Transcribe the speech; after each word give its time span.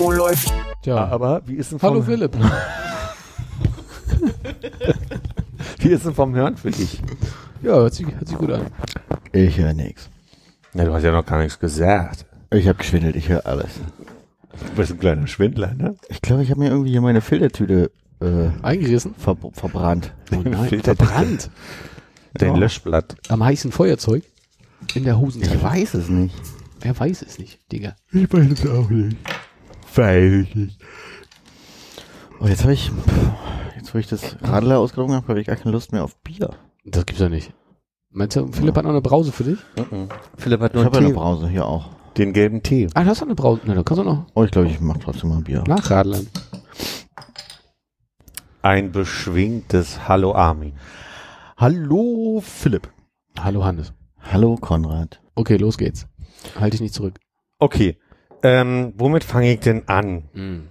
Oh, 0.00 0.10
läuft. 0.12 0.52
Tja, 0.82 1.08
Aber 1.08 1.42
wie 1.46 1.56
ist 1.56 1.72
denn 1.72 1.78
vom, 1.78 1.90
hallo 1.90 2.02
Philipp. 2.02 2.36
wie 5.78 5.88
ist 5.88 6.04
denn 6.04 6.14
vom 6.14 6.34
Hören 6.34 6.56
für 6.56 6.70
dich? 6.70 7.00
Ja, 7.62 7.72
hört 7.72 7.94
sich, 7.94 8.06
hört 8.06 8.28
sich 8.28 8.38
gut 8.38 8.52
an. 8.52 8.66
Ich 9.32 9.58
höre 9.58 9.74
nichts. 9.74 10.08
Na, 10.74 10.84
du 10.84 10.92
hast 10.92 11.02
ja 11.02 11.10
noch 11.10 11.26
gar 11.26 11.40
nichts 11.40 11.58
gesagt. 11.58 12.24
Ich 12.50 12.68
habe 12.68 12.78
geschwindelt, 12.78 13.16
ich 13.16 13.28
höre 13.28 13.44
alles. 13.46 13.70
Du 14.52 14.74
bist 14.76 14.92
ein 14.92 14.98
kleiner 15.00 15.26
Schwindler, 15.26 15.74
ne? 15.74 15.96
Ich 16.08 16.22
glaube, 16.22 16.42
ich 16.44 16.50
habe 16.50 16.60
mir 16.60 16.70
irgendwie 16.70 16.90
hier 16.90 17.00
meine 17.00 17.20
Filtertüte 17.20 17.90
äh, 18.20 18.50
Eingerissen? 18.62 19.14
ver 19.16 19.36
verbrannt. 19.52 20.12
Oh 20.32 20.36
nein, 20.44 20.80
verbrannt. 20.82 21.50
Dein 22.34 22.56
Löschblatt. 22.56 23.16
Am 23.28 23.42
heißen 23.42 23.72
Feuerzeug? 23.72 24.22
In 24.94 25.04
der 25.04 25.18
Hosentasche. 25.18 25.56
Ich 25.56 25.62
weiß 25.62 25.94
es 25.94 26.08
nicht. 26.08 26.34
Wer 26.80 26.98
weiß 26.98 27.22
es 27.22 27.38
nicht, 27.38 27.60
Digga. 27.72 27.96
Ich 28.12 28.32
weiß 28.32 28.52
es 28.52 28.66
auch 28.70 28.88
nicht. 28.88 29.16
Weiß 29.94 30.32
ich 30.32 30.54
nicht. 30.54 30.78
Oh, 32.40 32.46
jetzt 32.46 32.62
habe 32.62 32.72
ich, 32.72 32.90
jetzt 33.76 33.92
wo 33.94 33.98
ich 33.98 34.06
das 34.06 34.36
Radler 34.42 34.78
ausgetrunken 34.78 35.16
habe, 35.16 35.26
habe 35.28 35.40
ich 35.40 35.46
gar 35.46 35.56
keine 35.56 35.72
Lust 35.72 35.92
mehr 35.92 36.04
auf 36.04 36.16
Bier. 36.22 36.50
Das 36.84 37.04
gibt's 37.04 37.20
ja 37.20 37.28
nicht. 37.28 37.52
Meinst 38.10 38.36
du, 38.36 38.46
Philipp 38.52 38.76
hat 38.76 38.84
noch 38.84 38.90
eine 38.92 39.00
Brause 39.02 39.32
für 39.32 39.44
dich? 39.44 39.58
Philipp 40.36 40.60
hat 40.60 40.70
Ich 40.70 40.74
nur 40.76 40.84
habe 40.84 40.96
einen 40.98 41.06
eine 41.06 41.14
Brause 41.14 41.48
hier 41.48 41.66
auch. 41.66 41.90
den 42.16 42.32
gelben 42.32 42.62
Tee. 42.62 42.86
Ah, 42.94 43.02
du 43.02 43.10
hast 43.10 43.20
noch 43.20 43.26
eine 43.26 43.34
Brause. 43.34 43.62
Na, 43.64 43.74
dann 43.74 43.84
kannst 43.84 44.00
du 44.00 44.04
noch 44.04 44.26
Oh, 44.34 44.44
ich 44.44 44.50
glaube, 44.52 44.68
ich 44.68 44.80
mache 44.80 45.00
trotzdem 45.00 45.30
mal 45.30 45.40
Bier. 45.40 45.64
nachradeln. 45.66 46.28
Ein 48.62 48.92
beschwingtes 48.92 50.08
Hallo 50.08 50.34
Armin. 50.34 50.72
Hallo 51.56 52.40
Philipp. 52.44 52.88
Hallo 53.38 53.64
Hannes. 53.64 53.92
Hallo 54.20 54.56
Konrad. 54.56 55.20
Okay, 55.34 55.56
los 55.56 55.76
geht's. 55.76 56.06
Halt 56.58 56.72
dich 56.72 56.80
nicht 56.80 56.94
zurück. 56.94 57.18
Okay, 57.58 57.98
ähm, 58.42 58.92
womit 58.96 59.24
fange 59.24 59.52
ich 59.52 59.60
denn 59.60 59.88
an? 59.88 60.28
Mhm. 60.32 60.68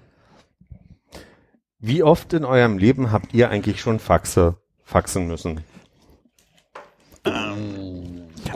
Wie 1.80 2.02
oft 2.03 2.33
in 2.33 2.44
eurem 2.45 2.78
Leben 2.78 3.11
habt 3.11 3.33
ihr 3.33 3.50
eigentlich 3.50 3.80
schon 3.81 4.00
Faxe 4.00 4.58
faxen 4.83 5.28
müssen? 5.28 5.61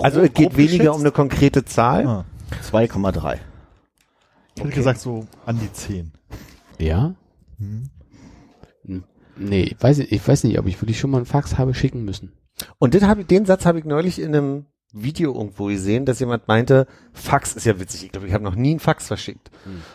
Also 0.02 0.22
es 0.22 0.34
geht 0.34 0.56
weniger 0.58 0.78
geschätzt? 0.78 0.96
um 0.96 1.02
eine 1.02 1.12
konkrete 1.12 1.66
Zahl. 1.66 2.08
Ah, 2.08 2.26
2,3. 2.72 3.38
ich 4.56 4.64
hätte 4.64 4.74
gesagt 4.76 5.00
so 5.00 5.28
an 5.46 5.60
die 5.60 5.72
10. 5.72 6.12
Ja? 6.80 7.16
Hm. 7.58 7.90
Nee, 9.38 9.64
ich 9.64 9.82
weiß, 9.82 9.98
nicht- 10.00 10.12
ich 10.12 10.28
weiß 10.28 10.44
nicht, 10.44 10.60
ob 10.60 10.68
ich 10.68 10.82
wirklich 10.82 11.00
schon 11.00 11.10
mal 11.10 11.18
einen 11.18 11.26
Fax 11.26 11.58
habe 11.58 11.74
schicken 11.74 12.04
müssen. 12.04 12.34
Und 12.80 12.94
den, 12.94 13.08
hab 13.08 13.18
ich, 13.18 13.28
den 13.28 13.46
Satz 13.46 13.66
habe 13.66 13.80
ich 13.80 13.86
neulich 13.86 14.20
in 14.20 14.36
einem 14.36 14.66
Video 14.94 15.34
irgendwo 15.34 15.68
gesehen, 15.68 16.06
dass 16.06 16.20
jemand 16.20 16.48
meinte, 16.48 16.88
Fax 17.14 17.54
ist 17.54 17.66
ja 17.66 17.80
witzig. 17.80 18.06
Ich 18.06 18.12
glaube, 18.12 18.28
ich 18.28 18.34
habe 18.34 18.44
noch 18.44 18.56
nie 18.56 18.72
einen 18.72 18.80
Fax 18.80 19.08
verschickt. 19.08 19.50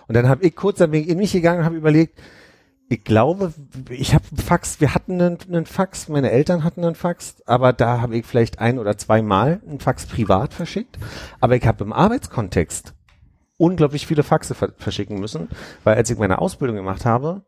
Und 0.09 0.15
dann 0.15 0.29
habe 0.29 0.45
ich 0.45 0.57
kurz, 0.57 0.79
dann 0.79 0.91
bin 0.91 1.03
ich 1.03 1.09
in 1.09 1.19
mich 1.19 1.33
gegangen 1.33 1.61
und 1.61 1.65
habe 1.65 1.77
überlegt, 1.77 2.19
ich 2.89 3.03
glaube, 3.03 3.53
ich 3.91 4.15
habe 4.15 4.25
Fax, 4.37 4.81
wir 4.81 4.95
hatten 4.95 5.21
einen, 5.21 5.39
einen 5.49 5.67
Fax, 5.67 6.09
meine 6.09 6.31
Eltern 6.31 6.63
hatten 6.63 6.85
einen 6.85 6.95
Fax, 6.95 7.43
aber 7.45 7.73
da 7.73 8.01
habe 8.01 8.17
ich 8.17 8.25
vielleicht 8.25 8.61
ein 8.61 8.79
oder 8.79 8.97
zweimal 8.97 9.61
einen 9.67 9.81
Fax 9.81 10.07
privat 10.07 10.55
verschickt. 10.55 10.97
Aber 11.41 11.57
ich 11.57 11.67
habe 11.67 11.83
im 11.83 11.93
Arbeitskontext 11.93 12.95
unglaublich 13.59 14.07
viele 14.07 14.23
Faxe 14.23 14.55
ver 14.55 14.73
verschicken 14.77 15.19
müssen, 15.19 15.49
weil 15.83 15.97
als 15.97 16.11
ich 16.11 16.19
meine 16.19 16.41
Ausbildung 16.41 16.77
gemacht 16.77 17.05
habe, 17.05 17.43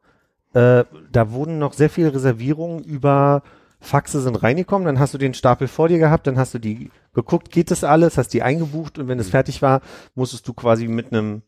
äh, 0.55 0.85
da 1.13 1.31
wurden 1.31 1.59
noch 1.59 1.73
sehr 1.73 1.91
viele 1.91 2.15
Reservierungen 2.15 2.83
über 2.83 3.43
Faxe 3.81 4.21
sind 4.21 4.37
reingekommen, 4.43 4.87
dann 4.87 4.99
hast 4.99 5.15
du 5.15 5.19
den 5.19 5.35
Stapel 5.35 5.69
vor 5.69 5.89
dir 5.89 5.99
gehabt, 5.99 6.27
dann 6.27 6.39
hast 6.39 6.55
du 6.55 6.59
die 6.59 6.91
geguckt, 7.15 7.51
geht 7.51 7.71
das 7.71 7.85
alles, 7.85 8.19
hast 8.19 8.35
die 8.35 8.43
eingebucht 8.43 8.99
und 8.99 9.09
wenn 9.09 9.19
es 9.19 9.31
fertig 9.31 9.63
war, 9.63 9.81
musstest 10.15 10.47
du 10.49 10.53
quasi 10.53 10.89
mit 10.89 11.13
einem 11.13 11.43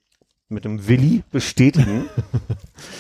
mit 0.49 0.65
einem 0.65 0.89
Willi 0.89 1.23
bestätigen 1.31 2.09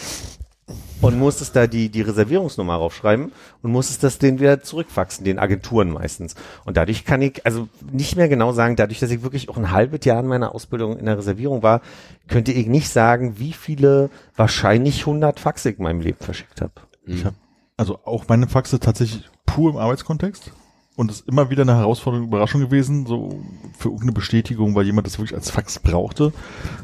und 1.01 1.19
musstest 1.19 1.57
da 1.57 1.67
die 1.67 1.89
die 1.89 2.03
Reservierungsnummer 2.03 2.75
raufschreiben 2.75 3.33
und 3.63 3.73
musstest 3.73 4.05
das 4.05 4.19
den 4.19 4.39
wieder 4.39 4.63
zurückfaxen, 4.63 5.25
den 5.25 5.41
Agenturen 5.41 5.91
meistens. 5.91 6.37
Und 6.65 6.77
dadurch 6.77 7.05
kann 7.05 7.23
ich 7.23 7.45
also 7.45 7.69
nicht 7.91 8.17
mehr 8.17 8.29
genau 8.29 8.53
sagen, 8.53 8.77
dadurch, 8.77 9.01
dass 9.01 9.11
ich 9.11 9.23
wirklich 9.23 9.49
auch 9.49 9.57
ein 9.57 9.73
halbes 9.73 10.05
Jahr 10.05 10.21
in 10.21 10.29
meiner 10.29 10.55
Ausbildung 10.55 10.97
in 10.97 11.07
der 11.07 11.19
Reservierung 11.19 11.63
war, 11.65 11.81
könnte 12.29 12.53
ich 12.53 12.69
nicht 12.69 12.89
sagen, 12.89 13.39
wie 13.39 13.53
viele 13.53 14.11
wahrscheinlich 14.37 15.01
100 15.01 15.41
Faxe 15.41 15.71
ich 15.71 15.79
in 15.79 15.85
meinem 15.85 16.01
Leben 16.01 16.19
verschickt 16.21 16.61
habe. 16.61 16.75
Ich 17.05 17.25
habe 17.25 17.35
also 17.81 17.99
auch 18.05 18.29
meine 18.29 18.47
Faxe 18.47 18.79
tatsächlich 18.79 19.25
pur 19.47 19.71
im 19.71 19.79
Arbeitskontext. 19.79 20.53
Und 20.97 21.11
es 21.11 21.21
ist 21.21 21.29
immer 21.29 21.49
wieder 21.49 21.63
eine 21.63 21.77
Herausforderung, 21.77 22.27
Überraschung 22.27 22.61
gewesen, 22.61 23.07
so 23.07 23.43
für 23.79 23.89
irgendeine 23.89 24.13
Bestätigung, 24.13 24.75
weil 24.75 24.85
jemand 24.85 25.07
das 25.07 25.19
wirklich 25.19 25.35
als 25.35 25.49
Fax 25.51 25.79
brauchte, 25.79 26.35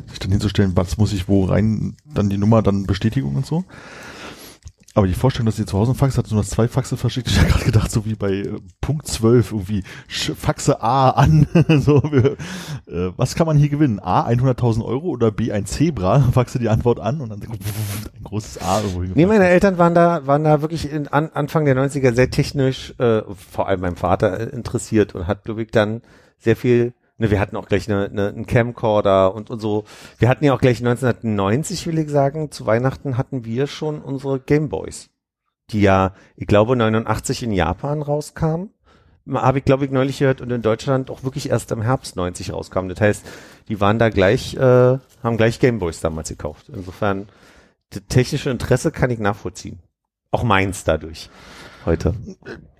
sich 0.06 0.18
dann 0.20 0.30
hinzustellen, 0.30 0.74
was 0.74 0.96
muss 0.96 1.12
ich 1.12 1.28
wo 1.28 1.44
rein, 1.44 1.98
dann 2.06 2.30
die 2.30 2.38
Nummer, 2.38 2.62
dann 2.62 2.86
Bestätigung 2.86 3.36
und 3.36 3.44
so. 3.44 3.64
Aber 4.96 5.06
die 5.06 5.12
Vorstellung, 5.12 5.44
dass 5.44 5.56
sie 5.56 5.66
zu 5.66 5.76
Hause 5.76 5.90
einen 5.90 5.98
Fax 5.98 6.16
hat, 6.16 6.30
nur 6.30 6.40
das 6.40 6.48
zwei 6.48 6.68
Faxe 6.68 6.96
verschickt, 6.96 7.28
ich 7.30 7.38
habe 7.38 7.50
gerade 7.50 7.66
gedacht, 7.66 7.90
so 7.90 8.06
wie 8.06 8.14
bei 8.14 8.32
äh, 8.32 8.56
Punkt 8.80 9.06
12 9.06 9.52
irgendwie, 9.52 9.82
Faxe 10.08 10.82
A 10.82 11.10
an, 11.10 11.46
so, 11.68 12.02
wir, 12.04 12.32
äh, 12.86 13.12
was 13.14 13.34
kann 13.34 13.46
man 13.46 13.58
hier 13.58 13.68
gewinnen? 13.68 14.00
A, 14.00 14.26
100.000 14.26 14.82
Euro 14.82 15.08
oder 15.08 15.30
B, 15.30 15.52
ein 15.52 15.66
Zebra? 15.66 16.20
Faxe 16.32 16.58
die 16.58 16.70
Antwort 16.70 16.98
an 16.98 17.20
und 17.20 17.28
dann 17.28 17.42
ein 17.42 18.24
großes 18.24 18.62
A 18.62 18.80
irgendwo 18.80 19.02
Nee, 19.14 19.26
meine 19.26 19.46
Eltern 19.48 19.76
waren 19.76 19.94
da, 19.94 20.26
waren 20.26 20.44
da 20.44 20.62
wirklich 20.62 20.90
in, 20.90 21.08
an, 21.08 21.28
Anfang 21.34 21.66
der 21.66 21.76
90er 21.76 22.14
sehr 22.14 22.30
technisch, 22.30 22.94
äh, 22.96 23.20
vor 23.52 23.68
allem 23.68 23.80
mein 23.80 23.96
Vater 23.96 24.40
äh, 24.40 24.44
interessiert 24.44 25.14
und 25.14 25.26
hat, 25.26 25.44
glaube 25.44 25.62
ich, 25.62 25.70
dann 25.70 26.00
sehr 26.38 26.56
viel, 26.56 26.94
ne, 27.18 27.30
wir 27.30 27.40
hatten 27.40 27.56
auch 27.56 27.66
gleich 27.66 27.90
eine, 27.90 28.06
eine, 28.06 28.28
einen 28.28 28.46
Camcorder 28.46 29.34
und, 29.34 29.50
und 29.50 29.60
so. 29.60 29.84
Wir 30.18 30.28
hatten 30.28 30.44
ja 30.44 30.54
auch 30.54 30.60
gleich 30.60 30.78
1990, 30.78 31.86
will 31.86 31.98
ich 31.98 32.10
sagen, 32.10 32.50
zu 32.50 32.66
Weihnachten 32.66 33.16
hatten 33.16 33.44
wir 33.44 33.66
schon 33.66 34.00
unsere 34.00 34.40
Gameboys, 34.40 35.10
die 35.70 35.80
ja, 35.80 36.14
ich 36.36 36.46
glaube, 36.46 36.76
89 36.76 37.42
in 37.42 37.52
Japan 37.52 38.02
rauskamen. 38.02 38.70
Habe 39.28 39.58
ich, 39.58 39.64
glaube 39.64 39.84
ich, 39.84 39.90
neulich 39.90 40.20
gehört 40.20 40.40
und 40.40 40.52
in 40.52 40.62
Deutschland 40.62 41.10
auch 41.10 41.24
wirklich 41.24 41.50
erst 41.50 41.72
im 41.72 41.82
Herbst 41.82 42.14
90 42.14 42.52
rauskamen. 42.52 42.88
Das 42.88 43.00
heißt, 43.00 43.26
die 43.66 43.80
waren 43.80 43.98
da 43.98 44.08
gleich, 44.08 44.54
äh, 44.54 44.60
haben 44.60 45.36
gleich 45.36 45.58
Gameboys 45.58 45.98
damals 45.98 46.28
gekauft. 46.28 46.70
Insofern, 46.72 47.28
das 47.90 48.02
technische 48.08 48.50
Interesse 48.50 48.92
kann 48.92 49.10
ich 49.10 49.18
nachvollziehen. 49.18 49.80
Auch 50.30 50.44
meins 50.44 50.84
dadurch. 50.84 51.28
Heute. 51.86 52.14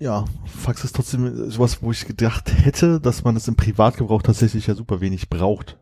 Ja, 0.01 0.25
Fax 0.47 0.83
ist 0.83 0.97
trotzdem 0.97 1.49
sowas, 1.49 1.81
wo 1.81 1.93
ich 1.93 2.07
gedacht 2.07 2.53
hätte, 2.65 3.01
dass 3.01 3.23
man 3.23 3.37
es 3.37 3.47
im 3.47 3.55
Privatgebrauch 3.55 4.21
tatsächlich 4.21 4.67
ja 4.67 4.75
super 4.75 5.01
wenig 5.01 5.31
braucht. 5.31 5.79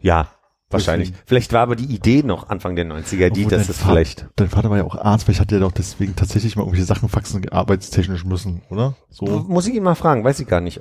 Ja, 0.00 0.28
wahrscheinlich. 0.70 1.10
Deswegen. 1.10 1.26
Vielleicht 1.26 1.52
war 1.52 1.62
aber 1.62 1.74
die 1.74 1.92
Idee 1.92 2.22
noch 2.22 2.48
Anfang 2.48 2.76
der 2.76 2.86
90er, 2.86 3.30
die, 3.30 3.46
dass 3.46 3.68
es 3.68 3.82
vielleicht. 3.82 4.28
Dein 4.36 4.48
Vater 4.48 4.70
war 4.70 4.76
ja 4.76 4.84
auch 4.84 4.94
Arzt, 4.94 5.24
vielleicht 5.24 5.40
hat 5.40 5.50
er 5.50 5.58
doch 5.58 5.72
deswegen 5.72 6.14
tatsächlich 6.14 6.54
mal 6.54 6.62
irgendwelche 6.62 6.86
Sachen 6.86 7.08
faxen 7.08 7.48
arbeitstechnisch 7.48 8.24
müssen, 8.24 8.62
oder? 8.70 8.94
So. 9.10 9.26
Muss 9.26 9.66
ich 9.66 9.74
ihn 9.74 9.82
mal 9.82 9.96
fragen, 9.96 10.22
weiß 10.22 10.38
ich 10.38 10.46
gar 10.46 10.60
nicht. 10.60 10.80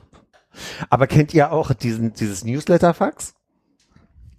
Aber 0.92 1.08
kennt 1.08 1.34
ihr 1.34 1.52
auch 1.52 1.74
diesen, 1.74 2.14
dieses 2.14 2.46
Newsletter-Fax? 2.46 3.34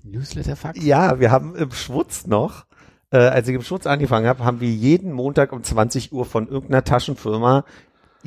Newsletter-Fax? 0.04 0.80
Ja, 0.80 1.18
wir 1.18 1.32
haben 1.32 1.56
im 1.56 1.72
Schwutz 1.72 2.28
noch, 2.28 2.65
äh, 3.10 3.18
als 3.18 3.48
ich 3.48 3.54
im 3.54 3.62
Schwutz 3.62 3.86
angefangen 3.86 4.26
habe, 4.26 4.44
haben 4.44 4.60
wir 4.60 4.70
jeden 4.70 5.12
Montag 5.12 5.52
um 5.52 5.62
20 5.62 6.12
Uhr 6.12 6.24
von 6.24 6.48
irgendeiner 6.48 6.84
Taschenfirma 6.84 7.64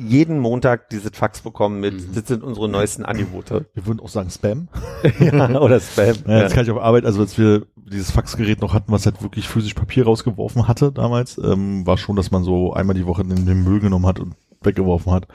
jeden 0.08 0.38
Montag 0.38 0.88
dieses 0.90 1.10
Fax 1.12 1.42
bekommen 1.42 1.80
mit, 1.80 2.16
das 2.16 2.26
sind 2.26 2.42
unsere 2.42 2.68
neuesten 2.68 3.04
Angebote. 3.04 3.66
Wir 3.74 3.86
würden 3.86 4.00
auch 4.00 4.08
sagen 4.08 4.30
Spam. 4.30 4.68
ja, 5.20 5.60
oder 5.60 5.80
Spam. 5.80 6.16
Ja, 6.26 6.40
das 6.42 6.54
kann 6.54 6.64
ich 6.64 6.70
auf 6.70 6.80
Arbeit, 6.80 7.04
also 7.04 7.20
als 7.20 7.36
wir 7.36 7.66
dieses 7.76 8.10
Faxgerät 8.10 8.60
noch 8.60 8.72
hatten, 8.72 8.92
was 8.92 9.04
halt 9.04 9.22
wirklich 9.22 9.48
physisch 9.48 9.74
Papier 9.74 10.04
rausgeworfen 10.04 10.68
hatte 10.68 10.92
damals, 10.92 11.38
ähm, 11.38 11.86
war 11.86 11.98
schon, 11.98 12.16
dass 12.16 12.30
man 12.30 12.44
so 12.44 12.72
einmal 12.72 12.94
die 12.94 13.06
Woche 13.06 13.24
den, 13.24 13.46
den 13.46 13.64
Müll 13.64 13.80
genommen 13.80 14.06
hat 14.06 14.20
und 14.20 14.34
weggeworfen 14.62 15.12
hat. 15.12 15.26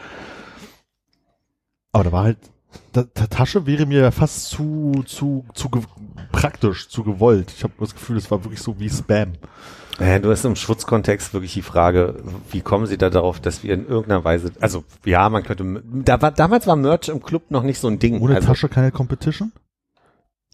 Aber 1.91 2.03
da 2.03 2.11
war 2.11 2.23
halt, 2.23 2.39
Tasche 3.29 3.65
wäre 3.65 3.85
mir 3.85 4.01
ja 4.01 4.11
fast 4.11 4.45
zu, 4.45 5.03
zu, 5.05 5.45
zu 5.53 5.69
praktisch, 6.31 6.89
zu 6.89 7.03
gewollt. 7.03 7.53
Ich 7.55 7.63
habe 7.63 7.73
das 7.79 7.93
Gefühl, 7.93 8.15
das 8.15 8.31
war 8.31 8.43
wirklich 8.43 8.61
so 8.61 8.79
wie 8.79 8.89
Spam. 8.89 9.33
Ja, 9.99 10.19
du 10.19 10.29
hast 10.29 10.43
im 10.43 10.55
Schwutzkontext 10.55 11.33
wirklich 11.33 11.53
die 11.53 11.61
Frage, 11.61 12.21
wie 12.51 12.61
kommen 12.61 12.85
sie 12.85 12.97
da 12.97 13.09
darauf, 13.09 13.39
dass 13.39 13.63
wir 13.63 13.73
in 13.73 13.87
irgendeiner 13.87 14.23
Weise, 14.25 14.51
also 14.59 14.83
ja, 15.05 15.29
man 15.29 15.43
könnte, 15.43 15.83
da 15.85 16.21
war, 16.21 16.31
damals 16.31 16.67
war 16.67 16.75
Merch 16.75 17.07
im 17.07 17.21
Club 17.23 17.49
noch 17.49 17.63
nicht 17.63 17.79
so 17.79 17.87
ein 17.87 17.99
Ding. 17.99 18.19
Ohne 18.19 18.35
also, 18.35 18.47
Tasche 18.47 18.67
keine 18.67 18.91
Competition? 18.91 19.53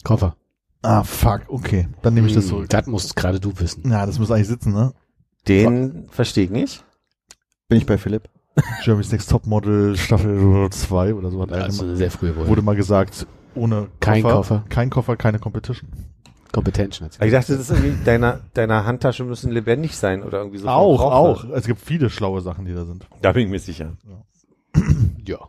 Koffer. 0.03 0.35
Ah, 0.83 1.03
fuck, 1.03 1.41
okay. 1.47 1.87
Dann 2.01 2.13
nehme 2.13 2.27
ich 2.27 2.33
das 2.33 2.45
Hm, 2.45 2.49
zurück. 2.49 2.69
Das 2.69 2.87
musst 2.87 3.15
gerade 3.15 3.39
du 3.39 3.57
wissen. 3.59 3.89
Ja, 3.89 4.05
das 4.05 4.19
muss 4.19 4.31
eigentlich 4.31 4.47
sitzen, 4.47 4.73
ne? 4.73 4.93
Den 5.47 6.07
verstehe 6.09 6.45
ich 6.45 6.51
nicht. 6.51 6.83
Bin 7.67 7.77
ich 7.77 7.85
bei 7.85 7.97
Philipp? 7.97 8.29
Germany's 8.83 9.11
Next 9.11 9.29
Topmodel 9.29 9.95
Staffel 9.97 10.67
2 10.69 11.13
oder 11.13 11.29
so 11.31 11.41
hat 11.41 11.51
Also 11.53 11.85
mal- 11.85 11.95
sehr 11.95 12.11
frühe 12.11 12.35
Woche. 12.35 12.47
wurde 12.47 12.61
mal 12.61 12.75
gesagt, 12.75 13.25
ohne 13.55 13.87
Kein 13.99 14.23
Koffer. 14.23 14.63
Kein 14.69 14.89
Koffer, 14.89 15.15
keine 15.15 15.39
Competition. 15.39 15.89
Competition 16.51 17.07
Ich 17.21 17.31
dachte, 17.31 17.53
das 17.55 17.61
ist 17.61 17.71
irgendwie, 17.71 18.03
deiner, 18.03 18.41
deiner 18.53 18.85
Handtasche 18.85 19.23
müssen 19.23 19.51
lebendig 19.51 19.95
sein 19.95 20.21
oder 20.21 20.39
irgendwie 20.39 20.57
so. 20.57 20.67
auch, 20.67 20.99
auch. 21.01 21.45
Es 21.51 21.65
gibt 21.65 21.79
viele 21.79 22.09
schlaue 22.09 22.41
Sachen, 22.41 22.65
die 22.65 22.73
da 22.73 22.83
sind. 22.85 23.07
Da 23.21 23.31
bin 23.31 23.43
ich 23.45 23.49
mir 23.49 23.59
sicher. 23.59 23.93
Ja. 25.25 25.39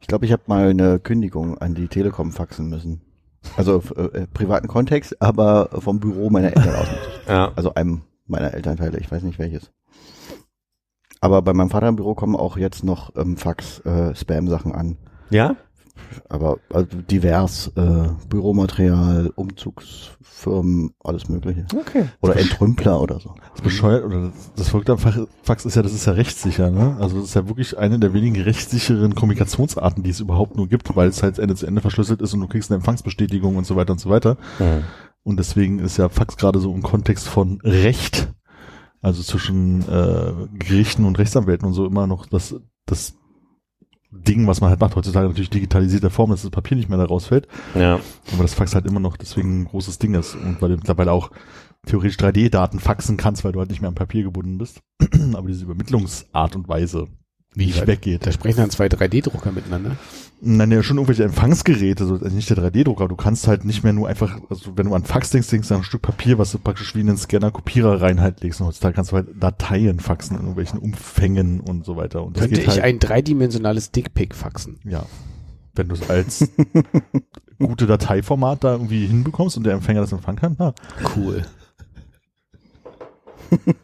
Ich 0.00 0.06
glaube, 0.08 0.26
ich 0.26 0.32
habe 0.32 0.42
mal 0.46 0.68
eine 0.68 0.98
Kündigung 0.98 1.56
an 1.56 1.74
die 1.74 1.88
Telekom 1.88 2.32
faxen 2.32 2.68
müssen. 2.68 3.00
Also 3.56 3.82
äh, 3.96 4.02
äh, 4.02 4.26
privaten 4.26 4.68
Kontext, 4.68 5.20
aber 5.22 5.70
vom 5.78 6.00
Büro 6.00 6.28
meiner 6.28 6.48
Eltern 6.48 6.74
aus. 6.74 6.88
Ja. 7.26 7.52
Also 7.56 7.72
einem 7.74 8.02
meiner 8.26 8.52
Elternteile, 8.52 8.98
ich 8.98 9.10
weiß 9.10 9.22
nicht 9.22 9.38
welches. 9.38 9.70
Aber 11.24 11.40
bei 11.40 11.54
meinem 11.54 11.70
Vater 11.70 11.88
im 11.88 11.96
Büro 11.96 12.14
kommen 12.14 12.36
auch 12.36 12.58
jetzt 12.58 12.84
noch 12.84 13.10
ähm, 13.16 13.38
Fax-Spam-Sachen 13.38 14.72
an. 14.72 14.98
Ja? 15.30 15.56
Aber 16.28 16.58
also 16.70 16.98
divers, 17.10 17.72
äh, 17.76 18.08
Büromaterial, 18.28 19.32
Umzugsfirmen, 19.34 20.92
alles 21.02 21.30
mögliche. 21.30 21.64
Okay. 21.74 22.10
Oder 22.20 22.36
Entrümpler 22.36 23.00
oder 23.00 23.20
so. 23.20 23.34
Das 23.52 23.62
bescheuert, 23.62 24.04
oder 24.04 24.26
das, 24.26 24.52
das 24.54 24.68
Verrückte 24.68 24.92
am 24.92 24.98
Fach- 24.98 25.26
Fax 25.42 25.64
ist 25.64 25.76
ja, 25.76 25.82
das 25.82 25.94
ist 25.94 26.04
ja 26.04 26.12
rechtssicher, 26.12 26.70
ne? 26.70 26.98
Also 27.00 27.16
das 27.20 27.28
ist 27.30 27.34
ja 27.34 27.48
wirklich 27.48 27.78
eine 27.78 27.98
der 27.98 28.12
wenigen 28.12 28.38
rechtssicheren 28.42 29.14
Kommunikationsarten, 29.14 30.02
die 30.02 30.10
es 30.10 30.20
überhaupt 30.20 30.56
nur 30.56 30.68
gibt, 30.68 30.94
weil 30.94 31.08
es 31.08 31.22
halt 31.22 31.38
Ende 31.38 31.54
zu 31.54 31.64
Ende 31.64 31.80
verschlüsselt 31.80 32.20
ist 32.20 32.34
und 32.34 32.40
du 32.40 32.48
kriegst 32.48 32.70
eine 32.70 32.76
Empfangsbestätigung 32.76 33.56
und 33.56 33.64
so 33.64 33.76
weiter 33.76 33.92
und 33.92 33.98
so 34.00 34.10
weiter. 34.10 34.36
Und 35.22 35.38
deswegen 35.38 35.78
ist 35.78 35.96
ja 35.96 36.10
Fax 36.10 36.36
gerade 36.36 36.58
so 36.58 36.74
im 36.74 36.82
Kontext 36.82 37.28
von 37.28 37.60
Recht, 37.62 38.28
also 39.04 39.22
zwischen 39.22 39.82
äh, 39.88 40.32
Gerichten 40.58 41.04
und 41.04 41.18
Rechtsanwälten 41.18 41.66
und 41.68 41.74
so 41.74 41.86
immer 41.86 42.06
noch 42.06 42.26
das, 42.26 42.54
das 42.86 43.14
Ding, 44.10 44.46
was 44.46 44.60
man 44.60 44.70
halt 44.70 44.80
macht, 44.80 44.94
heutzutage 44.96 45.26
natürlich 45.28 45.50
digitalisierte 45.50 46.08
Form, 46.10 46.30
dass 46.30 46.42
das 46.42 46.50
Papier 46.50 46.76
nicht 46.76 46.88
mehr 46.88 46.98
da 46.98 47.04
rausfällt, 47.04 47.48
Ja. 47.74 47.98
aber 48.32 48.42
das 48.42 48.54
Fax 48.54 48.74
halt 48.74 48.86
immer 48.86 49.00
noch 49.00 49.16
deswegen 49.16 49.60
ein 49.62 49.64
großes 49.64 49.98
Ding 49.98 50.14
ist 50.14 50.34
und 50.36 50.62
weil 50.62 50.70
du 50.70 50.76
mittlerweile 50.76 51.12
auch 51.12 51.30
theoretisch 51.86 52.16
3D-Daten 52.16 52.78
faxen 52.78 53.16
kannst, 53.16 53.44
weil 53.44 53.52
du 53.52 53.58
halt 53.58 53.70
nicht 53.70 53.80
mehr 53.82 53.88
am 53.88 53.94
Papier 53.94 54.22
gebunden 54.22 54.56
bist, 54.58 54.80
aber 55.34 55.48
diese 55.48 55.64
Übermittlungsart 55.64 56.56
und 56.56 56.68
Weise 56.68 57.08
Wie 57.54 57.66
nicht 57.66 57.86
weggeht. 57.86 58.26
Da 58.26 58.32
sprechen 58.32 58.58
dann 58.58 58.70
zwei 58.70 58.86
3D-Drucker 58.86 59.52
miteinander. 59.52 59.96
Nein, 60.40 60.72
ja, 60.72 60.82
schon 60.82 60.98
irgendwelche 60.98 61.24
Empfangsgeräte, 61.24 62.04
so, 62.04 62.14
also 62.14 62.34
nicht 62.34 62.50
der 62.50 62.58
3D-Drucker. 62.58 63.08
Du 63.08 63.16
kannst 63.16 63.46
halt 63.46 63.64
nicht 63.64 63.84
mehr 63.84 63.92
nur 63.92 64.08
einfach, 64.08 64.38
also 64.50 64.76
wenn 64.76 64.86
du 64.86 64.94
an 64.94 65.04
Fax 65.04 65.30
denkst, 65.30 65.48
denkst 65.48 65.68
du 65.68 65.74
an 65.74 65.80
ein 65.80 65.84
Stück 65.84 66.02
Papier, 66.02 66.36
was 66.38 66.52
du 66.52 66.58
praktisch 66.58 66.94
wie 66.94 67.00
in 67.00 67.08
einen 67.08 67.16
Scanner-Kopierer 67.16 68.02
rein 68.02 68.20
halt 68.20 68.42
legst. 68.42 68.60
Und 68.60 68.66
heutzutage 68.66 68.94
kannst 68.94 69.12
du 69.12 69.16
halt 69.16 69.28
Dateien 69.40 70.00
faxen 70.00 70.34
in 70.36 70.42
irgendwelchen 70.42 70.78
Umfängen 70.80 71.60
und 71.60 71.84
so 71.84 71.96
weiter. 71.96 72.24
Und 72.24 72.36
Könnte 72.36 72.60
ich 72.60 72.68
halt, 72.68 72.80
ein 72.82 72.98
dreidimensionales 72.98 73.92
Dickpick 73.92 74.34
faxen? 74.34 74.78
ja, 74.84 75.06
wenn 75.76 75.88
du 75.88 75.94
es 75.94 76.08
als 76.08 76.48
gute 77.58 77.86
Dateiformat 77.86 78.64
da 78.64 78.72
irgendwie 78.72 79.06
hinbekommst 79.06 79.56
und 79.56 79.64
der 79.64 79.74
Empfänger 79.74 80.00
das 80.00 80.12
empfangen 80.12 80.38
kann, 80.38 80.56
na, 80.58 80.74
Cool. 81.16 81.44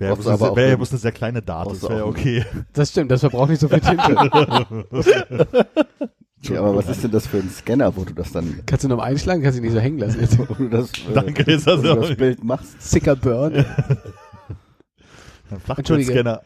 wäre 0.00 0.12
aber 0.12 0.22
bloß, 0.22 0.40
auch 0.42 0.56
wär 0.56 0.62
ja 0.64 0.68
eine- 0.70 0.76
bloß 0.78 0.90
eine 0.90 0.98
sehr 0.98 1.12
kleine 1.12 1.42
Date, 1.42 1.66
das 1.70 1.82
wäre 1.88 2.06
okay. 2.06 2.44
Das 2.72 2.90
stimmt, 2.90 3.10
das 3.10 3.20
verbraucht 3.20 3.50
nicht 3.50 3.60
so 3.60 3.68
viel 3.68 3.80
Tinte. 3.80 5.46
Ja, 6.42 6.60
aber 6.60 6.74
was 6.74 6.88
ist 6.88 7.04
denn 7.04 7.10
das 7.10 7.26
für 7.26 7.36
ein 7.36 7.50
Scanner, 7.50 7.94
wo 7.94 8.02
du 8.04 8.14
das 8.14 8.32
dann, 8.32 8.62
kannst 8.64 8.82
du 8.82 8.88
noch 8.88 8.96
mal 8.96 9.02
einschlagen, 9.04 9.42
kannst 9.42 9.58
du 9.58 9.62
nicht 9.62 9.74
so 9.74 9.78
hängen 9.78 9.98
lassen. 9.98 10.20
Jetzt. 10.22 10.38
wo 10.48 10.54
du 10.54 10.68
das, 10.70 10.90
äh, 10.92 10.92
Danke, 11.14 11.44
jetzt 11.52 11.66
hast 11.66 11.80
wo 11.80 11.94
du 11.94 11.94
das 12.00 12.16
Bild 12.16 12.42
machst? 12.42 12.80
Sicker 12.80 13.14
Burn. 13.14 13.54
Ein 15.50 15.60
Entschuldige. 15.76 16.12
Flachbildsscanner. 16.12 16.40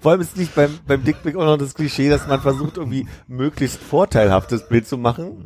Vor 0.00 0.12
allem 0.12 0.20
ist 0.20 0.36
nicht 0.36 0.54
beim, 0.54 0.78
beim 0.86 1.04
Dickpick 1.04 1.36
auch 1.36 1.44
noch 1.44 1.58
das 1.58 1.74
Klischee, 1.74 2.08
dass 2.08 2.26
man 2.26 2.40
versucht, 2.40 2.76
irgendwie 2.76 3.06
möglichst 3.26 3.78
vorteilhaftes 3.78 4.68
Bild 4.68 4.86
zu 4.86 4.98
machen. 4.98 5.44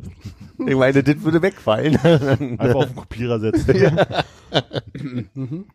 Ich 0.57 0.75
meine, 0.75 1.03
das 1.03 1.21
würde 1.23 1.41
wegfallen. 1.41 1.97
Einfach 1.97 2.75
auf 2.75 2.85
den 2.85 2.95
Kopierer 2.95 3.39
setzen. 3.39 3.99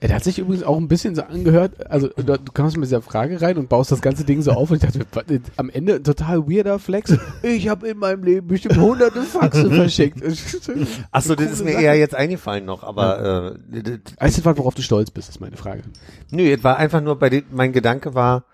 Er 0.00 0.14
hat 0.14 0.22
sich 0.22 0.38
übrigens 0.38 0.62
auch 0.62 0.76
ein 0.76 0.86
bisschen 0.86 1.14
so 1.16 1.22
angehört, 1.22 1.90
also 1.90 2.08
du, 2.08 2.22
du 2.22 2.52
kamst 2.52 2.76
mit 2.76 2.84
dieser 2.86 3.02
Frage 3.02 3.40
rein 3.42 3.58
und 3.58 3.68
baust 3.68 3.90
das 3.90 4.00
ganze 4.00 4.24
Ding 4.24 4.42
so 4.42 4.52
auf 4.52 4.70
und 4.70 4.76
ich 4.76 4.82
dachte, 4.82 5.00
was, 5.12 5.24
am 5.56 5.70
Ende 5.70 5.96
ein 5.96 6.04
total 6.04 6.46
weirder 6.48 6.78
Flex. 6.78 7.16
Ich 7.42 7.68
habe 7.68 7.88
in 7.88 7.98
meinem 7.98 8.22
Leben 8.22 8.46
bestimmt 8.46 8.76
hunderte 8.76 9.22
Faxe 9.22 9.68
verschickt. 9.74 10.22
Achso, 11.10 11.34
das 11.34 11.50
ist 11.50 11.64
mir 11.64 11.72
eher 11.72 11.96
jetzt 11.96 12.14
eingefallen 12.14 12.64
noch, 12.64 12.84
aber 12.84 13.56
äh, 13.72 13.82
das- 13.82 13.98
Weißt 14.20 14.38
du, 14.38 14.44
was, 14.44 14.56
worauf 14.56 14.74
du 14.74 14.82
stolz 14.82 15.10
bist, 15.10 15.28
ist 15.30 15.40
meine 15.40 15.56
Frage. 15.56 15.82
Nö, 16.30 16.48
es 16.52 16.62
war 16.62 16.76
einfach 16.76 17.00
nur 17.00 17.18
bei 17.18 17.28
den, 17.30 17.44
mein 17.50 17.72
Gedanke 17.72 18.14
war, 18.14 18.44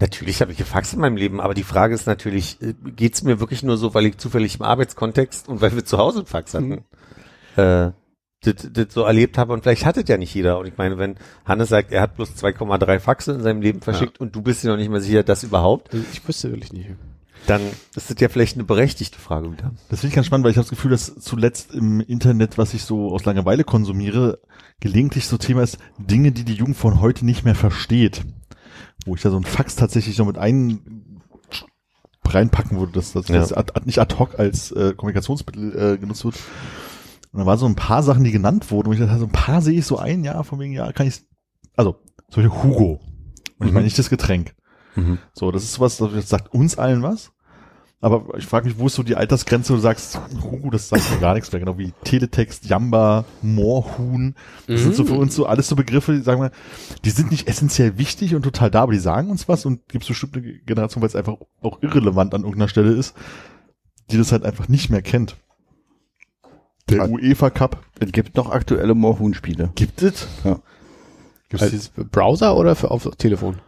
natürlich 0.00 0.40
habe 0.40 0.52
ich 0.52 0.58
gefaxt 0.58 0.94
in 0.94 1.00
meinem 1.00 1.16
Leben, 1.16 1.40
aber 1.42 1.52
die 1.54 1.62
Frage 1.62 1.94
ist 1.94 2.06
natürlich, 2.06 2.60
äh, 2.62 2.72
geht's 2.96 3.22
mir 3.22 3.38
wirklich 3.40 3.62
nur 3.62 3.76
so, 3.76 3.92
weil 3.92 4.06
ich 4.06 4.16
zufällig 4.16 4.56
im 4.56 4.62
Arbeitskontext 4.62 5.48
und 5.48 5.60
weil 5.60 5.74
wir 5.74 5.84
zu 5.84 5.98
Hause 5.98 6.18
einen 6.20 6.26
Fax 6.26 6.54
hatten, 6.54 6.84
äh, 7.56 7.90
das, 8.46 8.54
das 8.72 8.86
so 8.94 9.02
erlebt 9.02 9.38
habe 9.38 9.52
und 9.52 9.62
vielleicht 9.62 9.84
hattet 9.84 10.08
ja 10.08 10.16
nicht 10.16 10.34
jeder. 10.34 10.58
Und 10.58 10.66
ich 10.66 10.76
meine, 10.76 10.98
wenn 10.98 11.16
Hannes 11.44 11.68
sagt, 11.68 11.92
er 11.92 12.00
hat 12.02 12.16
bloß 12.16 12.30
2,3 12.36 12.98
Faxe 13.00 13.32
in 13.32 13.42
seinem 13.42 13.60
Leben 13.62 13.80
verschickt 13.80 14.20
und 14.20 14.34
du 14.34 14.42
bist 14.42 14.62
dir 14.62 14.68
noch 14.68 14.76
nicht 14.76 14.90
mal 14.90 15.00
sicher, 15.00 15.22
dass 15.22 15.42
überhaupt, 15.42 15.92
Also 15.92 16.04
ich 16.12 16.26
wüsste 16.26 16.50
wirklich 16.50 16.72
nicht. 16.72 16.88
dann 17.46 17.60
ist 17.94 18.10
das 18.10 18.16
ja 18.20 18.28
vielleicht 18.28 18.56
eine 18.56 18.64
berechtigte 18.64 19.18
Frage 19.18 19.52
wieder. 19.52 19.72
Das 19.88 20.00
finde 20.00 20.10
ich 20.10 20.14
ganz 20.16 20.26
spannend, 20.26 20.44
weil 20.44 20.50
ich 20.52 20.56
habe 20.56 20.64
das 20.64 20.70
Gefühl, 20.70 20.90
dass 20.90 21.14
zuletzt 21.16 21.72
im 21.74 22.00
Internet, 22.00 22.58
was 22.58 22.74
ich 22.74 22.82
so 22.84 23.12
aus 23.12 23.24
Langeweile 23.24 23.64
konsumiere, 23.64 24.40
gelegentlich 24.80 25.26
so 25.26 25.36
Thema 25.38 25.62
ist, 25.62 25.78
Dinge, 25.98 26.32
die 26.32 26.44
die 26.44 26.54
Jugend 26.54 26.76
von 26.76 27.00
heute 27.00 27.24
nicht 27.24 27.44
mehr 27.44 27.54
versteht. 27.54 28.22
Wo 29.04 29.14
ich 29.14 29.22
da 29.22 29.30
so 29.30 29.36
ein 29.36 29.44
Fax 29.44 29.76
tatsächlich 29.76 30.16
so 30.16 30.24
mit 30.24 30.38
ein 30.38 31.12
reinpacken 32.28 32.78
würde, 32.78 32.92
dass 32.92 33.12
das, 33.12 33.28
Ja. 33.28 33.40
nicht 33.84 33.98
ad 34.00 34.14
hoc 34.18 34.38
als 34.38 34.72
äh, 34.72 34.94
Kommunikationsmittel 34.96 35.94
äh, 35.94 35.98
genutzt 35.98 36.24
wird. 36.24 36.34
Und 37.36 37.40
da 37.42 37.46
waren 37.46 37.58
so 37.58 37.66
ein 37.66 37.74
paar 37.74 38.02
Sachen, 38.02 38.24
die 38.24 38.32
genannt 38.32 38.70
wurden, 38.70 38.88
wo 38.88 38.94
ich 38.94 38.98
dachte, 38.98 39.18
so 39.18 39.26
ein 39.26 39.30
paar 39.30 39.60
sehe 39.60 39.78
ich 39.78 39.84
so 39.84 39.98
ein, 39.98 40.24
ja, 40.24 40.42
von 40.42 40.58
wegen, 40.58 40.72
ja, 40.72 40.90
kann 40.92 41.06
ich, 41.06 41.20
also, 41.76 41.96
zum 42.30 42.42
Beispiel 42.42 42.62
Hugo. 42.62 42.98
Und 43.58 43.66
ich 43.66 43.74
meine 43.74 43.84
nicht 43.84 43.98
das 43.98 44.08
Getränk. 44.08 44.54
Mhm. 44.94 45.18
So, 45.34 45.50
das 45.50 45.62
ist 45.62 45.74
sowas, 45.74 45.98
das 45.98 46.30
sagt 46.30 46.54
uns 46.54 46.78
allen 46.78 47.02
was. 47.02 47.32
Aber 48.00 48.38
ich 48.38 48.46
frage 48.46 48.66
mich, 48.66 48.78
wo 48.78 48.86
ist 48.86 48.94
so 48.94 49.02
die 49.02 49.16
Altersgrenze, 49.16 49.74
wo 49.74 49.76
du 49.76 49.82
sagst, 49.82 50.18
Hugo, 50.42 50.70
das 50.70 50.88
sagt 50.88 51.10
mir 51.10 51.18
gar 51.18 51.34
nichts 51.34 51.52
mehr, 51.52 51.60
genau 51.60 51.76
wie 51.76 51.92
Teletext, 52.04 52.64
Jamba, 52.64 53.26
Moorhuhn. 53.42 54.34
Das 54.66 54.80
sind 54.80 54.94
so 54.94 55.04
für 55.04 55.14
uns 55.14 55.34
so 55.34 55.44
alles 55.44 55.68
so 55.68 55.76
Begriffe, 55.76 56.14
die 56.14 56.22
sagen 56.22 56.40
wir, 56.40 56.52
die 57.04 57.10
sind 57.10 57.30
nicht 57.30 57.48
essentiell 57.48 57.98
wichtig 57.98 58.34
und 58.34 58.44
total 58.44 58.70
da, 58.70 58.80
aber 58.80 58.92
die 58.92 58.98
sagen 58.98 59.28
uns 59.28 59.46
was 59.46 59.66
und 59.66 59.86
gibt 59.88 60.04
es 60.04 60.08
bestimmt 60.08 60.38
eine 60.38 60.54
Generation, 60.60 61.02
weil 61.02 61.08
es 61.08 61.16
einfach 61.16 61.36
auch 61.60 61.82
irrelevant 61.82 62.32
an 62.32 62.44
irgendeiner 62.44 62.68
Stelle 62.68 62.92
ist, 62.92 63.14
die 64.10 64.16
das 64.16 64.32
halt 64.32 64.44
einfach 64.44 64.68
nicht 64.68 64.88
mehr 64.88 65.02
kennt. 65.02 65.36
Der 66.88 67.02
Ah. 67.02 67.06
UEFA 67.08 67.50
Cup. 67.50 67.82
Es 67.98 68.12
gibt 68.12 68.36
noch 68.36 68.50
aktuelle 68.50 68.94
Moorhuhn-Spiele. 68.94 69.70
Gibt 69.74 70.02
es? 70.02 70.28
Ja. 70.44 70.60
Gibt's 71.48 71.62
Als 71.62 71.70
dieses- 71.72 71.88
Browser 71.90 72.56
oder 72.56 72.76
für, 72.76 72.90
auf 72.90 73.08
Telefon? 73.18 73.58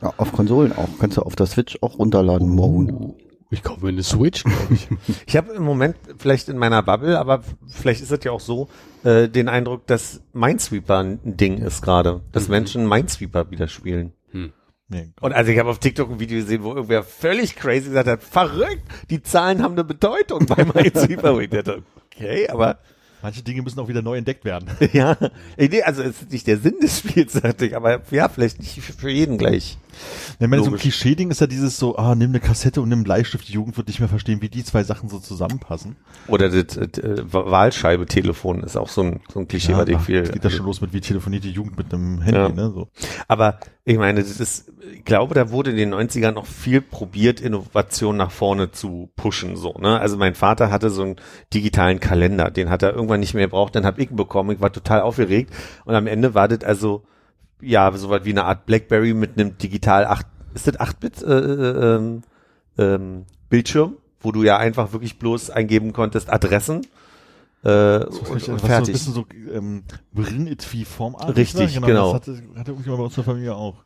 Ja, 0.00 0.12
auf 0.16 0.32
Konsolen 0.32 0.72
auch. 0.72 0.88
Kannst 1.00 1.16
du 1.16 1.22
auf 1.22 1.34
der 1.34 1.46
Switch 1.46 1.78
auch 1.82 1.98
runterladen, 1.98 2.48
Moorhuhn. 2.48 2.90
Uh, 2.92 3.14
Ich 3.50 3.62
kaufe 3.64 3.82
mir 3.84 3.88
eine 3.88 4.02
Switch, 4.04 4.44
glaube 4.44 4.74
ich. 4.74 4.88
Ich 5.26 5.36
habe 5.36 5.52
im 5.54 5.64
Moment 5.64 5.96
vielleicht 6.18 6.48
in 6.48 6.56
meiner 6.58 6.82
Bubble, 6.82 7.18
aber 7.18 7.42
vielleicht 7.68 8.00
ist 8.02 8.12
es 8.12 8.22
ja 8.22 8.30
auch 8.30 8.40
so, 8.40 8.68
äh, 9.02 9.28
den 9.28 9.48
Eindruck, 9.48 9.86
dass 9.88 10.20
Minesweeper 10.32 10.98
ein 10.98 11.18
Ding 11.24 11.58
ist 11.58 11.82
gerade, 11.82 12.20
dass 12.30 12.48
Menschen 12.48 12.88
Minesweeper 12.88 13.50
wieder 13.50 13.66
spielen. 13.68 14.12
Nee, 14.90 15.10
Und 15.20 15.34
also 15.34 15.50
ich 15.52 15.58
habe 15.58 15.68
auf 15.68 15.80
TikTok 15.80 16.10
ein 16.10 16.18
Video 16.18 16.40
gesehen, 16.40 16.62
wo 16.62 16.70
irgendwer 16.70 17.02
völlig 17.02 17.56
crazy 17.56 17.88
gesagt 17.88 18.08
hat, 18.08 18.22
verrückt, 18.22 18.80
die 19.10 19.22
Zahlen 19.22 19.62
haben 19.62 19.72
eine 19.72 19.84
Bedeutung 19.84 20.46
bei 20.46 20.64
Minesweeper. 20.74 21.36
Okay, 22.18 22.48
aber 22.48 22.78
manche 23.22 23.42
Dinge 23.42 23.62
müssen 23.62 23.78
auch 23.78 23.88
wieder 23.88 24.02
neu 24.02 24.16
entdeckt 24.16 24.44
werden. 24.44 24.70
ja, 24.92 25.16
also 25.84 26.02
es 26.02 26.22
ist 26.22 26.32
nicht 26.32 26.46
der 26.46 26.58
Sinn 26.58 26.80
des 26.82 26.98
Spiels, 26.98 27.32
sagte 27.44 27.66
ich, 27.66 27.76
aber 27.76 28.02
ja, 28.10 28.28
vielleicht 28.28 28.58
nicht 28.58 28.80
für 28.80 29.10
jeden 29.10 29.38
gleich. 29.38 29.78
Ja, 30.38 30.44
ich 30.44 30.48
meine, 30.48 30.62
so 30.62 30.68
ein 30.68 30.72
Logisch. 30.72 30.82
Klischee-Ding 30.82 31.30
ist 31.30 31.40
ja 31.40 31.46
dieses 31.46 31.78
so, 31.78 31.96
ah, 31.96 32.14
nimm 32.14 32.30
eine 32.30 32.40
Kassette 32.40 32.80
und 32.80 32.88
nimm 32.88 32.98
einen 32.98 33.04
Bleistift. 33.04 33.48
Die 33.48 33.52
Jugend 33.52 33.76
wird 33.76 33.88
nicht 33.88 34.00
mehr 34.00 34.08
verstehen, 34.08 34.40
wie 34.42 34.48
die 34.48 34.64
zwei 34.64 34.84
Sachen 34.84 35.08
so 35.08 35.18
zusammenpassen. 35.18 35.96
Oder 36.28 36.48
das 36.50 36.76
äh, 36.76 36.88
Wahlscheibe-Telefon 37.32 38.62
ist 38.62 38.76
auch 38.76 38.88
so 38.88 39.02
ein, 39.02 39.20
so 39.32 39.40
ein 39.40 39.48
Klischee, 39.48 39.74
was 39.74 39.88
ich 39.88 39.96
ach, 39.96 40.02
viel. 40.04 40.20
das 40.22 40.32
geht 40.32 40.44
ja 40.44 40.50
schon 40.50 40.66
los 40.66 40.80
mit, 40.80 40.92
wie 40.92 41.00
telefoniert 41.00 41.44
die 41.44 41.50
Jugend 41.50 41.76
mit 41.78 41.92
einem 41.92 42.20
Handy, 42.22 42.38
Ja. 42.40 42.48
ne, 42.48 42.70
so. 42.74 42.88
Aber 43.26 43.58
ich 43.84 43.98
meine, 43.98 44.20
das 44.20 44.38
ist, 44.40 44.70
ich 44.92 45.04
glaube, 45.04 45.34
da 45.34 45.50
wurde 45.50 45.70
in 45.70 45.76
den 45.76 45.94
90ern 45.94 46.32
noch 46.32 46.46
viel 46.46 46.80
probiert, 46.80 47.40
Innovation 47.40 48.16
nach 48.16 48.30
vorne 48.30 48.70
zu 48.70 49.10
pushen, 49.16 49.56
so, 49.56 49.74
ne? 49.80 49.98
Also 49.98 50.16
mein 50.16 50.34
Vater 50.34 50.70
hatte 50.70 50.90
so 50.90 51.02
einen 51.02 51.16
digitalen 51.54 52.00
Kalender, 52.00 52.50
den 52.50 52.70
hat 52.70 52.82
er 52.82 52.92
irgendwann 52.94 53.20
nicht 53.20 53.34
mehr 53.34 53.44
gebraucht, 53.46 53.74
dann 53.74 53.84
hab 53.86 53.98
ich 53.98 54.10
ihn 54.10 54.16
bekommen, 54.16 54.50
ich 54.50 54.60
war 54.60 54.72
total 54.72 55.00
aufgeregt 55.00 55.52
und 55.84 55.94
am 55.94 56.06
Ende 56.06 56.34
war 56.34 56.48
das 56.48 56.64
also 56.64 57.02
ja, 57.60 57.90
so 57.92 58.10
was 58.10 58.24
wie 58.24 58.30
eine 58.30 58.44
Art 58.44 58.66
Blackberry 58.66 59.14
mit 59.14 59.38
einem 59.38 59.58
digital 59.58 60.06
8, 60.06 60.26
ist 60.54 60.66
das 60.66 60.78
8-Bit 60.78 61.22
äh, 61.22 61.26
äh, 61.26 61.96
ähm, 61.96 62.22
ähm, 62.78 63.24
Bildschirm, 63.48 63.96
wo 64.20 64.32
du 64.32 64.42
ja 64.42 64.56
einfach 64.58 64.92
wirklich 64.92 65.18
bloß 65.18 65.50
eingeben 65.50 65.92
konntest 65.92 66.30
Adressen 66.30 66.82
äh, 67.64 68.00
So, 68.10 68.20
und, 68.20 68.30
und 68.30 68.40
so 68.40 68.52
ein 68.52 68.58
fertig. 68.58 68.92
bisschen 68.92 69.14
so 69.14 69.26
ähm, 69.52 69.82
Bring-It-Formartig. 70.12 71.36
Richtig, 71.36 71.80
ne? 71.80 71.86
genau. 71.86 72.12
Das 72.12 72.28
hatte, 72.28 72.42
hatte 72.56 72.70
irgendjemand 72.70 72.98
bei 72.98 73.04
uns 73.04 73.12
in 73.16 73.16
der 73.16 73.24
Familie 73.24 73.54
auch. 73.54 73.84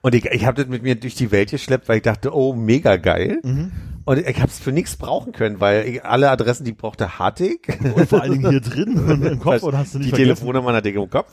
Und 0.00 0.14
ich, 0.14 0.24
ich 0.26 0.46
habe 0.46 0.62
das 0.62 0.70
mit 0.70 0.82
mir 0.82 0.94
durch 0.94 1.14
die 1.14 1.30
Welt 1.30 1.50
geschleppt, 1.50 1.88
weil 1.88 1.98
ich 1.98 2.02
dachte, 2.02 2.34
oh, 2.34 2.54
mega 2.54 2.96
geil. 2.96 3.40
Mhm. 3.42 3.72
Und 4.04 4.18
ich 4.18 4.36
habe 4.36 4.48
es 4.48 4.58
für 4.58 4.72
nichts 4.72 4.96
brauchen 4.96 5.32
können, 5.32 5.60
weil 5.60 5.86
ich, 5.86 6.04
alle 6.04 6.30
Adressen, 6.30 6.64
die 6.64 6.70
ich 6.72 6.76
brauchte, 6.76 7.18
hatte 7.18 7.46
ich. 7.46 7.68
Und 7.94 8.08
vor 8.08 8.22
allen 8.22 8.32
Dingen 8.32 8.50
hier 8.50 8.60
drin 8.60 9.22
im 9.22 9.40
Kopf 9.40 9.62
und 9.62 9.76
hast 9.76 9.94
du 9.94 9.98
nicht 9.98 10.06
die 10.06 10.10
vergessen. 10.10 10.36
Telefonnummer 10.36 10.72
hatte 10.74 10.88
ich 10.88 10.94
im 10.94 11.10
Kopf. 11.10 11.32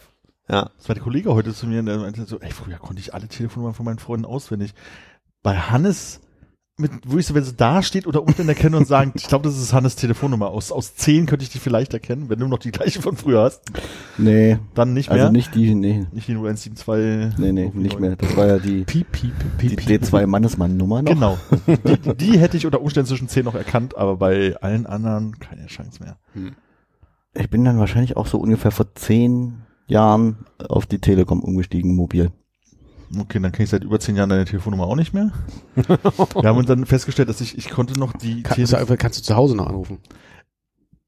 Ja. 0.50 0.72
Das 0.78 0.90
war 0.90 0.96
der 0.96 1.04
Kollege 1.04 1.34
heute 1.34 1.54
zu 1.54 1.68
mir, 1.68 1.82
der 1.84 1.98
meinte 2.00 2.26
so, 2.26 2.40
ey, 2.40 2.52
früher 2.52 2.78
konnte 2.78 3.00
ich 3.00 3.14
alle 3.14 3.28
Telefonnummern 3.28 3.74
von 3.74 3.86
meinen 3.86 4.00
Freunden 4.00 4.26
auswendig. 4.26 4.74
Bei 5.42 5.58
Hannes, 5.58 6.20
mit, 6.78 6.92
wo 7.06 7.18
ich 7.18 7.28
so, 7.28 7.36
wenn 7.36 7.44
sie 7.44 7.54
da 7.54 7.82
steht 7.84 8.08
oder 8.08 8.24
unten 8.24 8.50
erkenne 8.50 8.76
und 8.76 8.88
sagen, 8.88 9.14
ich 9.16 9.28
glaube, 9.28 9.48
das 9.48 9.58
ist 9.58 9.72
Hannes 9.72 9.96
Telefonnummer. 9.96 10.50
Aus, 10.50 10.72
aus 10.72 10.96
zehn 10.96 11.28
könnte 11.28 11.44
ich 11.44 11.50
die 11.50 11.60
vielleicht 11.60 11.94
erkennen, 11.94 12.30
wenn 12.30 12.40
du 12.40 12.48
noch 12.48 12.60
die 12.60 12.72
gleiche 12.72 13.02
von 13.02 13.16
früher 13.16 13.44
hast. 13.44 13.62
Nee, 14.18 14.58
Dann 14.74 14.94
nicht 14.94 15.10
mehr. 15.10 15.22
also 15.22 15.32
nicht 15.32 15.56
die, 15.56 15.76
nee, 15.76 16.06
nicht 16.12 16.28
die 16.28 16.34
0172. 16.34 17.38
nee, 17.38 17.52
nee, 17.52 17.72
nicht 17.74 18.00
mehr. 18.00 18.16
Das 18.18 18.36
war 18.36 18.48
ja 18.48 18.60
die, 18.60 18.84
Piep, 18.84 19.12
piep, 19.12 19.34
die 19.62 19.70
piep, 19.70 19.86
piep. 19.86 20.04
D2-Mannesmann-Nummer 20.04 21.04
noch. 21.04 21.10
Genau. 21.10 21.38
Die, 21.68 22.16
die 22.18 22.40
hätte 22.40 22.58
ich 22.58 22.66
unter 22.66 22.82
Umständen 22.82 23.08
zwischen 23.08 23.30
zehn 23.30 23.46
noch 23.46 23.56
erkannt, 23.56 23.96
aber 23.98 24.18
bei 24.18 24.58
allen 24.62 24.86
anderen 24.86 25.40
keine 25.40 25.68
Chance 25.68 26.04
mehr. 26.04 26.18
Ich 27.34 27.50
bin 27.50 27.64
dann 27.64 27.80
wahrscheinlich 27.80 28.18
auch 28.18 28.28
so 28.28 28.40
ungefähr 28.40 28.72
vor 28.72 28.94
zehn 28.96 29.63
Jahren 29.88 30.46
auf 30.70 30.86
die 30.86 31.00
Telekom 31.00 31.42
umgestiegen, 31.42 31.96
mobil. 31.96 32.32
Okay, 33.20 33.40
dann 33.40 33.52
kenne 33.52 33.66
ich 33.66 33.70
seit 33.70 33.84
über 33.84 34.00
zehn 34.00 34.16
Jahren 34.16 34.30
deine 34.30 34.46
Telefonnummer 34.46 34.86
auch 34.88 34.96
nicht 34.96 35.14
mehr. 35.14 35.32
Wir 35.76 36.50
haben 36.50 36.58
uns 36.58 36.68
dann 36.68 36.86
festgestellt, 36.86 37.30
dass 37.30 37.42
ich, 37.42 37.58
ich 37.58 37.70
konnte 37.70 38.00
noch 38.00 38.14
die 38.14 38.42
Kannst 38.42 38.74
du, 38.74 38.98
kannst 38.98 39.20
du 39.20 39.24
zu 39.24 39.36
Hause 39.36 39.56
noch 39.56 39.68
anrufen? 39.68 40.00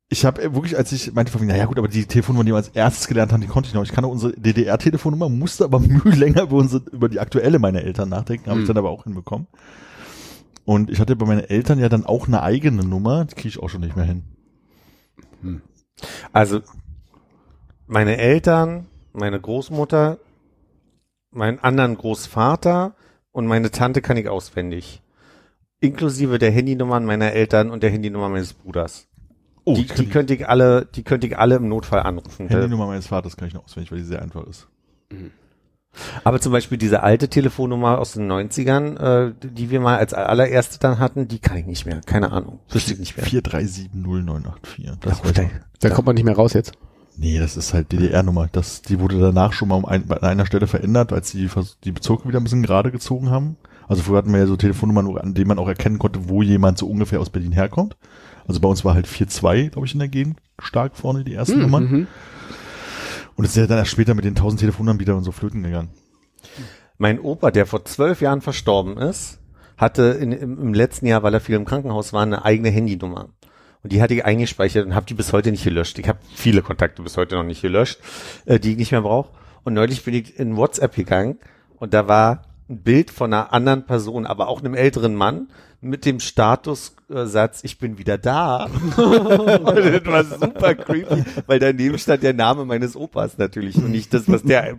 Ich 0.08 0.24
habe 0.24 0.54
wirklich, 0.54 0.78
als 0.78 0.92
ich 0.92 1.14
meinte, 1.14 1.32
von 1.32 1.42
wegen, 1.42 1.50
naja 1.50 1.66
gut, 1.66 1.80
aber 1.80 1.88
die 1.88 2.06
Telefonnummer, 2.06 2.44
die 2.44 2.52
wir 2.52 2.58
als 2.58 2.68
erstes 2.70 3.08
gelernt 3.08 3.34
haben, 3.34 3.42
die 3.42 3.48
konnte 3.48 3.70
ich 3.70 3.74
noch. 3.74 3.82
Ich 3.84 3.92
kann 3.92 4.04
noch 4.04 4.12
unsere 4.12 4.34
DDR-Telefonnummer, 4.34 5.30
musste 5.30 5.64
aber 5.64 5.80
mühe 5.82 6.14
länger 6.14 6.44
über, 6.44 6.58
unsere, 6.58 6.84
über 6.92 7.10
die 7.10 7.20
aktuelle 7.20 7.58
meiner 7.58 7.82
Eltern 7.82 8.10
nachdenken, 8.10 8.50
habe 8.52 8.60
ich 8.60 8.68
Hm. 8.68 8.76
dann 8.76 8.78
aber 8.78 8.92
auch 8.92 9.06
hinbekommen. 9.06 9.48
Und 10.64 10.92
ich 10.92 11.00
hatte 11.00 11.16
bei 11.16 11.26
meinen 11.26 11.44
Eltern 11.44 11.80
ja 11.80 11.90
dann 11.90 12.06
auch 12.06 12.28
eine 12.28 12.44
eigene 12.44 12.84
Nummer, 12.84 13.26
die 13.26 13.34
kriege 13.36 13.48
ich 13.50 13.60
auch 13.60 13.70
schon 13.70 13.82
nicht 13.82 13.96
mehr 13.96 14.06
hin. 14.06 14.24
Also 16.34 16.62
meine 17.88 18.18
Eltern, 18.18 18.88
meine 19.14 19.40
Großmutter, 19.40 20.18
meinen 21.32 21.60
anderen 21.60 21.96
Großvater 21.98 22.96
und 23.32 23.48
meine 23.48 23.72
Tante 23.72 24.02
kann 24.02 24.18
ich 24.18 24.30
auswendig. 24.30 25.02
Inklusive 25.80 26.40
der 26.40 26.52
Handynummern 26.52 27.06
meiner 27.06 27.34
Eltern 27.34 27.70
und 27.70 27.84
der 27.84 27.92
Handynummer 27.92 28.30
meines 28.30 28.54
Bruders. 28.54 29.08
Oh, 29.66 29.76
die, 29.76 29.86
die 29.86 30.08
könnte 30.08 30.34
ich 30.34 30.48
alle, 30.48 30.86
die 30.86 31.04
könnte 31.04 31.28
ich 31.28 31.38
alle 31.38 31.56
im 31.56 31.68
Notfall 31.68 32.02
anrufen. 32.02 32.48
Handynummer 32.48 32.88
meines 32.88 33.08
Vaters 33.08 33.36
kann 33.36 33.48
ich 33.48 33.54
noch 33.54 33.66
auswendig, 33.66 33.92
weil 33.92 34.00
die 34.00 34.06
sehr 34.06 34.22
einfach 34.22 34.46
ist. 34.48 34.68
Aber 36.24 36.40
zum 36.42 36.52
Beispiel 36.52 36.78
diese 36.78 37.04
alte 37.04 37.30
Telefonnummer 37.30 38.00
aus 38.00 38.14
den 38.14 38.30
90ern, 38.30 39.30
äh, 39.30 39.34
die 39.42 39.70
wir 39.70 39.80
mal 39.80 39.98
als 39.98 40.14
allererste 40.14 40.78
dann 40.80 41.00
hatten, 41.00 41.28
die 41.28 41.40
kann 41.40 41.58
ich 41.58 41.66
nicht 41.66 41.86
mehr. 41.86 42.02
Keine 42.06 42.32
Ahnung. 42.32 42.60
Wüsste 42.70 42.94
ich 42.94 43.00
nicht 43.00 43.18
mehr. 43.18 43.26
4370984. 43.26 44.98
Das 45.02 45.22
Ja, 45.24 45.44
ich. 45.44 45.50
Da 45.80 45.90
kommt 45.90 46.06
man 46.06 46.16
nicht 46.16 46.26
mehr 46.26 46.36
raus 46.36 46.54
jetzt. 46.54 46.74
Nee, 47.18 47.40
das 47.40 47.56
ist 47.56 47.74
halt 47.74 47.92
DDR-Nummer. 47.92 48.50
Das, 48.52 48.82
die 48.82 49.00
wurde 49.00 49.20
danach 49.20 49.54
schon 49.54 49.70
mal 49.70 49.76
um 49.76 49.86
ein, 49.86 50.10
an 50.12 50.20
einer 50.20 50.46
Stelle 50.46 50.68
verändert, 50.68 51.14
als 51.14 51.32
die 51.32 51.50
die 51.84 51.92
Bezirke 51.92 52.28
wieder 52.28 52.40
ein 52.40 52.44
bisschen 52.44 52.64
gerade 52.64 52.92
gezogen 52.92 53.30
haben. 53.30 53.58
Also 53.88 54.02
früher 54.02 54.18
hatten 54.18 54.32
wir 54.32 54.40
ja 54.40 54.48
so 54.48 54.58
Telefonnummern, 54.58 55.18
an 55.18 55.34
denen 55.34 55.48
man 55.48 55.60
auch 55.60 55.68
erkennen 55.68 56.00
konnte, 56.00 56.28
wo 56.28 56.42
jemand 56.42 56.78
so 56.78 56.88
ungefähr 56.88 57.20
aus 57.20 57.30
Berlin 57.30 57.52
herkommt. 57.52 57.96
Also 58.48 58.60
bei 58.60 58.68
uns 58.68 58.84
war 58.84 58.94
halt 58.94 59.08
4-2, 59.08 59.70
glaube 59.70 59.88
ich, 59.88 59.94
in 59.94 60.00
der 60.00 60.08
Gegend 60.08 60.40
stark 60.60 60.96
vorne 60.96 61.24
die 61.24 61.34
ersten 61.34 61.60
Nummern. 61.60 61.84
Mhm. 61.84 62.08
Und 63.36 63.46
es 63.46 63.52
ist 63.52 63.58
ja 63.58 63.68
dann 63.68 63.78
erst 63.78 63.92
später 63.92 64.14
mit 64.14 64.26
den 64.26 64.36
1000 64.36 64.62
Telefonnummern 64.62 65.00
wieder 65.00 65.16
und 65.16 65.24
so 65.24 65.32
flöten 65.32 65.64
gegangen. 65.64 65.90
Mein 66.98 67.20
Opa, 67.20 67.52
der 67.52 67.66
vor 67.66 67.84
zwölf 67.86 68.22
Jahren 68.22 68.42
verstorben 68.42 68.98
ist, 68.98 69.40
hatte 69.78 70.04
in, 70.04 70.32
im, 70.32 70.62
im 70.62 70.74
letzten 70.74 71.06
Jahr, 71.06 71.24
weil 71.24 71.34
er 71.34 71.42
viel 71.42 71.56
im 71.56 71.66
Krankenhaus 71.66 72.14
war, 72.14 72.24
eine 72.24 72.46
eigene 72.46 72.70
Handynummer. 72.70 73.30
Und 73.86 73.92
die 73.92 74.02
hatte 74.02 74.16
ich 74.16 74.26
eingespeichert 74.26 74.84
und 74.84 74.96
habe 74.96 75.06
die 75.06 75.14
bis 75.14 75.32
heute 75.32 75.52
nicht 75.52 75.64
gelöscht. 75.64 76.00
Ich 76.00 76.08
habe 76.08 76.18
viele 76.34 76.64
Kontakte 76.64 77.04
bis 77.04 77.18
heute 77.18 77.36
noch 77.36 77.44
nicht 77.44 77.62
gelöscht, 77.62 78.00
äh, 78.48 78.60
die 78.60 78.72
ich 78.72 78.78
nicht 78.78 78.92
mehr 78.92 79.04
brauche. 79.04 79.30
Und 79.64 79.76
neulich 79.76 80.04
bin 80.04 80.16
ich 80.16 80.40
in 80.40 80.58
WhatsApp 80.58 80.96
gegangen 80.96 81.38
und 81.78 81.94
da 81.94 82.08
war 82.08 82.46
ein 82.68 82.80
Bild 82.80 83.12
von 83.12 83.32
einer 83.32 83.54
anderen 83.54 83.86
Person, 83.86 84.26
aber 84.26 84.48
auch 84.48 84.62
einem 84.62 84.74
älteren 84.74 85.14
Mann 85.14 85.50
mit 85.86 86.06
dem 86.06 86.20
Statussatz, 86.20 87.64
ich 87.64 87.78
bin 87.78 87.98
wieder 87.98 88.18
da. 88.18 88.66
und 88.98 88.98
das 88.98 90.06
war 90.06 90.24
super 90.24 90.76
creepy, 90.76 91.24
weil 91.46 91.60
daneben 91.60 91.98
stand 91.98 92.24
der 92.24 92.34
Name 92.34 92.66
meines 92.66 92.96
Opas 92.96 93.38
natürlich 93.38 93.78
und 93.78 93.92
nicht 93.92 94.14
das, 94.14 94.28
was 94.28 94.44
der 94.44 94.78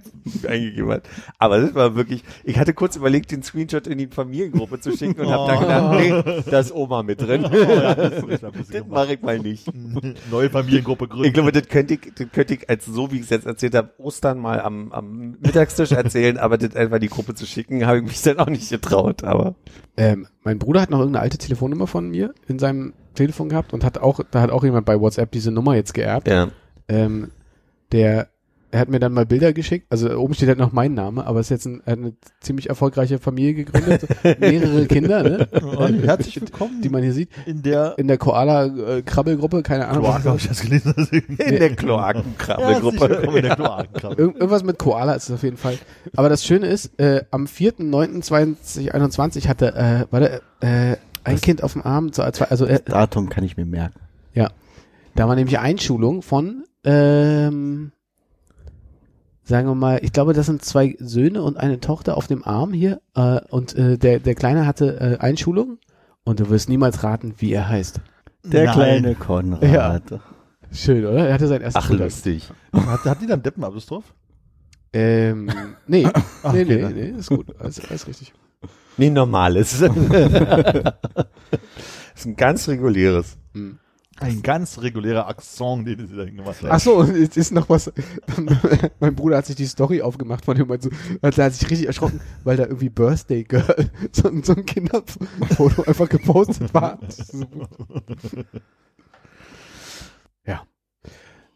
eingegeben 0.48 0.90
hat. 0.90 1.04
Aber 1.38 1.60
das 1.60 1.74
war 1.74 1.94
wirklich, 1.94 2.24
ich 2.44 2.58
hatte 2.58 2.74
kurz 2.74 2.96
überlegt, 2.96 3.30
den 3.30 3.42
Screenshot 3.42 3.86
in 3.86 3.98
die 3.98 4.08
Familiengruppe 4.08 4.80
zu 4.80 4.96
schicken 4.96 5.20
und 5.20 5.30
habe 5.30 5.52
dann 5.52 5.60
gedacht, 5.60 6.34
nee, 6.36 6.50
da 6.50 6.58
ist 6.58 6.74
Oma 6.74 7.02
mit 7.02 7.20
drin. 7.20 7.42
das 7.50 8.86
mache 8.88 9.14
ich 9.14 9.22
mal 9.22 9.38
nicht. 9.38 9.70
Neue 10.30 10.50
Familiengruppe 10.50 11.08
gründen. 11.08 11.26
Ich 11.26 11.34
glaube, 11.34 11.52
das 11.52 11.68
könnte 11.68 11.94
ich, 11.94 12.12
das 12.14 12.26
könnte 12.32 12.54
ich 12.54 12.68
als 12.68 12.84
so, 12.84 13.12
wie 13.12 13.16
ich 13.16 13.22
es 13.22 13.30
jetzt 13.30 13.46
erzählt 13.46 13.74
habe, 13.74 13.92
Ostern 13.98 14.38
mal 14.38 14.60
am, 14.60 14.92
am 14.92 15.36
Mittagstisch 15.40 15.92
erzählen, 15.92 16.36
aber 16.38 16.58
das 16.58 16.74
einfach 16.74 16.98
die 16.98 17.08
Gruppe 17.08 17.34
zu 17.34 17.46
schicken, 17.46 17.86
habe 17.86 17.98
ich 17.98 18.04
mich 18.04 18.22
dann 18.22 18.38
auch 18.38 18.48
nicht 18.48 18.68
getraut, 18.68 19.22
aber. 19.22 19.54
Ähm, 19.96 20.26
mein 20.46 20.60
Bruder 20.60 20.80
hat 20.80 20.90
noch 20.90 21.00
irgendeine 21.00 21.24
alte 21.24 21.38
Telefonnummer 21.38 21.88
von 21.88 22.08
mir 22.08 22.32
in 22.46 22.60
seinem 22.60 22.92
Telefon 23.14 23.48
gehabt 23.48 23.72
und 23.72 23.82
hat 23.82 23.98
auch, 23.98 24.20
da 24.30 24.40
hat 24.40 24.50
auch 24.50 24.62
jemand 24.62 24.86
bei 24.86 25.00
WhatsApp 25.00 25.32
diese 25.32 25.50
Nummer 25.50 25.74
jetzt 25.74 25.92
geerbt. 25.92 26.28
Ja. 26.28 26.50
Ähm, 26.86 27.32
der, 27.90 28.28
er 28.76 28.80
hat 28.80 28.88
mir 28.90 28.98
dann 29.00 29.14
mal 29.14 29.24
Bilder 29.24 29.54
geschickt, 29.54 29.86
also 29.88 30.14
oben 30.18 30.34
steht 30.34 30.48
halt 30.48 30.58
noch 30.58 30.70
mein 30.72 30.92
Name, 30.92 31.26
aber 31.26 31.40
ist 31.40 31.48
jetzt 31.48 31.64
ein, 31.66 31.80
eine 31.86 32.12
ziemlich 32.40 32.68
erfolgreiche 32.68 33.18
Familie 33.18 33.54
gegründet, 33.54 34.02
mehrere 34.38 34.84
Kinder, 34.86 35.22
ne? 35.22 35.46
Und 35.46 36.02
herzlich 36.04 36.38
willkommen 36.40 36.82
die 36.82 36.90
man 36.90 37.02
hier 37.02 37.14
sieht, 37.14 37.30
in 37.46 37.62
der 37.62 37.94
in 37.98 38.06
der 38.06 38.18
Koala-Krabbelgruppe, 38.18 39.62
keine 39.62 39.88
Ahnung. 39.88 40.04
Kloake, 40.04 40.24
habe 40.24 40.36
ich 40.36 40.48
das 40.48 40.60
gelesen. 40.60 40.94
In 41.38 41.58
der 41.58 41.74
Kloakenkrabbelgruppe. 41.74 43.06
in 43.36 43.42
der 43.42 43.56
Kloakenkrabbel. 43.56 44.18
Irg 44.18 44.34
irgendwas 44.36 44.62
mit 44.62 44.78
Koala 44.78 45.14
ist 45.14 45.30
es 45.30 45.34
auf 45.34 45.42
jeden 45.42 45.56
Fall. 45.56 45.78
Aber 46.14 46.28
das 46.28 46.44
Schöne 46.44 46.66
ist, 46.66 46.98
äh, 47.00 47.22
am 47.30 47.46
4.9.2021 47.46 49.48
hatte, 49.48 49.74
äh, 49.74 50.04
war 50.12 50.20
der, 50.20 50.42
äh, 50.60 50.96
ein 51.24 51.40
Kind 51.40 51.62
auf 51.62 51.72
dem 51.72 51.82
Arm, 51.82 52.12
so, 52.12 52.22
als- 52.22 52.42
also 52.42 52.66
äh, 52.66 52.80
Datum 52.84 53.30
kann 53.30 53.42
ich 53.44 53.56
mir 53.56 53.64
merken. 53.66 54.00
da 55.14 55.26
war 55.28 55.34
nämlich 55.34 55.58
Einschulung 55.58 56.20
von, 56.20 56.64
ähm, 56.84 57.92
sagen 59.46 59.68
wir 59.68 59.74
mal, 59.76 60.00
ich 60.02 60.12
glaube, 60.12 60.32
das 60.32 60.46
sind 60.46 60.64
zwei 60.64 60.96
Söhne 60.98 61.42
und 61.42 61.56
eine 61.56 61.78
Tochter 61.78 62.16
auf 62.16 62.26
dem 62.26 62.44
Arm 62.44 62.72
hier 62.72 63.00
äh, 63.14 63.40
und 63.48 63.76
äh, 63.76 63.96
der, 63.96 64.18
der 64.18 64.34
Kleine 64.34 64.66
hatte 64.66 65.00
äh, 65.00 65.18
Einschulung 65.24 65.78
und 66.24 66.40
du 66.40 66.50
wirst 66.50 66.68
niemals 66.68 67.04
raten, 67.04 67.34
wie 67.38 67.52
er 67.52 67.68
heißt. 67.68 68.00
Der 68.44 68.64
Nein. 68.64 68.74
kleine 68.74 69.14
Konrad. 69.14 69.62
Ja. 69.62 70.00
Schön, 70.72 71.06
oder? 71.06 71.28
Er 71.28 71.34
hatte 71.34 71.46
sein 71.46 71.62
erstes 71.62 71.82
Ach, 71.82 71.86
Schultag. 71.86 72.06
lustig. 72.06 72.50
Hat, 72.72 73.04
hat 73.04 73.22
die 73.22 73.26
dann 73.26 73.42
Deppenapostroph? 73.42 74.14
Ähm, 74.92 75.48
nee, 75.86 76.06
Ach, 76.42 76.52
nee, 76.52 76.62
okay, 76.62 76.84
nee, 76.92 77.10
nee, 77.12 77.18
ist 77.18 77.28
gut, 77.28 77.54
alles, 77.60 77.80
alles 77.88 78.06
richtig. 78.08 78.32
Nee, 78.96 79.10
normales. 79.10 79.78
das 79.78 79.94
ist 82.16 82.26
ein 82.26 82.36
ganz 82.36 82.66
reguläres. 82.66 83.36
Hm. 83.52 83.78
Ein 84.18 84.42
ganz 84.42 84.78
regulärer 84.80 85.26
Akzent, 85.28 85.86
den 85.86 86.06
sie 86.06 86.16
da 86.16 86.24
gemacht 86.24 86.62
haben. 86.62 86.70
Ach 86.70 86.80
so, 86.80 86.96
und 86.96 87.10
es 87.14 87.36
ist 87.36 87.52
noch 87.52 87.68
was. 87.68 87.92
mein 89.00 89.14
Bruder 89.14 89.36
hat 89.38 89.46
sich 89.46 89.56
die 89.56 89.66
Story 89.66 90.00
aufgemacht 90.02 90.44
von 90.44 90.56
dem, 90.56 90.68
so, 90.80 90.90
hat, 91.22 91.36
er 91.38 91.44
hat 91.44 91.52
sich 91.54 91.68
richtig 91.70 91.86
erschrocken, 91.86 92.20
weil 92.44 92.56
da 92.56 92.64
irgendwie 92.64 92.88
Birthday 92.88 93.44
Girl, 93.44 93.90
so, 94.12 94.28
ein- 94.28 94.42
so 94.42 94.54
ein 94.54 94.64
Kinderfoto 94.64 95.82
einfach 95.86 96.08
gepostet 96.08 96.72
war. 96.72 96.98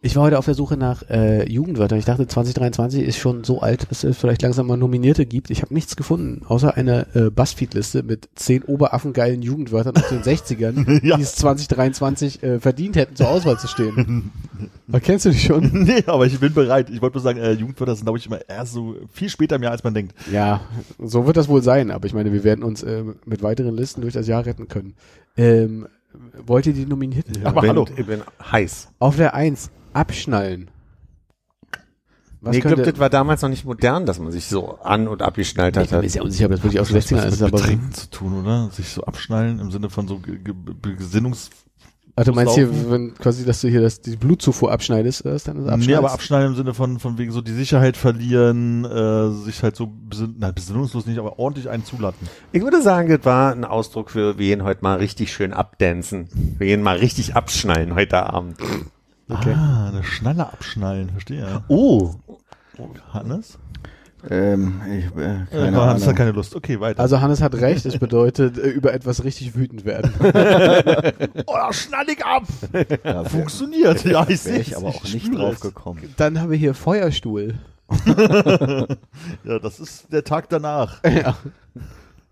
ja. 0.03 0.07
Ich 0.07 0.17
war 0.17 0.23
heute 0.25 0.39
auf 0.39 0.47
der 0.47 0.55
Suche 0.55 0.77
nach 0.77 1.03
äh, 1.11 1.47
Jugendwörtern. 1.51 1.99
Ich 1.99 2.07
dachte, 2.07 2.27
2023 2.27 3.03
ist 3.03 3.19
schon 3.19 3.45
so 3.45 3.61
alt, 3.61 3.91
dass 3.91 4.03
es 4.03 4.17
vielleicht 4.17 4.41
langsam 4.43 4.67
mal 4.67 4.77
Nominierte 4.77 5.27
gibt. 5.27 5.51
Ich 5.51 5.61
habe 5.63 5.75
nichts 5.75 5.95
gefunden, 5.95 6.43
außer 6.47 6.75
eine 6.77 7.07
äh, 7.15 7.31
Buzzfeed-Liste 7.31 8.03
mit 8.03 8.29
zehn 8.35 8.63
oberaffengeilen 8.65 9.43
Jugendwörtern 9.43 9.95
aus 9.97 10.09
den 10.09 10.23
60ern, 10.23 11.05
Ja. 11.07 11.17
die 11.17 11.23
es 11.23 11.35
2023 11.37 12.43
äh, 12.43 12.61
verdient 12.61 12.97
hätten, 12.97 13.15
zur 13.17 13.29
Auswahl 13.29 13.59
zu 13.59 13.69
stehen. 13.69 14.31
Erkennst 14.93 15.27
du 15.27 15.31
die 15.31 15.39
schon? 15.39 15.71
Nee, 15.85 16.03
aber 16.07 16.27
ich 16.27 16.41
bin 16.41 16.55
bereit. 16.55 16.91
Ich 16.91 17.03
wollte 17.03 17.17
nur 17.19 17.23
sagen, 17.23 17.39
äh, 17.39 17.53
Jugendwörter 17.53 17.95
sind, 17.95 18.05
glaube 18.07 18.19
ich, 18.19 18.27
immer 18.27 18.41
erst 18.49 18.73
so 18.73 18.97
viel 19.13 19.29
später 19.29 19.57
im 19.57 19.63
Jahr, 19.63 19.73
als 19.73 19.85
man 19.85 19.95
denkt. 19.95 20.15
Ja, 20.33 20.63
so 20.99 21.27
wird 21.27 21.37
das 21.37 21.49
wohl 21.49 21.63
sein, 21.63 21.91
aber 21.91 22.07
ich 22.07 22.15
meine, 22.15 22.33
wir 22.33 22.43
werden 22.43 22.65
uns 22.65 22.83
äh, 22.83 23.05
mit 23.27 23.43
weiteren 23.43 23.75
Listen 23.77 24.01
durch 24.01 24.15
das 24.15 24.27
Jahr 24.27 24.47
retten 24.47 24.67
können. 24.69 24.95
Ähm, 25.37 25.87
wollt 26.45 26.67
ihr 26.67 26.73
die 26.73 26.87
Nominierten? 26.87 27.45
Aber 27.47 27.57
ich 27.57 27.61
bin, 27.63 27.71
hallo. 27.71 27.87
Ich 27.97 28.07
bin 28.07 28.21
heiß. 28.51 28.89
Auf 28.99 29.17
der 29.17 29.35
Eins 29.35 29.71
abschnallen. 29.93 30.71
Was 32.43 32.53
nee, 32.53 32.59
ich 32.59 32.65
glaube, 32.65 32.83
das 32.83 32.99
war 32.99 33.11
damals 33.11 33.43
noch 33.43 33.51
nicht 33.51 33.67
modern, 33.67 34.07
dass 34.07 34.19
man 34.19 34.33
sich 34.33 34.47
so 34.47 34.79
an- 34.83 35.09
und 35.09 35.21
abgeschnallt 35.21 35.77
ich 35.77 35.83
hat. 35.83 35.91
bin 35.91 36.01
mir 36.01 36.09
sehr 36.09 36.25
unsicher, 36.25 36.47
ob 36.47 36.53
das 36.53 36.63
wirklich 36.63 36.81
aus 36.81 36.89
Das 36.89 37.07
60ern 37.07 37.17
hat 37.19 37.27
was 37.27 37.35
ist, 37.35 37.41
mit 37.43 37.53
aber 37.55 37.91
zu 37.93 38.11
tun, 38.11 38.41
oder? 38.43 38.71
Sich 38.71 38.89
so 38.89 39.03
abschnallen 39.05 39.61
im 39.61 39.71
Sinne 39.71 39.91
von 39.91 40.09
so 40.09 40.19
Ge 40.21 40.39
Ge 40.39 40.55
Be- 40.55 40.95
Gesinnungs... 40.97 41.51
also 42.17 42.33
du 42.33 42.37
meinst 42.37 42.55
hier, 42.55 42.91
wenn 42.91 43.13
quasi, 43.15 43.45
dass 43.45 43.61
du 43.61 43.69
hier 43.69 43.83
das, 43.83 44.01
die 44.01 44.17
Blutzufuhr 44.17 44.73
abschneidest, 44.73 45.21
ist 45.21 45.49
dann 45.49 45.57
das 45.59 45.67
abschneidest? 45.67 45.89
Nee, 45.91 45.95
aber 45.97 46.13
abschneiden 46.13 46.49
im 46.53 46.57
Sinne 46.57 46.73
von, 46.73 46.99
von 46.99 47.19
wegen 47.19 47.31
so 47.31 47.43
die 47.43 47.53
Sicherheit 47.53 47.99
verlieren, 47.99 48.87
äh, 48.87 49.31
sich 49.45 49.63
halt 49.63 49.77
so 49.77 49.87
besinn 49.87 50.37
na, 50.39 50.51
besinnungslos 50.51 51.05
nicht, 51.05 51.19
aber 51.19 51.39
ordentlich 51.39 51.69
einen 51.69 51.85
zuladen. 51.85 52.27
Ich 52.53 52.63
würde 52.63 52.81
sagen, 52.81 53.11
das 53.11 53.27
war 53.27 53.53
ein 53.53 53.67
Ausdruck 53.67 54.11
für, 54.11 54.39
wir 54.39 54.47
gehen 54.47 54.65
heute 54.65 54.83
mal 54.83 54.97
richtig 54.97 55.31
schön 55.35 55.53
abdancen. 55.53 56.31
Wir 56.57 56.69
gehen 56.69 56.81
mal 56.81 56.97
richtig 56.97 57.37
abschnallen 57.37 57.95
heute 57.95 58.23
Abend. 58.33 58.57
Okay. 59.31 59.55
Ah, 59.57 59.89
eine 59.89 60.03
Schnalle 60.03 60.47
abschnallen, 60.47 61.11
verstehe. 61.11 61.63
Oh, 61.69 62.15
Hannes? 63.13 63.59
Ähm, 64.29 64.83
ich, 64.87 65.05
äh, 65.17 65.43
Äh, 65.43 65.47
keine 65.51 65.81
Hannes 65.81 66.07
hat 66.07 66.17
keine 66.17 66.33
Lust. 66.33 66.55
Okay, 66.55 66.79
weiter. 66.79 67.01
Also 67.01 67.21
Hannes 67.21 67.41
hat 67.41 67.55
recht, 67.55 67.87
es 67.87 67.97
bedeutet 67.99 68.59
äh, 68.59 68.69
über 68.69 68.93
etwas 68.93 69.25
richtig 69.25 69.55
wütend 69.55 69.85
werden. 69.87 70.13
oh, 71.47 71.55
da 71.55 71.73
schnall 71.73 72.05
ich 72.09 72.23
ab! 72.25 72.43
Ja, 73.03 73.25
Funktioniert. 73.25 74.05
Ja, 74.05 74.27
ich 74.29 74.41
sehe 74.43 74.59
ich 74.59 74.77
aber 74.77 74.89
auch 74.89 75.03
nicht 75.05 75.25
spüre 75.27 75.43
drauf 75.45 75.61
gekommen. 75.61 76.03
Dann 76.19 76.39
haben 76.39 76.51
wir 76.51 76.59
hier 76.59 76.75
Feuerstuhl. 76.75 77.55
Ja, 79.45 79.59
das 79.59 79.81
ist 79.81 80.13
der 80.13 80.23
Tag 80.23 80.49
danach. 80.49 81.03
ja. 81.05 81.37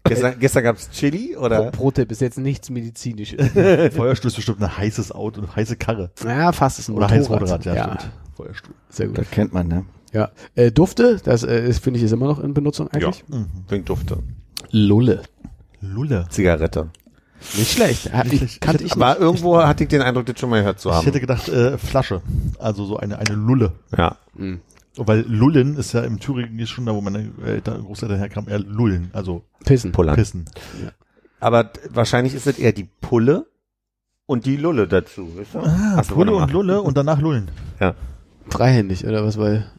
Gestern, 0.08 0.38
gestern 0.38 0.62
gab's 0.64 0.90
Chili 0.90 1.36
oder? 1.36 1.70
Pro-Tipp 1.70 2.10
ist 2.10 2.20
jetzt 2.20 2.38
nichts 2.38 2.70
medizinisches. 2.70 3.48
Feuerstuhl 3.94 4.28
ist 4.28 4.36
bestimmt 4.36 4.62
ein 4.62 4.76
heißes 4.76 5.12
Auto, 5.12 5.40
eine 5.40 5.54
heiße 5.54 5.76
Karre. 5.76 6.10
ja, 6.24 6.52
fast 6.52 6.78
ist 6.78 6.88
ein 6.88 6.94
Oder 6.96 7.08
heißes 7.08 7.28
Motorrad. 7.28 7.64
Ja, 7.64 7.74
ja 7.74 7.84
stimmt. 7.84 8.12
Feuerstuhl. 8.36 8.74
sehr 8.90 9.06
gut. 9.08 9.18
Das 9.18 9.30
kennt 9.30 9.52
man, 9.52 9.68
ne? 9.68 9.84
Ja. 10.12 10.30
Äh, 10.54 10.70
Dufte, 10.72 11.20
das 11.22 11.42
äh, 11.44 11.72
finde 11.74 11.98
ich, 11.98 12.04
ist 12.04 12.12
immer 12.12 12.26
noch 12.26 12.38
in 12.40 12.54
Benutzung 12.54 12.88
eigentlich. 12.88 13.24
Mhm. 13.28 13.46
Wegen 13.68 13.84
Dufte. 13.84 14.18
Lulle. 14.70 15.22
Lulle. 15.80 16.26
Zigarette. 16.30 16.88
Nicht 17.56 17.72
schlecht. 17.72 18.12
Ha- 18.12 18.24
Nicht 18.24 18.32
ich, 18.32 18.38
schlecht. 18.38 18.60
kannte 18.60 18.84
ich 18.84 18.94
nicht. 18.96 19.02
Aber 19.02 19.20
irgendwo 19.20 19.62
hatte 19.62 19.84
ich 19.84 19.88
den 19.88 20.02
Eindruck, 20.02 20.26
das 20.26 20.38
schon 20.40 20.50
mal 20.50 20.58
gehört 20.60 20.80
zu 20.80 20.88
Ich 20.88 20.94
haben. 20.94 21.04
hätte 21.04 21.20
gedacht, 21.20 21.48
äh, 21.48 21.78
Flasche. 21.78 22.20
Also 22.58 22.84
so 22.84 22.96
eine, 22.96 23.18
eine 23.18 23.34
Lulle. 23.34 23.72
ja. 23.96 24.16
Hm. 24.36 24.60
Weil 25.06 25.20
Lullen 25.28 25.76
ist 25.76 25.92
ja 25.92 26.00
im 26.02 26.18
Thüringen 26.18 26.58
ist 26.58 26.70
schon 26.70 26.86
da, 26.86 26.94
wo 26.94 27.00
meine 27.00 27.30
Eltern, 27.44 27.82
Großeltern 27.84 28.18
herkamen, 28.18 28.50
eher 28.50 28.58
Lullen, 28.58 29.10
also 29.12 29.44
Pissen. 29.64 29.92
Pullern. 29.92 30.16
Pissen. 30.16 30.46
Aber 31.40 31.64
d- 31.64 31.80
wahrscheinlich 31.90 32.34
ist 32.34 32.46
es 32.46 32.58
eher 32.58 32.72
die 32.72 32.88
Pulle 33.00 33.46
und 34.26 34.44
die 34.46 34.56
Lulle 34.56 34.88
dazu. 34.88 35.36
Weißt 35.38 35.54
du? 35.54 35.58
Ah, 35.60 35.94
Ach 35.98 36.04
so, 36.04 36.14
Pulle 36.14 36.34
und. 36.34 36.50
Lulle 36.50 36.82
und 36.82 36.96
danach 36.96 37.20
Lullen. 37.20 37.50
Freihändig, 38.48 39.06
oder 39.06 39.24
was? 39.24 39.38
Weil. 39.38 39.70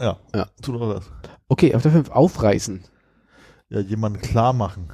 Ja. 0.00 0.18
Ja. 0.34 0.46
Tu 0.62 0.72
doch 0.72 0.94
das. 0.94 1.10
Okay, 1.48 1.74
auf 1.74 1.82
der 1.82 1.92
5 1.92 2.10
aufreißen. 2.10 2.80
Ja, 3.68 3.80
jemanden 3.80 4.20
klar 4.20 4.52
machen. 4.52 4.88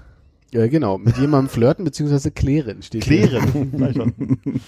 Ja, 0.53 0.67
genau. 0.67 0.97
Mit 0.99 1.19
jemandem 1.19 1.51
flirten 1.51 1.85
bzw. 1.85 2.31
klären 2.31 2.83
steht 2.83 3.05
hier. 3.05 3.27
Klären. 3.29 4.41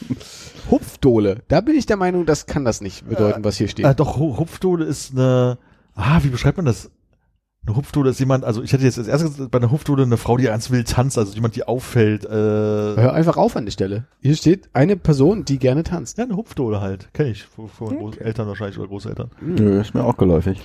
Hupfdohle. 0.70 1.42
Da 1.48 1.60
bin 1.60 1.74
ich 1.74 1.86
der 1.86 1.96
Meinung, 1.96 2.26
das 2.26 2.46
kann 2.46 2.64
das 2.64 2.80
nicht 2.80 3.08
bedeuten, 3.08 3.44
was 3.44 3.56
hier 3.56 3.68
steht. 3.68 3.86
äh, 3.86 3.94
doch, 3.94 4.18
Hu- 4.18 4.36
Hupfdohle 4.36 4.84
ist 4.84 5.12
eine, 5.12 5.58
ah, 5.94 6.20
wie 6.22 6.28
beschreibt 6.28 6.56
man 6.58 6.66
das? 6.66 6.90
Eine 7.66 7.76
Hupfdohle 7.76 8.08
ist 8.10 8.18
jemand, 8.20 8.44
also 8.44 8.62
ich 8.62 8.72
hätte 8.72 8.84
jetzt 8.84 8.98
als 8.98 9.06
erstes 9.06 9.48
bei 9.50 9.58
einer 9.58 9.70
Hupfdohle 9.70 10.04
eine 10.04 10.16
Frau, 10.16 10.38
die 10.38 10.44
ganz 10.44 10.70
wild 10.70 10.88
tanzt, 10.88 11.18
also 11.18 11.34
jemand, 11.34 11.56
die 11.56 11.64
auffällt, 11.68 12.24
äh, 12.24 12.28
Hör 12.30 13.12
einfach 13.12 13.36
auf 13.36 13.54
an 13.54 13.66
der 13.66 13.72
Stelle. 13.72 14.06
Hier 14.20 14.34
steht 14.34 14.70
eine 14.72 14.96
Person, 14.96 15.44
die 15.44 15.58
gerne 15.58 15.82
tanzt. 15.82 16.16
ja, 16.16 16.24
eine 16.24 16.36
Hupfdohle 16.36 16.80
halt. 16.80 17.12
Kenne 17.12 17.30
ich 17.30 17.42
von, 17.44 17.68
von 17.68 17.98
Großeltern 17.98 18.48
wahrscheinlich 18.48 18.78
oder 18.78 18.88
Großeltern. 18.88 19.30
Nö, 19.42 19.78
ist 19.80 19.92
mir 19.94 20.04
auch 20.04 20.16
geläufig. 20.16 20.58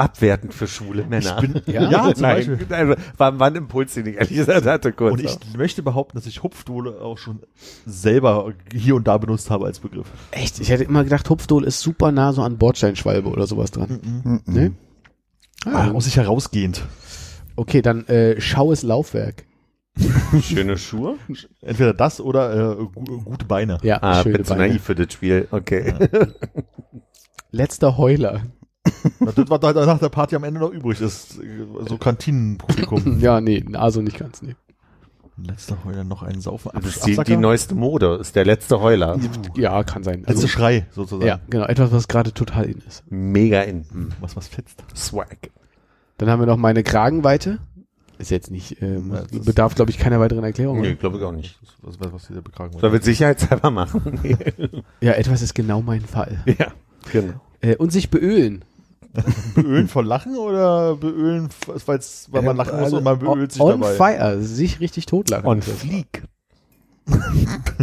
Abwertend 0.00 0.54
für 0.54 0.66
schwule 0.66 1.04
Männer. 1.04 1.40
Ich 1.42 1.48
bin, 1.52 1.62
Ja? 1.72 1.90
ja, 1.90 2.14
zum 2.14 2.22
Nein, 2.22 2.36
Beispiel. 2.46 2.66
also, 2.70 2.94
war, 3.18 3.38
war 3.38 3.46
ein 3.48 3.54
Impuls, 3.56 3.94
den 3.94 4.06
ich 4.06 4.16
ehrlich 4.16 4.36
gesagt 4.36 4.66
hatte 4.66 4.92
kurz. 4.92 5.12
Und 5.12 5.20
ich 5.22 5.38
möchte 5.56 5.82
behaupten, 5.82 6.16
dass 6.16 6.26
ich 6.26 6.42
Hupfdohle 6.42 7.00
auch 7.00 7.18
schon 7.18 7.40
selber 7.86 8.52
hier 8.72 8.94
und 8.96 9.06
da 9.06 9.18
benutzt 9.18 9.50
habe 9.50 9.66
als 9.66 9.78
Begriff. 9.80 10.06
Echt? 10.30 10.58
Ich 10.60 10.70
hätte 10.70 10.84
immer 10.84 11.04
gedacht, 11.04 11.28
Hupfdohle 11.28 11.66
ist 11.66 11.80
super 11.80 12.12
nah 12.12 12.32
so 12.32 12.42
an 12.42 12.56
Bordsteinschwalbe 12.58 13.28
oder 13.28 13.46
sowas 13.46 13.70
dran. 13.70 14.00
Mhm. 14.24 14.40
Ne? 14.46 14.72
Ah, 15.66 15.90
aus 15.90 16.04
sich 16.06 16.16
herausgehend. 16.16 16.82
Okay, 17.56 17.82
dann 17.82 18.06
äh, 18.06 18.40
schaues 18.40 18.82
Laufwerk. 18.82 19.44
Schöne 20.42 20.78
Schuhe? 20.78 21.16
Entweder 21.60 21.92
das 21.92 22.20
oder 22.20 22.78
äh, 22.78 22.84
gu 22.94 23.20
gute 23.22 23.44
Beine. 23.44 23.78
Ja, 23.82 23.98
Ah, 24.02 24.22
schöne 24.22 24.36
bin 24.38 24.44
zu 24.46 24.54
naiv 24.54 24.82
für 24.82 24.94
das 24.94 25.12
Spiel. 25.12 25.46
Okay. 25.50 25.92
Letzter 27.50 27.98
Heuler. 27.98 28.42
Na, 29.20 29.32
Das 29.32 29.48
war 29.50 29.58
da- 29.58 29.72
nach 29.86 29.98
der 29.98 30.08
Party 30.08 30.36
am 30.36 30.44
Ende 30.44 30.60
noch 30.60 30.70
übrig. 30.70 30.98
Das 30.98 31.30
ist 31.30 31.40
so 31.88 31.96
Kantinenpublikum. 31.98 33.18
Ja, 33.20 33.40
nee, 33.40 33.64
also 33.74 34.00
nicht 34.02 34.18
ganz, 34.18 34.42
nee. 34.42 34.54
Letzter 35.42 35.78
Heuler 35.84 36.04
noch 36.04 36.22
einen 36.22 36.40
Saufen. 36.42 36.70
Das 36.74 36.96
ist 36.96 37.06
die, 37.06 37.16
die 37.16 37.36
neueste 37.36 37.74
Mode. 37.74 38.18
Ist 38.20 38.36
der 38.36 38.44
letzte 38.44 38.80
Heuler. 38.80 39.18
Ja, 39.56 39.82
kann 39.84 40.02
sein. 40.02 40.18
Letzte 40.20 40.34
Also, 40.34 40.48
Schrei, 40.48 40.86
sozusagen. 40.90 41.26
ja, 41.26 41.40
genau, 41.48 41.64
etwas, 41.64 41.92
was 41.92 42.08
gerade 42.08 42.34
total 42.34 42.66
in 42.66 42.78
ist. 42.86 43.04
Mega 43.08 43.62
in. 43.62 43.86
Was, 44.20 44.36
was 44.36 44.48
fetzt. 44.48 44.84
Swag. 44.94 45.50
Dann 46.18 46.28
haben 46.28 46.40
wir 46.40 46.46
noch 46.46 46.58
meine 46.58 46.82
Kragenweite. 46.82 47.58
Ist 48.18 48.30
jetzt 48.30 48.50
nicht, 48.50 48.82
ähm, 48.82 49.14
Ja, 49.14 49.22
bedarf, 49.42 49.74
glaube 49.76 49.90
ich, 49.90 49.96
keiner 49.98 50.20
weiteren 50.20 50.44
Erklärung. 50.44 50.82
Nee, 50.82 50.94
glaube 50.94 51.16
ich 51.16 51.24
auch 51.24 51.32
nicht. 51.32 51.58
Was, 51.80 51.98
was, 51.98 52.12
was 52.12 52.26
dieser 52.26 52.42
bekragen 52.42 52.78
Soll 52.78 52.92
wir 52.92 53.00
sicherheitshalber 53.00 53.70
machen? 53.70 54.20
Ja, 55.00 55.12
etwas 55.12 55.40
ist 55.40 55.54
genau 55.54 55.80
mein 55.80 56.02
Fall. 56.02 56.42
ja, 56.44 56.66
genau. 57.10 57.32
Äh, 57.62 57.76
und 57.76 57.92
sich 57.92 58.10
beölen. 58.10 58.62
Beölen 59.54 59.88
vor 59.88 60.04
Lachen 60.04 60.36
oder 60.36 60.94
beölen, 60.96 61.48
weil's, 61.86 62.28
weil 62.30 62.42
man 62.42 62.56
lachen 62.56 62.78
muss 62.80 62.92
und 62.92 63.02
man 63.02 63.18
beölt 63.18 63.50
sich 63.52 63.60
Also 63.60 63.74
on 63.74 63.80
dabei? 63.80 63.94
fire, 63.94 64.40
sich 64.42 64.78
richtig 64.80 65.06
totlachen. 65.06 65.46
On 65.46 65.60
fleek. 65.62 66.22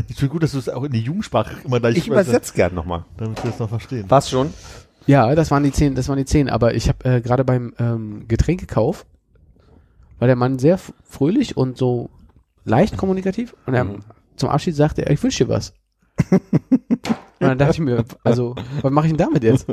Ich 0.07 0.15
finde 0.17 0.31
gut, 0.31 0.43
dass 0.43 0.51
du 0.53 0.59
es 0.59 0.69
auch 0.69 0.83
in 0.83 0.91
die 0.91 1.01
Jugendsprache 1.01 1.55
immer 1.65 1.79
gleich 1.79 1.97
Ich 1.97 2.07
übersetze 2.07 2.53
gern 2.53 2.73
nochmal. 2.73 3.03
damit 3.17 3.43
wir 3.43 3.49
es 3.51 3.59
noch 3.59 3.67
verstehen. 3.69 4.05
Was 4.07 4.29
schon? 4.29 4.53
Ja, 5.05 5.33
das 5.35 5.51
waren 5.51 5.63
die 5.63 5.71
zehn, 5.71 5.95
das 5.95 6.07
waren 6.07 6.17
die 6.17 6.25
zehn. 6.25 6.49
Aber 6.49 6.75
ich 6.75 6.87
habe 6.87 7.03
äh, 7.09 7.21
gerade 7.21 7.43
beim 7.43 7.73
ähm, 7.79 8.25
Getränkekauf 8.27 9.05
war 10.19 10.27
der 10.27 10.35
Mann 10.35 10.59
sehr 10.59 10.77
fröhlich 11.03 11.57
und 11.57 11.77
so 11.77 12.09
leicht 12.63 12.97
kommunikativ. 12.97 13.55
Und 13.65 13.73
er 13.73 13.83
Mhm. 13.85 13.99
zum 14.37 14.49
Abschied 14.49 14.75
sagte 14.75 15.05
er, 15.05 15.11
ich 15.11 15.21
wünsche 15.23 15.45
dir 15.45 15.49
was. 15.49 15.73
Und 16.31 17.47
dann 17.47 17.57
dachte 17.57 17.73
ich 17.73 17.79
mir, 17.79 18.03
also, 18.23 18.55
was 18.81 18.91
mache 18.91 19.07
ich 19.07 19.11
denn 19.13 19.17
damit 19.17 19.43
jetzt? 19.43 19.67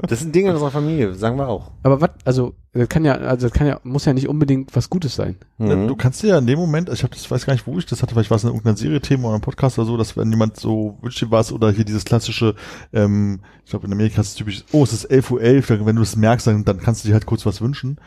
Das 0.00 0.20
sind 0.20 0.34
Dinge 0.34 0.52
unserer 0.52 0.70
Familie, 0.70 1.14
sagen 1.14 1.38
wir 1.38 1.48
auch. 1.48 1.70
Aber 1.82 2.00
was, 2.00 2.10
also, 2.24 2.54
das 2.72 2.88
kann 2.88 3.04
ja, 3.04 3.14
also 3.14 3.46
das 3.46 3.56
kann 3.56 3.66
ja, 3.66 3.80
muss 3.84 4.04
ja 4.04 4.12
nicht 4.12 4.28
unbedingt 4.28 4.74
was 4.74 4.90
Gutes 4.90 5.14
sein. 5.14 5.36
Mhm. 5.58 5.88
Du 5.88 5.96
kannst 5.96 6.22
dir 6.22 6.28
ja 6.28 6.38
in 6.38 6.46
dem 6.46 6.58
Moment, 6.58 6.88
ich 6.88 7.02
hab 7.02 7.10
das 7.12 7.30
weiß 7.30 7.46
gar 7.46 7.52
nicht, 7.52 7.66
wo 7.66 7.78
ich 7.78 7.86
das 7.86 8.02
hatte, 8.02 8.14
vielleicht 8.14 8.30
war 8.30 8.36
es 8.36 8.44
in 8.44 8.50
irgendeiner 8.50 8.76
Serie-Thema 8.76 9.24
oder 9.24 9.34
einem 9.34 9.42
Podcast 9.42 9.78
oder 9.78 9.86
so, 9.86 9.96
dass 9.96 10.16
wenn 10.16 10.30
jemand 10.30 10.58
so 10.58 10.98
wünscht 11.00 11.20
dir 11.20 11.30
was 11.30 11.52
oder 11.52 11.70
hier 11.70 11.84
dieses 11.84 12.04
klassische, 12.04 12.54
ähm, 12.92 13.40
ich 13.64 13.70
glaube 13.70 13.86
in 13.86 13.92
Amerika 13.92 14.20
ist 14.20 14.28
es 14.28 14.34
typisch, 14.34 14.64
oh, 14.72 14.82
es 14.82 14.92
ist 14.92 15.10
11.11 15.10 15.32
Uhr, 15.32 15.40
11, 15.42 15.86
wenn 15.86 15.96
du 15.96 16.02
es 16.02 16.16
merkst, 16.16 16.46
dann, 16.46 16.64
dann 16.64 16.80
kannst 16.80 17.04
du 17.04 17.08
dir 17.08 17.14
halt 17.14 17.26
kurz 17.26 17.46
was 17.46 17.60
wünschen. 17.60 17.98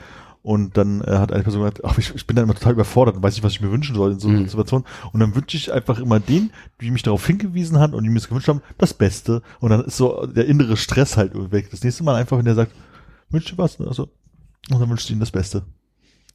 Und 0.50 0.78
dann 0.78 1.02
äh, 1.02 1.12
hat 1.12 1.32
eine 1.32 1.44
Person 1.44 1.62
gesagt, 1.62 1.86
ach, 1.86 2.00
ich, 2.00 2.16
ich 2.16 2.26
bin 2.26 2.36
dann 2.36 2.46
immer 2.46 2.56
total 2.56 2.74
überfordert 2.74 3.16
und 3.16 3.22
weiß 3.22 3.36
nicht, 3.36 3.44
was 3.44 3.52
ich 3.54 3.62
mir 3.62 3.72
wünschen 3.72 3.94
soll 3.96 4.14
in 4.14 4.20
so 4.20 4.30
einer 4.30 4.40
Mhm. 4.40 4.48
Situation. 4.48 4.84
Und 5.14 5.20
dann 5.20 5.36
wünsche 5.36 5.56
ich 5.58 5.72
einfach 5.72 6.00
immer 6.00 6.20
den, 6.20 6.50
die 6.82 6.90
mich 6.90 7.04
darauf 7.04 7.28
hingewiesen 7.28 7.78
haben 7.78 7.94
und 7.94 8.04
die 8.04 8.10
mir 8.10 8.18
es 8.18 8.30
gewünscht 8.30 8.48
haben, 8.48 8.62
das 8.80 8.96
Beste. 8.96 9.44
Und 9.60 9.70
dann 9.70 9.84
ist 9.86 9.98
so 9.98 10.26
der 10.26 10.48
innere 10.48 10.76
Stress 10.76 11.18
halt 11.18 11.34
weg. 11.52 11.70
Das 11.70 11.84
nächste 11.84 12.04
Mal 12.04 12.16
einfach, 12.16 12.36
wenn 12.40 12.46
der 12.46 12.56
sagt, 12.56 12.72
wünsch 13.30 13.46
dir 13.46 13.60
was, 13.60 13.78
ne? 13.78 13.88
also, 13.88 14.10
und 14.72 14.80
dann 14.80 14.90
wünscht 14.90 15.08
du 15.10 15.14
ihm 15.14 15.20
das 15.20 15.30
Beste. 15.30 15.66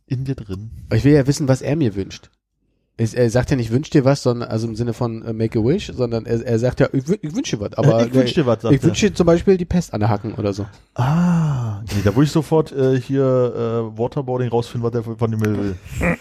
In 0.07 0.25
dir 0.25 0.37
drin. 0.37 0.71
Ich 0.93 1.03
will 1.03 1.15
ja 1.15 1.27
wissen, 1.27 1.49
was 1.49 1.61
er 1.61 1.75
mir 1.75 1.97
wünscht. 1.97 2.31
Es, 2.97 3.13
er 3.13 3.29
sagt 3.29 3.51
ja 3.51 3.57
nicht, 3.57 3.73
wünsch 3.73 3.91
dir 3.91 4.05
was, 4.05 4.23
sondern, 4.23 4.49
also 4.49 4.69
im 4.69 4.77
Sinne 4.77 4.93
von 4.93 5.23
äh, 5.23 5.33
make 5.33 5.59
a 5.59 5.65
wish, 5.65 5.93
sondern 5.93 6.27
er, 6.27 6.41
er 6.47 6.59
sagt 6.61 6.79
ja, 6.79 6.89
ich, 6.93 7.09
ich 7.09 7.35
wünsche 7.35 7.57
dir 7.57 7.63
was. 7.63 7.75
Aber 7.75 8.07
ich 8.07 8.15
wünsche 8.15 8.35
dir 8.35 8.47
was, 8.47 8.63
sagt 8.63 8.73
ich 8.73 8.83
er. 8.83 8.87
wünsche 8.87 9.09
dir 9.09 9.15
zum 9.15 9.27
Beispiel 9.27 9.57
die 9.57 9.65
Pest 9.65 9.93
an 9.93 10.01
der 10.01 10.09
Hacken 10.09 10.35
oder 10.35 10.53
so. 10.53 10.65
Ah, 10.95 11.83
nee, 11.93 12.03
da 12.05 12.15
würde 12.15 12.25
ich 12.25 12.31
sofort 12.31 12.71
äh, 12.71 13.01
hier 13.01 13.25
äh, 13.25 13.99
Waterboarding 13.99 14.49
rausfinden, 14.49 14.85
was 14.85 14.93
der 14.93 15.17
von 15.17 15.31
dem 15.31 15.41
will. 15.41 15.77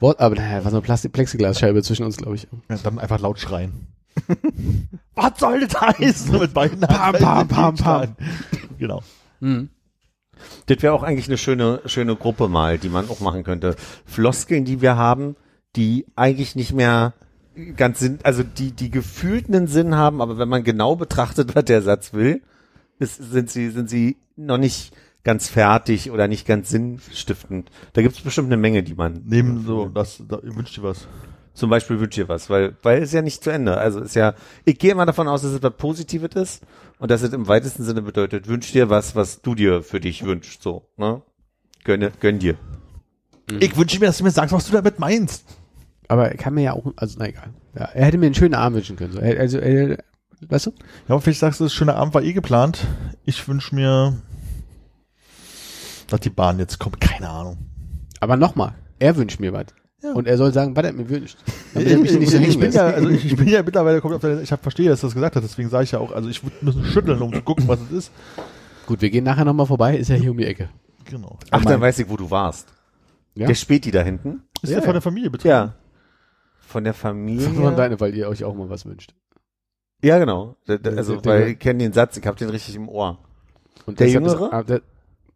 Wort, 0.00 0.18
aber 0.18 0.34
naja, 0.34 0.64
war 0.64 0.70
so 0.70 0.78
eine 0.78 0.82
Plastik 0.82 1.12
Plexiglasscheibe 1.12 1.82
zwischen 1.82 2.04
uns, 2.04 2.16
glaube 2.16 2.36
ich. 2.36 2.48
Ja, 2.70 2.76
dann 2.82 2.98
einfach 2.98 3.20
laut 3.20 3.38
schreien. 3.38 3.88
was 5.14 5.38
soll 5.38 5.66
das 5.66 5.80
heißen? 5.80 6.38
Mit 6.38 6.54
beiden 6.54 6.80
Pam, 6.80 7.14
pam, 7.14 7.48
pam, 7.48 7.74
pam. 7.74 8.16
Genau. 8.78 9.02
Mhm. 9.40 9.68
Das 10.66 10.82
wäre 10.82 10.92
auch 10.92 11.02
eigentlich 11.02 11.28
eine 11.28 11.38
schöne, 11.38 11.80
schöne 11.86 12.16
Gruppe 12.16 12.48
mal, 12.48 12.78
die 12.78 12.88
man 12.88 13.08
auch 13.08 13.20
machen 13.20 13.44
könnte. 13.44 13.76
Floskeln, 14.04 14.64
die 14.64 14.80
wir 14.80 14.96
haben, 14.96 15.36
die 15.76 16.06
eigentlich 16.16 16.56
nicht 16.56 16.72
mehr 16.72 17.14
ganz 17.76 18.00
sind, 18.00 18.26
also 18.26 18.42
die, 18.42 18.72
die 18.72 18.90
gefühlt 18.90 19.48
einen 19.48 19.66
Sinn 19.66 19.94
haben, 19.94 20.20
aber 20.20 20.38
wenn 20.38 20.48
man 20.48 20.64
genau 20.64 20.96
betrachtet, 20.96 21.54
was 21.54 21.64
der 21.64 21.82
Satz 21.82 22.12
will, 22.12 22.42
ist, 22.98 23.16
sind 23.16 23.50
sie, 23.50 23.70
sind 23.70 23.88
sie 23.88 24.16
noch 24.36 24.58
nicht 24.58 24.94
ganz 25.22 25.48
fertig 25.48 26.10
oder 26.10 26.28
nicht 26.28 26.46
ganz 26.46 26.70
sinnstiftend. 26.70 27.70
Da 27.92 28.02
gibt 28.02 28.16
es 28.16 28.22
bestimmt 28.22 28.48
eine 28.48 28.56
Menge, 28.56 28.82
die 28.82 28.94
man 28.94 29.22
Neben 29.24 29.64
so, 29.64 29.86
das, 29.86 30.22
da, 30.28 30.38
ihr 30.42 30.54
wünscht 30.54 30.76
dir 30.76 30.82
was. 30.82 31.08
Zum 31.54 31.70
Beispiel 31.70 32.00
wünsch 32.00 32.16
dir 32.16 32.28
was, 32.28 32.50
weil, 32.50 32.76
weil 32.82 33.02
es 33.02 33.12
ja 33.12 33.22
nicht 33.22 33.42
zu 33.42 33.50
Ende. 33.50 33.78
Also 33.78 34.00
ist 34.00 34.16
ja, 34.16 34.34
ich 34.64 34.78
gehe 34.78 34.90
immer 34.90 35.06
davon 35.06 35.28
aus, 35.28 35.42
dass 35.42 35.52
es 35.52 35.62
was 35.62 35.76
Positives 35.76 36.34
ist 36.34 36.62
und 36.98 37.10
dass 37.10 37.22
es 37.22 37.32
im 37.32 37.46
weitesten 37.46 37.84
Sinne 37.84 38.02
bedeutet, 38.02 38.48
wünsch 38.48 38.72
dir 38.72 38.90
was, 38.90 39.14
was 39.14 39.40
du 39.40 39.54
dir 39.54 39.82
für 39.82 40.00
dich 40.00 40.24
wünschst, 40.24 40.62
so, 40.62 40.88
ne? 40.96 41.22
Gönn, 41.84 42.10
gönn 42.20 42.38
dir. 42.38 42.56
Ich 43.60 43.76
wünsche 43.76 44.00
mir, 44.00 44.06
dass 44.06 44.18
du 44.18 44.24
mir 44.24 44.30
sagst, 44.30 44.52
was 44.52 44.66
du 44.66 44.72
damit 44.72 44.98
meinst. 44.98 45.44
Aber 46.08 46.30
er 46.30 46.36
kann 46.36 46.54
mir 46.54 46.62
ja 46.62 46.72
auch, 46.74 46.92
also 46.96 47.16
na 47.18 47.28
egal. 47.28 47.50
Ja, 47.74 47.86
er 47.86 48.06
hätte 48.06 48.18
mir 48.18 48.26
einen 48.26 48.34
schönen 48.34 48.54
Arm 48.54 48.74
wünschen 48.74 48.96
können. 48.96 49.12
So. 49.12 49.20
Er, 49.20 49.40
also, 49.40 49.58
er, 49.58 49.98
weißt 50.48 50.66
du? 50.66 50.70
Ja, 50.70 51.14
aber 51.14 51.20
vielleicht 51.20 51.40
sagst 51.40 51.60
du, 51.60 51.64
das 51.64 51.72
schöne 51.72 51.94
Abend 51.94 52.14
war 52.14 52.22
eh 52.22 52.32
geplant. 52.32 52.86
Ich 53.24 53.46
wünsche 53.48 53.74
mir, 53.74 54.16
dass 56.08 56.20
die 56.20 56.30
Bahn 56.30 56.58
jetzt 56.58 56.78
kommt. 56.78 57.00
Keine 57.00 57.28
Ahnung. 57.28 57.58
Aber 58.20 58.36
nochmal, 58.36 58.74
er 58.98 59.16
wünscht 59.16 59.40
mir 59.40 59.52
was. 59.52 59.66
Und 60.12 60.26
er 60.26 60.36
soll 60.36 60.52
sagen, 60.52 60.76
was 60.76 60.84
er 60.84 60.92
mir 60.92 61.08
wünscht. 61.08 61.38
Damit 61.72 61.88
er 61.88 61.98
mich 61.98 62.12
ich, 62.12 62.18
nicht 62.18 62.30
so 62.30 62.36
ich, 62.36 62.42
hängen 62.42 62.52
bin 62.52 62.60
lässt. 62.60 62.76
ja, 62.76 62.86
also 62.88 63.08
ich, 63.08 63.24
ich 63.24 63.36
bin 63.36 63.48
ja 63.48 63.62
mittlerweile 63.62 64.02
kommt 64.02 64.14
auf 64.14 64.20
der, 64.20 64.42
ich 64.42 64.52
hab, 64.52 64.62
verstehe, 64.62 64.90
dass 64.90 65.00
du 65.00 65.06
das 65.06 65.14
gesagt 65.14 65.34
hast, 65.34 65.42
deswegen 65.42 65.70
sage 65.70 65.84
ich 65.84 65.92
ja 65.92 65.98
auch, 65.98 66.12
also 66.12 66.28
ich 66.28 66.42
müssen 66.60 66.84
schütteln, 66.84 67.22
um 67.22 67.32
zu 67.32 67.40
gucken, 67.40 67.66
was 67.68 67.80
es 67.80 67.90
ist. 67.90 68.12
Gut, 68.86 69.00
wir 69.00 69.08
gehen 69.08 69.24
nachher 69.24 69.46
nochmal 69.46 69.64
vorbei, 69.64 69.96
ist 69.96 70.08
ja 70.08 70.16
hier 70.16 70.30
um 70.30 70.36
die 70.36 70.44
Ecke. 70.44 70.68
Genau. 71.06 71.38
Ach, 71.50 71.64
dann 71.64 71.80
weiß 71.80 72.00
ich, 72.00 72.08
wo 72.10 72.18
du 72.18 72.30
warst. 72.30 72.68
Ja? 73.34 73.46
Der 73.46 73.54
Späti 73.54 73.90
da 73.90 74.02
hinten? 74.02 74.42
Ist 74.62 74.70
Ja, 74.70 74.76
der 74.76 74.82
von 74.82 74.88
ja. 74.88 74.92
der 74.94 75.02
Familie 75.02 75.30
betroffen? 75.30 75.48
Ja. 75.48 75.74
Von 76.66 76.84
der 76.84 76.94
Familie. 76.94 77.48
Von 77.50 77.76
deine, 77.76 77.98
weil 78.00 78.14
ihr 78.14 78.28
euch 78.28 78.44
auch 78.44 78.54
mal 78.54 78.68
was 78.70 78.84
wünscht. 78.86 79.14
Ja, 80.02 80.18
genau. 80.18 80.56
Da- 80.66 80.76
da- 80.78 80.90
Also, 80.90 81.16
der- 81.16 81.32
weil 81.32 81.48
ich 81.50 81.58
kenne 81.58 81.78
den 81.80 81.92
Satz, 81.92 82.16
ich 82.16 82.26
habe 82.26 82.36
den 82.38 82.50
richtig 82.50 82.74
im 82.76 82.88
Ohr. 82.88 83.18
Und 83.86 84.00
Der 84.00 84.06
deshalb 84.06 84.26
ist- 84.26 84.32
Jüngere? 84.32 84.52
ah, 84.52 84.62
der, 84.62 84.82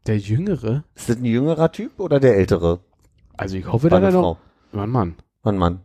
der 0.07 0.19
Jüngere? 0.19 0.85
Ist 0.95 1.09
das 1.09 1.17
ein 1.17 1.25
jüngerer 1.25 1.71
Typ 1.73 1.99
oder 2.01 2.19
der 2.21 2.37
ältere? 2.37 2.81
Also 3.37 3.57
ich 3.57 3.67
hoffe, 3.67 3.91
War 3.91 4.01
dass 4.01 4.09
eine 4.09 4.17
er 4.17 4.21
noch, 4.23 4.37
Frau. 4.38 4.77
Mann, 4.79 4.91
Mann. 4.91 5.14
Mann, 5.45 5.59
Mann. 5.59 5.81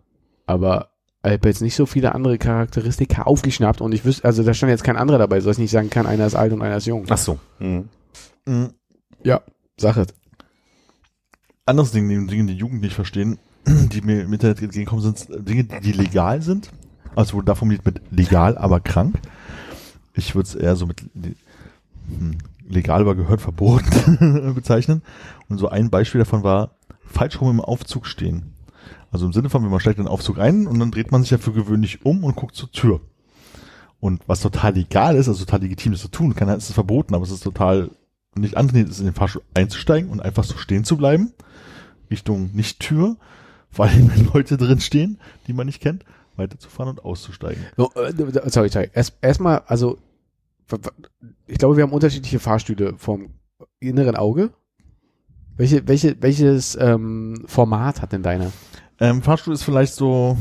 Aber 0.45 0.89
ich 1.25 1.31
habe 1.31 1.47
jetzt 1.49 1.61
nicht 1.61 1.75
so 1.75 1.85
viele 1.85 2.13
andere 2.15 2.37
Charakteristika 2.37 3.23
aufgeschnappt 3.23 3.79
und 3.79 3.93
ich 3.93 4.03
wüsste, 4.05 4.25
also 4.25 4.43
da 4.43 4.53
stand 4.53 4.71
jetzt 4.71 4.83
kein 4.83 4.97
anderer 4.97 5.17
dabei, 5.19 5.39
sodass 5.39 5.57
ich 5.57 5.61
nicht 5.63 5.71
sagen 5.71 5.89
kann, 5.89 6.05
einer 6.05 6.25
ist 6.25 6.35
alt 6.35 6.51
und 6.51 6.61
einer 6.61 6.77
ist 6.77 6.87
jung. 6.87 7.05
Ach 7.09 7.17
so. 7.17 7.39
Hm. 7.59 7.87
Mhm. 8.45 8.73
Ja, 9.23 9.41
Sache. 9.79 10.05
Anderes 11.65 11.91
Ding, 11.91 12.07
neben 12.07 12.27
Dingen, 12.27 12.47
die 12.47 12.55
Jugend 12.55 12.81
nicht 12.81 12.93
verstehen, 12.95 13.39
die 13.67 14.01
mir 14.01 14.23
im 14.23 14.33
Internet 14.33 14.61
entgegenkommen, 14.61 15.01
sind 15.01 15.27
Dinge, 15.47 15.63
die 15.63 15.91
legal 15.91 16.41
sind. 16.41 16.71
Also 17.15 17.35
wurde 17.35 17.45
da 17.45 17.55
formuliert 17.55 17.85
mit 17.85 18.01
legal, 18.11 18.57
aber 18.57 18.79
krank. 18.79 19.19
Ich 20.13 20.35
würde 20.35 20.47
es 20.47 20.55
eher 20.55 20.75
so 20.75 20.85
mit 20.85 21.03
hm, 22.07 22.37
legal, 22.67 23.01
aber 23.01 23.15
gehört 23.15 23.41
verboten 23.41 24.53
bezeichnen. 24.55 25.01
Und 25.49 25.57
so 25.57 25.69
ein 25.69 25.89
Beispiel 25.89 26.19
davon 26.19 26.43
war 26.43 26.71
falsch 27.05 27.39
rum 27.39 27.49
im 27.51 27.61
Aufzug 27.61 28.07
stehen. 28.07 28.53
Also 29.11 29.25
im 29.27 29.33
Sinne 29.33 29.49
von, 29.49 29.63
wenn 29.63 29.69
man 29.69 29.79
steigt 29.79 29.99
in 29.99 30.05
den 30.05 30.11
Aufzug 30.11 30.39
ein 30.39 30.65
und 30.65 30.79
dann 30.79 30.91
dreht 30.91 31.11
man 31.11 31.21
sich 31.21 31.31
ja 31.31 31.37
für 31.37 31.53
gewöhnlich 31.53 32.03
um 32.05 32.23
und 32.23 32.35
guckt 32.35 32.55
zur 32.55 32.71
Tür. 32.71 33.01
Und 33.99 34.21
was 34.27 34.41
total 34.41 34.73
legal 34.73 35.15
ist, 35.15 35.27
also 35.27 35.45
total 35.45 35.61
legitim 35.61 35.93
ist 35.93 36.01
zu 36.01 36.07
tun, 36.09 36.35
kann, 36.35 36.49
ist 36.49 36.67
es 36.69 36.73
verboten, 36.73 37.13
aber 37.13 37.23
es 37.23 37.31
ist 37.31 37.43
total 37.43 37.91
nicht 38.35 38.57
antrainiert 38.57 38.89
ist, 38.89 38.99
in 38.99 39.05
den 39.05 39.13
Fahrstuhl 39.13 39.43
einzusteigen 39.53 40.09
und 40.09 40.19
einfach 40.19 40.43
so 40.43 40.57
stehen 40.57 40.83
zu 40.83 40.97
bleiben. 40.97 41.31
Richtung 42.09 42.49
nicht 42.53 42.79
Tür, 42.79 43.17
vor 43.73 43.85
allem 43.85 44.09
wenn 44.15 44.25
Leute 44.33 44.55
drin 44.55 44.79
stehen, 44.79 45.19
die 45.47 45.53
man 45.53 45.65
nicht 45.65 45.81
kennt, 45.81 46.05
weiterzufahren 46.37 46.89
und 46.91 47.03
auszusteigen. 47.03 47.61
So, 47.75 47.91
äh, 47.95 48.13
sorry, 48.49 48.69
sorry. 48.69 48.89
Erst 48.93 49.17
erstmal, 49.21 49.63
also 49.67 49.97
w- 50.69 50.77
w- 50.77 51.27
ich 51.47 51.57
glaube, 51.57 51.75
wir 51.75 51.83
haben 51.83 51.91
unterschiedliche 51.91 52.39
Fahrstühle 52.39 52.93
vom 52.97 53.31
inneren 53.79 54.15
Auge. 54.15 54.51
Welche, 55.57 55.87
welche, 55.87 56.15
welches 56.21 56.75
ähm, 56.79 57.43
Format 57.45 58.01
hat 58.01 58.11
denn 58.13 58.23
deiner? 58.23 58.51
Ähm, 58.99 59.21
Fahrstuhl 59.21 59.53
ist 59.53 59.63
vielleicht 59.63 59.93
so 59.93 60.37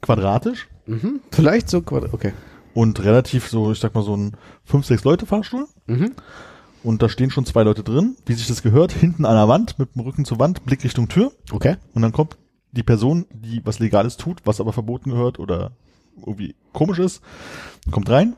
quadratisch 0.00 0.68
Mhm. 0.86 1.20
Vielleicht 1.30 1.68
so, 1.70 1.78
quadrat- 1.78 2.12
okay. 2.12 2.32
und 2.74 3.04
relativ 3.04 3.48
so, 3.48 3.70
ich 3.70 3.78
sag 3.78 3.94
mal 3.94 4.02
so 4.02 4.16
ein 4.16 4.32
5, 4.64 4.84
6 4.84 5.04
Leute 5.04 5.26
Fahrstuhl. 5.26 5.68
Mhm. 5.86 6.12
Und 6.82 7.02
da 7.02 7.08
stehen 7.08 7.30
schon 7.30 7.46
zwei 7.46 7.62
Leute 7.62 7.82
drin, 7.82 8.16
wie 8.26 8.34
sich 8.34 8.48
das 8.48 8.62
gehört, 8.62 8.92
hinten 8.92 9.24
an 9.24 9.36
der 9.36 9.48
Wand, 9.48 9.78
mit 9.78 9.94
dem 9.94 10.02
Rücken 10.02 10.24
zur 10.24 10.38
Wand, 10.38 10.64
Blick 10.64 10.82
Richtung 10.82 11.08
Tür. 11.08 11.32
Okay. 11.52 11.76
Und 11.94 12.02
dann 12.02 12.12
kommt 12.12 12.36
die 12.72 12.82
Person, 12.82 13.26
die 13.32 13.60
was 13.64 13.78
Legales 13.78 14.16
tut, 14.16 14.40
was 14.44 14.60
aber 14.60 14.72
verboten 14.72 15.10
gehört 15.10 15.38
oder 15.38 15.72
irgendwie 16.18 16.54
komisch 16.72 16.98
ist, 16.98 17.22
kommt 17.90 18.10
rein, 18.10 18.34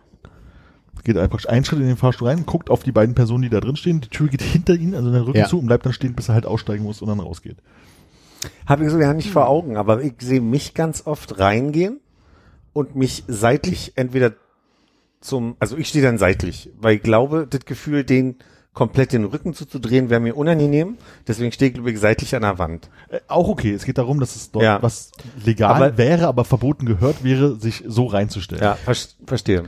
geht 1.04 1.18
einfach 1.18 1.44
einen 1.44 1.64
Schritt 1.64 1.80
in 1.80 1.86
den 1.86 1.96
Fahrstuhl 1.96 2.28
rein, 2.28 2.46
guckt 2.46 2.70
auf 2.70 2.82
die 2.82 2.92
beiden 2.92 3.14
Personen, 3.14 3.42
die 3.42 3.50
da 3.50 3.60
drin 3.60 3.76
stehen, 3.76 4.00
die 4.00 4.08
Tür 4.08 4.28
geht 4.28 4.42
hinter 4.42 4.74
ihnen, 4.74 4.94
also 4.94 5.08
in 5.08 5.14
den 5.14 5.22
Rücken 5.22 5.38
Ja. 5.38 5.46
zu 5.46 5.58
und 5.58 5.66
bleibt 5.66 5.86
dann 5.86 5.92
stehen, 5.92 6.14
bis 6.14 6.28
er 6.28 6.34
halt 6.34 6.46
aussteigen 6.46 6.82
muss 6.82 7.02
und 7.02 7.08
dann 7.08 7.20
rausgeht. 7.20 7.58
Habe 8.66 8.84
ich 8.84 8.90
so 8.90 8.98
ja 8.98 9.12
nicht 9.12 9.30
vor 9.30 9.48
Augen, 9.48 9.76
aber 9.76 10.02
ich 10.02 10.14
sehe 10.20 10.40
mich 10.40 10.74
ganz 10.74 11.06
oft 11.06 11.38
reingehen 11.38 12.00
und 12.72 12.96
mich 12.96 13.24
seitlich 13.28 13.92
entweder 13.96 14.32
zum, 15.24 15.56
also 15.58 15.76
ich 15.76 15.88
stehe 15.88 16.04
dann 16.04 16.18
seitlich, 16.18 16.70
weil 16.78 16.96
ich 16.96 17.02
glaube, 17.02 17.46
das 17.48 17.64
Gefühl, 17.64 18.04
den 18.04 18.36
komplett 18.74 19.12
den 19.12 19.24
Rücken 19.24 19.54
zuzudrehen, 19.54 20.10
wäre 20.10 20.20
mir 20.20 20.36
unangenehm. 20.36 20.98
Deswegen 21.28 21.52
stehe 21.52 21.68
ich, 21.70 21.74
glaube 21.74 21.92
ich, 21.92 22.00
seitlich 22.00 22.34
an 22.34 22.42
der 22.42 22.58
Wand. 22.58 22.90
Äh, 23.08 23.20
auch 23.28 23.48
okay, 23.48 23.72
es 23.72 23.84
geht 23.84 23.98
darum, 23.98 24.18
dass 24.18 24.34
es 24.34 24.50
dort 24.50 24.64
Ja. 24.64 24.82
was 24.82 25.12
legal 25.44 25.74
Aber- 25.76 25.96
wäre, 25.96 26.26
aber 26.26 26.44
verboten 26.44 26.84
gehört 26.84 27.22
wäre, 27.22 27.54
sich 27.56 27.84
so 27.86 28.06
reinzustellen. 28.06 28.62
Ja, 28.64 28.74
ver 28.74 28.94
verstehe. 29.26 29.64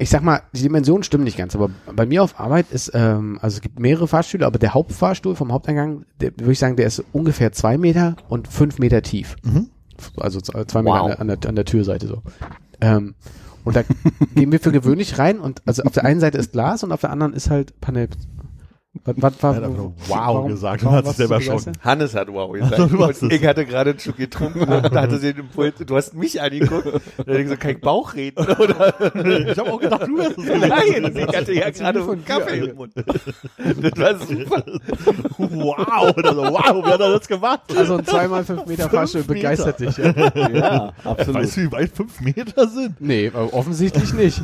Ich 0.00 0.10
sag 0.10 0.22
mal, 0.22 0.42
die 0.52 0.62
Dimensionen 0.62 1.02
stimmen 1.02 1.24
nicht 1.24 1.36
ganz, 1.38 1.56
aber 1.56 1.70
bei 1.94 2.06
mir 2.06 2.22
auf 2.22 2.38
Arbeit 2.38 2.66
ist, 2.70 2.92
ähm, 2.94 3.38
also 3.42 3.56
es 3.56 3.60
gibt 3.60 3.80
mehrere 3.80 4.06
Fahrstühle, 4.06 4.46
aber 4.46 4.58
der 4.58 4.74
Hauptfahrstuhl 4.74 5.34
vom 5.34 5.52
Haupteingang, 5.52 6.04
der, 6.20 6.32
würde 6.38 6.52
ich 6.52 6.58
sagen, 6.60 6.76
der 6.76 6.86
ist 6.86 7.02
ungefähr 7.12 7.50
zwei 7.52 7.78
Meter 7.78 8.16
und 8.28 8.46
fünf 8.48 8.78
Meter 8.78 9.02
tief. 9.02 9.34
Mhm. 9.42 9.70
Also 10.16 10.40
zwei 10.40 10.82
Meter 10.82 10.84
Wow. 10.84 11.00
an, 11.02 11.06
der, 11.08 11.20
an, 11.20 11.28
der, 11.40 11.48
an 11.48 11.56
der 11.56 11.64
Türseite 11.64 12.06
so. 12.06 12.22
Ähm, 12.80 13.14
und 13.68 13.76
da 13.76 13.82
gehen 14.34 14.50
wir 14.50 14.60
für 14.60 14.72
gewöhnlich 14.72 15.18
rein 15.18 15.38
und 15.38 15.60
also 15.66 15.82
auf 15.82 15.92
der 15.92 16.06
einen 16.06 16.20
Seite 16.20 16.38
ist 16.38 16.52
Glas 16.52 16.82
und 16.82 16.90
auf 16.90 17.02
der 17.02 17.10
anderen 17.10 17.34
ist 17.34 17.50
halt 17.50 17.78
Panel. 17.82 18.08
Was, 19.16 19.34
was, 19.42 19.42
Er 19.42 19.48
hat 19.56 19.64
einfach 19.64 19.76
nur 19.76 19.92
wow 20.06 20.46
gesagt 20.46 20.82
und 20.84 20.90
hat 20.92 21.06
sich 21.06 21.16
selber 21.16 21.38
begeistert? 21.38 21.76
Hannes 21.82 22.14
hat 22.14 22.28
wow 22.28 22.52
gesagt. 22.52 22.78
und 22.92 23.10
es. 23.10 23.22
ich 23.22 23.46
hatte 23.46 23.64
gerade 23.66 23.98
schon 23.98 24.16
getrunken 24.16 24.60
und 24.60 24.94
da 24.94 25.02
hatte 25.02 25.18
sie 25.18 25.32
den 25.32 25.44
Impuls, 25.44 25.74
du 25.78 25.96
hast 25.96 26.14
mich 26.14 26.40
angeguckt. 26.40 26.86
Da 27.16 27.22
hab 27.22 27.28
ich 27.28 27.42
gesagt, 27.44 27.60
kein 27.62 27.80
Bauch 27.80 28.14
reden, 28.14 28.38
oder? 28.38 28.94
Ich 29.48 29.58
habe 29.58 29.72
auch 29.72 29.80
gedacht, 29.80 30.06
du 30.06 30.18
wärst 30.18 30.38
es. 30.38 30.46
Nein, 30.46 31.12
ich 31.16 31.36
hatte 31.36 31.52
ja 31.52 31.70
gerade 31.70 32.00
einen 32.02 32.24
Kaffee 32.24 32.58
im 32.58 32.76
Mund. 32.76 32.92
Das 32.96 33.98
war 33.98 34.18
super. 34.18 34.64
Wow, 35.38 36.16
oder 36.16 36.34
so, 36.34 36.42
wow, 36.42 36.82
wer 36.84 36.92
hat 36.92 37.00
das 37.00 37.28
gemacht? 37.28 37.60
Also 37.76 37.96
ein 37.96 38.04
zweimal 38.04 38.44
fünf 38.44 38.66
Meter 38.66 38.88
Fahrstuhl 38.90 39.22
begeistert 39.22 39.80
dich. 39.80 39.96
Ja? 39.96 40.12
Ja, 40.48 40.92
Weißt 41.04 41.56
du, 41.56 41.62
wie 41.62 41.72
weit 41.72 41.90
fünf 41.94 42.20
Meter 42.20 42.68
sind? 42.68 43.00
Nee, 43.00 43.30
aber 43.32 43.52
offensichtlich 43.52 44.12
nicht. 44.12 44.42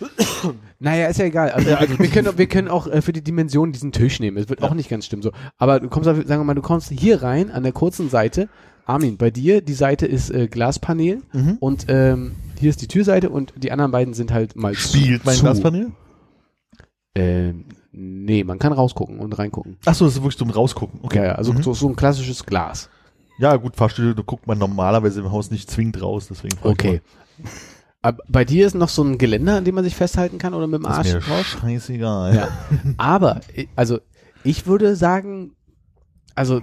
naja, 0.78 1.06
ist 1.08 1.18
ja 1.18 1.24
egal. 1.26 1.50
Also, 1.50 1.66
wir, 1.68 2.08
können, 2.08 2.36
wir 2.38 2.46
können 2.46 2.68
auch 2.68 2.86
äh, 2.86 3.02
für 3.02 3.12
die 3.12 3.22
Dimension 3.22 3.72
diesen 3.72 3.92
Tisch 3.92 4.20
nehmen. 4.20 4.36
Es 4.36 4.48
wird 4.48 4.62
auch 4.62 4.74
nicht 4.74 4.88
ganz 4.88 5.06
stimmen 5.06 5.22
so. 5.22 5.32
Aber 5.58 5.80
du 5.80 5.88
kommst, 5.88 6.06
sagen 6.06 6.28
wir 6.28 6.44
mal, 6.44 6.54
du 6.54 6.62
kommst 6.62 6.90
hier 6.90 7.22
rein 7.22 7.50
an 7.50 7.62
der 7.62 7.72
kurzen 7.72 8.08
Seite. 8.10 8.48
Armin, 8.84 9.16
bei 9.16 9.30
dir, 9.32 9.62
die 9.62 9.72
Seite 9.74 10.06
ist 10.06 10.30
äh, 10.30 10.46
Glaspanel 10.46 11.22
Mhm. 11.32 11.56
und 11.58 11.86
ähm, 11.88 12.36
hier 12.60 12.70
ist 12.70 12.80
die 12.82 12.86
Türseite 12.88 13.30
und 13.30 13.52
die 13.56 13.72
anderen 13.72 13.90
beiden 13.90 14.14
sind 14.14 14.32
halt 14.32 14.54
mal 14.54 14.74
Spielt 14.76 15.24
mein 15.24 15.34
zu. 15.34 15.42
Glaspanel? 15.42 15.90
Ähm, 17.16 17.64
nee, 17.92 18.44
man 18.44 18.58
kann 18.58 18.72
rausgucken 18.72 19.18
und 19.18 19.36
reingucken. 19.38 19.76
Achso, 19.86 20.04
das 20.04 20.14
ist 20.14 20.22
wirklich 20.22 20.38
zum 20.38 20.50
Rausgucken. 20.50 21.00
Okay. 21.02 21.18
Ja, 21.18 21.24
ja, 21.24 21.32
also 21.32 21.52
Mhm. 21.52 21.62
so, 21.62 21.74
so 21.74 21.88
ein 21.88 21.96
klassisches 21.96 22.44
Glas. 22.46 22.88
Ja, 23.38 23.56
gut, 23.56 23.76
Fahrstühle, 23.76 24.14
da 24.14 24.22
guckt 24.22 24.46
man 24.46 24.58
normalerweise 24.58 25.20
im 25.20 25.30
Haus 25.32 25.50
nicht 25.50 25.70
zwingend 25.70 26.00
raus, 26.00 26.28
deswegen 26.30 26.56
Okay. 26.62 27.00
Aber 28.06 28.22
bei 28.28 28.44
dir 28.44 28.68
ist 28.68 28.74
noch 28.74 28.88
so 28.88 29.02
ein 29.02 29.18
Geländer, 29.18 29.56
an 29.56 29.64
dem 29.64 29.74
man 29.74 29.82
sich 29.82 29.96
festhalten 29.96 30.38
kann 30.38 30.54
oder 30.54 30.68
mit 30.68 30.78
dem. 30.78 30.86
Arsch 30.86 31.08
Ist 31.08 31.14
mir 31.14 31.20
drauf? 31.22 31.44
scheißegal. 31.44 32.36
Ja. 32.36 32.48
Aber, 32.98 33.40
also, 33.74 33.98
ich 34.44 34.68
würde 34.68 34.94
sagen, 34.94 35.56
also, 36.36 36.62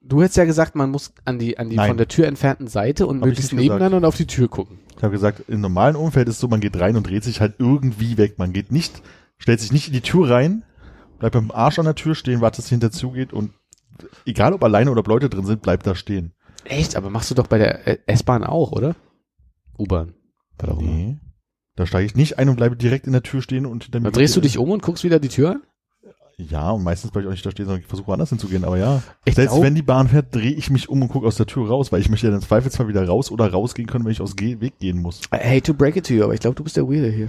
du 0.00 0.22
hättest 0.22 0.38
ja 0.38 0.46
gesagt, 0.46 0.74
man 0.74 0.90
muss 0.90 1.12
an 1.26 1.38
die, 1.38 1.58
an 1.58 1.68
die 1.68 1.76
Nein. 1.76 1.88
von 1.88 1.96
der 1.98 2.08
Tür 2.08 2.26
entfernten 2.26 2.68
Seite 2.68 3.06
und 3.06 3.16
Hab 3.16 3.26
ich 3.26 3.32
möglichst 3.32 3.50
gesagt. 3.50 3.62
nebeneinander 3.62 3.98
und 3.98 4.06
auf 4.06 4.16
die 4.16 4.26
Tür 4.26 4.48
gucken. 4.48 4.78
Ich 4.96 5.02
habe 5.02 5.12
gesagt, 5.12 5.44
im 5.46 5.60
normalen 5.60 5.94
Umfeld 5.94 6.26
ist 6.28 6.36
es 6.36 6.40
so, 6.40 6.48
man 6.48 6.60
geht 6.60 6.80
rein 6.80 6.96
und 6.96 7.06
dreht 7.06 7.24
sich 7.24 7.42
halt 7.42 7.56
irgendwie 7.58 8.16
weg. 8.16 8.38
Man 8.38 8.54
geht 8.54 8.72
nicht, 8.72 9.02
stellt 9.36 9.60
sich 9.60 9.72
nicht 9.72 9.88
in 9.88 9.92
die 9.92 10.00
Tür 10.00 10.30
rein, 10.30 10.64
bleibt 11.18 11.34
mit 11.34 11.44
dem 11.44 11.50
Arsch 11.50 11.80
an 11.80 11.84
der 11.84 11.96
Tür 11.96 12.14
stehen, 12.14 12.40
wartet, 12.40 12.60
dass 12.60 12.70
hinter 12.70 12.90
zugeht 12.90 13.34
und 13.34 13.50
egal 14.24 14.54
ob 14.54 14.64
alleine 14.64 14.90
oder 14.90 15.00
ob 15.00 15.08
Leute 15.08 15.28
drin 15.28 15.44
sind, 15.44 15.60
bleibt 15.60 15.86
da 15.86 15.94
stehen. 15.94 16.32
Echt? 16.64 16.96
Aber 16.96 17.10
machst 17.10 17.30
du 17.30 17.34
doch 17.34 17.46
bei 17.46 17.58
der 17.58 17.86
äh, 17.86 17.98
S-Bahn 18.06 18.42
auch, 18.42 18.72
oder? 18.72 18.96
U-Bahn. 19.78 20.14
Immer. 20.70 20.82
Nee. 20.82 21.18
Da 21.76 21.86
steige 21.86 22.06
ich 22.06 22.14
nicht 22.14 22.38
ein 22.38 22.48
und 22.48 22.56
bleibe 22.56 22.76
direkt 22.76 23.06
in 23.06 23.12
der 23.12 23.22
Tür 23.22 23.40
stehen 23.42 23.64
und 23.66 23.84
hinter 23.84 24.00
mir. 24.00 24.04
Dann 24.04 24.12
drehst 24.12 24.36
du 24.36 24.40
dich 24.40 24.58
um 24.58 24.70
und 24.70 24.82
guckst 24.82 25.04
wieder 25.04 25.18
die 25.18 25.28
Tür 25.28 25.52
an? 25.52 25.62
Ja, 26.38 26.70
und 26.70 26.82
meistens 26.82 27.10
bleibe 27.10 27.24
ich 27.24 27.28
auch 27.28 27.32
nicht 27.32 27.44
da 27.44 27.50
stehen, 27.50 27.66
sondern 27.66 27.82
ich 27.82 27.86
versuche 27.86 28.08
woanders 28.08 28.30
hinzugehen, 28.30 28.64
aber 28.64 28.78
ja. 28.78 29.02
Ich 29.24 29.34
Selbst 29.34 29.52
glaub- 29.52 29.64
wenn 29.64 29.74
die 29.74 29.82
Bahn 29.82 30.08
fährt, 30.08 30.34
drehe 30.34 30.52
ich 30.52 30.70
mich 30.70 30.88
um 30.88 31.02
und 31.02 31.08
gucke 31.08 31.26
aus 31.26 31.36
der 31.36 31.46
Tür 31.46 31.68
raus, 31.68 31.92
weil 31.92 32.00
ich 32.00 32.08
möchte 32.08 32.26
ja 32.28 32.34
im 32.34 32.40
Zweifelsfall 32.40 32.88
wieder 32.88 33.06
raus 33.06 33.30
oder 33.30 33.50
rausgehen 33.50 33.88
können, 33.88 34.04
wenn 34.04 34.12
ich 34.12 34.20
aus 34.20 34.34
Ge 34.36 34.60
Weg 34.60 34.78
gehen 34.78 35.00
muss. 35.00 35.20
I 35.32 35.38
hate 35.38 35.62
to 35.62 35.74
break 35.74 35.96
it 35.96 36.06
to 36.06 36.14
you, 36.14 36.24
aber 36.24 36.34
ich 36.34 36.40
glaube, 36.40 36.56
du 36.56 36.64
bist 36.64 36.76
der 36.76 36.88
Weirde 36.88 37.10
hier. 37.10 37.28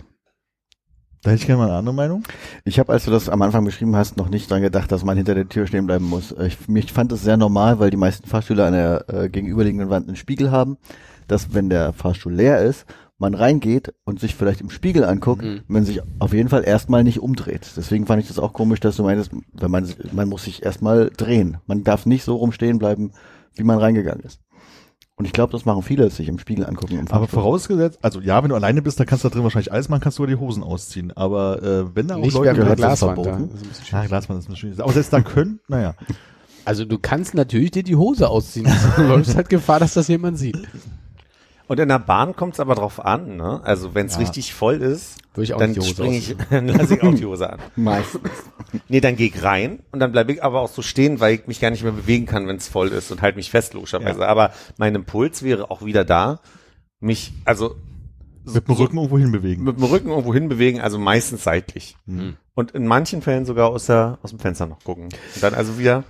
Da 1.22 1.32
hätte 1.32 1.42
ich 1.42 1.48
gerne 1.48 1.62
mal 1.62 1.70
eine 1.70 1.78
andere 1.78 1.96
Meinung. 1.96 2.24
Ich 2.66 2.80
habe, 2.80 2.92
als 2.92 3.06
du 3.06 3.12
das 3.12 3.30
am 3.30 3.42
Anfang 3.42 3.64
beschrieben 3.64 3.96
hast, 3.96 4.18
noch 4.18 4.28
nicht 4.30 4.52
dran 4.52 4.62
gedacht, 4.62 4.92
dass 4.92 5.06
man 5.06 5.16
hinter 5.16 5.36
der 5.36 5.48
Tür 5.48 5.68
stehen 5.68 5.86
bleiben 5.86 6.06
muss. 6.06 6.34
Ich, 6.34 6.68
mich 6.68 6.92
fand 6.92 7.14
es 7.14 7.24
sehr 7.24 7.38
normal, 7.38 7.80
weil 7.80 7.92
die 7.92 7.98
meisten 7.98 8.28
Fahrstühle 8.28 8.66
an 8.66 8.74
der 8.74 9.06
äh, 9.08 9.30
gegenüberliegenden 9.30 9.90
Wand 9.90 10.08
einen 10.08 10.18
Spiegel 10.18 10.52
haben, 10.52 10.78
dass 11.28 11.54
wenn 11.54 11.70
der 11.70 11.94
Fahrstuhl 11.94 12.34
leer 12.34 12.62
ist, 12.62 12.86
man 13.20 13.36
reingeht 13.36 13.94
und 14.04 14.20
sich 14.20 14.36
vielleicht 14.36 14.62
im 14.62 14.70
Spiegel 14.70 15.06
anguckt, 15.06 15.44
Mhm. 15.44 15.62
man 15.68 15.86
sich 15.86 16.02
auf 16.20 16.34
jeden 16.34 16.50
Fall 16.50 16.64
erstmal 16.66 17.04
nicht 17.04 17.20
umdreht. 17.20 17.72
Deswegen 17.78 18.06
fand 18.06 18.22
ich 18.22 18.28
das 18.28 18.40
auch 18.40 18.54
komisch, 18.54 18.80
dass 18.80 18.96
du 18.98 19.04
meinst, 19.04 19.32
wenn 19.54 19.72
man, 19.72 19.88
man 20.12 20.28
muss 20.30 20.44
sich 20.46 20.64
erstmal 20.64 21.10
drehen. 21.16 21.58
Man 21.68 21.84
darf 21.84 22.06
nicht 22.06 22.24
so 22.24 22.36
rumstehen 22.36 22.80
bleiben, 22.80 23.12
wie 23.56 23.64
man 23.64 23.78
reingegangen 23.78 24.24
ist. 24.24 24.40
Und 25.16 25.26
ich 25.26 25.32
glaube, 25.32 25.52
das 25.52 25.64
machen 25.64 25.84
viele, 25.84 26.10
sich 26.10 26.28
im 26.28 26.40
Spiegel 26.40 26.66
angucken. 26.66 26.98
Im 26.98 27.08
Aber 27.10 27.28
vorausgesetzt, 27.28 28.00
also 28.02 28.20
ja, 28.20 28.42
wenn 28.42 28.50
du 28.50 28.56
alleine 28.56 28.82
bist, 28.82 29.00
dann 29.00 29.06
kannst 29.06 29.24
du 29.24 29.30
da 29.30 29.34
drin 29.36 29.44
wahrscheinlich 29.44 29.72
alles 29.72 29.88
machen, 29.88 30.02
kannst 30.02 30.18
du 30.18 30.26
die 30.26 30.36
Hosen 30.38 30.64
ausziehen. 30.64 31.12
Aber 31.16 31.62
äh, 31.62 31.96
wenn 31.96 32.08
da 32.08 32.16
auch 32.16 32.22
Nicht 32.22 32.34
Leute 32.34 32.60
ist 32.62 32.76
Glaswand 32.78 33.20
da. 33.20 33.24
verboten. 33.24 33.50
Das 33.52 33.62
ist 33.62 33.66
ein 33.66 33.70
bisschen 33.70 33.84
Ja, 33.84 33.86
schwierig. 33.90 34.08
Glasmann 34.10 34.38
ist 34.40 34.50
ein 34.50 34.54
bisschen 34.54 34.82
Aber 34.82 34.92
selbst 34.92 35.14
da 35.14 35.22
können, 35.22 35.60
naja. 35.68 35.94
Also 36.66 36.84
du 36.86 36.98
kannst 36.98 37.36
natürlich 37.36 37.70
dir 37.72 37.84
die 37.84 37.96
Hose 37.96 38.28
ausziehen. 38.28 38.68
Du 38.96 39.02
läufst 39.08 39.36
halt 39.36 39.50
Gefahr, 39.50 39.80
dass 39.80 39.94
das 39.94 40.08
jemand 40.08 40.40
sieht. 40.40 40.58
Und 41.74 41.80
in 41.80 41.90
der 41.90 41.98
Bahn 41.98 42.36
kommt 42.36 42.54
es 42.54 42.60
aber 42.60 42.76
drauf 42.76 43.04
an, 43.04 43.36
ne? 43.36 43.60
Also 43.64 43.96
wenn 43.96 44.06
es 44.06 44.14
Ja. 44.14 44.20
richtig 44.20 44.54
voll 44.54 44.76
ist, 44.76 45.18
Würde 45.34 45.44
ich 45.46 45.54
auch 45.56 45.58
dann 45.58 45.74
springe 45.82 46.16
ich, 46.18 46.36
dann 46.52 46.68
lasse 46.68 46.94
ich 46.98 47.02
auch 47.02 47.16
die 47.16 47.26
Hose 47.26 47.50
an. 47.52 47.58
Meistens. 47.76 48.30
Nee, 48.90 49.02
dann 49.02 49.16
gehe 49.16 49.26
ich 49.30 49.42
rein 49.42 49.80
und 49.92 50.00
dann 50.00 50.12
bleibe 50.12 50.32
ich 50.34 50.44
aber 50.44 50.62
auch 50.62 50.70
so 50.70 50.84
stehen, 50.84 51.20
weil 51.20 51.34
ich 51.34 51.48
mich 51.48 51.60
gar 51.60 51.72
nicht 51.72 51.82
mehr 51.82 51.92
bewegen 51.92 52.28
kann, 52.28 52.48
wenn 52.48 52.58
es 52.58 52.68
voll 52.68 52.90
ist 52.90 53.12
und 53.12 53.24
halt 53.24 53.38
mich 53.38 53.50
fest, 53.50 53.74
logischerweise. 53.74 54.28
Aber 54.28 54.52
mein 54.78 54.94
Impuls 54.94 55.42
wäre 55.42 55.72
auch 55.72 55.84
wieder 55.84 56.06
da, 56.06 56.42
mich, 57.00 57.34
also 57.44 57.76
Mit 58.46 58.68
dem 58.68 58.76
Rücken 58.76 58.98
irgendwo 58.98 59.18
hinbewegen. 59.18 59.64
mit 59.64 59.76
dem 59.78 59.84
Rücken 59.86 60.10
irgendwo 60.10 60.32
hinbewegen, 60.32 60.80
also 60.80 61.00
meistens 61.00 61.44
seitlich. 61.44 61.98
Mhm. 62.06 62.38
Und 62.54 62.70
in 62.74 62.86
manchen 62.86 63.24
Fällen 63.24 63.46
sogar 63.46 63.70
aus, 63.70 63.88
der, 63.88 64.20
aus 64.22 64.30
dem 64.30 64.38
Fenster 64.38 64.68
noch 64.68 64.84
gucken. 64.84 65.06
Und 65.06 65.42
dann 65.42 65.56
also 65.56 65.80
wieder, 65.80 66.04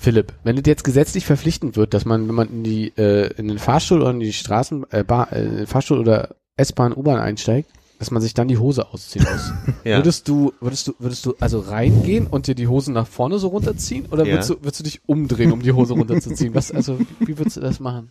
Philipp, 0.00 0.32
wenn 0.44 0.56
es 0.56 0.62
jetzt 0.64 0.82
gesetzlich 0.82 1.26
verpflichtend 1.26 1.76
wird, 1.76 1.92
dass 1.92 2.06
man, 2.06 2.26
wenn 2.26 2.34
man 2.34 2.48
in 2.48 2.64
die 2.64 2.88
äh, 2.96 3.34
in 3.36 3.48
den 3.48 3.58
Fahrstuhl 3.58 4.00
oder 4.00 4.12
in 4.12 4.20
die 4.20 4.32
Straßen, 4.32 4.86
äh, 4.92 5.04
Bar, 5.04 5.30
äh, 5.30 5.66
Fahrstuhl 5.66 5.98
oder 5.98 6.36
S-Bahn, 6.56 6.94
U-Bahn 6.96 7.18
einsteigt, 7.18 7.68
dass 7.98 8.10
man 8.10 8.22
sich 8.22 8.32
dann 8.32 8.48
die 8.48 8.56
Hose 8.56 8.88
ausziehen 8.94 9.26
muss. 9.30 9.52
ja. 9.84 9.98
Würdest 9.98 10.26
du, 10.26 10.54
würdest 10.62 10.88
du, 10.88 10.94
würdest 10.98 11.26
du 11.26 11.34
also 11.38 11.60
reingehen 11.60 12.26
und 12.26 12.46
dir 12.46 12.54
die 12.54 12.66
Hose 12.66 12.90
nach 12.92 13.06
vorne 13.06 13.38
so 13.38 13.48
runterziehen 13.48 14.06
oder 14.10 14.24
Ja. 14.24 14.32
würdest 14.32 14.48
du, 14.48 14.54
würdest 14.62 14.80
du 14.80 14.84
dich 14.84 15.02
umdrehen, 15.04 15.52
um 15.52 15.60
die 15.60 15.72
Hose 15.72 15.92
runterzuziehen? 15.92 16.54
Was, 16.54 16.72
also, 16.72 16.98
wie, 16.98 17.28
wie 17.28 17.38
würdest 17.38 17.58
du 17.58 17.60
das 17.60 17.78
machen? 17.78 18.10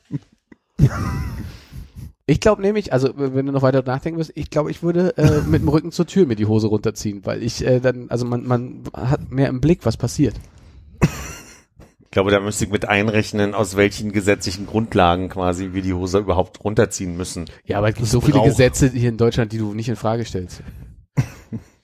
Ich 2.28 2.40
glaube 2.40 2.62
nämlich, 2.62 2.94
also 2.94 3.10
wenn 3.16 3.48
du 3.48 3.52
noch 3.52 3.64
weiter 3.64 3.82
nachdenken 3.82 4.20
wirst, 4.20 4.34
ich 4.36 4.52
glaube, 4.52 4.70
ich 4.70 4.84
würde 4.84 5.18
äh, 5.18 5.42
mit 5.42 5.64
dem 5.64 5.70
Rücken 5.70 5.92
zur 5.92 6.06
Tür 6.06 6.28
mir 6.28 6.36
die 6.36 6.46
Hose 6.46 6.68
runterziehen, 6.68 7.26
weil 7.26 7.42
ich 7.42 7.66
äh, 7.66 7.80
dann, 7.80 8.12
also 8.12 8.28
man, 8.28 8.46
man 8.46 8.84
hat 8.94 9.32
mehr 9.32 9.50
im 9.50 9.60
Blick, 9.60 9.88
was 9.88 9.98
passiert. 9.98 10.36
Ich 12.10 12.14
glaube, 12.14 12.32
da 12.32 12.40
müsste 12.40 12.66
ich 12.66 12.72
mit 12.72 12.90
einrechnen, 12.90 13.54
aus 13.54 13.78
welchen 13.78 14.12
gesetzlichen 14.12 14.66
Grundlagen 14.66 15.30
quasi 15.30 15.74
wir 15.74 15.84
die 15.84 15.94
Hose 15.94 16.18
überhaupt 16.18 16.64
runterziehen 16.64 17.16
müssen. 17.16 17.46
Ja, 17.66 17.78
aber 17.78 17.90
es 17.90 17.96
gibt 17.96 18.08
so 18.08 18.20
viele. 18.20 18.42
Gesetze 18.42 18.90
hier 18.90 19.10
in 19.10 19.18
Deutschland, 19.18 19.52
die 19.52 19.60
du 19.60 19.76
nicht 19.76 19.90
in 19.90 19.96
Frage 19.96 20.26
stellst. 20.26 20.64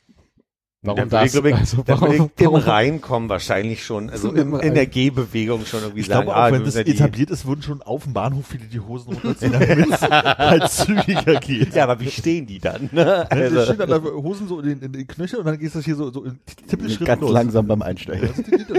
Warum 0.86 1.10
da 1.10 1.12
würde 1.12 1.26
ich, 1.26 1.32
das? 1.32 1.32
glaube 1.34 1.50
ich, 1.50 1.56
Also, 1.56 1.84
da 1.84 2.00
würde 2.02 2.20
warum- 2.20 2.32
im 2.38 2.56
Reinkommen 2.56 3.30
wahrscheinlich 3.30 3.84
schon, 3.84 4.10
also 4.10 4.32
Im 4.32 4.54
in, 4.56 4.60
in 4.62 4.74
der. 4.74 4.86
Gehbewegung 4.86 5.66
schon 5.66 5.82
irgendwie 5.82 6.02
Ich 6.02 6.08
sagen, 6.08 6.26
glaube 6.26 6.38
auch, 6.38 6.44
ah, 6.44 6.52
wenn 6.52 6.60
du 6.60 6.66
das 6.66 6.76
die- 6.76 6.92
etabliert 6.92 7.30
ist, 7.32 7.46
würden 7.46 7.62
schon 7.64 7.82
auf 7.82 8.04
dem 8.04 8.14
Bahnhof 8.14 8.46
viele 8.48 8.66
die 8.66 8.80
Hosen 8.80 9.14
runterziehen, 9.14 9.52
damit 9.52 9.90
es 9.92 10.02
halt 10.02 10.70
zügiger 10.72 11.40
geht. 11.40 11.74
Ja, 11.76 11.84
aber 11.84 12.00
wie 12.00 12.10
stehen 12.12 12.46
die 12.46 12.60
dann? 12.60 12.90
Ne? 12.92 13.04
Ne, 13.06 13.32
Also, 13.32 13.56
da 13.56 13.64
stehen 13.66 13.78
dann 13.80 13.90
da 13.90 14.02
Hosen 14.04 14.48
so 14.48 14.60
in, 14.62 14.80
in 14.82 14.92
die 14.94 15.06
Knöchel 15.06 15.40
und 15.40 15.46
dann 15.46 15.58
geht 15.60 15.74
das 15.76 15.84
hier 15.86 15.96
so, 15.96 16.12
so 16.12 16.24
in 16.24 16.40
Tippelschritt 16.68 17.08
Ganz 17.08 17.22
los. 17.22 17.32
langsam 17.32 17.68
beim 17.68 17.82
Einsteigen. 17.82 18.30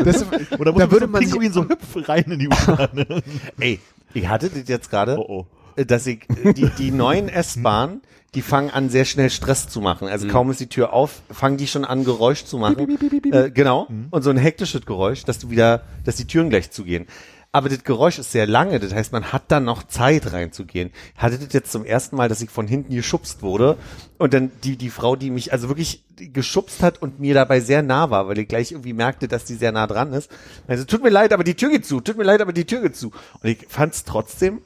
Das, 0.04 0.24
Oder 0.58 0.72
muss 0.72 0.80
Da 0.82 0.90
würde 0.90 1.06
man 1.06 1.20
Pinguin 1.22 1.52
so 1.52 1.64
hüpfen 1.68 2.02
rein 2.04 2.24
in 2.24 2.38
die 2.38 2.46
U-Bahn. 2.48 3.22
ey, 3.60 3.78
ich 4.14 4.28
hatte 4.28 4.48
das 4.48 4.68
jetzt 4.68 4.90
gerade, 4.90 5.18
oh, 5.18 5.46
oh. 5.76 5.84
dass 5.84 6.06
ich 6.06 6.20
äh, 6.44 6.52
die, 6.54 6.68
die 6.78 6.90
neuen 6.90 7.28
S-Bahnen, 7.28 8.00
die 8.36 8.42
fangen 8.42 8.70
an 8.70 8.90
sehr 8.90 9.06
schnell 9.06 9.30
Stress 9.30 9.66
zu 9.66 9.80
machen. 9.80 10.08
Also 10.08 10.28
kaum 10.28 10.50
ist 10.50 10.60
die 10.60 10.68
Tür 10.68 10.92
auf, 10.92 11.22
fangen 11.30 11.56
die 11.56 11.66
schon 11.66 11.86
an 11.86 12.04
Geräusch 12.04 12.44
zu 12.44 12.58
machen. 12.58 12.76
Äh, 13.32 13.50
genau. 13.50 13.86
Und 14.10 14.22
so 14.22 14.28
ein 14.28 14.36
hektisches 14.36 14.84
Geräusch, 14.84 15.24
dass 15.24 15.38
du 15.38 15.50
wieder, 15.50 15.82
dass 16.04 16.16
die 16.16 16.26
Türen 16.26 16.50
gleich 16.50 16.70
zugehen. 16.70 17.06
Aber 17.50 17.70
das 17.70 17.82
Geräusch 17.82 18.18
ist 18.18 18.32
sehr 18.32 18.46
lange, 18.46 18.78
das 18.78 18.92
heißt, 18.92 19.12
man 19.12 19.32
hat 19.32 19.44
dann 19.48 19.64
noch 19.64 19.84
Zeit 19.84 20.34
reinzugehen. 20.34 20.90
Ich 21.16 21.22
hatte 21.22 21.38
das 21.38 21.54
jetzt 21.54 21.72
zum 21.72 21.86
ersten 21.86 22.14
Mal, 22.16 22.28
dass 22.28 22.42
ich 22.42 22.50
von 22.50 22.66
hinten 22.66 22.94
geschubst 22.94 23.40
wurde 23.40 23.78
und 24.18 24.34
dann 24.34 24.50
die, 24.62 24.76
die 24.76 24.90
Frau, 24.90 25.16
die 25.16 25.30
mich 25.30 25.52
also 25.52 25.68
wirklich 25.68 26.04
geschubst 26.16 26.82
hat 26.82 27.00
und 27.00 27.18
mir 27.18 27.32
dabei 27.32 27.60
sehr 27.60 27.82
nah 27.82 28.10
war, 28.10 28.28
weil 28.28 28.36
ich 28.38 28.48
gleich 28.48 28.72
irgendwie 28.72 28.92
merkte, 28.92 29.28
dass 29.28 29.46
die 29.46 29.54
sehr 29.54 29.72
nah 29.72 29.86
dran 29.86 30.12
ist. 30.12 30.30
Also, 30.66 30.84
tut 30.84 31.02
mir 31.02 31.08
leid, 31.08 31.32
aber 31.32 31.44
die 31.44 31.54
Tür 31.54 31.70
geht 31.70 31.86
zu, 31.86 32.02
tut 32.02 32.18
mir 32.18 32.24
leid, 32.24 32.42
aber 32.42 32.52
die 32.52 32.66
Tür 32.66 32.82
geht 32.82 32.96
zu. 32.96 33.12
Und 33.40 33.48
ich 33.48 33.66
fand 33.66 33.94
es 33.94 34.04
trotzdem 34.04 34.60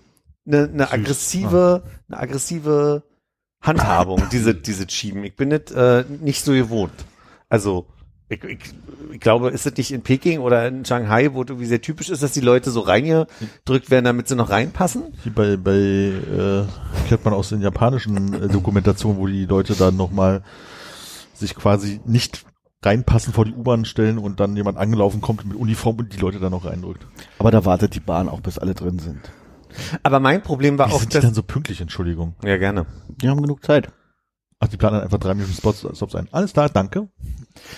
eine, 0.45 0.65
eine 0.65 0.91
aggressive, 0.91 1.85
eine 2.09 2.19
aggressive 2.19 3.05
Handhabung, 3.62 4.23
diese, 4.33 4.55
diese 4.55 4.88
Schieben. 4.88 5.25
Ich 5.25 5.37
bin 5.37 5.49
nicht, 5.49 5.70
äh, 5.70 6.05
nicht 6.20 6.44
so 6.44 6.53
gewohnt. 6.53 6.92
Also, 7.49 7.87
ich, 8.29 8.42
ich, 8.44 8.59
ich 9.12 9.20
glaube, 9.20 9.51
ist 9.51 9.66
das 9.66 9.77
nicht 9.77 9.90
in 9.92 10.03
Peking 10.03 10.38
oder 10.38 10.66
in 10.68 10.85
Shanghai, 10.85 11.35
wo 11.35 11.42
irgendwie 11.42 11.66
sehr 11.66 11.81
typisch 11.83 12.11
ist, 12.11 12.23
dass 12.23 12.33
die 12.33 12.40
Leute 12.40 12.70
so 12.70 12.81
reingedrückt 12.81 13.90
werden, 13.90 14.05
damit 14.05 14.29
sie 14.29 14.37
noch 14.37 14.51
reinpassen? 14.51 15.12
Hier 15.23 15.35
bei, 15.35 15.57
bei 15.57 15.73
äh, 15.73 16.64
kennt 17.09 17.25
man 17.25 17.35
aus 17.35 17.49
den 17.49 17.61
japanischen 17.61 18.33
äh, 18.33 18.49
Dokumentationen, 18.49 19.18
wo 19.18 19.27
die 19.27 19.46
Leute 19.46 19.75
dann 19.75 19.96
nochmal 19.96 20.42
sich 21.35 21.55
quasi 21.55 22.01
nicht 22.07 22.44
reinpassen 22.83 23.33
vor 23.33 23.44
die 23.44 23.53
U-Bahn 23.53 23.85
stellen 23.85 24.18
und 24.18 24.40
dann 24.40 24.57
jemand 24.57 24.79
angelaufen 24.79 25.20
kommt 25.20 25.44
mit 25.44 25.57
Uniform 25.57 25.99
und 25.99 26.12
die 26.12 26.18
Leute 26.18 26.38
dann 26.38 26.53
noch 26.53 26.64
reindrückt. 26.64 27.07
Aber 27.38 27.51
da 27.51 27.64
wartet 27.64 27.94
die 27.94 28.01
Bahn 28.01 28.29
auch, 28.29 28.40
bis 28.40 28.59
alle 28.59 28.75
drin 28.75 28.99
sind. 28.99 29.20
Aber 30.03 30.21
mein 30.21 30.43
Problem 30.43 30.79
war 30.79 30.89
Wie 30.89 30.93
auch, 30.93 31.01
sind 31.01 31.13
die 31.13 31.17
dass, 31.17 31.25
dann 31.25 31.35
so 31.35 31.43
pünktlich, 31.43 31.81
Entschuldigung? 31.81 32.35
ja, 32.45 32.57
gerne. 32.57 32.87
Die 33.23 33.29
haben 33.29 33.43
genug 33.43 33.65
Zeit. 33.65 33.89
Ach, 34.59 34.69
die 34.69 34.77
planen 34.77 35.01
einfach 35.01 35.19
drei 35.19 35.35
Minuten 35.35 35.55
Spots, 35.55 35.87
Stops 35.95 36.15
ein. 36.15 36.29
Alles 36.33 36.53
klar, 36.53 36.69
danke. 36.69 37.09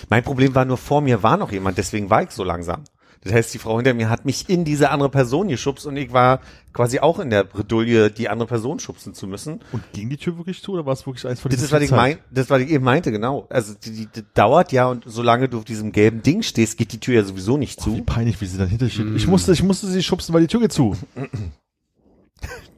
Mein 0.09 0.23
Problem 0.23 0.53
war 0.53 0.65
nur, 0.65 0.77
vor 0.77 1.01
mir 1.01 1.23
war 1.23 1.37
noch 1.37 1.51
jemand, 1.51 1.77
deswegen 1.77 2.09
war 2.09 2.23
ich 2.23 2.31
so 2.31 2.43
langsam. 2.43 2.83
Das 3.23 3.31
heißt, 3.31 3.53
die 3.53 3.57
Frau 3.57 3.77
hinter 3.77 3.93
mir 3.93 4.09
hat 4.09 4.25
mich 4.25 4.49
in 4.49 4.65
diese 4.65 4.89
andere 4.89 5.09
Person 5.09 5.47
geschubst 5.47 5.85
und 5.85 5.95
ich 5.95 6.11
war 6.11 6.41
quasi 6.73 6.99
auch 6.99 7.19
in 7.19 7.29
der 7.29 7.45
Bredouille, 7.45 8.11
die 8.11 8.27
andere 8.27 8.47
Person 8.47 8.79
schubsen 8.79 9.13
zu 9.13 9.27
müssen. 9.27 9.61
Und 9.71 9.81
ging 9.93 10.09
die 10.09 10.17
Tür 10.17 10.37
wirklich 10.37 10.61
zu 10.61 10.73
oder 10.73 10.85
war 10.85 10.91
es 10.91 11.05
wirklich 11.07 11.25
eins 11.25 11.39
von 11.39 11.49
Das 11.49 11.57
diesen 11.57 11.67
ist, 11.67 11.71
was 11.71 11.83
ich 11.83 11.91
mein, 11.91 12.17
das, 12.31 12.49
was 12.49 12.61
ich 12.61 12.69
eben 12.69 12.83
meinte, 12.83 13.13
genau. 13.13 13.47
Also, 13.49 13.75
die, 13.81 13.91
die, 13.91 14.07
die 14.07 14.23
dauert 14.33 14.73
ja 14.73 14.87
und 14.87 15.05
solange 15.07 15.47
du 15.47 15.59
auf 15.59 15.65
diesem 15.65 15.93
gelben 15.93 16.21
Ding 16.21 16.41
stehst, 16.41 16.77
geht 16.77 16.91
die 16.91 16.99
Tür 16.99 17.15
ja 17.15 17.23
sowieso 17.23 17.55
nicht 17.55 17.79
Zeit? 17.79 17.93
Wie 17.93 17.97
zu. 17.99 18.03
peinlich, 18.03 18.41
wie 18.41 18.45
sie 18.45 18.57
dann 18.57 18.67
hinter 18.67 18.89
steht. 18.89 19.05
Mm. 19.05 19.15
Ich 19.15 19.27
musste, 19.27 19.53
ich 19.53 19.63
musste 19.63 19.87
sie 19.87 20.03
schubsen, 20.03 20.33
weil 20.33 20.41
die 20.41 20.47
Tür 20.47 20.59
geht 20.59 20.73
zu. 20.73 20.97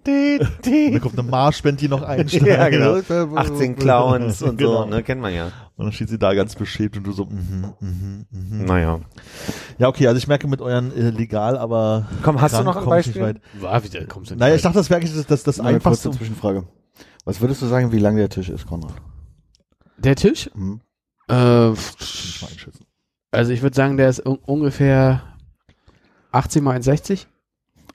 Die, 0.06 0.40
Und 0.88 0.94
dann 0.94 1.02
kommt 1.02 1.18
eine 1.20 1.28
Marschband, 1.30 1.82
die 1.82 1.88
noch 1.88 2.02
einsteigt. 2.08 2.46
Ja, 2.46 2.70
genau. 2.70 2.96
18 3.36 3.76
Clowns 3.76 4.42
und 4.42 4.58
Genau. 4.58 4.84
so, 4.84 4.90
ne, 4.90 5.04
kennt 5.04 5.22
man 5.22 5.34
ja. 5.34 5.52
Und 5.76 5.86
dann 5.86 5.92
steht 5.92 6.10
sie 6.10 6.20
da 6.20 6.34
ganz 6.34 6.56
beschämt 6.56 6.96
und 6.98 7.04
du 7.06 7.12
so, 7.12 7.26
mhm, 7.26 7.74
mhm, 7.80 8.26
mhm. 8.30 8.66
Naja. 8.66 9.00
Ja, 9.78 9.88
okay, 9.88 10.08
also 10.08 10.18
ich 10.18 10.28
merke 10.28 10.48
mit 10.48 10.62
euren 10.62 10.96
äh, 10.96 11.10
legal, 11.10 11.58
aber. 11.58 12.08
Komm, 12.24 12.40
hast 12.42 12.58
du 12.58 12.64
noch 12.64 12.76
ein 12.76 12.84
ich 12.84 12.90
Beispiel? 12.90 13.22
weit. 13.22 13.42
War 13.60 13.84
wieder, 13.84 14.06
kommst 14.06 14.30
du 14.30 14.36
nicht 14.36 14.40
Naja, 14.40 14.52
weit. 14.54 14.58
ich 14.58 14.64
dachte, 14.64 14.78
das 14.78 14.90
wäre 14.90 15.00
eigentlich 15.02 15.16
das, 15.16 15.26
das, 15.26 15.44
das 15.44 15.60
einfachste. 15.60 16.10
kurze 16.10 16.20
Zwischenfrage. 16.20 16.68
Was 17.26 17.42
würdest 17.42 17.62
du 17.62 17.66
sagen, 17.66 17.92
wie 17.92 18.00
lang 18.00 18.16
der 18.16 18.30
Tisch 18.30 18.50
ist, 18.50 18.68
Konrad? 18.68 18.94
Der 19.98 20.16
Tisch? 20.16 20.50
Hm? 20.54 20.82
Äh, 21.28 21.34
einschätzen. 21.34 22.86
also 23.32 23.52
ich 23.52 23.64
würde 23.64 23.76
sagen, 23.76 23.98
der 23.98 24.10
ist 24.10 24.24
un 24.26 24.38
ungefähr 24.46 25.24
80 26.32 26.62
mal 26.62 26.78
1,60. 26.78 27.26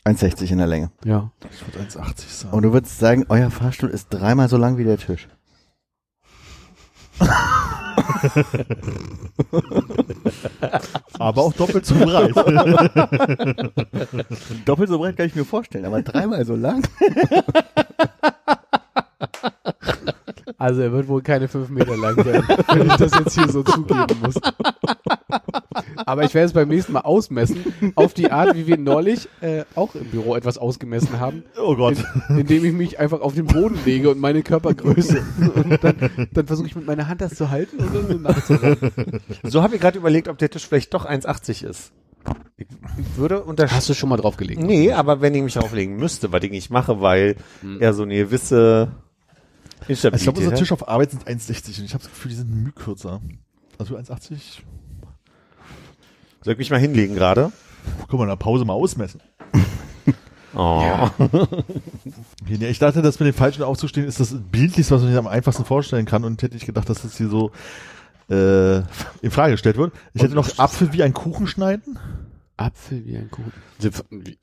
1,60 0.04 0.50
in 0.50 0.58
der 0.58 0.66
Länge. 0.66 0.90
Ja. 1.04 1.30
Ich 1.50 1.64
würde 1.66 1.78
1,80 1.88 2.28
sagen. 2.28 2.54
Und 2.54 2.62
du 2.62 2.72
würdest 2.72 2.98
sagen, 2.98 3.26
euer 3.28 3.50
Fahrstuhl 3.50 3.90
ist 3.90 4.08
dreimal 4.08 4.48
so 4.48 4.56
lang 4.56 4.78
wie 4.78 4.84
der 4.84 4.96
Tisch. 4.98 5.28
aber 11.18 11.42
auch 11.42 11.52
doppelt 11.52 11.84
so 11.84 11.94
breit. 11.96 12.34
Doppelt 14.64 14.88
so 14.88 14.98
breit 14.98 15.18
kann 15.18 15.26
ich 15.26 15.34
mir 15.34 15.44
vorstellen, 15.44 15.84
aber 15.84 16.00
dreimal 16.02 16.46
so 16.46 16.56
lang? 16.56 16.82
Also 20.60 20.82
er 20.82 20.92
wird 20.92 21.08
wohl 21.08 21.22
keine 21.22 21.48
fünf 21.48 21.70
Meter 21.70 21.96
lang 21.96 22.22
sein, 22.22 22.44
wenn 22.74 22.86
ich 22.86 22.96
das 22.96 23.12
jetzt 23.18 23.34
hier 23.34 23.48
so 23.48 23.62
zugeben 23.62 24.20
muss. 24.22 24.34
Aber 25.96 26.24
ich 26.24 26.34
werde 26.34 26.46
es 26.46 26.52
beim 26.52 26.68
nächsten 26.68 26.92
Mal 26.92 27.00
ausmessen, 27.00 27.64
auf 27.94 28.14
die 28.14 28.30
Art, 28.30 28.56
wie 28.56 28.66
wir 28.66 28.76
neulich 28.76 29.28
äh, 29.40 29.64
auch 29.74 29.94
im 29.94 30.06
Büro 30.06 30.34
etwas 30.36 30.58
ausgemessen 30.58 31.20
haben, 31.20 31.44
oh 31.60 31.76
Gott. 31.76 31.96
in, 32.28 32.38
indem 32.38 32.64
ich 32.64 32.72
mich 32.72 32.98
einfach 32.98 33.20
auf 33.20 33.34
den 33.34 33.46
Boden 33.46 33.78
lege 33.84 34.10
und 34.10 34.18
meine 34.18 34.42
Körpergröße. 34.42 35.22
Und 35.54 35.82
dann, 35.82 36.28
dann 36.32 36.46
versuche 36.46 36.66
ich 36.66 36.76
mit 36.76 36.86
meiner 36.86 37.08
Hand 37.08 37.20
das 37.20 37.34
zu 37.34 37.50
halten 37.50 37.78
und 37.78 37.94
dann 37.94 38.06
so 38.08 38.14
nachzurennen. 38.14 39.20
So 39.44 39.62
habe 39.62 39.74
ich 39.76 39.80
gerade 39.80 39.98
überlegt, 39.98 40.28
ob 40.28 40.38
der 40.38 40.50
Tisch 40.50 40.66
vielleicht 40.66 40.94
doch 40.94 41.06
1,80 41.06 41.66
ist. 41.66 41.92
Ich, 42.56 42.66
würde 43.16 43.44
Hast 43.70 43.88
du 43.88 43.94
schon 43.94 44.08
mal 44.10 44.16
draufgelegt? 44.18 44.60
Nee, 44.62 44.92
aber 44.92 45.20
wenn 45.20 45.34
ich 45.34 45.42
mich 45.42 45.54
drauflegen 45.54 45.96
müsste, 45.96 46.32
was 46.32 46.42
ich 46.42 46.50
nicht 46.50 46.70
mache, 46.70 47.00
weil 47.00 47.36
Hm. 47.62 47.80
er 47.80 47.94
so 47.94 48.02
eine 48.02 48.16
gewisse 48.16 48.92
Ich 49.88 50.00
glaube, 50.00 50.12
unser 50.12 50.12
Instabilität. 50.12 50.58
Tisch 50.58 50.72
auf 50.72 50.88
Arbeit 50.88 51.12
sind 51.12 51.26
1,60 51.26 51.78
und 51.78 51.84
ich 51.86 51.94
habe 51.94 52.02
das 52.04 52.12
Gefühl, 52.12 52.30
die 52.30 52.36
sind 52.36 52.50
ein 52.50 52.62
Mühe 52.62 52.72
kürzer. 52.72 53.22
Also 53.78 53.96
1,80. 53.96 54.60
Soll 56.42 56.52
ich 56.54 56.58
mich 56.58 56.70
mal 56.70 56.80
hinlegen 56.80 57.14
gerade? 57.14 57.52
Guck 58.08 58.18
mal, 58.18 58.24
in 58.24 58.30
der 58.30 58.36
Pause 58.36 58.64
mal 58.64 58.74
ausmessen. 58.74 59.20
Oh. 60.52 61.08
Okay, 61.16 62.56
nee, 62.58 62.66
ich 62.70 62.80
dachte, 62.80 63.02
dass 63.02 63.20
mit 63.20 63.28
dem 63.28 63.34
Falschen 63.34 63.62
aufzustehen 63.62 64.08
ist 64.08 64.18
das 64.18 64.34
bildlichste, 64.50 64.96
was 64.96 65.02
man 65.02 65.10
sich 65.12 65.18
am 65.18 65.28
einfachsten 65.28 65.64
vorstellen 65.64 66.06
kann 66.06 66.24
und 66.24 66.42
hätte 66.42 66.54
nicht 66.54 66.66
gedacht, 66.66 66.88
dass 66.90 67.02
das 67.02 67.16
hier 67.16 67.28
so 67.28 67.52
äh, 68.28 68.78
in 69.22 69.30
Frage 69.30 69.52
gestellt 69.52 69.76
wird. 69.76 69.92
Ich 70.12 70.22
hätte 70.22 70.34
noch 70.34 70.58
Apfel 70.58 70.92
wie 70.92 71.04
ein 71.04 71.14
Kuchen 71.14 71.46
schneiden. 71.46 72.00
Apfel 72.56 73.06
wie 73.06 73.16
ein 73.16 73.30
Kuchen. 73.30 73.52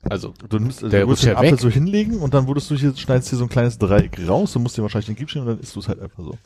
Also, 0.08 0.32
Du 0.48 0.58
nimmst 0.58 0.78
also 0.78 0.88
Der 0.88 1.00
du 1.02 1.08
rutscht 1.08 1.24
den 1.24 1.28
ja 1.32 1.36
Apfel 1.36 1.52
weg. 1.52 1.60
so 1.60 1.68
hinlegen 1.68 2.20
und 2.20 2.32
dann 2.32 2.48
würdest 2.48 2.70
du 2.70 2.74
hier, 2.76 2.96
schneidest 2.96 3.28
hier 3.28 3.36
so 3.38 3.44
ein 3.44 3.50
kleines 3.50 3.76
Dreieck 3.76 4.18
raus, 4.26 4.54
du 4.54 4.60
musst 4.60 4.78
dir 4.78 4.82
wahrscheinlich 4.82 5.06
den 5.08 5.16
Gib 5.16 5.28
stehen 5.28 5.42
und 5.42 5.48
dann 5.48 5.60
isst 5.60 5.76
du 5.76 5.80
es 5.80 5.88
halt 5.88 6.00
einfach 6.00 6.24
so. 6.24 6.38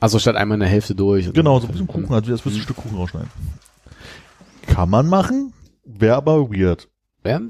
also 0.00 0.18
statt 0.18 0.36
einmal 0.36 0.56
eine 0.56 0.66
Hälfte 0.66 0.94
durch. 0.94 1.26
und- 1.28 1.34
Genau, 1.34 1.60
so 1.60 1.66
ein 1.66 1.72
bisschen 1.72 1.86
Kuchen, 1.86 2.06
also 2.06 2.16
als 2.16 2.26
würdest 2.28 2.46
du 2.46 2.50
ein 2.50 2.62
Stück 2.62 2.76
Kuchen 2.78 2.96
rausschneiden. 2.96 3.28
Kann 4.70 4.88
man 4.90 5.06
machen, 5.06 5.52
wäre 5.84 6.16
aber 6.16 6.50
weird. 6.50 6.88
Ja, 7.24 7.40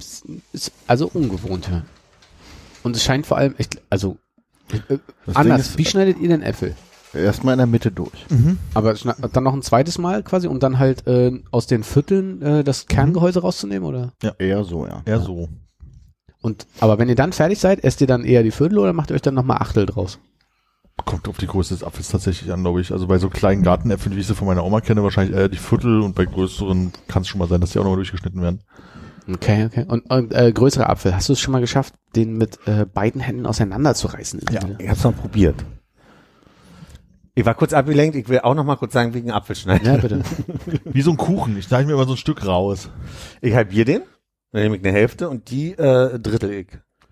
ist 0.52 0.72
also 0.86 1.08
ungewohnt, 1.12 1.68
ja. 1.70 1.82
Und 2.82 2.96
es 2.96 3.04
scheint 3.04 3.26
vor 3.26 3.36
allem 3.36 3.54
echt, 3.58 3.80
also 3.90 4.16
äh, 4.88 4.98
Das 5.26 5.36
anders. 5.36 5.60
Ist- 5.60 5.78
Wie 5.78 5.84
schneidet 5.84 6.18
ihr 6.18 6.28
denn 6.28 6.42
Äpfel? 6.42 6.74
Erstmal 7.12 7.54
in 7.54 7.58
der 7.58 7.66
Mitte 7.66 7.90
durch. 7.90 8.24
Aber 8.72 8.92
schna- 8.92 9.16
dann 9.32 9.42
noch 9.44 9.52
ein 9.52 9.62
zweites 9.62 9.98
Mal 9.98 10.22
quasi, 10.22 10.46
um 10.46 10.60
dann 10.60 10.78
halt 10.78 11.06
äh, 11.08 11.32
aus 11.50 11.66
den 11.66 11.82
Vierteln 11.82 12.40
äh, 12.40 12.64
das 12.64 12.86
Kerngehäuse 12.86 13.40
rauszunehmen, 13.40 13.88
oder? 13.88 14.12
Eher 14.38 14.62
so, 14.64 14.86
ja. 14.86 15.02
Eher 15.04 15.20
so. 15.20 15.48
Und 16.40 16.66
aber 16.78 16.98
wenn 16.98 17.08
ihr 17.08 17.16
dann 17.16 17.32
fertig 17.32 17.58
seid, 17.58 17.82
esst 17.84 18.00
ihr 18.00 18.06
dann 18.06 18.24
eher 18.24 18.42
die 18.44 18.52
Viertel 18.52 18.78
oder 18.78 18.92
macht 18.92 19.10
ihr 19.10 19.14
euch 19.16 19.22
dann 19.22 19.34
nochmal 19.34 19.58
Achtel 19.58 19.86
draus? 19.86 20.18
Kommt 21.04 21.28
auf 21.28 21.38
die 21.38 21.46
Größe 21.46 21.74
des 21.74 21.84
Apfels 21.84 22.08
tatsächlich 22.08 22.52
an, 22.52 22.62
glaube 22.62 22.80
ich. 22.80 22.92
Also 22.92 23.06
bei 23.06 23.18
so 23.18 23.28
kleinen 23.28 23.62
Gartenäpfeln, 23.62 24.14
wie 24.16 24.20
ich 24.20 24.26
sie 24.26 24.34
von 24.34 24.46
meiner 24.46 24.64
Oma 24.64 24.80
kenne, 24.80 25.02
wahrscheinlich 25.02 25.36
eher 25.36 25.48
die 25.48 25.56
Viertel 25.56 26.00
und 26.00 26.14
bei 26.14 26.24
größeren 26.24 26.92
kann 27.08 27.22
es 27.22 27.28
schon 27.28 27.38
mal 27.38 27.48
sein, 27.48 27.60
dass 27.60 27.70
die 27.70 27.78
auch 27.78 27.84
nochmal 27.84 27.96
durchgeschnitten 27.96 28.42
werden. 28.42 28.62
Okay, 29.28 29.64
okay. 29.66 29.84
Und, 29.86 30.10
und 30.10 30.32
äh, 30.32 30.52
größere 30.52 30.88
Apfel, 30.88 31.14
hast 31.14 31.28
du 31.28 31.34
es 31.34 31.40
schon 31.40 31.52
mal 31.52 31.60
geschafft, 31.60 31.94
den 32.16 32.36
mit 32.36 32.58
äh, 32.66 32.86
beiden 32.86 33.20
Händen 33.20 33.46
auseinanderzureißen? 33.46 34.40
in 34.40 34.46
der 34.46 34.66
Mitte? 34.66 34.82
Ich 34.82 34.88
hab's 34.88 35.04
mal 35.04 35.12
probiert. 35.12 35.64
Ich 37.34 37.44
war 37.46 37.54
kurz 37.54 37.72
abgelenkt, 37.72 38.16
ich 38.16 38.28
will 38.28 38.40
auch 38.40 38.54
noch 38.54 38.64
mal 38.64 38.76
kurz 38.76 38.92
sagen, 38.92 39.14
wegen 39.14 39.30
Apfelschneiden. 39.30 39.86
Ja, 39.86 39.96
bitte. 39.96 40.22
Wie 40.84 41.02
so 41.02 41.12
ein 41.12 41.16
Kuchen. 41.16 41.56
Ich 41.56 41.66
schneide 41.66 41.86
mir 41.86 41.94
immer 41.94 42.06
so 42.06 42.14
ein 42.14 42.18
Stück 42.18 42.44
raus. 42.44 42.90
Ich 43.40 43.54
halbier 43.54 43.84
den, 43.84 44.02
dann 44.52 44.62
nehme 44.62 44.76
ich 44.76 44.84
eine 44.84 44.92
Hälfte 44.92 45.28
und 45.30 45.50
die 45.50 45.72
äh, 45.72 46.18
drittel 46.18 46.50
ich. 46.50 46.66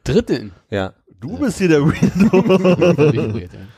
Dritteln. 0.04 0.52
Ja. 0.70 0.94
Du 1.20 1.38
bist 1.38 1.58
hier 1.58 1.68
der 1.68 1.82
Weirdo. 1.82 3.48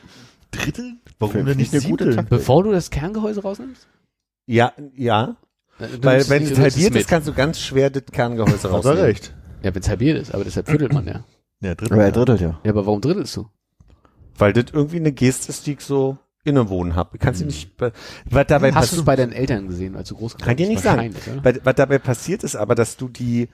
Drittel? 0.51 0.93
Warum 1.19 1.33
Finde 1.33 1.51
denn 1.51 1.57
nicht 1.57 1.73
ich 1.73 1.81
eine 1.83 1.89
gute? 1.89 2.09
Taktik. 2.15 2.29
Bevor 2.29 2.63
du 2.63 2.71
das 2.71 2.89
Kerngehäuse 2.89 3.41
rausnimmst? 3.41 3.87
Ja, 4.45 4.73
ja. 4.95 5.37
Du 5.79 6.03
Weil 6.03 6.27
wenn 6.29 6.43
nicht- 6.43 6.51
es 6.53 6.59
halbiert 6.59 6.95
ist, 6.95 7.07
kannst 7.07 7.27
du 7.27 7.33
ganz 7.33 7.59
schwer 7.59 7.89
das 7.89 8.03
Kerngehäuse 8.11 8.63
Hat 8.63 8.71
rausnehmen. 8.71 8.99
er 8.99 9.05
recht. 9.05 9.33
Ja, 9.63 9.73
wenn 9.73 9.81
es 9.81 9.89
halbiert 9.89 10.17
ist, 10.21 10.33
aber 10.33 10.43
deshalb 10.43 10.69
viertelt 10.69 10.93
man 10.93 11.05
ja. 11.07 11.23
Ja, 11.61 11.75
Drittel. 11.75 11.93
Aber 11.93 12.01
er 12.03 12.07
ja. 12.09 12.13
drittelt 12.13 12.41
ja. 12.41 12.59
Ja, 12.63 12.71
aber 12.71 12.85
warum 12.85 13.01
drittelst 13.01 13.35
du? 13.37 13.47
Weil 14.37 14.53
das 14.53 14.65
irgendwie 14.73 14.97
eine 14.97 15.11
Geste 15.11 15.49
ist, 15.49 15.67
die 15.67 15.73
ich 15.73 15.81
so 15.81 16.17
innewohnen 16.43 16.95
habe. 16.95 17.17
Kannst 17.19 17.41
du 17.41 17.45
nicht, 17.45 17.77
be- 17.77 17.91
was 18.25 18.47
dabei 18.47 18.73
Hast 18.73 18.93
du 18.93 18.97
es 18.97 19.05
bei 19.05 19.15
deinen 19.15 19.31
Eltern 19.31 19.67
gesehen, 19.67 19.95
als 19.95 20.09
du 20.09 20.15
groß 20.15 20.33
geworden 20.33 20.47
kann 20.47 20.57
dir 20.57 20.67
nicht 20.67 20.81
sagen. 20.81 21.13
Was 21.43 21.75
dabei 21.75 21.99
passiert 21.99 22.43
ist 22.43 22.55
aber, 22.55 22.73
dass 22.75 22.97
du 22.97 23.07
die, 23.07 23.49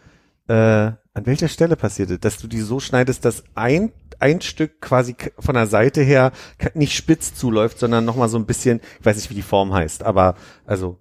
äh, 0.48 0.54
an 0.54 1.26
welcher 1.26 1.48
Stelle 1.48 1.76
passiert 1.76 2.12
es, 2.12 2.20
dass 2.20 2.38
du 2.38 2.48
die 2.48 2.62
so 2.62 2.80
schneidest, 2.80 3.26
dass 3.26 3.44
ein, 3.56 3.92
ein 4.20 4.42
Stück 4.42 4.82
quasi 4.82 5.16
von 5.40 5.56
der 5.56 5.68
Seite 5.68 6.02
her 6.02 6.32
nicht 6.74 6.96
spitz 6.96 7.34
zuläuft, 7.34 7.80
sondern 7.80 8.06
nochmal 8.06 8.30
so 8.30 8.38
ein 8.38 8.46
bisschen, 8.46 8.82
ich 9.00 9.06
weiß 9.06 9.16
nicht, 9.18 9.30
wie 9.30 9.36
die 9.36 9.42
Form 9.42 9.74
heißt, 9.74 10.04
aber, 10.04 10.36
also, 10.66 11.00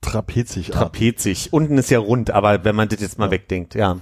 Trapezig. 0.00 0.70
trapezig. 0.70 1.52
Unten 1.52 1.76
ist 1.76 1.90
ja 1.90 1.98
rund, 1.98 2.30
aber 2.30 2.64
wenn 2.64 2.76
man 2.76 2.88
das 2.88 3.00
jetzt 3.00 3.18
mal 3.18 3.26
Ja. 3.26 3.30
wegdenkt, 3.32 3.74
ja. 3.74 3.98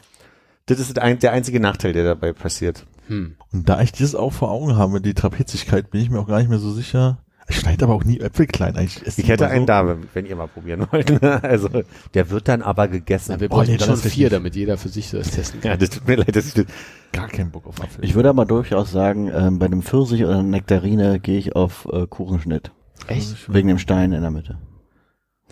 Das 0.66 0.78
ist 0.78 0.96
der 0.96 1.32
einzige 1.32 1.58
Nachteil, 1.60 1.92
der 1.92 2.04
dabei 2.04 2.32
passiert. 2.32 2.84
Hm. 3.08 3.36
Und 3.52 3.68
da 3.68 3.80
ich 3.80 3.92
dieses 3.92 4.14
auch 4.14 4.32
vor 4.32 4.50
Augen 4.50 4.76
habe, 4.76 5.00
die 5.00 5.14
Trapezigkeit, 5.14 5.90
bin 5.90 6.00
ich 6.02 6.10
mir 6.10 6.18
auch 6.20 6.26
gar 6.28 6.38
nicht 6.38 6.50
mehr 6.50 6.58
so 6.58 6.72
sicher. 6.72 7.18
Ich 7.48 7.56
schneide 7.60 7.84
aber 7.84 7.94
auch 7.94 8.02
nie 8.04 8.18
Äpfel 8.18 8.46
klein. 8.46 8.76
Eigentlich 8.76 9.06
esse 9.06 9.20
Ich 9.20 9.28
hätte 9.28 9.46
einen 9.48 9.60
so. 9.62 9.66
da, 9.66 9.86
wenn- 9.86 10.08
wenn 10.14 10.26
ihr 10.26 10.34
mal 10.34 10.48
probieren 10.48 10.86
wollt. 10.90 11.22
also, 11.22 11.68
der 12.14 12.30
wird 12.30 12.48
dann 12.48 12.60
aber 12.62 12.88
gegessen. 12.88 13.32
Na, 13.34 13.40
wir 13.40 13.46
Oh, 13.50 13.56
brauchen 13.56 13.68
nee, 13.70 13.76
dann 13.76 13.88
schon 13.88 13.96
vier, 13.98 14.30
damit 14.30 14.56
jeder 14.56 14.76
für 14.76 14.88
sich 14.88 15.10
das 15.10 15.30
testen 15.30 15.60
kann. 15.60 15.70
ja, 15.72 15.76
das 15.76 15.90
tut 15.90 16.08
mir 16.08 16.16
leid, 16.16 16.34
dass 16.34 16.56
ich 16.56 16.66
Gar 17.12 17.28
keinen 17.28 17.50
Bock 17.52 17.66
auf 17.68 17.80
Apfel. 17.80 18.04
Ich 18.04 18.14
würde 18.16 18.28
aber 18.30 18.46
durchaus 18.46 18.90
sagen, 18.90 19.30
ähm, 19.32 19.58
bei 19.60 19.66
einem 19.66 19.82
Pfirsich 19.82 20.24
oder 20.24 20.34
einer 20.34 20.42
Nektarine 20.42 21.20
gehe 21.20 21.38
ich 21.38 21.54
auf 21.54 21.86
äh, 21.92 22.06
Kuchenschnitt. 22.08 22.72
Echt? 23.06 23.52
Wegen 23.52 23.68
dem 23.68 23.78
Stein 23.78 24.12
in 24.12 24.22
der 24.22 24.30
Mitte. 24.32 24.58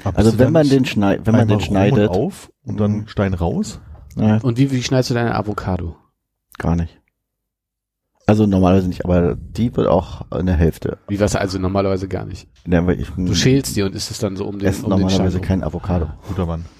Aber 0.02 0.18
Also 0.18 0.36
wenn 0.40 0.50
man 0.52 0.68
den 0.68 0.84
schneidet, 0.84 1.26
wenn 1.26 1.36
man 1.36 1.46
den 1.46 1.60
schneidet, 1.60 2.10
auf 2.10 2.50
und 2.64 2.80
dann 2.80 3.06
Stein 3.06 3.32
raus. 3.34 3.80
äh, 4.16 4.40
Und 4.42 4.58
wie, 4.58 4.72
wie 4.72 4.82
schneidest 4.82 5.10
du 5.10 5.14
deine 5.14 5.34
Avocado? 5.36 5.96
gar 6.58 6.74
nicht. 6.74 7.00
Also 8.26 8.46
normalerweise 8.46 8.88
nicht, 8.88 9.04
aber 9.04 9.36
die 9.36 9.76
wird 9.76 9.86
auch 9.86 10.30
eine 10.30 10.54
Hälfte. 10.54 10.98
Wie 11.08 11.20
was 11.20 11.36
also 11.36 11.58
normalerweise 11.58 12.08
gar 12.08 12.24
nicht. 12.24 12.48
Ja, 12.66 12.86
weil 12.86 12.98
ich 12.98 13.08
Du 13.16 13.34
schälst 13.34 13.76
die 13.76 13.82
und 13.82 13.94
isst 13.94 14.10
es 14.10 14.18
dann 14.18 14.36
so 14.36 14.46
um 14.46 14.58
den, 14.58 14.68
esse 14.68 14.84
um 14.84 14.90
den 14.90 15.00
normalerweise 15.00 15.38
Stein 15.38 15.46
kein 15.46 15.62
Avocado. 15.62 16.08
Guter 16.28 16.46
Mann. 16.46 16.64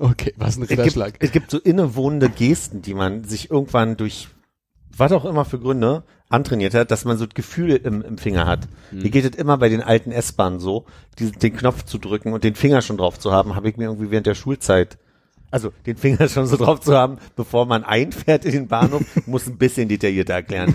Okay, 0.00 0.32
was 0.36 0.56
ein 0.56 0.62
es, 0.62 0.68
gibt, 0.68 0.80
Ritterschlag. 0.80 1.14
es 1.18 1.32
gibt 1.32 1.50
so 1.50 1.58
innewohnende 1.58 2.30
Gesten, 2.30 2.82
die 2.82 2.94
man 2.94 3.24
sich 3.24 3.50
irgendwann 3.50 3.96
durch, 3.96 4.28
was 4.96 5.12
auch 5.12 5.24
immer 5.24 5.44
für 5.44 5.58
Gründe, 5.58 6.04
antrainiert 6.30 6.74
hat, 6.74 6.90
dass 6.90 7.04
man 7.04 7.18
so 7.18 7.26
das 7.26 7.34
Gefühl 7.34 7.72
im, 7.72 8.02
im 8.02 8.16
Finger 8.16 8.46
hat. 8.46 8.68
Mir 8.92 9.10
geht 9.10 9.24
es 9.24 9.38
immer 9.38 9.58
bei 9.58 9.68
den 9.68 9.82
alten 9.82 10.12
S-Bahnen 10.12 10.60
so, 10.60 10.86
diesen, 11.18 11.38
den 11.40 11.56
Knopf 11.56 11.84
zu 11.84 11.98
drücken 11.98 12.32
und 12.32 12.44
den 12.44 12.54
Finger 12.54 12.82
schon 12.82 12.96
drauf 12.96 13.18
zu 13.18 13.32
haben, 13.32 13.56
habe 13.56 13.68
ich 13.68 13.76
mir 13.76 13.84
irgendwie 13.84 14.10
während 14.10 14.26
der 14.26 14.36
Schulzeit 14.36 14.96
also 15.50 15.72
den 15.86 15.96
Finger 15.96 16.28
schon 16.28 16.46
so 16.46 16.56
drauf 16.56 16.80
zu 16.80 16.96
haben, 16.96 17.18
bevor 17.36 17.66
man 17.66 17.84
einfährt 17.84 18.44
in 18.44 18.52
den 18.52 18.68
Bahnhof, 18.68 19.02
muss 19.26 19.46
ein 19.46 19.56
bisschen 19.58 19.88
detaillierter 19.88 20.34
erklären. 20.34 20.74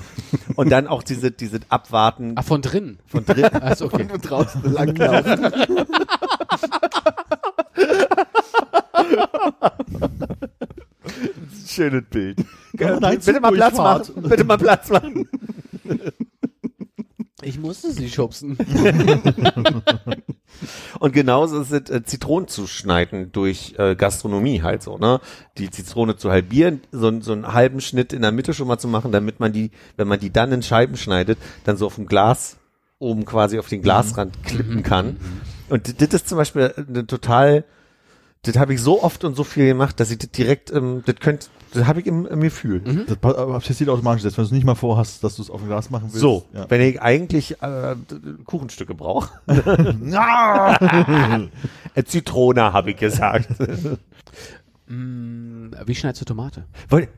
Und 0.55 0.69
dann 0.71 0.88
auch 0.88 1.03
diese, 1.03 1.31
diese 1.31 1.59
Abwarten 1.69 2.33
Ah, 2.35 2.41
von 2.41 2.61
drinnen. 2.61 2.99
von 3.07 3.25
drin. 3.25 3.45
Achso, 3.45 3.85
okay. 3.85 4.07
Und 4.11 4.21
draußen 4.21 4.61
langlaufen. 4.71 5.51
Schönes 11.67 12.03
Bild. 12.09 12.38
Ja, 12.77 12.99
nein, 12.99 13.19
bitte 13.23 13.39
mal 13.39 13.51
Platz 13.51 13.77
machen. 13.77 14.23
Bitte 14.23 14.43
mal 14.43 14.57
Platz 14.57 14.89
machen. 14.89 15.27
Ich 17.41 17.59
musste 17.59 17.91
sie 17.91 18.09
schubsen. 18.09 18.57
Und 20.99 21.13
genauso 21.13 21.61
ist 21.61 21.71
es, 21.71 21.89
äh, 21.89 22.03
Zitronen 22.03 22.47
zu 22.47 22.67
schneiden 22.67 23.31
durch 23.31 23.75
äh, 23.77 23.95
Gastronomie 23.95 24.61
halt 24.61 24.83
so, 24.83 24.97
ne? 24.97 25.19
Die 25.57 25.69
Zitrone 25.69 26.15
zu 26.17 26.31
halbieren, 26.31 26.81
so, 26.91 27.07
einen- 27.07 27.21
so 27.21 27.33
einen 27.33 27.53
halben 27.53 27.81
Schnitt 27.81 28.13
in 28.13 28.21
der 28.21 28.31
Mitte 28.31 28.53
schon 28.53 28.67
mal 28.67 28.77
zu 28.77 28.87
machen, 28.87 29.11
damit 29.11 29.39
man 29.39 29.53
die, 29.53 29.71
wenn 29.97 30.07
man 30.07 30.19
die 30.19 30.31
dann 30.31 30.51
in 30.51 30.63
Scheiben 30.63 30.97
schneidet, 30.97 31.37
dann 31.65 31.77
so 31.77 31.85
auf 31.85 31.95
dem 31.95 32.05
Glas 32.07 32.57
oben 32.99 33.25
quasi 33.25 33.59
auf 33.59 33.67
den 33.67 33.81
Glasrand 33.81 34.43
klippen 34.43 34.81
kann. 34.83 35.17
Und 35.69 35.87
d- 35.87 35.93
das 36.07 36.21
ist 36.21 36.29
zum 36.29 36.37
Beispiel 36.37 36.73
eine 36.77 37.05
total, 37.05 37.63
das 38.43 38.57
habe 38.57 38.73
ich 38.73 38.81
so 38.81 39.03
oft 39.03 39.23
und 39.23 39.35
so 39.35 39.43
viel 39.43 39.67
gemacht, 39.67 39.99
dass 39.99 40.11
ich 40.11 40.17
das 40.19 40.29
direkt, 40.31 40.71
ähm, 40.71 41.03
das 41.05 41.15
könnt, 41.19 41.49
das 41.75 41.88
habe 41.88 41.99
ich 41.99 42.07
im, 42.07 42.25
im 42.25 42.41
Gefühl. 42.41 42.79
Das 43.07 43.17
pa- 43.17 43.35
aber 43.35 43.59
passiert 43.59 43.89
automatisch, 43.89 44.21
selbst 44.23 44.38
wenn 44.38 44.43
du 44.43 44.47
es 44.47 44.51
nicht 44.51 44.65
mal 44.65 44.75
vorhast, 44.75 45.23
dass 45.23 45.35
du 45.35 45.41
es 45.41 45.49
auf 45.49 45.59
dem 45.61 45.67
Glas 45.67 45.89
machen 45.89 46.05
willst. 46.05 46.17
So, 46.19 46.45
Ja. 46.53 46.69
wenn 46.69 46.81
ich 46.81 47.01
eigentlich 47.01 47.61
äh, 47.61 47.95
Kuchenstücke 48.45 48.95
brauche. 48.95 49.29
Äh, 51.95 52.03
Zitrone 52.03 52.73
habe 52.73 52.91
ich 52.91 52.97
gesagt. 52.97 53.49
Mm, 54.88 55.71
Wie 55.88 55.95
schneidest 55.95 56.21
du 56.21 56.25
Tomate? 56.25 56.65
Wollt, 56.89 57.09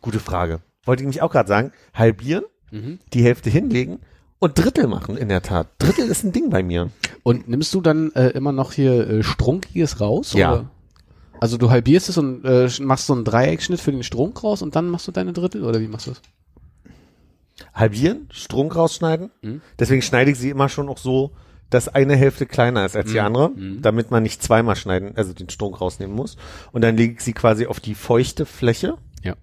gute 0.00 0.20
Frage. 0.20 0.60
Wollte 0.84 1.02
ich 1.02 1.08
mich 1.08 1.20
auch 1.20 1.32
gerade 1.32 1.48
sagen. 1.48 1.72
Halbieren, 1.92 2.44
Mhm. 2.70 3.00
die 3.12 3.24
Hälfte 3.24 3.50
hinlegen 3.50 3.98
und 4.38 4.56
Drittel 4.56 4.86
machen, 4.86 5.16
in 5.16 5.28
der 5.28 5.42
Tat. 5.42 5.66
Drittel 5.78 6.06
ist 6.06 6.22
ein 6.22 6.30
Ding 6.30 6.48
bei 6.48 6.62
mir. 6.62 6.90
Und 7.24 7.48
nimmst 7.48 7.74
du 7.74 7.80
dann 7.80 8.12
äh, 8.12 8.28
immer 8.28 8.52
noch 8.52 8.72
hier 8.72 9.10
äh, 9.10 9.22
Strunkiges 9.24 10.00
raus? 10.00 10.32
Ja. 10.32 10.52
Oder? 10.52 10.70
Also 11.40 11.56
du 11.58 11.70
halbierst 11.70 12.08
es 12.08 12.18
und 12.18 12.44
äh, 12.44 12.68
machst 12.80 13.06
so 13.06 13.12
einen 13.14 13.24
Dreieckschnitt 13.24 13.80
für 13.80 13.92
den 13.92 14.02
Strunk 14.02 14.42
raus 14.42 14.62
und 14.62 14.74
dann 14.76 14.88
machst 14.88 15.06
du 15.08 15.12
deine 15.12 15.32
Drittel 15.32 15.64
oder 15.64 15.80
wie 15.80 15.88
machst 15.88 16.06
du 16.06 16.10
das? 16.12 16.22
Halbieren, 17.74 18.28
Strunk 18.30 18.76
rausschneiden. 18.76 19.30
Mhm. 19.42 19.60
Deswegen 19.78 20.02
schneide 20.02 20.30
ich 20.30 20.38
sie 20.38 20.50
immer 20.50 20.68
schon 20.68 20.88
auch 20.88 20.98
so, 20.98 21.32
dass 21.70 21.88
eine 21.88 22.14
Hälfte 22.16 22.46
kleiner 22.46 22.84
ist 22.86 22.96
als 22.96 23.10
die 23.10 23.18
Mhm. 23.18 23.26
andere, 23.26 23.48
Mhm. 23.50 23.82
damit 23.82 24.10
man 24.10 24.22
nicht 24.22 24.42
zweimal 24.42 24.76
schneiden, 24.76 25.12
also 25.16 25.32
den 25.32 25.48
Strunk 25.50 25.80
rausnehmen 25.80 26.14
muss. 26.14 26.36
Und 26.72 26.82
dann 26.82 26.96
lege 26.96 27.14
ich 27.14 27.20
sie 27.20 27.32
quasi 27.32 27.66
auf 27.66 27.80
die 27.80 27.94
feuchte 27.94 28.46
Fläche. 28.46 28.96
Ja. 29.22 29.34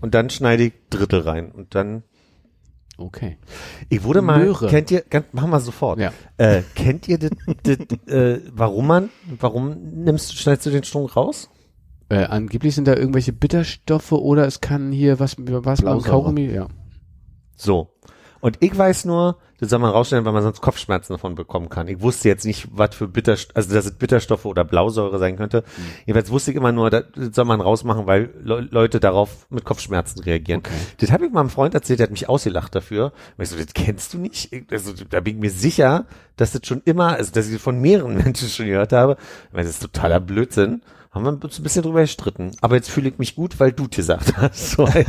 Und 0.00 0.14
dann 0.14 0.30
schneide 0.30 0.64
ich 0.64 0.72
Drittel 0.90 1.20
rein. 1.20 1.50
Und 1.50 1.74
dann, 1.74 2.02
Okay. 2.98 3.38
ich 3.88 4.04
wurde 4.04 4.22
mal, 4.22 4.44
Möhre. 4.44 4.68
kennt 4.68 4.90
ihr, 4.90 5.02
machen 5.32 5.50
wir 5.50 5.60
sofort. 5.60 5.98
Ja. 5.98 6.12
Äh, 6.36 6.62
kennt 6.74 7.08
ihr 7.08 7.18
das, 7.18 7.30
äh, 8.06 8.40
warum 8.52 8.86
man, 8.86 9.10
warum 9.40 9.76
nimmst 10.04 10.32
du, 10.32 10.36
schneidest 10.36 10.66
du 10.66 10.70
den 10.70 10.84
Strunk 10.84 11.16
raus? 11.16 11.48
Äh, 12.10 12.24
angeblich 12.24 12.74
sind 12.74 12.86
da 12.86 12.94
irgendwelche 12.94 13.32
Bitterstoffe 13.32 14.12
oder 14.12 14.46
es 14.46 14.60
kann 14.60 14.92
hier 14.92 15.18
was, 15.18 15.36
was. 15.38 15.82
Kaugummi, 15.82 16.46
ja. 16.46 16.68
So. 17.56 17.88
Und 18.42 18.56
ich 18.60 18.76
weiß 18.76 19.04
nur, 19.04 19.36
das 19.60 19.70
soll 19.70 19.78
man 19.78 19.90
rausstellen, 19.92 20.24
weil 20.24 20.32
man 20.32 20.42
sonst 20.42 20.60
Kopfschmerzen 20.60 21.12
davon 21.14 21.36
bekommen 21.36 21.68
kann. 21.68 21.86
Ich 21.86 22.00
wusste 22.00 22.28
jetzt 22.28 22.44
nicht, 22.44 22.66
was 22.72 22.92
für 22.96 23.06
Bitterstoffe, 23.06 23.56
also 23.56 23.72
dass 23.72 23.84
es 23.86 23.92
Bitterstoffe 23.92 24.44
oder 24.46 24.64
Blausäure 24.64 25.20
sein 25.20 25.36
könnte. 25.36 25.60
Mhm. 25.60 25.82
Jedenfalls 26.06 26.30
wusste 26.32 26.50
ich 26.50 26.56
immer 26.56 26.72
nur, 26.72 26.90
das 26.90 27.04
soll 27.32 27.44
man 27.44 27.60
rausmachen, 27.60 28.06
weil 28.08 28.30
Le 28.42 28.66
Leute 28.72 28.98
darauf 28.98 29.46
mit 29.48 29.64
Kopfschmerzen 29.64 30.20
reagieren. 30.24 30.62
Das 30.98 31.12
habe 31.12 31.24
ich 31.26 31.32
meinem 31.32 31.50
Freund 31.50 31.72
erzählt, 31.74 32.00
der 32.00 32.06
hat 32.08 32.10
mich 32.10 32.28
ausgelacht 32.28 32.74
dafür. 32.74 33.12
Und 33.38 33.44
ich 33.44 33.48
so, 33.50 33.56
das 33.56 33.72
kennst 33.74 34.12
du 34.12 34.18
nicht? 34.18 34.52
Ich- 34.52 34.64
Also, 34.72 34.92
da 35.08 35.20
bin 35.20 35.36
ich 35.36 35.40
mir 35.40 35.50
sicher, 35.50 36.06
dass 36.36 36.50
das 36.50 36.62
schon 36.66 36.82
immer, 36.84 37.12
also 37.12 37.30
dass 37.32 37.46
ich 37.46 37.52
das 37.52 37.62
von 37.62 37.80
mehreren 37.80 38.16
Menschen 38.24 38.48
schon 38.48 38.66
gehört 38.66 38.92
habe. 38.92 39.16
Ich 39.46 39.52
meine, 39.52 39.66
das 39.66 39.76
ist 39.76 39.82
totaler 39.82 40.18
Blödsinn. 40.18 40.82
Haben 41.12 41.24
wir 41.26 41.44
uns 41.44 41.58
ein 41.58 41.62
bisschen 41.62 41.82
drüber 41.82 42.00
gestritten. 42.00 42.52
Aber 42.62 42.74
jetzt 42.76 42.88
fühle 42.90 43.10
ich 43.10 43.18
mich 43.18 43.34
gut, 43.36 43.60
weil 43.60 43.70
du 43.72 43.86
gesagt 43.88 44.34
hast. 44.36 44.70
So, 44.76 44.86
ja. 44.88 45.04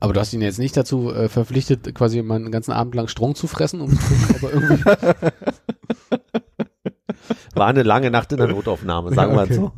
Aber 0.00 0.14
du 0.14 0.20
hast 0.20 0.32
ihn 0.32 0.40
jetzt 0.40 0.58
nicht 0.58 0.74
dazu 0.76 1.12
äh, 1.12 1.28
verpflichtet, 1.28 1.94
quasi 1.94 2.22
mal 2.22 2.36
einen 2.36 2.50
ganzen 2.50 2.72
Abend 2.72 2.94
lang 2.94 3.06
Strunk 3.08 3.36
zu 3.36 3.46
fressen, 3.46 3.80
um 3.82 3.90
zu 3.90 3.96
gucken, 3.98 4.34
ob 4.36 4.42
er 4.42 4.52
irgendwie. 4.54 4.84
War 7.54 7.66
eine 7.66 7.82
lange 7.82 8.10
Nacht 8.10 8.32
in 8.32 8.38
der 8.38 8.46
Notaufnahme, 8.48 9.12
sagen 9.14 9.34
wir 9.34 9.42
okay. 9.42 9.54
so. 9.54 9.72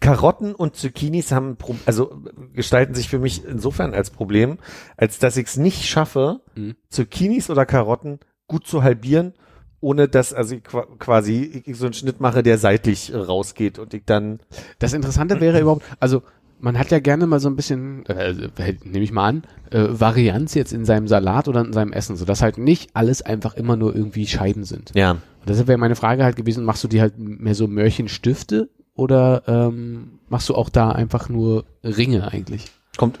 Karotten 0.00 0.54
und 0.54 0.76
Zucchinis 0.76 1.30
haben, 1.32 1.56
Pro- 1.56 1.76
also 1.84 2.22
gestalten 2.54 2.94
sich 2.94 3.08
für 3.08 3.18
mich 3.18 3.44
insofern 3.44 3.92
als 3.92 4.10
Problem, 4.10 4.58
als 4.96 5.18
dass 5.18 5.36
ich 5.36 5.46
es 5.48 5.56
nicht 5.56 5.84
schaffe, 5.86 6.40
Mhm. 6.54 6.76
Zucchinis 6.88 7.50
oder 7.50 7.66
Karotten 7.66 8.18
gut 8.46 8.66
zu 8.66 8.82
halbieren, 8.82 9.34
ohne 9.80 10.08
dass 10.08 10.32
also 10.34 10.56
ich 10.56 10.64
qua- 10.64 10.86
quasi 10.98 11.62
ich 11.66 11.76
so 11.76 11.84
einen 11.86 11.94
Schnitt 11.94 12.20
mache, 12.20 12.42
der 12.42 12.58
seitlich 12.58 13.12
äh, 13.12 13.16
rausgeht 13.16 13.78
und 13.78 13.94
ich 13.94 14.02
dann 14.06 14.40
Das 14.78 14.92
Interessante 14.92 15.40
wäre 15.40 15.60
überhaupt, 15.60 15.84
also 16.00 16.22
man 16.60 16.76
hat 16.76 16.90
ja 16.90 16.98
gerne 16.98 17.26
mal 17.28 17.38
so 17.38 17.48
ein 17.48 17.54
bisschen, 17.54 18.04
äh, 18.06 18.34
nehme 18.82 19.04
ich 19.04 19.12
mal 19.12 19.28
an, 19.28 19.42
äh, 19.70 19.86
Varianz 19.90 20.54
jetzt 20.54 20.72
in 20.72 20.84
seinem 20.84 21.06
Salat 21.06 21.46
oder 21.46 21.60
in 21.64 21.72
seinem 21.72 21.92
Essen, 21.92 22.16
sodass 22.16 22.42
halt 22.42 22.58
nicht 22.58 22.90
alles 22.94 23.22
einfach 23.22 23.54
immer 23.54 23.76
nur 23.76 23.94
irgendwie 23.94 24.26
Scheiben 24.26 24.64
sind. 24.64 24.90
ja 24.96 25.12
Und 25.12 25.20
deshalb 25.48 25.68
wäre 25.68 25.78
meine 25.78 25.94
Frage 25.94 26.24
halt 26.24 26.34
gewesen, 26.34 26.64
machst 26.64 26.82
du 26.82 26.88
die 26.88 27.00
halt 27.00 27.14
mehr 27.16 27.54
so 27.54 27.68
Mörchenstifte 27.68 28.68
oder 28.96 29.44
ähm, 29.46 30.18
machst 30.28 30.48
du 30.48 30.56
auch 30.56 30.68
da 30.68 30.90
einfach 30.90 31.28
nur 31.28 31.64
Ringe 31.84 32.26
eigentlich? 32.32 32.72
kommt 32.96 33.20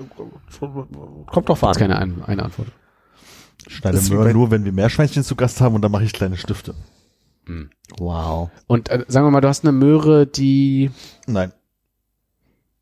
kommt 1.26 1.48
drauf 1.48 1.62
an. 1.62 1.74
Keine 1.74 1.96
ein, 1.96 2.22
eine 2.26 2.42
Antwort. 2.42 2.66
Schneide 3.66 4.00
Möhren 4.00 4.32
nur, 4.32 4.50
wenn 4.50 4.64
wir 4.64 4.72
Meerschweinchen 4.72 5.24
zu 5.24 5.36
Gast 5.36 5.60
haben 5.60 5.74
und 5.74 5.82
dann 5.82 5.92
mache 5.92 6.04
ich 6.04 6.12
kleine 6.12 6.36
Stifte. 6.36 6.74
Wow. 7.98 8.50
Und 8.66 8.90
äh, 8.90 9.04
sagen 9.08 9.26
wir 9.26 9.30
mal, 9.30 9.40
du 9.40 9.48
hast 9.48 9.64
eine 9.64 9.72
Möhre, 9.72 10.26
die 10.26 10.90
Nein, 11.26 11.52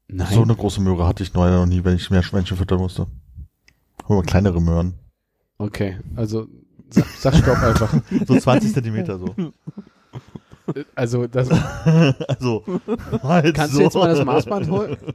Nein. 0.09 0.33
so 0.33 0.43
eine 0.43 0.55
große 0.55 0.81
Möhre 0.81 1.07
hatte 1.07 1.23
ich 1.23 1.33
leider 1.33 1.59
noch 1.59 1.67
nie, 1.67 1.85
wenn 1.85 1.97
ich 1.97 2.11
Meerschweinchen 2.11 2.57
füttern 2.57 2.79
musste. 2.79 3.07
Aber 4.05 4.23
kleinere 4.23 4.61
Möhren. 4.61 4.95
Okay, 5.59 5.99
also 6.17 6.49
sag, 6.91 7.07
sag 7.19 7.35
Stopp 7.37 7.63
einfach. 7.63 7.95
So 8.27 8.39
20 8.39 8.75
Zentimeter 8.75 9.19
so. 9.19 9.35
Also 10.95 11.27
das 11.27 11.49
Also, 12.29 12.65
halt 13.23 13.55
kannst 13.55 13.73
so. 13.75 13.79
du 13.79 13.85
jetzt 13.85 13.95
mal 13.95 14.09
das 14.15 14.25
Maßband 14.25 14.71
holen? 14.71 14.97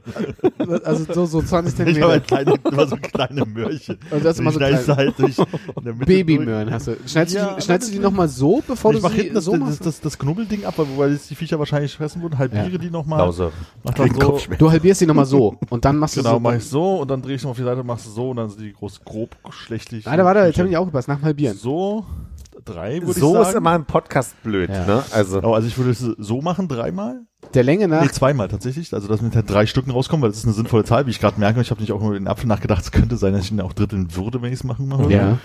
Also 0.84 1.12
so, 1.12 1.26
so 1.26 1.42
20 1.42 1.50
Ich 1.74 1.80
habe 1.80 1.84
Zentimeter. 1.92 2.08
halt 2.08 2.26
kleine, 2.26 2.54
immer 2.70 2.86
so 2.86 2.96
kleine 2.96 3.44
Möhrchen. 3.44 3.98
Und 4.10 4.24
das 4.24 4.34
ist 4.34 4.40
immer 4.40 4.52
so 4.52 4.58
klein. 4.58 4.78
halt 4.96 5.14
durch 5.18 5.36
Babymöhren 6.06 6.70
hast 6.72 6.86
du. 6.88 6.96
Schneidest, 7.06 7.36
Ja, 7.36 7.46
du, 7.50 7.56
die- 7.56 7.62
schneidest 7.62 7.90
du 7.90 7.96
die 7.96 8.00
nochmal 8.02 8.28
so, 8.28 8.62
bevor. 8.66 8.92
Ich 8.92 8.98
du 8.98 9.02
mach 9.02 9.10
sie 9.10 9.16
hinten 9.18 9.34
das, 9.34 9.44
so 9.44 9.52
das, 9.52 9.60
machst? 9.60 9.86
das, 9.86 10.00
das 10.00 10.18
Knubbelding 10.18 10.64
ab, 10.64 10.74
weil 10.96 11.16
die 11.28 11.34
Viecher 11.34 11.58
wahrscheinlich 11.58 11.94
fressen 11.94 12.22
würden, 12.22 12.38
halbiere 12.38 12.68
Ja. 12.70 12.78
die 12.78 12.90
nochmal. 12.90 13.18
Pause. 13.18 13.50
Mach 13.82 13.94
dann 13.94 14.14
so, 14.14 14.38
Du 14.58 14.70
halbierst 14.70 15.00
die 15.00 15.06
nochmal 15.06 15.26
so 15.26 15.56
und 15.70 15.84
dann 15.84 15.96
machst 15.98 16.16
du 16.16 16.22
genau, 16.22 16.34
so. 16.34 16.40
mach 16.40 16.54
ich 16.54 16.64
so 16.64 16.96
und 16.96 17.10
dann 17.10 17.22
drehe 17.22 17.36
ich 17.36 17.42
noch 17.42 17.50
auf 17.50 17.56
die 17.56 17.62
Seite, 17.64 17.82
machst 17.84 18.06
du 18.06 18.10
so 18.10 18.30
und 18.30 18.36
dann 18.36 18.48
sind 18.48 18.60
die 18.62 18.72
groß 18.72 19.04
grob 19.04 19.36
schlechtlich. 19.50 20.06
Warte, 20.06 20.24
warte, 20.24 20.40
jetzt 20.40 20.58
habe 20.58 20.68
ich 20.68 20.76
auch 20.76 20.86
gepasst, 20.86 21.08
nach 21.08 21.16
dem 21.18 21.24
Halbieren. 21.24 21.56
So, 21.56 22.04
drei 22.64 23.00
würde 23.00 23.12
ich 23.12 23.18
So 23.18 23.34
sagen. 23.34 23.48
ist 23.48 23.54
immer 23.54 23.74
im 23.74 23.84
Podcast 23.84 24.40
blöd, 24.42 24.70
Ja. 24.70 24.86
ne? 24.86 25.04
Also 25.12 25.40
Oh, 25.42 25.54
also 25.54 25.68
ich 25.68 25.76
würde 25.78 25.90
es 25.90 25.98
so 26.00 26.40
machen, 26.42 26.68
dreimal? 26.68 27.20
Der 27.54 27.64
Länge 27.64 27.88
nach, 27.88 28.02
Nee, 28.02 28.08
zweimal 28.10 28.48
tatsächlich. 28.48 28.92
Also 28.94 29.08
dass 29.08 29.20
mit 29.20 29.34
halt 29.34 29.50
drei 29.50 29.66
Stücken 29.66 29.90
rauskommen, 29.90 30.22
weil 30.22 30.30
das 30.30 30.38
ist 30.38 30.44
eine 30.44 30.54
sinnvolle 30.54 30.84
Zahl, 30.84 31.06
wie 31.06 31.10
ich 31.10 31.20
gerade 31.20 31.38
merke. 31.40 31.60
Ich 31.60 31.70
habe 31.70 31.80
nicht 31.80 31.92
auch 31.92 32.00
nur 32.00 32.14
den 32.14 32.28
Apfel 32.28 32.46
nachgedacht. 32.46 32.82
Es 32.82 32.92
könnte 32.92 33.16
sein, 33.16 33.32
dass 33.32 33.44
ich 33.46 33.50
ihn 33.52 33.60
auch 33.60 33.72
dritteln 33.72 34.14
würde, 34.14 34.40
wenn 34.42 34.52
ich 34.52 34.60
es 34.60 34.64
machen 34.64 34.90
würde. 34.90 35.12
ja. 35.14 35.38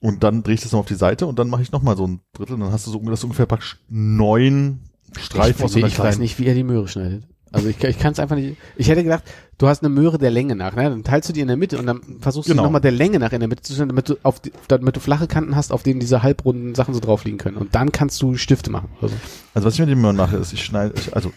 Und 0.00 0.22
dann 0.22 0.44
drehe 0.44 0.54
ich 0.54 0.60
das 0.60 0.70
noch 0.72 0.80
auf 0.80 0.86
die 0.86 0.94
Seite 0.94 1.26
und 1.26 1.38
dann 1.40 1.48
mache 1.48 1.62
ich 1.62 1.72
nochmal 1.72 1.96
so 1.96 2.06
ein 2.06 2.20
Drittel. 2.32 2.54
Und 2.54 2.60
dann 2.60 2.70
hast 2.72 2.86
du 2.86 2.90
so 2.92 3.00
das 3.00 3.24
ungefähr 3.24 3.46
praktisch 3.46 3.78
neun 3.88 4.80
Streifen 5.18 5.64
aus 5.64 5.70
ich, 5.70 5.72
so 5.72 5.78
einer 5.78 5.86
ich 5.88 5.98
weiß 5.98 6.04
kleinen- 6.06 6.20
nicht, 6.20 6.38
wie 6.38 6.46
er 6.46 6.54
die 6.54 6.62
Möhre 6.64 6.86
schneidet. 6.86 7.24
Also 7.52 7.68
ich, 7.68 7.82
ich 7.82 7.98
kann 7.98 8.12
es 8.12 8.18
einfach 8.20 8.36
nicht. 8.36 8.56
Ich 8.76 8.88
hätte 8.88 9.02
gedacht, 9.02 9.24
du 9.58 9.68
hast 9.68 9.82
eine 9.82 9.88
Möhre 9.88 10.18
der 10.18 10.30
Länge 10.30 10.54
nach, 10.54 10.74
ne? 10.76 10.84
Dann 10.84 11.02
teilst 11.04 11.28
du 11.28 11.32
die 11.32 11.40
in 11.40 11.48
der 11.48 11.56
Mitte 11.56 11.78
und 11.78 11.86
dann 11.86 12.00
versuchst 12.20 12.48
du 12.48 12.52
Genau. 12.52 12.62
die 12.62 12.66
nochmal 12.66 12.80
der 12.80 12.92
Länge 12.92 13.18
nach 13.18 13.32
in 13.32 13.40
der 13.40 13.48
Mitte 13.48 13.62
zu 13.62 13.72
schneiden, 13.72 13.88
damit 13.88 14.08
du 14.08 14.16
auf 14.22 14.40
die, 14.40 14.52
damit 14.68 14.96
du 14.96 15.00
flache 15.00 15.26
Kanten 15.26 15.56
hast, 15.56 15.72
auf 15.72 15.82
denen 15.82 16.00
diese 16.00 16.22
halbrunden 16.22 16.74
Sachen 16.74 16.94
so 16.94 17.00
drauf 17.00 17.24
liegen 17.24 17.38
können. 17.38 17.56
Und 17.56 17.74
dann 17.74 17.90
kannst 17.92 18.20
du 18.22 18.36
Stifte 18.36 18.70
machen. 18.70 18.88
Also, 19.00 19.14
Also 19.54 19.66
was 19.66 19.74
ich 19.74 19.80
mit 19.80 19.88
dem 19.88 20.00
Möhren 20.00 20.16
mache, 20.16 20.36
ist, 20.36 20.52
ich 20.52 20.62
schneide, 20.64 20.94
ich, 20.96 21.14
also 21.16 21.32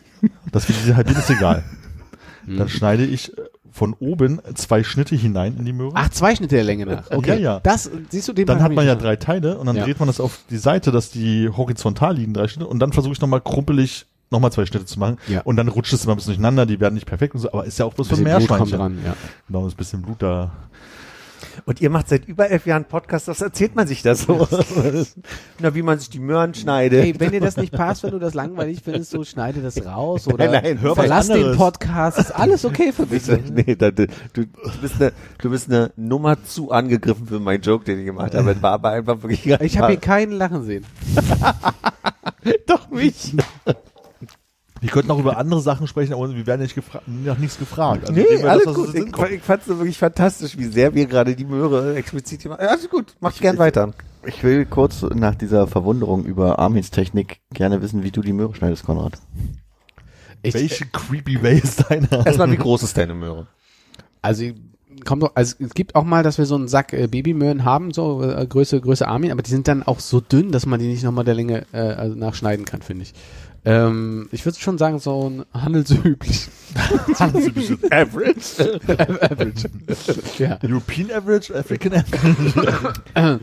das 0.51 0.68
wie 0.70 0.74
diese 0.74 0.95
halbieren 0.95 1.20
ist 1.20 1.30
egal. 1.30 1.64
Hm. 2.45 2.57
Dann 2.57 2.70
schneide 2.70 3.05
ich 3.05 3.38
äh, 3.38 3.41
von 3.72 3.93
oben 3.93 4.41
zwei 4.55 4.84
Schnitte 4.84 5.16
hinein 5.16 5.55
in 5.57 5.64
die 5.66 5.72
Möhre. 5.74 5.91
ach, 5.95 6.09
zwei 6.09 6.36
Schnitte 6.36 6.55
der 6.55 6.64
Länge 6.66 6.86
nach. 6.88 7.09
Okay. 7.12 7.36
Ja, 7.36 7.53
ja. 7.53 7.59
Das, 7.62 7.89
siehst 8.09 8.28
du, 8.28 8.34
den 8.34 8.45
dann 8.45 8.62
hat 8.62 8.74
man 8.74 8.86
ja 8.86 8.95
drei 8.95 9.16
Teile 9.16 9.57
und 9.57 9.66
dann 9.68 9.78
Ja. 9.78 9.86
dreht 9.86 9.99
man 9.99 10.07
das 10.07 10.20
auf 10.20 10.39
die 10.49 10.57
Seite, 10.57 10.91
dass 10.91 11.09
die 11.12 11.47
horizontal 11.49 12.16
liegen, 12.18 12.34
drei 12.34 12.47
Schnitte. 12.49 12.68
Und 12.68 12.80
dann 12.80 12.91
versuche 12.91 13.14
ich 13.14 13.22
nochmal 13.22 13.39
krumpelig 13.39 14.07
nochmal 14.32 14.51
zwei 14.51 14.65
Schnitte 14.65 14.86
zu 14.86 14.99
machen. 14.99 15.17
Ja. 15.27 15.41
Und 15.41 15.57
dann 15.57 15.67
rutscht 15.67 15.93
es 15.93 16.03
immer 16.03 16.13
ein 16.13 16.17
bisschen 16.17 16.34
durcheinander, 16.34 16.65
die 16.65 16.79
werden 16.79 16.95
nicht 16.95 17.05
perfekt 17.05 17.36
und 17.36 17.41
so, 17.41 17.51
aber 17.51 17.65
ist 17.65 17.77
ja 17.79 17.86
auch 17.86 17.93
bloß 17.93 18.07
für 18.07 18.15
Bisschen 18.15 18.25
Blut 18.38 18.47
kommt 18.47 18.71
Meerschweinchen. 18.71 18.79
dran, 18.79 18.99
ja. 19.05 19.15
Genau, 19.47 19.67
ist 19.67 19.73
ein 19.73 19.77
bisschen 19.77 20.01
Blut 20.01 20.21
da. 20.21 20.51
Und 21.65 21.82
ihr 21.82 21.89
macht 21.89 22.07
seit 22.07 22.25
über 22.27 22.49
elf 22.49 22.65
Jahren 22.65 22.86
Podcast, 22.86 23.27
was 23.27 23.41
erzählt 23.41 23.75
man 23.75 23.88
sich 23.88 24.01
das 24.03 24.21
so? 24.21 24.47
Na, 25.59 25.75
wie 25.75 25.82
man 25.82 25.99
sich 25.99 26.09
die 26.09 26.19
Möhren 26.19 26.53
schneidet. 26.53 27.03
Ey, 27.03 27.19
wenn 27.19 27.32
dir 27.32 27.41
das 27.41 27.57
nicht 27.57 27.73
passt, 27.73 28.03
wenn 28.03 28.11
du 28.11 28.19
das 28.19 28.34
langweilig 28.36 28.82
findest, 28.84 29.11
so 29.11 29.23
schneide 29.23 29.61
das 29.61 29.84
raus 29.86 30.27
oder 30.27 30.45
Nein, 30.49 30.63
nein, 30.63 30.82
hör 30.82 30.95
verlass 30.95 31.27
den. 31.27 31.57
Podcast. 31.57 32.19
Ist 32.19 32.32
alles 32.32 32.63
okay 32.63 32.93
für 32.93 33.05
mich. 33.05 33.23
nee, 33.51 33.75
da, 33.75 33.91
du, 33.91 34.07
du 34.34 34.45
bist 34.82 34.95
eine, 35.01 35.11
du 35.39 35.49
bist 35.49 35.67
eine 35.69 35.91
Nummer 35.97 36.41
zu 36.43 36.71
angegriffen 36.71 37.27
für 37.27 37.39
meinen 37.39 37.61
Joke, 37.61 37.86
den 37.86 37.99
ich 37.99 38.05
gemacht 38.05 38.34
habe. 38.34 38.53
Das 38.53 38.61
war 38.61 38.73
aber 38.73 38.91
einfach 38.91 39.21
wirklich 39.21 39.45
Ich 39.45 39.77
habe 39.77 39.89
hier 39.89 39.99
keinen 39.99 40.34
Lachen 40.34 40.63
sehen. 40.63 40.86
doch 42.67 42.89
mich. 42.91 43.36
Wir 44.82 44.89
könnten 44.89 45.11
auch 45.11 45.19
über 45.19 45.38
andere 45.38 45.61
Sachen 45.61 45.86
sprechen, 45.86 46.13
aber 46.13 46.36
wir 46.36 46.47
werden 46.47 46.61
nicht 46.61 46.73
gefra 46.73 47.01
nach 47.05 47.38
nichts 47.38 47.59
gefragt. 47.59 48.09
Also 48.09 48.13
Nee, 48.13 48.43
alles 48.43 48.65
das, 48.65 48.73
gut. 48.75 48.95
Ich, 48.95 49.05
ich 49.05 49.41
fand 49.43 49.61
es 49.61 49.67
wirklich 49.67 49.97
fantastisch, 49.97 50.57
wie 50.57 50.65
sehr 50.65 50.95
wir 50.95 51.05
gerade 51.05 51.36
die 51.36 51.45
Möhre 51.45 51.95
explizit 51.95 52.41
gemacht 52.41 52.59
haben. 52.59 52.67
Also 52.67 52.88
gut, 52.88 53.15
mach 53.19 53.38
gern 53.38 53.59
weiter. 53.59 53.93
Ich 54.25 54.43
will 54.43 54.65
kurz 54.65 55.03
nach 55.03 55.36
dieser 55.36 55.67
Verwunderung 55.67 56.25
über 56.25 56.57
Armins 56.57 56.89
Technik 56.89 57.41
gerne 57.53 57.82
wissen, 57.84 58.03
wie 58.03 58.11
du 58.11 58.21
die 58.21 58.34
Möhre 58.34 58.55
schneidest, 58.55 58.84
Konrad. 58.84 59.19
Ich, 60.41 60.55
Welche 60.55 60.88
creepy 60.88 61.41
Way 61.43 61.59
ist 61.59 61.86
deine? 61.88 62.07
Erstmal, 62.25 62.51
wie 62.51 62.57
groß 62.57 62.82
ist 62.82 62.97
deine 62.97 63.13
Möhre? 63.13 63.45
Also 64.23 64.45
kommt 65.05 65.23
doch, 65.23 65.32
also 65.36 65.55
es 65.59 65.73
gibt 65.73 65.95
auch 65.95 66.03
mal, 66.03 66.23
dass 66.23 66.38
wir 66.39 66.45
so 66.45 66.55
einen 66.55 66.67
Sack 66.67 66.93
äh, 66.93 67.07
Babymöhren 67.07 67.65
haben, 67.65 67.91
so 67.91 68.23
äh, 68.23 68.45
Größe, 68.47 68.82
Größe 68.82 69.07
Armin, 69.07 69.32
aber 69.32 69.41
die 69.43 69.51
sind 69.51 69.67
dann 69.67 69.84
auch 69.84 69.99
so 69.99 70.19
dünn, 70.21 70.51
dass 70.51 70.65
man 70.65 70.79
die 70.79 70.88
nicht 70.88 71.03
nochmal 71.03 71.25
der 71.25 71.36
Länge 71.36 71.65
äh, 71.71 71.77
also 71.77 72.15
nachschneiden 72.15 72.65
kann, 72.65 72.82
finde 72.82 73.03
ich. 73.03 73.13
Ähm, 73.64 74.28
ich 74.32 74.43
würde 74.45 74.59
schon 74.59 74.78
sagen, 74.80 74.97
so 74.99 75.30
ein 75.30 75.45
handelsüblich. 75.53 76.47
Average. 77.91 78.80
Average. 78.89 79.70
ja. 80.39 80.57
European 80.64 81.12
Average, 81.12 81.55
African 81.55 81.93
Average. 81.93 83.39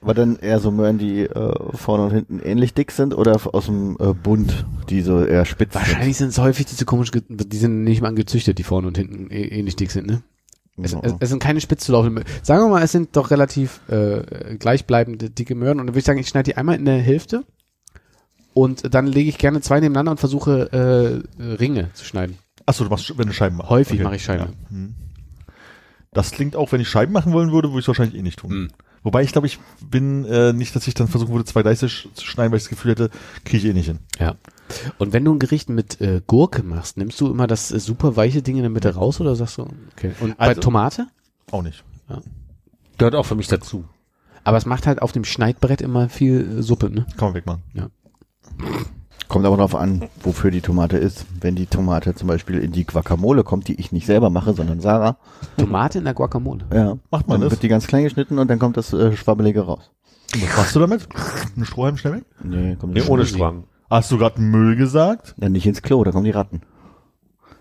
War 0.00 0.14
dann 0.14 0.36
eher 0.36 0.60
so 0.60 0.70
Möhren, 0.70 0.98
die 0.98 1.22
äh, 1.22 1.54
vorne 1.74 2.04
und 2.04 2.12
hinten 2.12 2.38
ähnlich 2.40 2.74
dick 2.74 2.92
sind 2.92 3.14
oder 3.14 3.40
aus 3.52 3.66
dem 3.66 3.96
äh, 3.98 4.12
Bund, 4.14 4.64
die 4.90 5.02
so 5.02 5.24
eher 5.24 5.44
spitz 5.44 5.74
Wahrscheinlich 5.74 6.16
sind 6.16 6.28
es 6.28 6.38
häufig 6.38 6.66
diese 6.66 6.84
komisch, 6.84 7.10
die 7.10 7.56
sind 7.56 7.82
nicht 7.82 8.00
mal 8.00 8.14
gezüchtet, 8.14 8.58
die 8.58 8.64
vorne 8.64 8.86
und 8.86 8.96
hinten 8.96 9.30
äh, 9.30 9.42
ähnlich 9.42 9.74
dick 9.74 9.90
sind, 9.90 10.06
ne? 10.06 10.22
Es, 10.80 10.92
sind? 10.92 11.04
es, 11.04 11.14
es 11.18 11.28
sind 11.30 11.42
keine 11.42 11.60
spitz 11.60 11.84
zu 11.84 11.90
laufenden 11.90 12.14
Möhren. 12.14 12.26
Sagen 12.44 12.62
wir 12.62 12.68
mal, 12.68 12.82
es 12.84 12.92
sind 12.92 13.16
doch 13.16 13.32
relativ 13.32 13.80
äh, 13.88 14.56
gleichbleibende 14.56 15.30
dicke 15.30 15.56
Möhren 15.56 15.80
und 15.80 15.86
dann 15.88 15.94
würde 15.94 15.98
ich 15.98 16.04
sagen, 16.04 16.20
ich 16.20 16.28
schneide 16.28 16.52
die 16.52 16.56
einmal 16.56 16.76
in 16.76 16.84
der 16.84 16.98
Hälfte 16.98 17.44
und 18.60 18.94
dann 18.94 19.06
lege 19.06 19.28
ich 19.28 19.38
gerne 19.38 19.60
zwei 19.60 19.80
nebeneinander 19.80 20.12
und 20.12 20.18
versuche 20.20 21.22
äh, 21.38 21.42
Ringe 21.42 21.90
zu 21.94 22.04
schneiden. 22.04 22.38
Achso, 22.66 22.84
du 22.84 22.90
machst, 22.90 23.16
wenn 23.16 23.26
du 23.28 23.32
Scheiben 23.32 23.56
machst. 23.56 23.70
Häufig 23.70 24.00
mache 24.00 24.16
ich 24.16 24.22
Scheiben. 24.24 24.44
Ja. 24.70 24.70
Hm. 24.70 24.94
Das 26.12 26.30
klingt 26.30 26.56
auch, 26.56 26.72
wenn 26.72 26.80
ich 26.80 26.88
Scheiben 26.88 27.12
machen 27.12 27.32
wollen 27.32 27.52
würde, 27.52 27.68
würde 27.68 27.78
ich 27.80 27.84
es 27.84 27.88
wahrscheinlich 27.88 28.18
eh 28.18 28.22
nicht 28.22 28.38
tun. 28.38 28.50
Hm. 28.50 28.68
Wobei 29.04 29.22
ich 29.22 29.30
glaube, 29.32 29.46
ich 29.46 29.58
bin 29.88 30.24
äh, 30.24 30.52
nicht, 30.52 30.74
dass 30.74 30.88
ich 30.88 30.94
dann 30.94 31.06
versuchen 31.08 31.32
würde, 31.32 31.44
zwei 31.44 31.60
sch- 31.60 32.12
zu 32.14 32.26
schneiden, 32.26 32.50
weil 32.50 32.56
ich 32.58 32.64
das 32.64 32.70
Gefühl 32.70 32.90
hätte, 32.92 33.10
kriege 33.44 33.58
ich 33.58 33.64
eh 33.66 33.72
nicht 33.72 33.86
hin. 33.86 34.00
Ja. 34.18 34.34
Und 34.98 35.12
wenn 35.12 35.24
du 35.24 35.32
ein 35.34 35.38
Gericht 35.38 35.70
mit 35.70 36.00
äh, 36.00 36.20
Gurke 36.26 36.62
machst, 36.62 36.96
nimmst 36.96 37.20
du 37.20 37.30
immer 37.30 37.46
das 37.46 37.70
äh, 37.70 37.78
super 37.78 38.16
weiche 38.16 38.42
Ding 38.42 38.56
in 38.56 38.62
der 38.62 38.70
Mitte 38.70 38.94
raus 38.94 39.20
oder 39.20 39.36
sagst 39.36 39.58
du, 39.58 39.68
okay. 39.96 40.12
Und 40.20 40.36
bei 40.36 40.48
Also- 40.48 40.60
Tomate? 40.60 41.06
Auch 41.50 41.62
nicht. 41.62 41.84
Gehört 42.98 43.14
auch 43.14 43.24
für 43.26 43.36
mich 43.36 43.46
dazu. 43.48 43.84
Aber 44.44 44.56
es 44.56 44.66
macht 44.66 44.86
halt 44.86 45.00
auf 45.02 45.12
dem 45.12 45.24
Schneidbrett 45.24 45.80
immer 45.80 46.08
viel 46.08 46.58
äh, 46.58 46.62
Suppe, 46.62 46.90
ne? 46.90 47.06
Kann 47.16 47.28
man 47.28 47.34
wegmachen. 47.34 47.62
Kommt 49.28 49.44
aber 49.44 49.56
darauf 49.58 49.74
an, 49.74 50.08
wofür 50.22 50.50
die 50.50 50.62
Tomate 50.62 50.96
ist. 50.96 51.26
Wenn 51.40 51.54
die 51.54 51.66
Tomate 51.66 52.14
zum 52.14 52.28
Beispiel 52.28 52.58
in 52.58 52.72
die 52.72 52.86
Guacamole 52.86 53.44
kommt, 53.44 53.68
die 53.68 53.78
ich 53.78 53.92
nicht 53.92 54.06
selber 54.06 54.30
mache, 54.30 54.54
sondern 54.54 54.80
Sarah, 54.80 55.18
Tomate 55.58 55.98
in 55.98 56.04
der 56.04 56.14
Guacamole. 56.14 56.64
ja, 56.72 56.96
Macht 57.10 57.28
man 57.28 57.40
dann 57.40 57.42
das? 57.42 57.50
wird 57.52 57.62
die 57.62 57.68
ganz 57.68 57.86
klein 57.86 58.04
geschnitten 58.04 58.38
und 58.38 58.48
dann 58.48 58.58
kommt 58.58 58.78
das 58.78 58.92
äh, 58.94 59.14
Schwabbelige 59.14 59.60
raus. 59.60 59.90
Und 60.34 60.42
Was 60.48 60.56
machst 60.56 60.76
du 60.76 60.80
damit? 60.80 61.08
Einen 61.56 61.66
Strohhalm 61.66 61.96
schnell 61.98 62.14
weg? 62.14 62.24
Nee, 62.42 62.76
kommt 62.76 62.94
Nee, 62.94 63.02
ohne. 63.02 63.26
Schwamm. 63.26 63.64
Hast 63.90 64.10
du 64.10 64.16
gerade 64.18 64.40
Müll 64.40 64.76
gesagt? 64.76 65.34
Ja, 65.38 65.48
nicht 65.50 65.66
ins 65.66 65.82
Klo, 65.82 66.02
da 66.04 66.10
kommen 66.10 66.24
die 66.24 66.30
Ratten. 66.30 66.62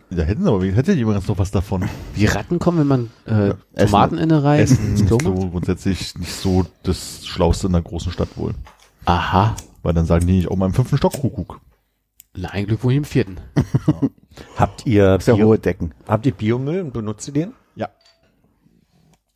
Da 0.09 0.23
hätten 0.23 0.43
sie 0.43 0.49
aber, 0.49 0.63
hätte 0.65 0.93
jemand 0.93 1.27
noch 1.27 1.37
was 1.37 1.51
davon. 1.51 1.83
Wie 2.15 2.25
Ratten 2.27 2.59
kommen, 2.59 2.79
wenn 2.79 2.87
man 2.87 3.09
äh, 3.25 3.53
Essen. 3.73 3.91
Tomateninnereien 3.91 4.63
Essen 4.63 4.91
ins 4.91 5.01
ist 5.01 5.09
so 5.09 5.17
grundsätzlich 5.17 6.17
nicht 6.17 6.33
so 6.33 6.65
das 6.83 7.25
Schlauste 7.25 7.67
in 7.67 7.75
einer 7.75 7.83
großen 7.83 8.13
Stadt 8.13 8.29
wohl. 8.37 8.53
Aha. 9.03 9.53
Weil 9.83 9.93
dann 9.93 10.05
sagen 10.05 10.25
die 10.27 10.33
nicht 10.33 10.49
auch 10.49 10.55
mal 10.55 10.65
im 10.67 10.73
fünften 10.73 10.97
Stock 10.97 11.13
Kuckuck. 11.13 11.61
Na, 12.35 12.49
ein 12.49 12.65
Glück 12.67 12.83
wohl 12.83 12.93
im 12.93 13.03
vierten. 13.05 13.37
Habt 14.57 14.85
ihr, 14.85 15.17
Sehr 15.19 15.35
Bio, 15.35 15.47
hohe 15.47 15.59
Decken. 15.59 15.93
habt 16.07 16.25
ihr 16.27 16.31
Biomüll 16.33 16.81
und 16.81 16.93
benutzt 16.93 17.27
ihr 17.27 17.33
den? 17.33 17.53
Ja. 17.75 17.89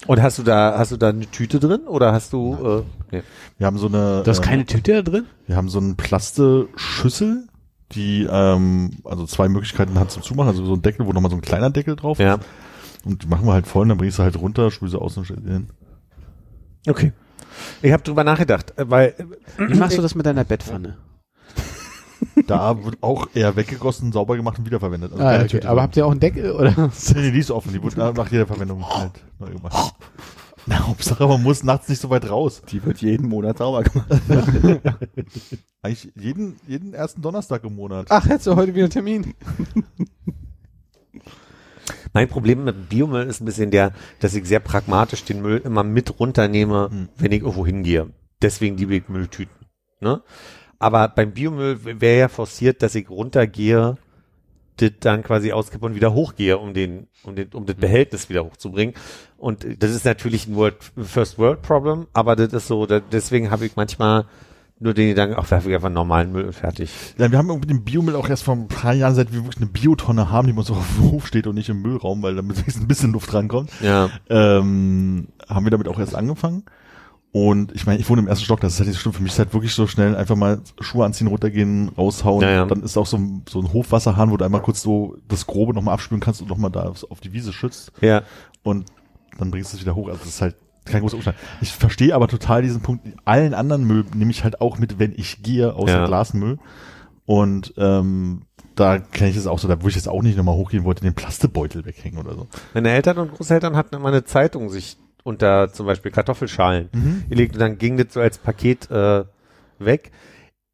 Und 0.07 0.21
hast 0.21 0.37
du 0.39 0.43
da, 0.43 0.75
hast 0.77 0.91
du 0.91 0.97
da 0.97 1.09
eine 1.09 1.25
Tüte 1.29 1.59
drin 1.59 1.81
oder 1.87 2.11
hast 2.13 2.33
du, 2.33 2.83
äh, 3.11 3.15
nee. 3.15 3.23
Wir 3.57 3.65
haben 3.67 3.77
so 3.79 3.87
eine, 3.87 4.21
Du 4.23 4.29
hast 4.29 4.39
ähm, 4.39 4.43
keine 4.45 4.65
Tüte 4.65 4.93
da 4.93 5.01
drin? 5.01 5.25
wir 5.47 5.55
haben 5.55 5.69
so 5.69 5.79
eine 5.79 5.95
Plaste-Schüssel, 5.95 7.47
die 7.93 8.27
ähm, 8.29 8.91
also 9.03 9.25
zwei 9.25 9.49
Möglichkeiten 9.49 9.99
hat 9.99 10.11
zum 10.11 10.21
Zumachen. 10.23 10.49
Also 10.49 10.65
so 10.65 10.73
ein 10.73 10.81
Deckel, 10.83 11.05
wo 11.07 11.13
nochmal 11.13 11.31
so 11.31 11.37
ein 11.37 11.41
kleiner 11.41 11.69
Deckel 11.71 11.95
drauf 11.95 12.19
Ja. 12.19 12.35
ist. 12.35 12.45
Und 13.03 13.23
die 13.23 13.27
machen 13.27 13.47
wir 13.47 13.53
halt 13.53 13.65
voll, 13.65 13.81
und 13.83 13.89
dann 13.89 13.97
bringst 13.97 14.19
du 14.19 14.23
halt 14.23 14.39
runter, 14.39 14.69
spülst 14.69 14.91
sie 14.93 15.01
aus 15.01 15.17
und 15.17 15.25
stellst 15.25 15.43
sie 15.45 15.51
hin. 15.51 15.69
Okay. 16.87 17.13
Ich 17.81 17.91
habe 17.91 18.03
drüber 18.03 18.23
nachgedacht, 18.23 18.77
äh, 18.77 18.89
weil 18.89 19.13
Wie 19.57 19.75
machst 19.75 19.97
du 19.97 20.01
das 20.01 20.15
mit 20.15 20.25
deiner 20.25 20.43
Bettpfanne? 20.43 20.97
Da 22.47 22.83
wird 22.83 22.97
auch 23.01 23.27
eher 23.33 23.55
weggegossen, 23.55 24.11
sauber 24.11 24.35
gemacht 24.35 24.59
und 24.59 24.65
wiederverwendet. 24.65 25.11
Also 25.13 25.23
Ah, 25.23 25.35
okay. 25.37 25.47
Tüte 25.47 25.67
Aber 25.67 25.75
drin. 25.77 25.83
habt 25.83 25.97
ihr 25.97 26.05
auch 26.05 26.11
einen 26.11 26.19
Deckel 26.19 26.51
oder? 26.55 26.91
Nee, 27.15 27.31
die 27.31 27.39
ist 27.39 27.49
offen. 27.51 27.73
Die 27.73 27.81
wird 27.81 27.97
nach 27.97 28.13
nach 28.13 28.31
jeder 28.31 28.45
Verwendung 28.45 28.87
halt 28.87 29.13
neu 29.39 29.49
gemacht. 29.49 29.95
Na, 30.67 30.87
Hauptsache, 30.87 31.25
man 31.27 31.41
muss 31.41 31.63
nachts 31.63 31.89
nicht 31.89 31.99
so 31.99 32.11
weit 32.11 32.29
raus. 32.29 32.61
Die 32.69 32.85
wird 32.85 33.01
jeden 33.01 33.27
Monat 33.27 33.57
sauber 33.57 33.81
gemacht. 33.81 34.07
Eigentlich 35.81 36.11
jeden, 36.15 36.57
jeden 36.67 36.93
ersten 36.93 37.23
Donnerstag 37.23 37.63
im 37.63 37.75
Monat. 37.75 38.05
Ach, 38.09 38.23
hättest 38.25 38.45
du 38.45 38.55
heute 38.55 38.75
wieder 38.75 38.83
einen 38.83 38.91
Termin? 38.91 39.33
mein 42.13 42.27
Problem 42.27 42.63
mit 42.63 42.89
Biomüll 42.89 43.27
ist 43.27 43.41
ein 43.41 43.45
bisschen 43.45 43.71
der, 43.71 43.93
dass 44.19 44.35
ich 44.35 44.45
sehr 44.45 44.59
pragmatisch 44.59 45.23
den 45.23 45.41
Müll 45.41 45.61
immer 45.63 45.83
mit 45.83 46.19
runternehme, 46.19 46.89
Hm. 46.91 47.09
wenn 47.17 47.31
ich 47.31 47.41
irgendwo 47.41 47.65
hingehe. 47.65 48.09
Deswegen 48.41 48.77
liebe 48.77 48.95
ich 48.95 49.07
Mülltüten. 49.07 49.67
Ne? 49.99 50.21
Aber 50.79 51.07
beim 51.09 51.31
Biomüll 51.33 51.79
wäre 52.01 52.19
ja 52.19 52.27
forciert, 52.27 52.81
dass 52.81 52.95
ich 52.95 53.09
runtergehe, 53.09 53.97
das 54.77 54.91
dann 54.99 55.21
quasi 55.21 55.51
auskippe 55.51 55.85
und 55.85 55.95
wieder 55.95 56.13
hochgehe, 56.13 56.57
um 56.57 56.73
den, 56.73 57.07
um 57.23 57.35
den, 57.35 57.49
um 57.53 57.65
das 57.65 57.75
Behältnis 57.75 58.29
wieder 58.29 58.43
hochzubringen. 58.43 58.95
Und 59.37 59.65
das 59.83 59.91
ist 59.91 60.05
natürlich 60.05 60.47
ein 60.47 60.55
World, 60.55 60.77
First 60.97 61.37
World 61.37 61.61
Problem, 61.61 62.07
aber 62.13 62.35
das 62.35 62.51
ist 62.51 62.67
so, 62.67 62.87
da, 62.87 62.99
deswegen 62.99 63.51
habe 63.51 63.65
ich 63.65 63.75
manchmal 63.75 64.25
nur 64.81 64.93
den 64.93 65.09
Gedanken, 65.09 65.35
ach, 65.37 65.49
werfe 65.51 65.69
ich 65.69 65.75
einfach 65.75 65.89
normalen 65.89 66.31
Müll 66.31 66.45
und 66.45 66.53
fertig. 66.53 66.89
Ja, 67.17 67.31
wir 67.31 67.37
haben 67.37 67.47
mit 67.59 67.69
dem 67.69 67.83
Biomüll 67.83 68.15
auch 68.15 68.27
erst 68.27 68.43
vor 68.43 68.55
ein 68.55 68.67
paar 68.67 68.93
Jahren, 68.93 69.13
seit 69.15 69.31
wir 69.31 69.39
wirklich 69.43 69.57
eine 69.61 69.67
Biotonne 69.71 70.29
haben, 70.31 70.47
die 70.47 70.53
uns 70.53 70.71
auch 70.71 70.77
auf 70.77 70.95
dem 70.97 71.11
Hof 71.11 71.27
steht 71.27 71.45
und 71.47 71.55
nicht 71.55 71.69
im 71.69 71.81
Müllraum, 71.81 72.21
weil 72.23 72.35
damit 72.35 72.57
wenigstens 72.57 72.83
ein 72.83 72.87
bisschen 72.87 73.13
Luft 73.13 73.33
rankommt, 73.33 73.69
Ja. 73.81 74.09
ähm, 74.29 75.27
haben 75.47 75.65
wir 75.65 75.71
damit 75.71 75.87
auch 75.87 75.99
erst 75.99 76.15
angefangen. 76.15 76.63
Und 77.33 77.71
ich 77.73 77.85
meine, 77.85 77.97
ich 77.99 78.09
wohne 78.09 78.21
im 78.21 78.27
ersten 78.27 78.43
Stock, 78.43 78.59
das 78.59 78.73
ist 78.73 78.79
halt 78.79 78.89
nicht 78.89 78.99
stimmt. 78.99 79.15
Für 79.15 79.23
mich 79.23 79.31
ist 79.31 79.39
halt 79.39 79.53
wirklich 79.53 79.73
so 79.73 79.87
schnell 79.87 80.17
einfach 80.17 80.35
mal 80.35 80.59
Schuhe 80.81 81.05
anziehen, 81.05 81.27
runtergehen, 81.27 81.87
raushauen. 81.89 82.41
Ja, 82.41 82.49
ja. 82.49 82.65
Dann 82.65 82.83
ist 82.83 82.97
auch 82.97 83.05
so 83.05 83.15
ein, 83.17 83.43
so 83.47 83.61
ein 83.61 83.71
Hofwasserhahn, 83.71 84.31
wo 84.31 84.37
du 84.37 84.43
einmal 84.43 84.61
kurz 84.61 84.81
so 84.81 85.15
das 85.29 85.47
Grobe 85.47 85.73
nochmal 85.73 85.93
abspülen 85.93 86.19
kannst 86.19 86.41
und 86.41 86.49
nochmal 86.49 86.71
da 86.71 86.81
auf, 86.89 87.09
auf 87.09 87.21
die 87.21 87.31
Wiese 87.31 87.53
schützt. 87.53 87.93
Ja. 88.01 88.23
und 88.63 88.87
dann 89.37 89.49
bringst 89.49 89.71
du 89.71 89.77
es 89.77 89.81
wieder 89.81 89.95
hoch. 89.95 90.07
Also 90.09 90.19
das 90.19 90.27
ist 90.27 90.41
halt 90.41 90.55
kein 90.85 91.01
großer 91.01 91.15
Umstand. 91.15 91.37
Ich 91.61 91.71
verstehe 91.71 92.15
aber 92.15 92.27
total 92.27 92.61
diesen 92.61 92.81
Punkt. 92.81 93.05
Allen 93.25 93.53
anderen 93.53 93.85
Müll 93.85 94.05
nehme 94.15 94.31
ich 94.31 94.43
halt 94.43 94.61
auch 94.61 94.79
mit, 94.79 94.99
wenn 94.99 95.13
ich 95.15 95.43
gehe, 95.43 95.73
außer 95.75 95.99
Ja. 95.99 96.05
Glasmüll. 96.05 96.57
Und 97.25 97.73
ähm, 97.77 98.41
da 98.75 98.97
kenne 98.99 99.29
ich 99.29 99.37
es 99.37 99.47
auch 99.47 99.59
so, 99.59 99.67
da 99.67 99.77
würde 99.79 99.89
ich 99.89 99.95
jetzt 99.95 100.09
auch 100.09 100.21
nicht 100.23 100.37
nochmal 100.37 100.55
hochgehen, 100.55 100.83
wollte 100.83 101.03
den 101.03 101.13
Plastebeutel 101.13 101.85
weghängen 101.85 102.19
oder 102.19 102.33
so. 102.35 102.47
Meine 102.73 102.89
Eltern 102.89 103.17
und 103.19 103.33
Großeltern 103.33 103.75
hatten 103.75 103.95
immer 103.95 104.09
eine 104.09 104.23
Zeitung 104.23 104.69
sich 104.69 104.97
unter 105.23 105.71
zum 105.71 105.85
Beispiel 105.85 106.11
Kartoffelschalen 106.11 106.89
gelegt 107.29 107.53
und 107.53 107.59
dann 107.59 107.77
ging 107.77 107.95
das 107.97 108.07
so 108.13 108.19
als 108.19 108.39
Paket 108.39 108.89
äh, 108.89 109.23
weg. 109.77 110.11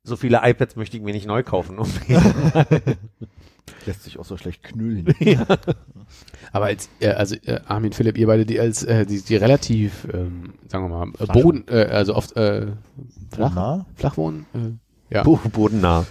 So 0.04 0.16
viele 0.16 0.40
iPads 0.42 0.78
möchte 0.78 0.96
ich 0.96 1.04
mir 1.04 1.14
nicht 1.14 1.28
neu 1.28 1.44
kaufen. 1.44 1.78
Lässt 3.86 4.04
sich 4.04 4.18
auch 4.20 4.26
so 4.26 4.38
schlecht 4.38 4.64
knüllen. 4.64 5.14
Aber 6.52 6.66
als, 6.66 6.90
äh, 7.00 7.10
also 7.10 7.36
äh, 7.46 7.60
Armin, 7.66 7.94
Philipp, 7.94 8.18
ihr 8.18 8.28
beide, 8.28 8.46
die 8.46 8.60
als, 8.60 8.84
äh, 8.84 9.06
die, 9.06 9.22
die 9.22 9.36
relativ, 9.36 10.08
ähm, 10.14 10.54
sagen 10.68 10.90
wir 10.90 11.06
mal, 11.06 11.12
äh, 11.20 11.26
Boden, 11.28 11.66
äh, 11.68 11.86
also 11.86 12.16
oft, 12.16 12.36
äh, 12.38 12.68
flach, 13.34 13.86
flach 13.96 14.18
wohnen, 14.18 14.46
äh, 14.54 15.14
ja, 15.16 15.24
Bo 15.24 15.40
bodennah. 15.52 16.06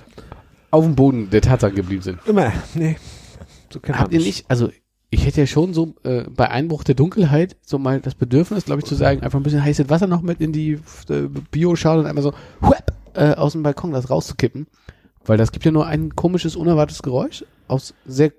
auf 0.71 0.85
dem 0.85 0.95
Boden 0.95 1.31
der 1.31 1.43
Tatsache 1.43 1.73
geblieben 1.73 2.03
sind. 2.03 2.19
Immer, 2.27 2.53
nee. 2.75 2.97
So 3.73 3.81
Habt 3.93 4.13
ihr 4.13 4.21
nicht, 4.21 4.47
also 4.49 4.71
ich 5.11 5.25
hätte 5.27 5.41
ja 5.41 5.47
schon 5.47 5.75
so 5.75 5.95
äh, 6.03 6.25
bei 6.25 6.51
Einbruch 6.51 6.85
der 6.85 6.95
Dunkelheit 6.95 7.57
so 7.63 7.79
mal 7.79 8.01
das 8.01 8.15
Bedürfnis, 8.15 8.65
glaube 8.65 8.81
ich, 8.81 8.87
zu 8.87 8.95
sagen, 8.95 9.23
einfach 9.23 9.39
ein 9.39 9.43
bisschen 9.43 9.65
heißes 9.65 9.89
Wasser 9.89 10.07
noch 10.07 10.23
mit 10.23 10.41
in 10.41 10.53
die 10.53 10.79
äh, 11.09 11.29
Bioschale 11.51 12.01
und 12.01 12.07
einmal 12.07 12.23
so 12.23 12.33
huep, 12.63 12.93
äh, 13.15 13.35
aus 13.35 13.53
dem 13.53 13.63
Balkon 13.63 13.93
das 13.93 14.11
rauszukippen. 14.11 14.67
Weil 15.27 15.39
das 15.39 15.53
gibt 15.53 15.65
ja 15.65 15.73
nur 15.73 15.87
ein 15.87 16.15
komisches, 16.17 16.57
unerwartetes 16.57 17.03
Geräusch 17.03 17.45
aus 17.69 17.95
sehr 18.07 18.29
äh, 18.29 18.33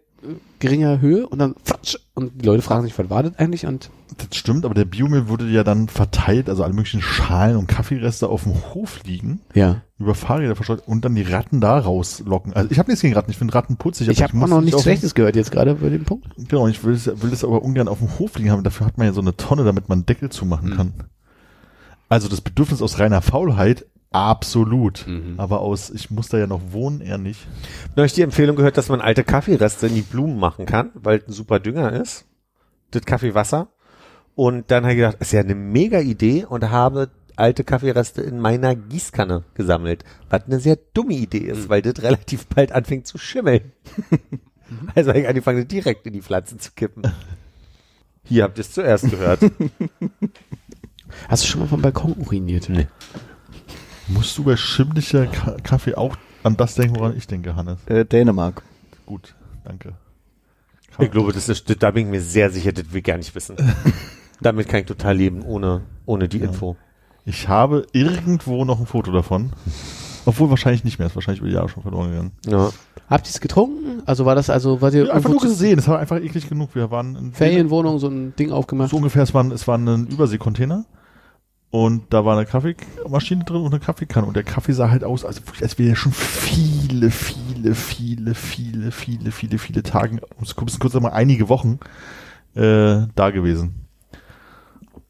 geringer 0.60 1.00
Höhe 1.02 1.28
und 1.28 1.40
dann 1.40 1.56
fatsch, 1.64 1.98
und 2.16 2.42
die 2.42 2.46
Leute 2.46 2.62
fragen 2.62 2.84
sich, 2.86 2.98
was 2.98 3.10
war 3.10 3.24
das 3.24 3.38
eigentlich? 3.38 3.66
Und 3.66 3.90
Das 4.18 4.36
stimmt, 4.38 4.66
aber 4.66 4.74
der 4.74 4.86
Biomüll 4.86 5.28
würde 5.30 5.48
ja 5.50 5.64
dann 5.64 5.88
verteilt, 5.90 6.50
also 6.50 6.64
alle 6.64 6.74
möglichen 6.74 7.02
Schalen 7.02 7.58
und 7.58 7.68
Kaffeereste 7.68 8.28
auf 8.30 8.44
dem 8.44 8.54
Hof 8.74 9.02
liegen, 9.06 9.42
ja. 9.54 9.82
über 10.00 10.16
Fahrräder 10.16 10.56
verstreut 10.56 10.82
und 10.88 11.04
dann 11.06 11.14
die 11.14 11.22
Ratten 11.24 11.62
da 11.62 11.78
rauslocken. 11.78 12.54
Also 12.54 12.72
ich 12.72 12.80
habe 12.80 12.90
nichts 12.90 13.02
gegen 13.02 13.14
Ratten, 13.14 13.30
ich 13.32 13.38
finde 13.38 13.54
Ratten 13.54 13.78
putzig. 13.78 14.08
Ich 14.08 14.24
habe 14.24 14.32
auch 14.32 14.36
muss 14.38 14.50
noch 14.50 14.62
nicht 14.62 14.68
nichts 14.74 14.84
Schlechtes 14.84 15.14
gehört 15.14 15.36
jetzt 15.36 15.52
gerade 15.52 15.76
bei 15.76 15.90
dem 15.90 16.06
Punkt. 16.06 16.28
Genau, 16.48 16.68
ich 16.68 16.84
will 16.84 16.94
es, 16.96 17.06
will 17.22 17.32
es 17.34 17.44
aber 17.44 17.62
ungern 17.62 17.88
auf 17.88 18.00
dem 18.00 18.18
Hof 18.18 18.38
liegen 18.38 18.50
haben. 18.52 18.64
Dafür 18.64 18.88
hat 18.88 18.98
man 18.98 19.08
ja 19.08 19.14
so 19.14 19.22
eine 19.22 19.36
Tonne, 19.38 19.64
damit 19.66 19.90
man 19.90 20.00
einen 20.00 20.06
Deckel 20.08 20.30
zumachen 20.30 20.70
Mhm. 20.72 20.76
kann. 20.76 20.94
Also 22.10 22.30
das 22.30 22.40
Bedürfnis 22.42 22.82
aus 22.82 23.00
reiner 23.00 23.22
Faulheit, 23.22 23.86
absolut. 24.18 25.06
Mhm. 25.08 25.36
Aber 25.38 25.62
aus, 25.62 25.90
ich 25.90 26.10
muss 26.10 26.30
da 26.30 26.38
ja 26.38 26.48
noch 26.48 26.62
wohnen, 26.72 27.02
eher 27.02 27.18
nicht. 27.18 27.48
Da 27.90 28.02
habe 28.02 28.08
ich 28.08 28.14
die 28.14 28.22
Empfehlung 28.22 28.56
gehört, 28.56 28.78
dass 28.78 28.90
man 28.90 29.02
alte 29.02 29.24
Kaffeereste 29.24 29.88
in 29.88 29.96
die 29.96 30.02
Blumen 30.02 30.40
machen 30.40 30.66
kann, 30.66 30.92
weil 30.96 31.20
es 31.20 31.28
ein 31.28 31.34
super 31.34 31.60
Dünger 31.60 31.94
ist. 31.94 32.26
Das 32.92 33.04
Kaffeewasser. 33.04 33.70
Und 34.36 34.72
dann 34.72 34.84
habe 34.84 34.94
ich 34.94 34.98
gedacht, 34.98 35.18
ist 35.20 35.34
ja 35.34 35.42
eine 35.42 35.56
mega 35.56 36.00
Idee 36.00 36.46
und 36.46 36.70
habe 36.70 37.10
alte 37.36 37.64
Kaffeereste 37.64 38.22
in 38.22 38.40
meiner 38.40 38.76
Gießkanne 38.76 39.44
gesammelt. 39.54 40.04
Was 40.30 40.46
eine 40.46 40.60
sehr 40.60 40.78
dumme 40.94 41.14
Idee 41.14 41.46
ist, 41.46 41.70
weil 41.70 41.82
das 41.82 42.02
relativ 42.02 42.48
bald 42.48 42.72
anfängt 42.72 43.08
zu 43.08 43.18
schimmeln. 43.18 43.72
also 44.96 45.10
habe 45.10 45.20
ich 45.20 45.28
angefangen, 45.28 45.60
das 45.60 45.68
direkt 45.68 46.06
in 46.08 46.14
die 46.14 46.22
Pflanzen 46.22 46.60
zu 46.60 46.72
kippen. 46.76 47.04
Hier 48.24 48.44
habt 48.44 48.58
ihr 48.58 48.62
es 48.62 48.72
zuerst 48.72 49.10
gehört. 49.10 49.40
Hast 51.30 51.44
du 51.44 51.48
schon 51.48 51.62
mal 51.62 51.68
vom 51.68 51.82
Balkon 51.82 52.16
uriniert? 52.18 52.70
Nee. 52.70 52.88
Musst 54.08 54.38
du 54.38 54.44
bei 54.44 54.56
schimmlicher 54.56 55.28
Ka 55.28 55.58
Kaffee 55.64 55.96
auch 55.96 56.16
an 56.44 56.56
das 56.56 56.76
denken, 56.76 56.96
woran 56.98 57.18
ich 57.18 57.28
denke, 57.28 57.56
Hannes? 57.56 57.78
Äh, 57.88 58.06
Dänemark. 58.06 58.62
Gut, 59.06 59.36
danke. 59.66 59.94
Ich 61.00 61.12
glaube, 61.12 61.34
das 61.34 61.50
ist, 61.50 61.84
da 61.84 61.92
bin 61.92 62.06
ich 62.06 62.12
mir 62.12 62.22
sehr 62.22 62.50
sicher, 62.50 62.72
das 62.72 62.92
will 62.92 63.00
ich 63.00 63.04
gar 63.04 63.18
nicht 63.18 63.36
wissen. 63.36 63.56
Damit 64.42 64.68
kann 64.68 64.80
ich 64.82 64.86
total 64.86 65.16
leben, 65.18 65.42
ohne, 65.44 65.82
ohne 66.06 66.28
die 66.28 66.38
Ja. 66.40 66.46
Info. 66.46 66.76
Ich 67.26 67.48
habe 67.50 67.86
irgendwo 67.92 68.64
noch 68.66 68.80
ein 68.80 68.86
Foto 68.86 69.12
davon. 69.12 69.52
Obwohl 70.26 70.50
wahrscheinlich 70.50 70.84
nicht 70.84 70.98
mehr, 71.00 71.08
ist 71.08 71.16
wahrscheinlich 71.16 71.40
über 71.42 71.50
die 71.50 71.56
Jahre 71.56 71.70
schon 71.70 71.84
verloren 71.84 72.10
gegangen. 72.12 72.32
Ja. 72.48 72.70
Habt 73.10 73.28
ihr 73.28 73.32
es 73.32 73.40
getrunken? 73.40 74.02
Also 74.06 74.26
war 74.26 74.36
das 74.36 74.50
also, 74.50 74.82
war 74.82 74.94
ihr 74.94 75.06
Ja, 75.08 75.14
einfach 75.14 75.30
nur 75.30 75.40
zu- 75.40 75.48
gesehen, 75.48 75.80
es 75.80 75.88
war 75.88 76.00
einfach 76.00 76.18
eklig 76.18 76.50
genug. 76.50 76.74
Wir 76.76 76.90
waren 76.92 77.16
in 77.16 77.32
Ferienwohnung 77.34 78.00
so 78.00 78.08
ein 78.08 78.36
Ding 78.36 78.52
aufgemacht? 78.52 78.90
So 78.90 78.98
ungefähr, 78.98 79.24
es 79.24 79.34
war, 79.34 79.44
ein- 79.44 79.52
es 79.52 79.68
war 79.68 79.78
ein 79.78 80.08
Überseekontainer 80.08 80.86
und 81.70 82.04
da 82.12 82.24
war 82.24 82.38
eine 82.38 82.46
Kaffeemaschine 82.46 83.44
drin 83.44 83.62
und 83.62 83.74
eine 83.74 83.80
Kaffeekanne 83.80 84.26
und 84.26 84.36
der 84.36 84.44
Kaffee 84.44 84.74
sah 84.74 84.90
halt 84.90 85.04
aus, 85.04 85.24
wirklich, 85.24 85.62
als 85.62 85.78
wäre 85.78 85.90
er 85.90 85.96
schon 85.96 86.14
viele, 86.14 87.12
viele, 87.12 87.74
viele, 87.76 88.36
viele, 88.36 88.92
viele, 88.92 89.32
viele, 89.32 89.58
viele 89.58 89.84
Tage, 89.84 90.22
um 90.38 90.44
es 90.44 90.56
kurz, 90.56 90.80
kurz 90.80 90.96
einmal 90.96 91.12
einige 91.12 91.50
Wochen 91.50 91.80
äh, 92.56 93.08
da 93.16 93.30
gewesen. 93.32 93.88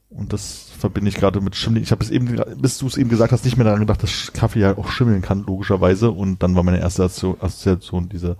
Und 0.09 0.33
das 0.33 0.69
verbinde 0.79 1.09
ich 1.09 1.15
gerade 1.15 1.41
mit 1.41 1.55
Schimmeln. 1.55 1.83
Ich 1.83 1.91
habe 1.91 2.03
es 2.03 2.09
eben, 2.09 2.41
bis 2.59 2.79
du 2.79 2.87
es 2.87 2.97
eben 2.97 3.09
gesagt 3.09 3.31
hast, 3.31 3.45
nicht 3.45 3.55
mehr 3.55 3.65
daran 3.65 3.81
gedacht, 3.81 4.01
dass 4.01 4.33
Kaffee 4.33 4.61
ja 4.61 4.75
auch 4.75 4.89
schimmeln 4.89 5.21
kann, 5.21 5.43
logischerweise. 5.45 6.09
Und 6.09 6.41
dann 6.41 6.55
war 6.55 6.63
meine 6.63 6.79
erste 6.79 7.03
Assozi- 7.03 7.39
Assoziation 7.39 8.09
diese 8.09 8.35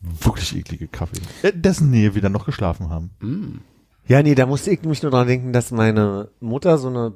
wirklich 0.00 0.56
eklige 0.56 0.86
Kaffee. 0.86 1.20
Äh, 1.42 1.52
dessen 1.52 1.90
Nähe 1.90 2.14
wir 2.14 2.22
dann 2.22 2.30
noch 2.30 2.46
geschlafen 2.46 2.90
haben. 2.90 3.10
Mm. 3.20 3.58
Ja, 4.06 4.22
nee, 4.22 4.36
da 4.36 4.46
musste 4.46 4.70
ich 4.70 4.82
nämlich 4.82 5.02
nur 5.02 5.10
dran 5.10 5.26
denken, 5.26 5.52
dass 5.52 5.72
meine 5.72 6.28
Mutter 6.40 6.78
so 6.78 6.88
eine 6.88 7.12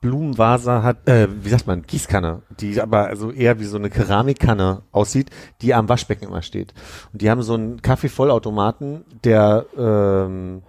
Blumenvase 0.00 0.82
hat, 0.82 1.08
äh, 1.08 1.28
wie 1.42 1.48
sagt 1.48 1.66
man, 1.66 1.82
Gießkanne, 1.82 2.42
die 2.58 2.80
aber 2.80 3.06
also 3.06 3.30
eher 3.30 3.60
wie 3.60 3.64
so 3.64 3.76
eine 3.76 3.90
Keramikkanne 3.90 4.82
aussieht, 4.92 5.30
die 5.62 5.74
am 5.74 5.88
Waschbecken 5.88 6.28
immer 6.28 6.42
steht. 6.42 6.74
Und 7.12 7.22
die 7.22 7.30
haben 7.30 7.42
so 7.42 7.54
einen 7.54 7.82
Kaffeevollautomaten, 7.82 9.04
der 9.24 9.66
ähm, 9.76 10.62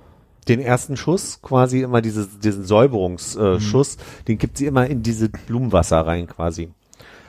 den 0.47 0.59
ersten 0.59 0.97
Schuss, 0.97 1.39
quasi 1.41 1.82
immer 1.82 2.01
dieses, 2.01 2.39
diesen 2.39 2.66
Säuberungsschuss, 2.66 3.36
äh, 3.38 3.59
Schuss, 3.59 3.97
den 4.28 4.38
gibt 4.38 4.57
sie 4.57 4.66
immer 4.66 4.88
in 4.88 5.03
diese 5.03 5.30
Blumenwasser 5.30 6.05
rein 6.05 6.28
quasi. 6.28 6.72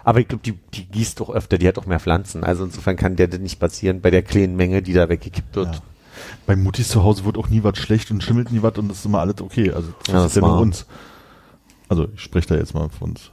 Aber 0.05 0.19
ich 0.19 0.29
glaube, 0.29 0.43
die, 0.45 0.59
die 0.75 0.87
gießt 0.87 1.21
doch 1.21 1.31
öfter, 1.31 1.59
die 1.59 1.69
hat 1.69 1.79
auch 1.79 1.87
mehr 1.87 2.01
Pflanzen. 2.01 2.43
Also 2.43 2.65
insofern 2.65 2.97
kann 2.97 3.17
der 3.17 3.29
das 3.29 3.41
nicht 3.41 3.61
passieren 3.61 4.01
bei 4.01 4.11
der 4.11 4.23
kleinen 4.23 4.57
Menge, 4.57 4.83
die 4.83 4.93
da 4.93 5.09
weggekippt 5.09 5.55
wird. 5.55 5.77
Ja. 5.77 5.81
Bei 6.47 6.57
Muttis 6.57 6.89
zu 6.89 7.05
Hause 7.05 7.25
wird 7.25 7.39
auch 7.39 7.49
nie 7.49 7.63
was 7.63 7.79
schlecht 7.79 8.11
und 8.11 8.23
schimmelt 8.23 8.51
nie 8.51 8.63
was 8.63 8.77
und 8.79 8.89
das 8.89 8.99
ist 8.99 9.05
immer 9.05 9.21
alles 9.21 9.41
okay. 9.41 9.71
Also 9.73 9.93
das 10.07 10.13
Ja, 10.13 10.27
ist 10.27 10.37
das 10.37 10.43
ja 10.43 10.49
nur 10.49 10.59
uns. 10.59 10.87
Also 11.93 12.09
ich 12.15 12.23
spreche 12.23 12.49
da 12.49 12.55
jetzt 12.55 12.73
mal 12.73 12.89
für 12.89 13.05
uns 13.05 13.33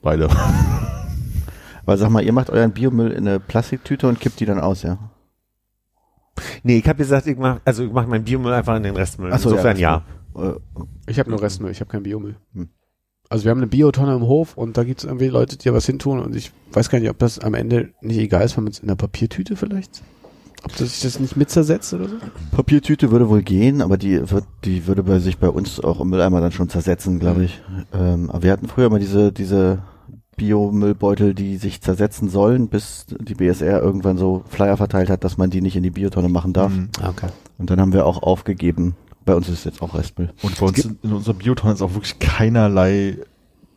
beide. 0.00 0.30
Weil 1.84 1.98
sag 1.98 2.08
mal, 2.08 2.24
ihr 2.24 2.32
macht 2.32 2.48
euren 2.48 2.72
Biomüll 2.72 3.10
in 3.10 3.28
eine 3.28 3.40
Plastiktüte 3.40 4.08
und 4.08 4.18
kippt 4.20 4.40
die 4.40 4.46
dann 4.46 4.58
aus, 4.58 4.84
ja? 4.84 5.10
Nee, 6.62 6.78
ich 6.78 6.88
habe 6.88 6.96
gesagt, 6.96 7.26
ich 7.26 7.36
mach, 7.36 7.60
also 7.66 7.84
ich 7.84 7.92
mache 7.92 8.06
meinen 8.06 8.24
Biomüll 8.24 8.54
einfach 8.54 8.74
in 8.74 8.84
den 8.84 8.96
Restmüll. 8.96 9.30
Ach 9.30 9.38
so, 9.38 9.50
insofern 9.50 9.76
ja, 9.76 10.02
ja. 10.34 10.52
Äh, 10.52 10.54
Ich 11.08 11.18
habe 11.18 11.28
nur 11.28 11.42
Restmüll, 11.42 11.70
ich 11.70 11.80
habe 11.80 11.90
keinen 11.90 12.04
Biomüll. 12.04 12.36
Hm. 12.54 12.70
Also 13.28 13.44
wir 13.44 13.50
haben 13.50 13.58
eine 13.58 13.66
Biotonne 13.66 14.14
im 14.14 14.22
Hof 14.22 14.56
und 14.56 14.78
da 14.78 14.84
gibt 14.84 15.00
es 15.00 15.04
irgendwie 15.04 15.28
Leute, 15.28 15.58
die 15.58 15.68
da 15.68 15.74
was 15.74 15.84
hintun 15.84 16.20
und 16.20 16.34
ich 16.34 16.52
weiß 16.72 16.88
gar 16.88 17.00
nicht, 17.00 17.10
ob 17.10 17.18
das 17.18 17.38
am 17.38 17.52
Ende 17.52 17.92
nicht 18.00 18.16
egal 18.16 18.46
ist, 18.46 18.56
wenn 18.56 18.64
man 18.64 18.72
es 18.72 18.78
in 18.78 18.88
einer 18.88 18.96
Papiertüte 18.96 19.56
vielleicht? 19.56 20.02
Ob 20.70 20.76
das 20.76 20.90
sich 20.92 21.00
das 21.02 21.20
nicht 21.20 21.36
mit 21.36 21.50
zersetzt 21.50 21.92
oder 21.94 22.08
so? 22.08 22.16
Papiertüte 22.52 23.10
würde 23.10 23.28
wohl 23.28 23.42
gehen, 23.42 23.80
aber 23.82 23.96
die 23.98 24.30
wird, 24.30 24.44
die 24.64 24.86
würde 24.86 25.02
bei 25.02 25.18
sich 25.18 25.38
bei 25.38 25.48
uns 25.48 25.80
auch 25.80 26.00
im 26.00 26.10
Mülleimer 26.10 26.40
dann 26.40 26.52
schon 26.52 26.68
zersetzen, 26.68 27.18
glaube 27.18 27.44
ich. 27.44 27.60
Ähm, 27.92 28.30
aber 28.30 28.42
wir 28.42 28.52
hatten 28.52 28.68
früher 28.68 28.90
mal 28.90 29.00
diese, 29.00 29.32
diese 29.32 29.78
Biomüllbeutel, 30.36 31.34
die 31.34 31.56
sich 31.56 31.80
zersetzen 31.80 32.28
sollen, 32.28 32.68
bis 32.68 33.06
die 33.08 33.34
BSR 33.34 33.82
irgendwann 33.82 34.18
so 34.18 34.44
Flyer 34.48 34.76
verteilt 34.76 35.10
hat, 35.10 35.24
dass 35.24 35.36
man 35.36 35.50
die 35.50 35.60
nicht 35.60 35.74
in 35.76 35.82
die 35.82 35.90
Biotonne 35.90 36.28
machen 36.28 36.52
darf. 36.52 36.72
Mhm. 36.72 36.88
Ah, 37.00 37.08
okay. 37.10 37.28
Und 37.58 37.70
dann 37.70 37.80
haben 37.80 37.92
wir 37.92 38.06
auch 38.06 38.22
aufgegeben. 38.22 38.94
Bei 39.24 39.34
uns 39.34 39.48
ist 39.48 39.58
es 39.58 39.64
jetzt 39.64 39.82
auch 39.82 39.94
Restmüll. 39.94 40.30
Und 40.42 40.58
bei 40.58 40.66
uns 40.66 40.84
in, 40.84 40.98
in 41.02 41.12
unserer 41.12 41.34
Biotonne 41.34 41.74
ist 41.74 41.82
auch 41.82 41.92
wirklich 41.94 42.18
keinerlei 42.18 43.18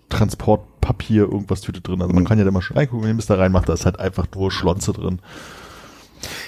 Transportpapier, 0.10 1.24
irgendwas 1.24 1.62
Tüte 1.62 1.82
drin. 1.82 2.02
Also 2.02 2.14
man 2.14 2.24
Mhm. 2.24 2.28
kann 2.28 2.38
ja 2.38 2.46
da 2.46 2.52
mal 2.52 2.62
schon 2.62 2.78
reingucken, 2.78 3.04
wenn 3.04 3.12
ihr 3.12 3.16
bis 3.18 3.26
da 3.26 3.36
reinmacht, 3.36 3.68
da 3.70 3.74
ist 3.74 3.86
halt 3.86 4.00
einfach 4.00 4.28
nur 4.36 4.52
Schlonze 4.52 4.94
drin. 4.94 5.20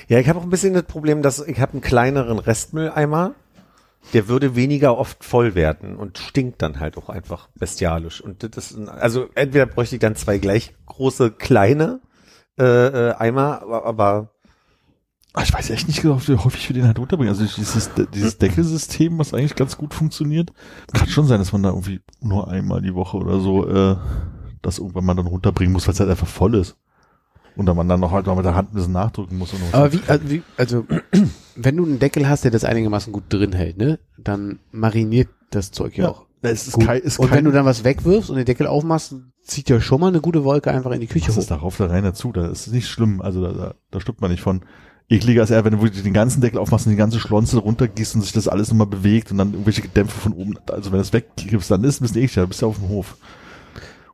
Ja, 0.07 0.19
ich 0.19 0.29
habe 0.29 0.39
auch 0.39 0.43
ein 0.43 0.49
bisschen 0.49 0.73
das 0.73 0.83
Problem, 0.83 1.21
dass 1.21 1.39
ich 1.45 1.59
habe 1.59 1.73
einen 1.73 1.81
kleineren 1.81 2.39
Restmülleimer, 2.39 3.33
der 4.13 4.27
würde 4.27 4.55
weniger 4.55 4.97
oft 4.97 5.23
voll 5.23 5.55
werden 5.55 5.95
und 5.95 6.17
stinkt 6.17 6.61
dann 6.61 6.79
halt 6.79 6.97
auch 6.97 7.09
einfach 7.09 7.49
bestialisch. 7.55 8.21
Und 8.21 8.55
das 8.55 8.77
also 8.87 9.29
entweder 9.35 9.65
bräuchte 9.65 9.95
ich 9.95 10.01
dann 10.01 10.15
zwei 10.15 10.37
gleich 10.37 10.73
große 10.85 11.31
kleine 11.31 12.01
äh, 12.59 12.63
äh, 12.63 13.13
Eimer, 13.13 13.61
aber, 13.61 13.85
aber 13.85 14.29
Ah, 15.35 15.41
Ich 15.41 15.51
weiß 15.51 15.71
echt 15.71 15.87
nicht 15.87 16.03
genau, 16.03 16.19
wie 16.27 16.35
häufig 16.35 16.69
wir 16.69 16.75
den 16.75 16.85
halt 16.85 16.99
unterbringen. 16.99 17.33
Also 17.33 17.43
dieses, 17.43 17.89
dieses 18.13 18.37
Deckelsystem, 18.37 19.17
was 19.17 19.33
eigentlich 19.33 19.55
ganz 19.55 19.77
gut 19.77 19.95
funktioniert, 19.95 20.53
kann 20.93 21.07
schon 21.07 21.25
sein, 21.25 21.39
dass 21.39 21.51
man 21.51 21.63
da 21.63 21.69
irgendwie 21.69 22.01
nur 22.21 22.47
einmal 22.49 22.83
die 22.83 22.93
Woche 22.93 23.17
oder 23.17 23.39
so 23.39 23.67
äh, 23.67 23.97
das 24.61 24.77
irgendwann 24.77 25.05
mal 25.05 25.15
dann 25.15 25.25
runterbringen 25.25 25.73
muss, 25.73 25.87
weil 25.87 25.95
es 25.95 25.99
halt 25.99 26.11
einfach 26.11 26.27
voll 26.27 26.53
ist. 26.53 26.77
Und 27.55 27.65
dann 27.67 27.75
man 27.77 27.87
dann 27.87 27.99
noch 27.99 28.11
halt 28.11 28.25
mal 28.25 28.35
mit 28.35 28.45
der 28.45 28.55
Hand 28.55 28.71
ein 28.71 28.75
bisschen 28.75 28.93
nachdrücken 28.93 29.37
muss. 29.37 29.53
Aber 29.71 29.93
wie, 29.93 29.99
also, 30.07 30.29
wie, 30.29 30.41
also 30.57 30.85
wenn 31.55 31.77
du 31.77 31.85
einen 31.85 31.99
Deckel 31.99 32.27
hast, 32.27 32.43
der 32.43 32.51
das 32.51 32.63
einigermaßen 32.63 33.13
gut 33.13 33.25
drin 33.29 33.53
hält, 33.53 33.77
ne, 33.77 33.99
dann 34.17 34.59
mariniert 34.71 35.29
das 35.51 35.71
Zeug 35.71 35.97
ja, 35.97 36.05
Ja. 36.05 36.09
auch. 36.11 36.25
es 36.41 36.67
ist 36.67 36.73
Gut. 36.73 36.85
kein, 36.85 37.01
ist 37.01 37.19
und 37.19 37.27
kein, 37.29 37.37
wenn 37.37 37.45
du 37.45 37.51
dann 37.51 37.65
was 37.65 37.83
wegwirfst 37.83 38.29
und 38.29 38.37
den 38.37 38.45
Deckel 38.45 38.65
aufmachst, 38.67 39.15
zieht 39.43 39.69
ja 39.69 39.79
schon 39.81 40.01
mal 40.01 40.07
eine 40.07 40.21
gute 40.21 40.43
Wolke 40.43 40.71
einfach 40.71 40.91
in 40.91 41.01
die 41.01 41.07
Küche 41.07 41.31
hoch. 41.31 41.37
ist 41.37 41.51
darauf 41.51 41.77
da 41.77 41.87
rein 41.87 42.03
dazu? 42.03 42.31
Da 42.31 42.47
ist 42.47 42.67
nicht 42.71 42.87
schlimm. 42.87 43.21
Also 43.21 43.43
da, 43.43 43.51
da, 43.53 43.73
da 43.91 43.99
stirbt 43.99 44.21
man 44.21 44.31
nicht 44.31 44.41
von. 44.41 44.61
Ekliger 45.09 45.43
ist 45.43 45.51
eher, 45.51 45.65
wenn 45.65 45.77
du 45.77 45.89
den 45.89 46.13
ganzen 46.13 46.41
Deckel 46.41 46.57
aufmachst 46.59 46.87
und 46.87 46.91
die 46.91 46.97
ganze 46.97 47.19
Schlonze 47.19 47.57
runtergießt 47.57 48.15
und 48.15 48.21
sich 48.21 48.31
das 48.31 48.47
alles 48.47 48.69
nochmal 48.69 48.87
bewegt 48.87 49.31
und 49.31 49.37
dann 49.37 49.51
irgendwelche 49.51 49.87
Dämpfe 49.87 50.17
von 50.17 50.31
oben, 50.31 50.55
also 50.71 50.91
wenn 50.91 50.97
das 50.97 51.11
wegkippst, 51.11 51.69
dann 51.69 51.83
ist 51.83 51.95
es 51.95 51.99
ein 52.01 52.03
bisschen 52.05 52.17
eklig, 52.21 52.35
da 52.35 52.45
bist 52.45 52.61
du 52.61 52.67
auf 52.67 52.79
dem 52.79 52.87
Hof. 52.87 53.17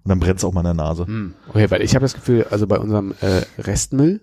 Und 0.03 0.09
dann 0.09 0.19
brennt 0.19 0.39
es 0.39 0.45
auch 0.45 0.53
mal 0.53 0.61
in 0.61 0.65
der 0.65 0.73
Nase. 0.73 1.05
Hm. 1.05 1.33
Okay, 1.49 1.69
weil 1.69 1.81
ich 1.81 1.95
habe 1.95 2.03
das 2.03 2.13
Gefühl, 2.13 2.45
also 2.49 2.67
bei 2.67 2.77
unserem 2.79 3.13
äh, 3.21 3.41
Restmüll 3.61 4.21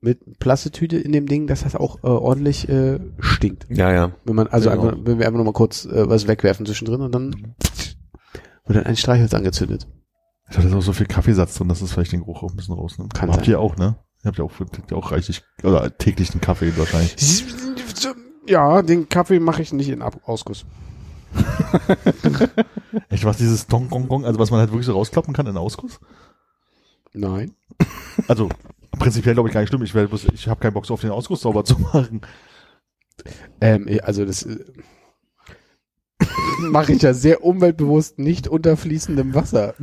mit 0.00 0.38
Plastetüte 0.38 0.98
in 0.98 1.12
dem 1.12 1.26
Ding, 1.26 1.46
dass 1.46 1.62
das 1.62 1.74
auch 1.76 1.96
äh, 2.04 2.08
ordentlich 2.08 2.68
äh, 2.68 3.00
stinkt. 3.20 3.66
ja, 3.70 3.90
ja. 3.92 4.12
Wenn 4.24 4.36
man, 4.36 4.48
also 4.48 4.68
Genau. 4.70 4.82
einfach, 4.82 4.98
wenn 5.04 5.18
wir 5.18 5.26
einfach 5.26 5.38
noch 5.38 5.46
mal 5.46 5.52
kurz 5.52 5.86
äh, 5.86 6.08
was 6.08 6.28
wegwerfen 6.28 6.66
zwischendrin 6.66 7.00
und 7.00 7.14
dann 7.14 7.54
wird 8.66 8.78
dann 8.78 8.84
ein 8.86 8.96
Streichholz 8.96 9.32
angezündet. 9.32 9.86
Ich 10.50 10.58
hatte 10.58 10.76
auch 10.76 10.82
so 10.82 10.92
viel 10.92 11.06
Kaffeesatz 11.06 11.54
drin, 11.54 11.68
dass 11.68 11.80
es 11.80 11.92
vielleicht 11.92 12.12
den 12.12 12.20
Geruch 12.20 12.42
auch 12.42 12.50
ein 12.50 12.56
bisschen 12.56 12.74
rausnimmt. 12.74 13.14
Kann 13.14 13.30
Habt 13.30 13.44
sein. 13.46 13.50
ihr 13.52 13.60
auch, 13.60 13.76
ne? 13.76 13.96
Ihr 14.22 14.28
habt 14.28 14.38
ja 14.38 14.44
auch, 14.44 14.52
trinkt 14.52 14.90
ja 14.90 14.96
auch 14.98 15.10
reichlich, 15.10 15.42
oder 15.62 15.96
täglich 15.96 16.30
einen 16.32 16.40
Kaffee 16.42 16.76
wahrscheinlich. 16.76 17.44
Ja, 18.46 18.82
den 18.82 19.08
Kaffee 19.08 19.40
mache 19.40 19.62
ich 19.62 19.72
nicht 19.72 19.88
in 19.88 20.02
Ab 20.02 20.20
Ausguss. 20.26 20.66
Echt, 23.08 23.24
was 23.24 23.36
dieses 23.38 23.66
Dong 23.66 23.88
Gong 23.90 24.08
Gong, 24.08 24.24
also 24.24 24.38
was 24.38 24.50
man 24.50 24.60
halt 24.60 24.70
wirklich 24.70 24.86
so 24.86 24.92
rausklappen 24.92 25.34
kann 25.34 25.46
in 25.46 25.56
Ausguss? 25.56 26.00
Nein. 27.12 27.54
Also, 28.28 28.48
prinzipiell 28.98 29.34
glaube 29.34 29.48
ich 29.48 29.52
gar 29.54 29.60
nicht 29.60 29.68
schlimm. 29.70 29.82
Ich, 29.82 29.92
bloß- 29.92 30.32
ich 30.32 30.48
habe 30.48 30.60
keinen 30.60 30.74
Bock 30.74 30.86
so 30.86 30.94
auf 30.94 31.00
den 31.00 31.10
Ausguss 31.10 31.40
sauber 31.42 31.64
zu 31.64 31.78
machen. 31.78 32.20
Ähm, 33.60 33.88
also 34.02 34.24
das 34.24 34.42
äh, 34.42 34.58
mache 36.60 36.92
ich 36.92 37.02
ja 37.02 37.14
sehr 37.14 37.44
umweltbewusst 37.44 38.18
nicht 38.18 38.48
unter 38.48 38.76
fließendem 38.76 39.34
Wasser. 39.34 39.74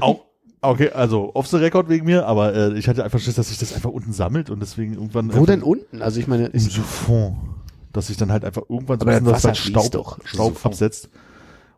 Auch, 0.00 0.24
okay, 0.60 0.90
also 0.90 1.30
off 1.34 1.46
the 1.46 1.56
record 1.56 1.88
wegen 1.88 2.06
mir, 2.06 2.26
aber 2.26 2.54
äh, 2.54 2.78
ich 2.78 2.88
hatte 2.88 3.04
einfach 3.04 3.20
Schiss, 3.20 3.34
dass 3.36 3.48
sich 3.48 3.58
das 3.58 3.72
einfach 3.74 3.90
unten 3.90 4.12
sammelt 4.12 4.50
und 4.50 4.60
deswegen 4.60 4.94
irgendwann. 4.94 5.32
Wo 5.34 5.46
denn 5.46 5.62
unten? 5.62 6.02
Also 6.02 6.20
ich 6.20 6.26
meine, 6.26 6.46
Im 6.46 6.58
Siphon. 6.60 7.53
Dass 7.94 8.08
sich 8.08 8.18
dann 8.18 8.30
halt 8.30 8.44
einfach 8.44 8.62
irgendwann 8.68 9.00
so 9.00 9.06
ein 9.06 9.24
bisschen 9.24 9.54
Staub, 9.54 9.90
doch. 9.92 10.18
Staub 10.26 10.54
Siphon. 10.54 10.72
absetzt 10.72 11.08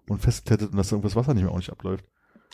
und 0.09 0.21
festklettet 0.21 0.73
und 0.73 0.79
dass 0.79 0.91
irgendwas 0.91 1.15
Wasser 1.15 1.35
nicht 1.35 1.45
mehr 1.45 1.53
ordentlich 1.53 1.71
abläuft. 1.71 2.05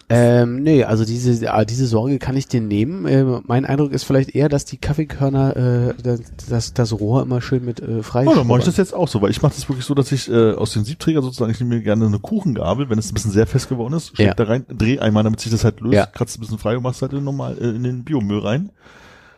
ähm, 0.08 0.62
nee, 0.62 0.82
also 0.84 1.04
diese, 1.04 1.52
ah, 1.54 1.64
diese 1.64 1.86
Sorge 1.86 2.18
kann 2.18 2.36
ich 2.36 2.48
dir 2.48 2.60
nehmen. 2.60 3.06
Äh, 3.06 3.24
mein 3.46 3.64
Eindruck 3.64 3.92
ist 3.92 4.02
vielleicht 4.04 4.34
eher, 4.34 4.48
dass 4.48 4.64
die 4.64 4.76
Kaffeekörner 4.78 5.94
äh, 5.96 6.18
das, 6.48 6.74
das, 6.74 6.92
Rohr 6.92 7.22
immer 7.22 7.40
schön 7.40 7.64
mit 7.64 7.80
äh, 7.80 8.02
frei 8.02 8.24
Ja, 8.24 8.34
dann 8.34 8.46
mache 8.48 8.58
ich 8.58 8.64
das 8.64 8.76
jetzt 8.78 8.94
auch 8.94 9.06
so, 9.08 9.22
weil 9.22 9.30
ich 9.30 9.40
mache 9.42 9.54
das 9.54 9.68
wirklich 9.68 9.86
so, 9.86 9.94
dass 9.94 10.10
ich 10.10 10.28
äh, 10.28 10.52
aus 10.54 10.72
dem 10.72 10.84
Siebträger 10.84 11.22
sozusagen, 11.22 11.52
ich 11.52 11.60
nehme 11.60 11.76
mir 11.76 11.82
gerne 11.82 12.06
eine 12.06 12.18
Kuchengabel, 12.18 12.90
wenn 12.90 12.98
es 12.98 13.10
ein 13.10 13.14
bisschen 13.14 13.30
sehr 13.30 13.46
fest 13.46 13.68
geworden 13.68 13.94
ist, 13.94 14.08
steck 14.08 14.26
Ja. 14.26 14.34
da 14.34 14.44
rein, 14.44 14.66
dreh 14.68 14.98
einmal, 14.98 15.22
damit 15.22 15.40
sich 15.40 15.52
das 15.52 15.62
halt 15.64 15.80
löst, 15.80 15.94
Ja. 15.94 16.06
kratzt 16.06 16.36
ein 16.36 16.40
bisschen 16.40 16.58
frei 16.58 16.76
und 16.76 16.82
machst 16.82 17.00
halt 17.00 17.12
normal, 17.12 17.56
äh, 17.60 17.68
in 17.70 17.84
den 17.84 18.02
Biomüll 18.04 18.40
rein. 18.40 18.70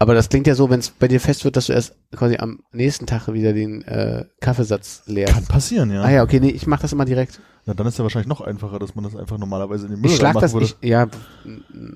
Aber 0.04 0.12
das 0.12 0.28
klingt 0.28 0.46
ja 0.46 0.54
so, 0.54 0.68
wenn 0.68 0.80
es 0.80 0.90
bei 0.90 1.08
dir 1.08 1.18
fest 1.18 1.46
wird, 1.46 1.56
dass 1.56 1.68
du 1.68 1.72
erst 1.72 1.94
quasi 2.14 2.36
am 2.36 2.58
nächsten 2.72 3.06
Tag 3.06 3.26
wieder 3.32 3.54
den 3.54 3.80
äh, 3.84 4.26
Kaffeesatz 4.38 5.02
leerst. 5.06 5.32
Kann 5.32 5.46
passieren, 5.46 5.90
ja. 5.90 6.02
Ah 6.02 6.10
ja, 6.10 6.22
okay, 6.22 6.40
nee, 6.40 6.50
ich 6.50 6.66
mache 6.66 6.82
das 6.82 6.92
immer 6.92 7.06
direkt. 7.06 7.40
Na, 7.64 7.72
dann 7.72 7.86
ist 7.86 7.96
ja 7.96 8.04
wahrscheinlich 8.04 8.28
noch 8.28 8.42
einfacher, 8.42 8.78
dass 8.78 8.94
man 8.94 9.04
das 9.04 9.16
einfach 9.16 9.38
normalerweise 9.38 9.86
in 9.86 9.92
den 9.92 10.02
Müll 10.02 10.10
Ich 10.10 10.16
schlag 10.18 10.38
das, 10.38 10.52
würde. 10.52 10.66
ich, 10.66 10.76
ja, 10.86 11.06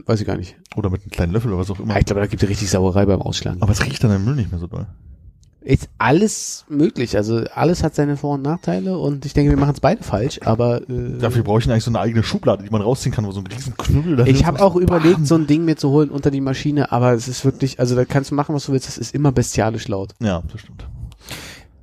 weiß 0.06 0.22
ich 0.22 0.26
gar 0.26 0.38
nicht. 0.38 0.56
Oder 0.74 0.88
mit 0.88 1.02
einem 1.02 1.10
kleinen 1.10 1.32
Löffel 1.34 1.52
oder 1.52 1.60
was 1.60 1.70
auch 1.70 1.80
immer. 1.80 1.96
Ah, 1.96 1.98
ich 1.98 2.06
glaube, 2.06 2.22
da 2.22 2.26
gibt 2.26 2.42
es 2.42 2.48
richtig 2.48 2.70
Sauerei 2.70 3.04
beim 3.04 3.20
Ausschlagen. 3.20 3.60
Aber 3.60 3.72
es 3.72 3.84
riecht 3.84 4.02
dann 4.02 4.10
im 4.16 4.24
Müll 4.24 4.36
nicht 4.36 4.50
mehr 4.50 4.58
so 4.58 4.68
doll. 4.68 4.86
Ist 5.68 5.90
alles 5.98 6.64
möglich. 6.70 7.14
Also 7.14 7.44
alles 7.54 7.84
hat 7.84 7.94
seine 7.94 8.16
Vor- 8.16 8.36
und 8.36 8.42
Nachteile 8.42 8.96
und 8.96 9.26
ich 9.26 9.34
denke, 9.34 9.50
wir 9.50 9.58
machen 9.58 9.74
es 9.74 9.80
beide 9.80 10.02
falsch, 10.02 10.40
aber 10.42 10.80
äh, 10.88 11.18
Dafür 11.18 11.42
brauche 11.42 11.60
ich 11.60 11.70
eigentlich 11.70 11.84
so 11.84 11.90
eine 11.90 12.00
eigene 12.00 12.22
Schublade, 12.22 12.64
die 12.64 12.70
man 12.70 12.80
rausziehen 12.80 13.14
kann, 13.14 13.26
wo 13.26 13.32
so 13.32 13.40
ein 13.40 13.46
riesen 13.48 13.76
Knüppel 13.76 14.16
da 14.16 14.24
ich 14.24 14.46
habe 14.46 14.62
auch 14.62 14.76
überlegt, 14.76 15.26
so 15.26 15.34
ein 15.34 15.46
Ding 15.46 15.66
mir 15.66 15.76
zu 15.76 15.90
holen 15.90 16.08
unter 16.08 16.30
die 16.30 16.40
Maschine, 16.40 16.90
aber 16.90 17.12
es 17.12 17.28
ist 17.28 17.44
wirklich, 17.44 17.80
also 17.80 17.94
da 17.96 18.06
kannst 18.06 18.30
du 18.30 18.34
machen, 18.34 18.54
was 18.54 18.64
du 18.64 18.72
willst, 18.72 18.88
das 18.88 18.96
ist 18.96 19.14
immer 19.14 19.30
bestialisch 19.30 19.88
laut. 19.88 20.14
Ja, 20.22 20.42
das 20.50 20.62
stimmt. 20.62 20.88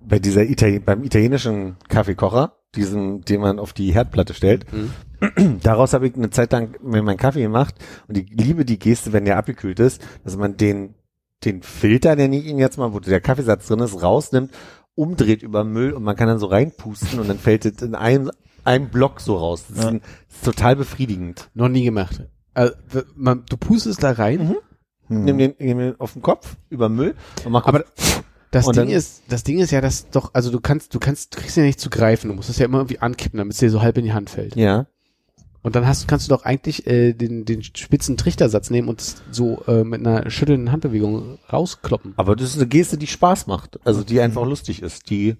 Bei 0.03 0.17
dieser 0.17 0.41
Itali 0.41 0.79
beim 0.79 1.03
italienischen 1.03 1.75
Kaffeekocher, 1.87 2.53
diesen, 2.73 3.21
den 3.21 3.39
man 3.39 3.59
auf 3.59 3.73
die 3.73 3.93
Herdplatte 3.93 4.33
stellt, 4.33 4.65
daraus 5.61 5.93
habe 5.93 6.07
ich 6.07 6.15
eine 6.15 6.31
Zeit 6.31 6.51
lang 6.53 6.75
mir 6.81 7.03
meinen 7.03 7.17
Kaffee 7.17 7.43
gemacht 7.43 7.75
und 8.07 8.17
ich 8.17 8.31
liebe 8.31 8.65
die 8.65 8.79
Geste, 8.79 9.13
wenn 9.13 9.25
der 9.25 9.37
abgekühlt 9.37 9.79
ist, 9.79 10.01
dass 10.23 10.35
man 10.37 10.57
den, 10.57 10.95
den 11.43 11.61
Filter, 11.63 12.15
den 12.15 12.33
ich 12.33 12.45
ihn 12.45 12.57
jetzt 12.57 12.77
mal, 12.77 12.93
wo 12.93 12.99
der 12.99 13.21
Kaffeesatz 13.21 13.67
drin 13.67 13.79
ist, 13.79 14.01
rausnimmt, 14.01 14.51
umdreht 14.95 15.43
über 15.43 15.63
Müll 15.63 15.91
und 15.93 16.03
man 16.03 16.15
kann 16.15 16.27
dann 16.27 16.39
so 16.39 16.47
reinpusten 16.47 17.19
und 17.19 17.27
dann 17.27 17.37
fällt 17.37 17.65
es 17.65 17.81
in 17.81 17.93
einem, 17.95 18.31
einem 18.63 18.89
Block 18.89 19.19
so 19.21 19.35
raus. 19.37 19.65
Das 19.67 19.77
ist, 19.77 19.83
Ja. 19.83 19.89
ein, 19.89 20.01
das 20.29 20.37
ist 20.37 20.45
total 20.45 20.75
befriedigend. 20.75 21.49
Noch 21.53 21.67
nie 21.69 21.83
gemacht. 21.83 22.23
Also, 22.53 22.73
man, 23.15 23.43
du 23.49 23.57
pustest 23.57 24.01
da 24.03 24.11
rein, 24.11 24.55
Mhm. 25.07 25.23
Nimm 25.23 25.37
den, 25.37 25.53
nimm 25.59 25.77
den 25.77 25.99
auf 25.99 26.13
den 26.13 26.23
Kopf 26.23 26.55
über 26.71 26.89
Müll 26.89 27.13
und 27.43 27.51
mach 27.51 27.67
aber 27.67 27.85
das 28.49 28.65
Und 28.65 28.75
Ding 28.75 28.87
ist, 28.89 29.21
das 29.29 29.43
Ding 29.43 29.59
ist 29.59 29.69
ja, 29.69 29.79
dass 29.79 30.09
doch, 30.09 30.33
also 30.33 30.49
du 30.49 30.59
kannst, 30.59 30.95
du 30.95 30.99
kannst, 30.99 31.35
du 31.35 31.39
kriegst 31.41 31.57
ja 31.57 31.61
nicht 31.63 31.79
zu 31.79 31.91
greifen, 31.91 32.29
du 32.29 32.33
musst 32.33 32.49
es 32.49 32.57
ja 32.57 32.65
immer 32.65 32.79
irgendwie 32.79 32.97
ankippen, 32.99 33.37
damit 33.37 33.53
es 33.53 33.59
dir 33.59 33.69
so 33.69 33.83
halb 33.83 33.99
in 33.99 34.05
die 34.05 34.13
Hand 34.13 34.31
fällt. 34.31 34.55
ja. 34.55 34.87
Und 35.65 35.75
dann 35.75 35.87
hast, 35.87 36.07
kannst 36.07 36.27
du 36.27 36.35
doch 36.35 36.45
eigentlich 36.45 36.85
äh, 36.85 37.13
den, 37.13 37.43
den 37.43 37.63
spitzen 37.63 38.17
Trichtersatz 38.17 38.69
nehmen 38.69 38.87
und 38.87 39.01
es 39.01 39.15
so 39.31 39.63
äh, 39.67 39.83
mit 39.83 40.05
einer 40.05 40.29
schüttelnden 40.29 40.71
Handbewegung 40.71 41.39
rauskloppen. 41.51 42.13
Aber 42.17 42.35
das 42.35 42.49
ist 42.49 42.57
eine 42.57 42.67
Geste, 42.67 42.99
die 42.99 43.07
Spaß 43.07 43.47
macht. 43.47 43.79
Also 43.83 44.03
die 44.03 44.21
einfach 44.21 44.45
lustig 44.45 44.83
ist. 44.83 45.09
Die 45.09 45.37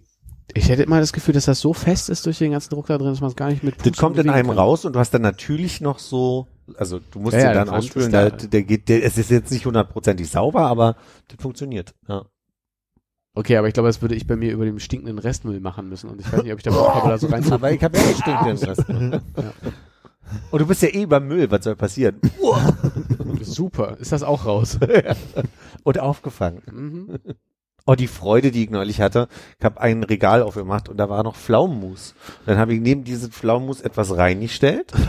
Ich 0.56 0.68
hätte 0.70 0.82
immer 0.82 1.00
das 1.00 1.14
Gefühl, 1.14 1.36
dass 1.36 1.46
das 1.46 1.60
so 1.60 1.74
fest 1.74 2.10
ist 2.10 2.26
durch 2.26 2.40
den 2.40 2.54
ganzen 2.54 2.72
Druck 2.72 2.88
da 2.88 2.98
drin, 2.98 3.10
dass 3.10 3.22
man 3.22 3.30
es 3.30 3.36
gar 3.36 3.52
nicht 3.52 3.62
mit 3.64 3.76
Das 3.86 3.96
kommt 3.98 4.18
in 4.18 4.32
einem 4.32 4.48
kann. 4.48 4.58
raus 4.58 4.84
und 4.84 4.94
du 4.94 5.00
hast 5.00 5.14
dann 5.14 5.22
natürlich 5.22 5.80
noch 5.80 6.00
so, 6.00 6.48
also 6.76 7.00
du 7.12 7.20
musst 7.20 7.36
Ja, 7.36 7.42
ihn 7.42 7.46
ja, 7.46 7.54
dann 7.54 7.70
ausspülen, 7.70 8.12
da. 8.12 8.32
der, 8.32 8.48
der 8.48 8.64
geht, 8.64 8.90
der, 8.90 9.06
es 9.06 9.20
ist 9.20 9.30
jetzt 9.30 9.52
nicht 9.52 9.68
hundertprozentig 9.68 10.28
sauber, 10.28 10.62
aber 10.66 10.96
das 11.28 11.38
funktioniert. 11.40 11.94
Ja. 12.08 12.26
Okay, 13.36 13.58
aber 13.58 13.68
ich 13.68 13.76
glaube, 13.76 13.90
das 13.90 14.02
würde 14.02 14.16
ich 14.16 14.26
bei 14.26 14.38
mir 14.38 14.54
über 14.54 14.66
dem 14.66 14.80
stinkenden 14.80 15.20
Restmüll 15.20 15.60
machen 15.60 15.88
müssen 15.88 16.10
und 16.10 16.20
ich 16.20 16.34
weiß 16.34 16.42
nicht, 16.42 16.52
ob 16.52 16.58
ich 16.58 16.64
da 16.64 16.72
Bock 16.72 16.96
habe, 16.96 17.10
da 17.10 17.18
so 17.20 17.28
rein 17.32 17.52
Aber 17.52 17.72
ich 17.72 17.84
habe 17.84 17.96
ja 17.96 18.04
nicht 18.06 18.22
stinkenden 18.22 18.58
Rest. 18.70 18.86
Und 20.52 20.60
du 20.60 20.66
bist 20.68 20.82
ja 20.82 20.90
eh 20.90 21.04
über 21.04 21.20
Müll, 21.20 21.50
was 21.52 21.64
soll 21.64 21.76
passieren? 21.76 22.20
Super, 23.42 23.98
ist 24.00 24.12
das 24.12 24.24
auch 24.24 24.46
raus? 24.46 24.80
Und 25.84 26.00
aufgefangen. 26.00 26.62
mhm. 26.72 27.20
Oh, 27.88 27.94
die 27.94 28.08
Freude, 28.08 28.50
die 28.50 28.64
ich 28.64 28.72
neulich 28.72 29.00
hatte. 29.00 29.28
Ich 29.60 29.64
habe 29.64 29.80
ein 29.80 30.02
Regal 30.04 30.42
aufgemacht 30.42 30.90
und 30.90 30.98
da 30.98 31.08
war 31.08 31.22
noch 31.22 31.36
Pflaumenmus. 31.36 32.16
Dann 32.48 32.58
habe 32.58 32.74
ich 32.74 32.82
neben 32.82 33.04
dieses 33.04 33.30
Pflaumenmus 33.30 33.80
etwas 33.80 34.18
reingestellt. 34.18 34.92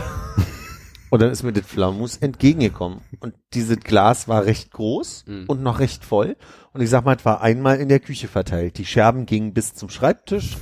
Und 1.09 1.21
dann 1.21 1.31
ist 1.31 1.41
mir 1.41 1.53
das 1.53 1.65
Pflaumenmus 1.65 2.17
entgegengekommen. 2.17 2.99
Und 3.21 3.33
dieses 3.53 3.79
Glas 3.79 4.27
war 4.27 4.43
recht 4.45 4.71
groß 4.71 5.23
Mhm. 5.25 5.45
und 5.47 5.63
noch 5.63 5.79
recht 5.79 6.03
voll. 6.03 6.35
Und 6.73 6.81
ich 6.81 6.89
sag 6.89 7.05
mal, 7.05 7.15
es 7.15 7.23
war 7.23 7.39
einmal 7.41 7.77
in 7.79 7.87
der 7.87 8.01
Küche 8.01 8.27
verteilt. 8.27 8.77
Die 8.77 8.85
Scherben 8.85 9.25
gingen 9.25 9.53
bis 9.53 9.73
zum 9.73 9.89
Schreibtisch. 9.89 10.57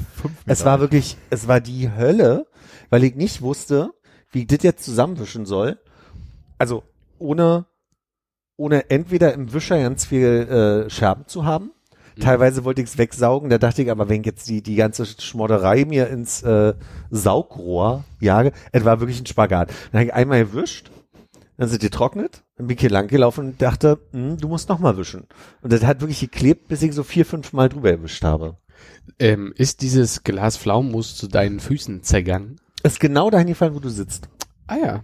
Es 0.46 0.64
war 0.64 0.80
wirklich, 0.80 1.18
es 1.32 1.48
war 1.48 1.60
die 1.62 1.90
Hölle, 1.92 2.46
weil 2.92 3.04
ich 3.04 3.16
nicht 3.16 3.42
wusste, 3.42 3.92
wie 4.36 4.42
ich 4.42 4.48
das 4.48 4.64
jetzt 4.64 4.84
zusammenwischen 4.84 5.46
soll. 5.46 5.80
Also 6.58 6.84
ohne, 7.18 7.66
ohne 8.58 8.90
entweder 8.90 9.34
im 9.34 9.54
Wischer 9.54 9.80
ganz 9.80 10.06
viel 10.06 10.86
äh, 10.86 10.90
Scherben 10.90 11.26
zu 11.28 11.46
haben. 11.46 11.72
Teilweise 12.20 12.64
wollte 12.64 12.82
ich 12.82 12.88
es 12.88 12.98
wegsaugen, 12.98 13.50
da 13.50 13.58
dachte 13.58 13.82
ich 13.82 13.92
aber, 13.92 14.08
wenn 14.08 14.22
ich 14.22 14.26
jetzt 14.26 14.48
die, 14.48 14.62
die 14.62 14.76
ganze 14.76 15.06
Schmodderei 15.06 15.84
mir 15.84 16.08
ins 16.08 16.44
äh, 16.44 16.74
Saugrohr 17.10 18.06
jage, 18.22 18.54
es 18.72 18.86
war 18.86 19.02
wirklich 19.02 19.20
ein 19.20 19.26
Spagat. 19.26 19.70
Dann 19.92 20.00
habe 20.00 20.06
ich 20.06 20.14
einmal 20.14 20.46
gewischt, 20.46 20.92
dann 21.58 21.68
sind 21.68 21.82
die 21.82 21.90
trocknet, 21.90 22.44
dann 22.56 22.68
bin 22.68 22.76
ich 22.76 22.82
hier 22.82 22.90
lang 22.90 23.08
gelaufen 23.08 23.48
und 23.48 23.62
dachte, 23.62 24.00
hm, 24.12 24.38
du 24.38 24.48
musst 24.48 24.70
noch 24.70 24.80
mal 24.80 24.96
wischen. 24.98 25.28
Und 25.62 25.74
das 25.74 25.84
hat 25.84 26.00
wirklich 26.00 26.22
geklebt, 26.22 26.70
bis 26.70 26.82
ich 26.84 26.94
so 26.94 27.04
vier, 27.04 27.26
fünf 27.26 27.52
Mal 27.52 27.68
drüber 27.68 27.92
erwischt 27.92 28.24
habe. 28.24 28.58
ähm, 29.20 29.54
ist 29.58 29.82
dieses 29.82 30.24
Glas 30.24 30.56
Pflaumenmus 30.58 31.18
zu 31.18 31.28
deinen 31.28 31.60
Füßen 31.60 32.02
zergangen? 32.04 32.62
Ist 32.86 33.00
genau 33.00 33.30
dahin 33.30 33.48
gefallen, 33.48 33.74
wo 33.76 33.80
du 33.80 33.90
sitzt. 33.90 34.30
Ah 34.68 34.76
ja. 34.78 35.04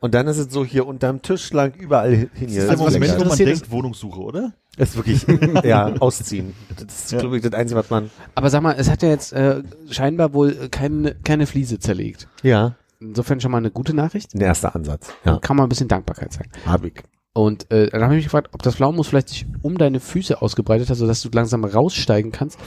Und 0.00 0.14
dann 0.14 0.26
ist 0.28 0.38
es 0.38 0.52
so 0.52 0.64
hier 0.64 0.86
unterm 0.86 1.20
Tisch 1.22 1.52
lang 1.52 1.74
überall 1.74 2.14
hin. 2.14 2.30
Hier. 2.34 2.46
Das 2.46 2.56
ist 2.64 2.70
Also 2.70 2.84
mich 2.84 2.94
Moment, 3.10 3.20
wo 3.20 3.28
man 3.28 3.38
denkt, 3.38 3.70
Wohnungssuche, 3.70 4.20
oder? 4.20 4.52
ist 4.78 4.96
wirklich, 4.96 5.26
ja, 5.64 5.92
ausziehen. 6.00 6.54
Das 6.74 7.04
ist, 7.04 7.12
Ja. 7.12 7.18
glaube 7.18 7.36
ich, 7.36 7.42
das 7.42 7.52
Einzige, 7.52 7.78
was 7.80 7.90
man, 7.90 8.10
Aber 8.34 8.48
sag 8.48 8.62
mal, 8.62 8.74
es 8.78 8.88
hat 8.90 9.02
ja 9.02 9.10
jetzt 9.10 9.32
äh, 9.32 9.62
scheinbar 9.90 10.32
wohl 10.32 10.68
keine, 10.70 11.14
keine 11.22 11.46
Fliese 11.46 11.78
zerlegt. 11.78 12.28
ja, 12.42 12.76
Insofern 13.02 13.40
schon 13.40 13.50
mal 13.50 13.58
eine 13.58 13.70
gute 13.70 13.94
Nachricht. 13.94 14.34
ein 14.34 14.40
erster 14.42 14.74
Ansatz. 14.74 15.10
Ja, 15.24 15.38
Kann 15.38 15.56
man 15.56 15.64
ein 15.66 15.68
bisschen 15.70 15.88
Dankbarkeit 15.88 16.32
zeigen. 16.34 16.50
hab 16.66 16.84
ich. 16.84 17.02
Und 17.32 17.70
äh, 17.70 17.88
dann 17.90 18.02
habe 18.02 18.12
ich 18.14 18.18
mich 18.18 18.24
gefragt, 18.26 18.48
ob 18.52 18.62
das 18.62 18.74
Pflaumenmus 18.76 19.08
vielleicht 19.08 19.28
sich 19.30 19.46
um 19.62 19.78
deine 19.78 20.00
Füße 20.00 20.40
ausgebreitet 20.42 20.90
hat, 20.90 20.96
sodass 20.98 21.22
du 21.22 21.30
langsam 21.32 21.64
raussteigen 21.64 22.30
kannst. 22.32 22.58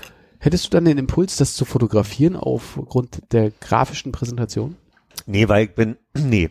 Hättest 0.43 0.65
du 0.65 0.69
dann 0.71 0.83
den 0.83 0.97
Impuls, 0.97 1.37
das 1.37 1.55
zu 1.55 1.63
fotografieren 1.63 2.35
aufgrund 2.35 3.31
der 3.31 3.51
grafischen 3.61 4.11
Präsentation? 4.11 4.75
Nee, 5.25 5.47
weil 5.47 5.65
ich 5.67 5.71
bin, 5.73 5.95
nee. 6.17 6.49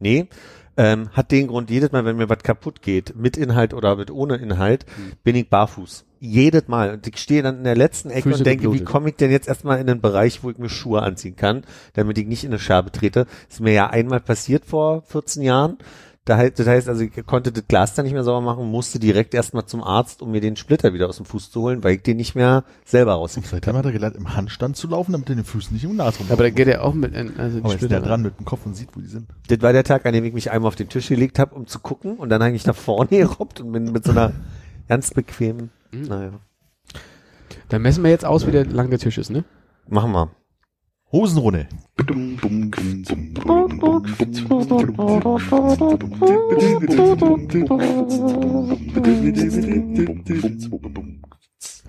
Nee, 0.00 0.28
ähm, 0.76 1.10
hat 1.12 1.30
den 1.30 1.46
Grund, 1.46 1.70
jedes 1.70 1.92
Mal, 1.92 2.04
wenn 2.04 2.16
mir 2.16 2.28
was 2.28 2.42
kaputt 2.42 2.82
geht, 2.82 3.14
mit 3.14 3.36
Inhalt 3.36 3.74
oder 3.74 3.94
mit 3.94 4.10
ohne 4.10 4.36
Inhalt, 4.36 4.86
Hm. 4.96 5.12
bin 5.22 5.36
ich 5.36 5.48
barfuß. 5.48 6.04
Jedes 6.18 6.66
Mal. 6.66 6.92
Und 6.94 7.06
ich 7.06 7.16
stehe 7.18 7.44
dann 7.44 7.58
in 7.58 7.64
der 7.64 7.76
letzten 7.76 8.10
Ecke 8.10 8.22
Füße 8.30 8.38
und 8.38 8.44
denke, 8.44 8.62
wie 8.64 8.78
geblutet. 8.78 8.86
komme 8.86 9.08
ich 9.10 9.16
denn 9.16 9.30
jetzt 9.30 9.46
erstmal 9.46 9.78
in 9.78 9.86
den 9.86 10.00
Bereich, 10.00 10.42
wo 10.42 10.50
ich 10.50 10.58
mir 10.58 10.68
Schuhe 10.68 11.02
anziehen 11.02 11.36
kann, 11.36 11.62
damit 11.92 12.18
ich 12.18 12.26
nicht 12.26 12.42
in 12.42 12.50
eine 12.50 12.58
Scherbe 12.58 12.90
trete. 12.90 13.26
Ist 13.48 13.60
mir 13.60 13.72
ja 13.72 13.88
einmal 13.90 14.20
passiert 14.20 14.64
vor 14.64 15.02
14 15.02 15.42
Jahren. 15.42 15.78
Da 16.30 16.36
heißt, 16.36 16.60
das 16.60 16.68
heißt, 16.68 16.88
also 16.88 17.02
ich 17.02 17.26
konnte 17.26 17.50
das 17.50 17.66
Glas 17.66 17.94
dann 17.94 18.04
nicht 18.04 18.12
mehr 18.12 18.22
sauber 18.22 18.40
machen, 18.40 18.70
musste 18.70 19.00
direkt 19.00 19.34
erstmal 19.34 19.66
zum 19.66 19.82
Arzt, 19.82 20.22
um 20.22 20.30
mir 20.30 20.40
den 20.40 20.54
Splitter 20.54 20.94
wieder 20.94 21.08
aus 21.08 21.16
dem 21.16 21.26
Fuß 21.26 21.50
zu 21.50 21.62
holen, 21.62 21.82
weil 21.82 21.96
ich 21.96 22.02
den 22.02 22.18
nicht 22.18 22.36
mehr 22.36 22.62
selber 22.84 23.14
rausgekriegt 23.14 23.50
Seitdem 23.50 23.76
hat 23.76 23.84
er 23.84 23.90
gelernt, 23.90 24.14
im 24.14 24.36
Handstand 24.36 24.76
zu 24.76 24.86
laufen, 24.86 25.10
damit 25.10 25.28
er 25.28 25.34
den 25.34 25.44
Füßen 25.44 25.74
nicht 25.74 25.82
im 25.82 25.96
Nas 25.96 26.20
rum. 26.20 26.26
Aber 26.30 26.44
da 26.44 26.50
geht 26.50 26.68
er 26.68 26.84
auch 26.84 26.94
mit, 26.94 27.16
äh, 27.16 27.28
also 27.36 27.58
die 27.58 27.64
Aber 27.64 27.72
Splitter 27.72 27.98
der 27.98 28.08
dran 28.08 28.22
mit 28.22 28.38
dem 28.38 28.44
Kopf 28.44 28.64
und 28.64 28.76
sieht, 28.76 28.90
wo 28.94 29.00
die 29.00 29.08
sind. 29.08 29.26
Das 29.48 29.60
war 29.60 29.72
der 29.72 29.82
Tag, 29.82 30.06
an 30.06 30.12
dem 30.12 30.24
ich 30.24 30.32
mich 30.32 30.52
einmal 30.52 30.68
auf 30.68 30.76
den 30.76 30.88
Tisch 30.88 31.08
gelegt 31.08 31.40
habe, 31.40 31.52
um 31.56 31.66
zu 31.66 31.80
gucken 31.80 32.14
und 32.16 32.28
dann 32.28 32.40
eigentlich 32.42 32.64
nach 32.64 32.76
vorne 32.76 33.08
gerobbt 33.10 33.60
und 33.60 33.72
bin 33.72 33.90
mit 33.90 34.04
so 34.04 34.12
einer 34.12 34.32
ganz 34.88 35.10
bequemen, 35.12 35.70
Mhm. 35.90 36.02
naja, 36.02 36.30
Dann 37.70 37.82
messen 37.82 38.04
wir 38.04 38.10
jetzt 38.12 38.24
aus, 38.24 38.46
wie 38.46 38.52
der 38.52 38.66
lang 38.66 38.88
der 38.90 39.00
Tisch 39.00 39.18
ist, 39.18 39.30
ne? 39.30 39.42
machen 39.88 40.12
wir. 40.12 40.30
Hosenrunde. 41.12 41.66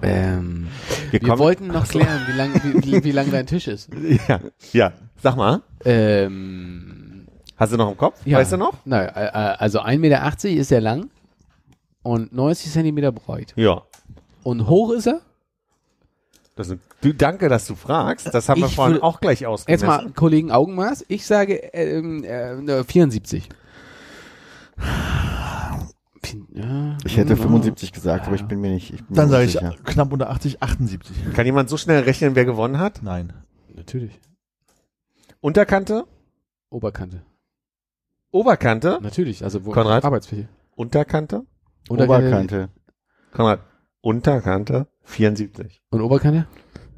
Ähm, 0.03 0.67
Wir 1.11 1.21
wir 1.21 1.37
wollten 1.37 1.67
noch 1.67 1.87
klären, 1.87 2.21
wie 2.27 2.31
lang, 2.31 2.53
wie, 2.83 3.03
wie, 3.03 3.11
lang 3.11 3.29
dein 3.29 3.45
Tisch 3.45 3.67
ist. 3.67 3.89
ja, 4.27 4.39
ja, 4.73 4.93
sag 5.21 5.35
mal, 5.35 5.61
Ähm, 5.85 7.27
hast 7.57 7.73
du 7.73 7.77
noch 7.77 7.91
im 7.91 7.97
Kopf? 7.97 8.25
ja. 8.25 8.39
Weißt 8.39 8.53
du 8.53 8.57
noch? 8.57 8.73
Äh, 8.87 9.05
äh, 9.05 9.27
also 9.29 9.81
1,80 9.81 9.97
Meter 9.99 10.49
ist 10.49 10.71
er 10.71 10.81
lang 10.81 11.11
und 12.01 12.33
90 12.33 12.71
Zentimeter 12.71 13.11
breit. 13.11 13.53
Ja. 13.55 13.83
Und 14.41 14.67
hoch 14.67 14.93
ist 14.93 15.05
er? 15.05 15.21
Das 16.55 16.67
ist, 16.69 16.79
du, 17.01 17.13
danke, 17.13 17.47
dass 17.49 17.65
du 17.65 17.75
fragst. 17.75 18.33
Das 18.33 18.49
haben 18.49 18.61
wir 18.61 18.67
Ich 18.67 18.75
vorhin 18.75 18.95
will- 18.95 19.01
auch 19.01 19.19
gleich 19.21 19.39
Jetzt 19.41 19.47
ausgemessen. 19.49 19.87
mal 19.87 20.09
Kollegen 20.11 20.51
Augenmaß. 20.51 21.05
Ich 21.07 21.25
sage 21.25 21.55
ähm, 21.73 22.23
äh, 22.23 22.83
74. 22.83 23.49
Ja, 26.53 26.97
Ich 27.03 27.17
hätte 27.17 27.31
ja. 27.31 27.35
75 27.35 27.91
gesagt, 27.91 28.27
aber 28.27 28.35
ich 28.35 28.45
bin 28.45 28.61
mir 28.61 28.71
nicht. 28.71 28.93
Ich 28.93 29.03
bin 29.03 29.15
Dann 29.15 29.29
sage 29.29 29.45
ich 29.45 29.57
knapp 29.85 30.13
unter 30.13 30.29
80, 30.29 30.61
78. 30.61 31.33
Kann 31.33 31.45
jemand 31.45 31.69
so 31.69 31.77
schnell 31.77 32.03
rechnen, 32.03 32.35
wer 32.35 32.45
gewonnen 32.45 32.79
hat? 32.79 33.01
Nein. 33.01 33.33
Natürlich. 33.73 34.19
Unterkante? 35.41 36.05
Oberkante. 36.69 37.21
Oberkante? 38.31 38.99
Natürlich. 39.01 39.43
Also 39.43 39.65
wo 39.65 39.71
Konrad? 39.71 40.05
Arbeitsfläche. 40.05 40.47
Unterkante? 40.75 41.45
Oberkante. 41.89 42.69
Konrad, 43.33 43.59
Unterkante? 44.01 44.87
74. 45.03 45.81
Und 45.89 46.01
Oberkante? 46.01 46.47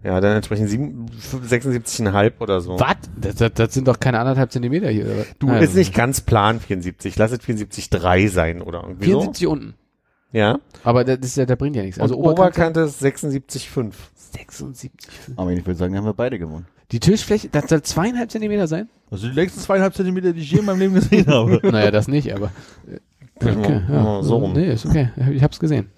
Ja, 0.04 0.20
dann 0.20 0.36
entsprechend 0.36 0.70
sieben- 0.70 1.06
76,5 1.10 2.34
oder 2.40 2.60
so. 2.60 2.78
Was? 2.80 2.96
Das, 3.16 3.36
das, 3.36 3.54
das 3.54 3.74
sind 3.74 3.88
doch 3.88 4.00
keine 4.00 4.20
anderthalb 4.20 4.52
Zentimeter 4.52 4.90
hier. 4.90 5.06
Oder? 5.06 5.26
Du, 5.40 5.48
Naja, 5.48 5.62
ist 5.62 5.76
nicht 5.76 5.94
ganz 5.94 6.20
plan 6.22 6.60
74. 6.60 7.16
Lass 7.18 7.32
es 7.32 7.40
74,3 7.40 8.28
sein 8.30 8.62
oder 8.62 8.84
irgendwie 8.84 9.06
74 9.06 9.48
unten. 9.48 9.68
so. 10.34 10.38
Ja. 10.38 10.60
Aber 10.84 11.04
das 11.06 11.20
ist 11.20 11.38
ja, 11.38 11.46
da 11.46 11.56
bringt 11.56 11.76
ja 11.76 11.84
nichts. 11.84 12.00
Also 12.00 12.16
Also 12.16 12.32
Oberkante, 12.32 12.82
Oberkante 12.82 12.82
ist 12.82 13.02
76,5. 13.04 13.94
76. 14.34 14.92
Aber 15.38 15.52
ich 15.52 15.66
würde 15.66 15.78
sagen, 15.78 15.96
haben 15.96 16.06
wir 16.06 16.14
beide 16.14 16.40
gewonnen. 16.40 16.66
Die 16.92 17.00
Tischfläche, 17.00 17.50
das 17.50 17.70
soll 17.70 17.82
zweieinhalb 17.84 18.30
Zentimeter 18.32 18.68
sein? 18.68 18.90
Also 19.12 19.28
die 19.28 19.34
längsten 19.34 19.60
zweieinhalb 19.62 19.94
Zentimeter, 19.94 20.34
die 20.34 20.42
ich 20.42 20.52
je 20.52 20.60
in 20.60 20.66
meinem 20.66 20.80
Leben 20.80 20.94
gesehen 20.96 21.28
habe. 21.28 21.60
naja, 21.72 21.92
das 21.92 22.08
nicht, 22.08 22.34
aber. 22.34 22.52
Okay, 23.40 23.82
ja. 23.90 24.22
so 24.24 24.38
rum. 24.38 24.54
Nee, 24.54 24.74
ist 24.74 24.86
okay. 24.86 25.10
Ich 25.32 25.44
hab's 25.44 25.60
gesehen. 25.60 25.90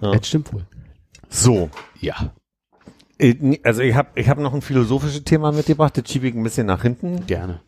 Ja. 0.00 0.12
Das 0.12 0.26
stimmt 0.26 0.52
wohl. 0.52 0.66
So. 1.28 1.70
Ja. 2.00 2.32
Äh, 3.18 3.58
Also 3.64 3.82
ich 3.82 3.94
habe 3.94 4.08
ich 4.14 4.28
hab 4.28 4.38
noch 4.38 4.54
ein 4.54 4.62
philosophisches 4.62 5.24
Thema 5.24 5.52
mitgebracht, 5.52 5.96
das 5.96 6.10
schiebe 6.10 6.28
ich 6.28 6.34
ein 6.34 6.42
bisschen 6.42 6.66
nach 6.66 6.82
hinten. 6.82 7.26
Gerne. 7.26 7.60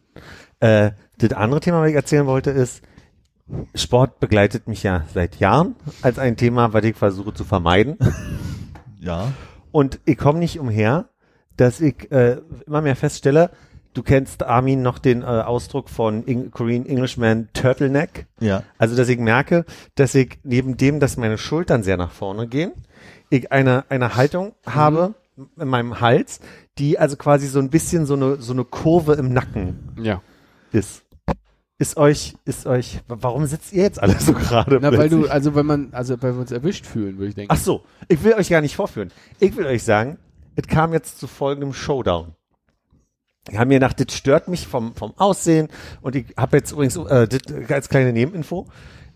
Äh, 0.61 0.93
das 1.19 1.33
andere 1.33 1.61
Thema, 1.61 1.81
was 1.83 1.91
ich 1.91 1.95
erzählen 1.97 2.27
wollte, 2.27 2.51
ist, 2.51 2.83
Sport 3.75 4.21
begleitet 4.21 4.69
mich 4.69 4.83
ja 4.83 5.05
seit 5.15 5.37
Jahren 5.41 5.75
als 6.03 6.19
ein 6.19 6.37
Thema, 6.37 6.73
was 6.73 6.85
ich 6.85 6.97
versuche 6.97 7.33
zu 7.33 7.45
vermeiden. 7.45 7.97
Ja. 9.01 9.33
Und 9.71 10.01
ich 10.05 10.19
komme 10.19 10.39
nicht 10.39 10.59
umher, 10.59 11.09
dass 11.57 11.81
ich 11.81 12.11
äh, 12.11 12.41
immer 12.67 12.83
mehr 12.83 12.97
feststelle, 12.97 13.51
du 13.99 14.05
kennst 14.05 14.45
Armin 14.45 14.81
noch 14.81 15.01
den 15.01 15.23
äh, 15.23 15.25
Ausdruck 15.25 15.91
von 15.91 16.25
Eng 16.29 16.53
Korean 16.53 16.87
Englishman 16.87 17.49
Turtleneck. 17.53 18.27
Ja. 18.39 18.63
Also, 18.79 18.95
dass 18.97 19.09
ich 19.09 19.19
merke, 19.19 19.65
dass 19.97 20.15
ich 20.15 20.39
neben 20.45 20.77
dem, 20.77 21.01
dass 21.01 21.17
meine 21.17 21.37
Schultern 21.37 21.83
sehr 21.83 21.97
nach 21.97 22.13
vorne 22.13 22.47
gehen, 22.47 22.71
ich 23.29 23.51
eine, 23.51 23.85
eine 23.89 24.15
Haltung 24.15 24.55
habe 24.65 25.15
in 25.59 25.67
meinem 25.69 26.01
Hals, 26.01 26.39
die 26.79 26.97
also 26.99 27.17
quasi 27.17 27.49
so 27.49 27.59
ein 27.59 27.71
bisschen 27.71 28.07
so 28.07 28.15
eine, 28.15 28.37
so 28.37 28.53
eine 28.53 28.65
Kurve 28.65 29.15
im 29.15 29.33
Nacken 29.33 29.95
Ja. 30.01 30.23
ist. 30.71 31.03
Ist 31.81 31.97
euch, 31.97 32.35
ist 32.45 32.67
euch, 32.67 33.01
warum 33.09 33.47
sitzt 33.47 33.73
ihr 33.73 33.83
jetzt 33.83 34.01
alle 34.03 34.19
so 34.19 34.33
gerade? 34.33 34.79
Na, 34.81 34.91
weil 34.93 35.09
plötzlich? 35.09 35.25
du, 35.27 35.31
also 35.31 35.55
wenn 35.57 35.67
man, 35.67 35.89
also 35.93 36.21
weil 36.23 36.35
wir 36.35 36.41
uns 36.41 36.53
erwischt 36.53 36.87
fühlen, 36.87 37.19
würde 37.19 37.29
ich 37.31 37.35
denken. 37.35 37.53
Ach 37.53 37.59
so, 37.59 37.83
ich 38.09 38.23
will 38.23 38.35
euch 38.35 38.49
gar 38.49 38.61
nicht 38.61 38.77
vorführen. 38.77 39.11
Ich 39.41 39.57
will 39.57 39.67
euch 39.67 39.83
sagen, 39.83 40.19
es 40.57 40.67
kam 40.69 40.93
jetzt 40.93 41.19
zu 41.19 41.27
folgendem 41.27 41.73
Showdown. 41.73 42.35
Ich 43.51 43.57
habe 43.57 43.69
mir 43.69 43.75
gedacht, 43.75 43.99
das 44.01 44.17
stört 44.17 44.49
mich 44.49 44.67
vom, 44.67 44.95
vom 44.95 45.13
Aussehen 45.17 45.69
und 46.03 46.17
ich 46.17 46.27
habe 46.37 46.59
jetzt 46.59 46.73
übrigens 46.73 46.97
äh, 46.97 47.27
das 47.29 47.71
als 47.71 47.89
kleine 47.89 48.13
Nebeninfo, 48.13 48.67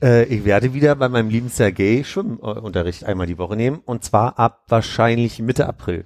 äh, 0.03 0.25
ich 0.25 0.45
werde 0.45 0.75
wieder 0.75 0.95
bei 0.97 1.09
meinem 1.09 1.29
lieben 1.29 1.49
Sergei 1.49 2.03
Schwimmunterricht 2.05 3.05
einmal 3.05 3.27
die 3.27 3.39
Woche 3.39 3.57
nehmen 3.57 3.81
und 3.85 4.05
zwar 4.05 4.39
ab 4.39 4.65
wahrscheinlich 4.69 5.39
Mitte 5.41 5.67
April. 5.67 6.05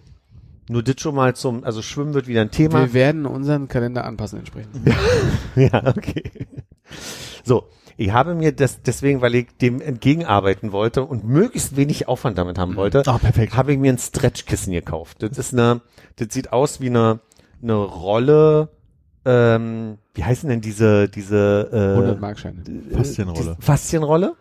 Nur 0.68 0.82
das 0.82 0.96
schon 1.00 1.14
mal 1.14 1.34
zum, 1.36 1.62
also 1.64 1.80
Schwimmen 1.80 2.14
wird 2.14 2.26
wieder 2.26 2.40
ein 2.40 2.50
Thema. 2.50 2.80
Wir 2.80 2.92
werden 2.92 3.24
unseren 3.24 3.68
Kalender 3.68 4.04
anpassen 4.04 4.40
entsprechend. 4.40 4.74
Ja, 5.54 5.86
okay. 5.86 6.24
So, 7.44 7.68
ich 7.96 8.12
habe 8.12 8.34
mir 8.34 8.52
das 8.52 8.82
deswegen, 8.82 9.20
weil 9.20 9.34
ich 9.36 9.46
dem 9.60 9.80
entgegenarbeiten 9.80 10.72
wollte 10.72 11.04
und 11.04 11.24
möglichst 11.24 11.76
wenig 11.76 12.08
Aufwand 12.08 12.36
damit 12.36 12.58
haben 12.58 12.76
wollte, 12.76 13.02
perfekt. 13.02 13.56
habe 13.56 13.72
ich 13.72 13.78
mir 13.78 13.92
ein 13.92 13.98
Stretchkissen 13.98 14.72
gekauft. 14.72 15.22
Das 15.22 15.38
ist 15.38 15.52
eine, 15.52 15.80
das 16.16 16.28
sieht 16.30 16.52
aus 16.52 16.80
wie 16.80 16.88
eine, 16.88 17.20
eine 17.62 17.74
Rolle, 17.74 18.68
ähm, 19.24 19.98
wie 20.14 20.24
heißen 20.24 20.48
denn 20.48 20.60
diese, 20.60 21.08
diese, 21.08 21.68
100 21.72 22.16
äh, 22.16 22.20
Markscheine. 22.20 22.62
Faszienrolle. 22.92 23.56
die 23.58 23.64
Faszienrolle, 23.64 24.34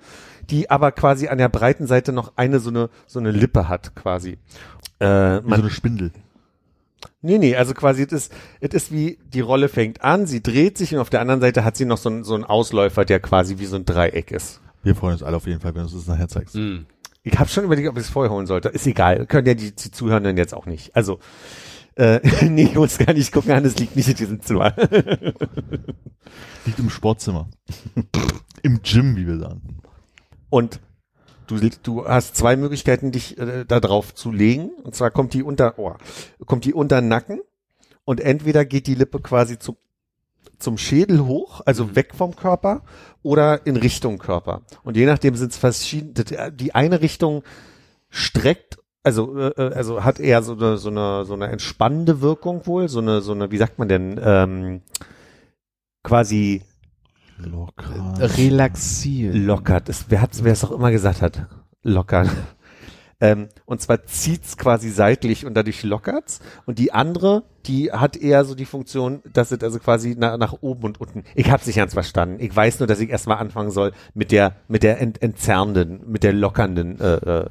die 0.50 0.70
aber 0.70 0.92
quasi 0.92 1.28
an 1.28 1.38
der 1.38 1.50
breiten 1.50 1.88
Seite 1.88 2.12
noch 2.14 2.34
eine 2.36 2.60
so 2.60 2.70
eine, 2.70 2.90
so 3.08 3.20
eine 3.20 3.32
Lippe 3.32 3.68
hat, 3.68 3.96
quasi. 3.96 4.38
Äh, 5.00 5.06
Wie 5.08 5.42
so 5.42 5.50
man, 5.50 5.62
eine 5.62 5.70
Spindel. 5.70 6.12
Nee, 7.22 7.40
nee, 7.40 7.56
also 7.56 7.74
quasi, 7.74 8.04
es 8.04 8.12
ist, 8.12 8.34
es 8.62 8.74
ist 8.74 8.92
wie, 8.92 9.18
die 9.34 9.42
Rolle 9.42 9.68
fängt 9.70 10.04
an, 10.04 10.28
sie 10.28 10.44
dreht 10.44 10.78
sich 10.78 10.94
und 10.94 11.00
auf 11.02 11.10
der 11.10 11.22
anderen 11.22 11.42
Seite 11.42 11.64
hat 11.66 11.76
sie 11.76 11.86
noch 11.86 11.98
so, 11.98 12.10
einen- 12.10 12.24
so 12.24 12.36
einen 12.36 12.44
Ausläufer, 12.44 13.04
der 13.06 13.20
quasi 13.20 13.58
wie 13.58 13.66
so 13.66 13.76
ein 13.78 13.86
Dreieck 13.86 14.32
ist. 14.32 14.62
Wir 14.84 14.96
freuen 14.96 15.14
uns 15.14 15.24
alle 15.24 15.38
auf 15.38 15.48
jeden 15.48 15.60
Fall, 15.60 15.74
wenn 15.74 15.82
du 15.82 15.88
uns 15.88 15.94
das 15.96 16.08
nachher 16.08 16.28
zeigst. 16.28 16.56
Mhm. 16.56 16.86
Ich 17.24 17.40
habe 17.40 17.50
schon 17.50 17.64
überlegt, 17.64 17.90
ob 17.90 17.98
ich 17.98 18.04
es 18.04 18.10
vorher 18.10 18.32
holen 18.32 18.46
sollte. 18.46 18.70
Ist 18.70 18.86
egal, 18.86 19.26
können 19.26 19.48
ja 19.48 19.56
die, 19.56 19.72
die 19.72 19.90
Zuhörenden 19.90 20.38
jetzt 20.38 20.54
auch 20.54 20.68
nicht. 20.68 20.96
Also, 20.96 21.20
äh, 21.96 22.20
nee, 22.50 22.64
ich 22.64 22.76
muss 22.76 22.98
gar 22.98 23.14
nicht 23.14 23.32
gucken 23.32 23.52
an, 23.52 23.66
es 23.66 23.78
liegt 23.78 23.96
nicht 23.96 24.10
in 24.10 24.16
diesem 24.16 24.42
Zimmer. 24.42 24.76
Liegt 26.66 26.80
im 26.80 26.90
Sportzimmer. 26.90 27.50
Im 28.62 28.82
Gym, 28.82 29.16
wie 29.16 29.28
wir 29.28 29.38
sagen. 29.38 29.80
Und 30.50 30.80
du, 31.48 31.58
du 31.84 32.08
hast 32.08 32.36
zwei 32.36 32.56
Möglichkeiten, 32.56 33.12
dich 33.12 33.38
äh, 33.38 33.66
da 33.66 33.80
drauf 33.80 34.16
zu 34.16 34.32
legen. 34.32 34.72
Und 34.84 34.96
zwar 34.96 35.12
kommt 35.12 35.34
die 35.34 35.44
unter, 35.44 35.78
oh, 35.78 35.94
kommt 36.46 36.66
die 36.66 36.74
unter 36.74 37.02
den 37.02 37.08
Nacken 37.08 37.42
und 38.04 38.20
entweder 38.20 38.66
geht 38.66 38.88
die 38.88 38.96
Lippe 38.96 39.20
quasi 39.20 39.60
zum 39.60 39.78
zum 40.58 40.78
Schädel 40.78 41.26
hoch, 41.26 41.62
also 41.66 41.96
weg 41.96 42.16
vom 42.16 42.36
Körper 42.36 42.84
oder 43.24 43.66
in 43.68 43.76
Richtung 43.76 44.18
Körper. 44.18 44.62
Und 44.84 44.96
je 44.96 45.06
nachdem 45.06 45.36
sind 45.36 45.52
es 45.52 45.58
verschiedene. 45.58 46.52
Die 46.52 46.74
eine 46.74 47.02
Richtung 47.02 47.44
streckt, 48.10 48.78
also 49.06 49.38
äh, 49.38 49.52
äh, 49.58 49.74
also 49.74 50.04
hat 50.04 50.20
eher 50.20 50.44
so 50.44 50.54
eine 50.54 50.78
so 50.78 50.90
eine 50.90 51.26
so 51.26 51.34
eine 51.34 51.48
entspannende 51.48 52.22
Wirkung 52.22 52.66
wohl, 52.66 52.90
so 52.90 53.00
eine 53.00 53.22
so 53.22 53.34
eine 53.34 53.52
wie 53.52 53.58
sagt 53.58 53.80
man 53.80 53.88
denn 53.88 54.20
ähm, 54.24 54.82
quasi 56.04 56.62
Locker. 57.38 58.14
Relaxieren. 58.38 59.46
lockert. 59.46 59.90
Das, 59.90 60.06
wer 60.10 60.22
hat, 60.22 60.32
wer 60.42 60.54
es 60.54 60.64
auch 60.64 60.72
immer 60.72 60.92
gesagt 60.92 61.22
hat, 61.22 61.48
lockern. 61.84 62.30
Ähm, 63.22 63.48
und 63.66 63.82
zwar 63.82 64.06
zieht's 64.06 64.58
quasi 64.58 64.90
seitlich 64.90 65.46
und 65.46 65.54
dadurch 65.54 65.84
lockert's. 65.84 66.40
Und 66.66 66.80
die 66.80 66.92
andere, 66.92 67.44
die 67.66 67.92
hat 67.92 68.18
eher 68.18 68.44
so 68.44 68.56
die 68.56 68.66
Funktion, 68.66 69.22
dass 69.32 69.52
es 69.52 69.64
also 69.64 69.80
quasi 69.80 70.16
nach, 70.18 70.38
nach 70.38 70.54
oben 70.62 70.84
und 70.84 71.00
unten. 71.00 71.24
Ich 71.34 71.50
hab's 71.50 71.66
nicht 71.66 71.78
ganz 71.78 71.94
verstanden. 71.94 72.38
Ich 72.40 72.54
weiß 72.54 72.80
nur, 72.80 72.88
dass 72.88 73.00
ich 73.00 73.10
erstmal 73.10 73.38
anfangen 73.38 73.72
soll 73.72 73.94
mit 74.14 74.32
der 74.32 74.58
mit 74.68 74.84
der 74.84 75.00
ent, 75.00 75.22
entzerrenden, 75.22 76.02
mit 76.08 76.24
der 76.24 76.34
lockernden 76.34 77.00
äh, 77.00 77.16
äh, 77.16 77.50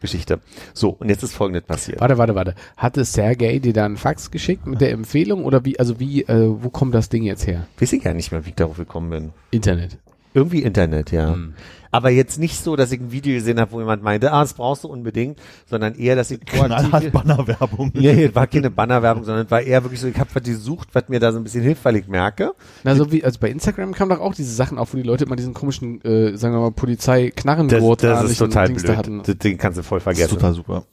Geschichte. 0.00 0.40
So 0.74 0.90
und 0.90 1.08
jetzt 1.08 1.24
ist 1.24 1.34
Folgendes 1.34 1.64
passiert. 1.64 2.00
Warte, 2.00 2.18
warte, 2.18 2.34
warte. 2.36 2.54
Hatte 2.76 3.04
Sergej 3.04 3.58
dir 3.58 3.72
da 3.72 3.84
einen 3.84 3.96
Fax 3.96 4.30
geschickt 4.30 4.64
mit 4.64 4.80
der 4.80 4.92
Empfehlung 4.92 5.44
oder 5.44 5.64
wie, 5.64 5.78
also 5.80 5.98
wie, 5.98 6.22
äh, 6.22 6.54
wo 6.62 6.70
kommt 6.70 6.94
das 6.94 7.08
Ding 7.08 7.24
jetzt 7.24 7.48
her? 7.48 7.66
Weiß 7.80 7.92
ich 7.92 8.04
ja 8.04 8.14
nicht 8.14 8.30
mehr, 8.30 8.44
wie 8.44 8.50
ich 8.50 8.54
darauf 8.54 8.76
gekommen 8.76 9.10
bin. 9.10 9.32
Internet. 9.50 9.98
Irgendwie 10.38 10.62
Internet, 10.62 11.10
ja. 11.12 11.32
Hm. 11.34 11.54
Aber 11.90 12.10
jetzt 12.10 12.38
nicht 12.38 12.62
so, 12.62 12.76
dass 12.76 12.92
ich 12.92 13.00
ein 13.00 13.12
Video 13.12 13.32
gesehen 13.34 13.58
habe, 13.58 13.72
wo 13.72 13.80
jemand 13.80 14.02
meinte, 14.02 14.30
ah, 14.30 14.42
das 14.42 14.52
brauchst 14.52 14.84
du 14.84 14.88
unbedingt, 14.88 15.38
sondern 15.64 15.94
eher, 15.94 16.16
dass 16.16 16.30
ich 16.30 16.38
Knallhart 16.44 17.10
Bannerwerbung. 17.12 17.92
Ja, 17.94 18.12
hier 18.12 18.34
war 18.34 18.46
keine 18.46 18.70
Bannerwerbung, 18.70 19.24
sondern 19.24 19.46
es 19.46 19.50
war 19.50 19.62
eher 19.62 19.82
wirklich 19.84 19.98
so, 20.00 20.06
ich 20.06 20.18
habe 20.18 20.28
was 20.34 20.42
gesucht, 20.42 20.88
was 20.92 21.08
mir 21.08 21.18
da 21.18 21.32
so 21.32 21.38
ein 21.38 21.44
bisschen 21.44 21.62
hilft, 21.62 21.82
weil 21.86 21.96
ich 21.96 22.06
merke. 22.06 22.52
Na, 22.84 22.94
so 22.94 23.10
wie, 23.10 23.24
also 23.24 23.40
bei 23.40 23.48
Instagram 23.50 23.94
kamen 23.94 24.10
doch 24.10 24.20
auch 24.20 24.34
diese 24.34 24.52
Sachen 24.54 24.76
auf, 24.76 24.92
wo 24.92 24.98
die 24.98 25.02
Leute 25.02 25.24
immer 25.24 25.36
diesen 25.36 25.54
komischen, 25.54 26.02
äh, 26.02 26.36
sagen 26.36 26.54
wir 26.54 26.60
mal, 26.60 26.72
Polizei-Knarrengurt 26.72 28.02
Das, 28.02 28.22
das 28.22 28.30
ist 28.32 28.38
total 28.38 28.66
Dings 28.68 28.82
blöd. 28.82 28.92
da 28.92 28.98
hatten. 28.98 29.22
Das 29.24 29.38
Ding 29.38 29.56
kannst 29.56 29.78
du 29.78 29.82
voll 29.82 29.98
Das 30.00 30.12
ist 30.12 30.18
vergessen. 30.18 30.34
total 30.38 30.52
super. 30.54 30.84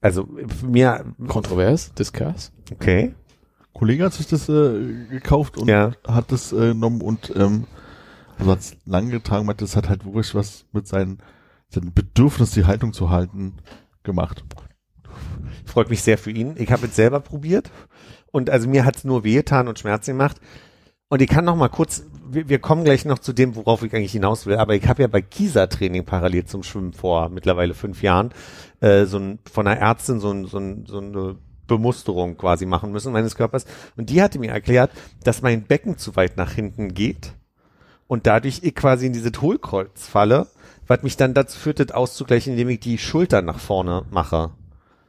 Also 0.00 0.28
mir, 0.66 1.04
Kontrovers, 1.28 1.94
Discuss. 1.94 2.50
okay. 2.72 3.02
Ein 3.04 3.14
Kollege 3.72 4.04
hat 4.04 4.14
sich 4.14 4.26
das 4.26 4.48
äh, 4.48 4.72
gekauft 5.10 5.56
und 5.58 5.68
Ja. 5.68 5.92
hat 6.08 6.32
das 6.32 6.52
äh, 6.52 6.72
genommen 6.72 7.00
und 7.02 7.32
ähm, 7.36 7.64
also 8.38 8.52
hat 8.52 8.60
es 8.60 8.76
lang 8.84 9.10
getragen, 9.10 9.46
meinte, 9.46 9.64
das 9.64 9.76
hat 9.76 9.88
halt 9.88 10.04
wirklich 10.04 10.34
was 10.34 10.66
mit 10.72 10.86
seinen, 10.86 11.18
seinem 11.68 11.92
Bedürfnis, 11.92 12.50
die 12.52 12.64
Haltung 12.64 12.92
zu 12.92 13.10
halten, 13.10 13.58
gemacht. 14.02 14.44
Freut 15.64 15.90
mich 15.90 16.02
sehr 16.02 16.18
für 16.18 16.30
ihn. 16.30 16.54
Ich 16.56 16.72
habe 16.72 16.86
es 16.86 16.96
selber 16.96 17.20
probiert 17.20 17.70
und 18.30 18.50
also 18.50 18.68
mir 18.68 18.84
hat's 18.84 19.04
nur 19.04 19.24
wehgetan 19.24 19.68
und 19.68 19.78
Schmerzen 19.78 20.12
gemacht. 20.12 20.40
Und 21.08 21.20
ich 21.20 21.28
kann 21.28 21.44
noch 21.44 21.56
mal 21.56 21.68
kurz, 21.68 22.04
wir, 22.30 22.48
wir 22.48 22.58
kommen 22.58 22.84
gleich 22.84 23.04
noch 23.04 23.18
zu 23.18 23.34
dem, 23.34 23.54
worauf 23.54 23.82
ich 23.82 23.94
eigentlich 23.94 24.12
hinaus 24.12 24.46
will, 24.46 24.56
aber 24.56 24.74
ich 24.74 24.88
habe 24.88 25.02
ja 25.02 25.08
bei 25.08 25.20
Kieser-Training 25.20 26.06
parallel 26.06 26.46
zum 26.46 26.62
Schwimmen 26.62 26.94
vor 26.94 27.28
mittlerweile 27.28 27.74
fünf 27.74 28.02
Jahren 28.02 28.30
äh, 28.80 29.04
so 29.04 29.18
ein, 29.18 29.38
von 29.50 29.66
einer 29.66 29.78
Ärztin 29.78 30.20
so, 30.20 30.30
ein, 30.30 30.46
so, 30.46 30.58
ein, 30.58 30.86
so 30.86 30.98
eine 30.98 31.36
Bemusterung 31.66 32.38
quasi 32.38 32.64
machen 32.64 32.92
müssen 32.92 33.12
meines 33.12 33.34
Körpers. 33.34 33.66
Und 33.96 34.08
die 34.08 34.22
hatte 34.22 34.38
mir 34.38 34.50
erklärt, 34.50 34.90
dass 35.22 35.42
mein 35.42 35.64
Becken 35.64 35.98
zu 35.98 36.16
weit 36.16 36.38
nach 36.38 36.52
hinten 36.52 36.94
geht 36.94 37.34
und 38.12 38.26
dadurch 38.26 38.60
ich 38.62 38.74
quasi 38.74 39.06
in 39.06 39.14
dieses 39.14 39.32
Hohlkreuz 39.40 40.06
falle, 40.06 40.46
was 40.86 41.02
mich 41.02 41.16
dann 41.16 41.32
dazu 41.32 41.58
führt, 41.58 41.80
das 41.80 41.92
auszugleichen, 41.92 42.52
indem 42.52 42.68
ich 42.68 42.78
die 42.78 42.98
Schultern 42.98 43.46
nach 43.46 43.58
vorne 43.58 44.02
mache. 44.10 44.50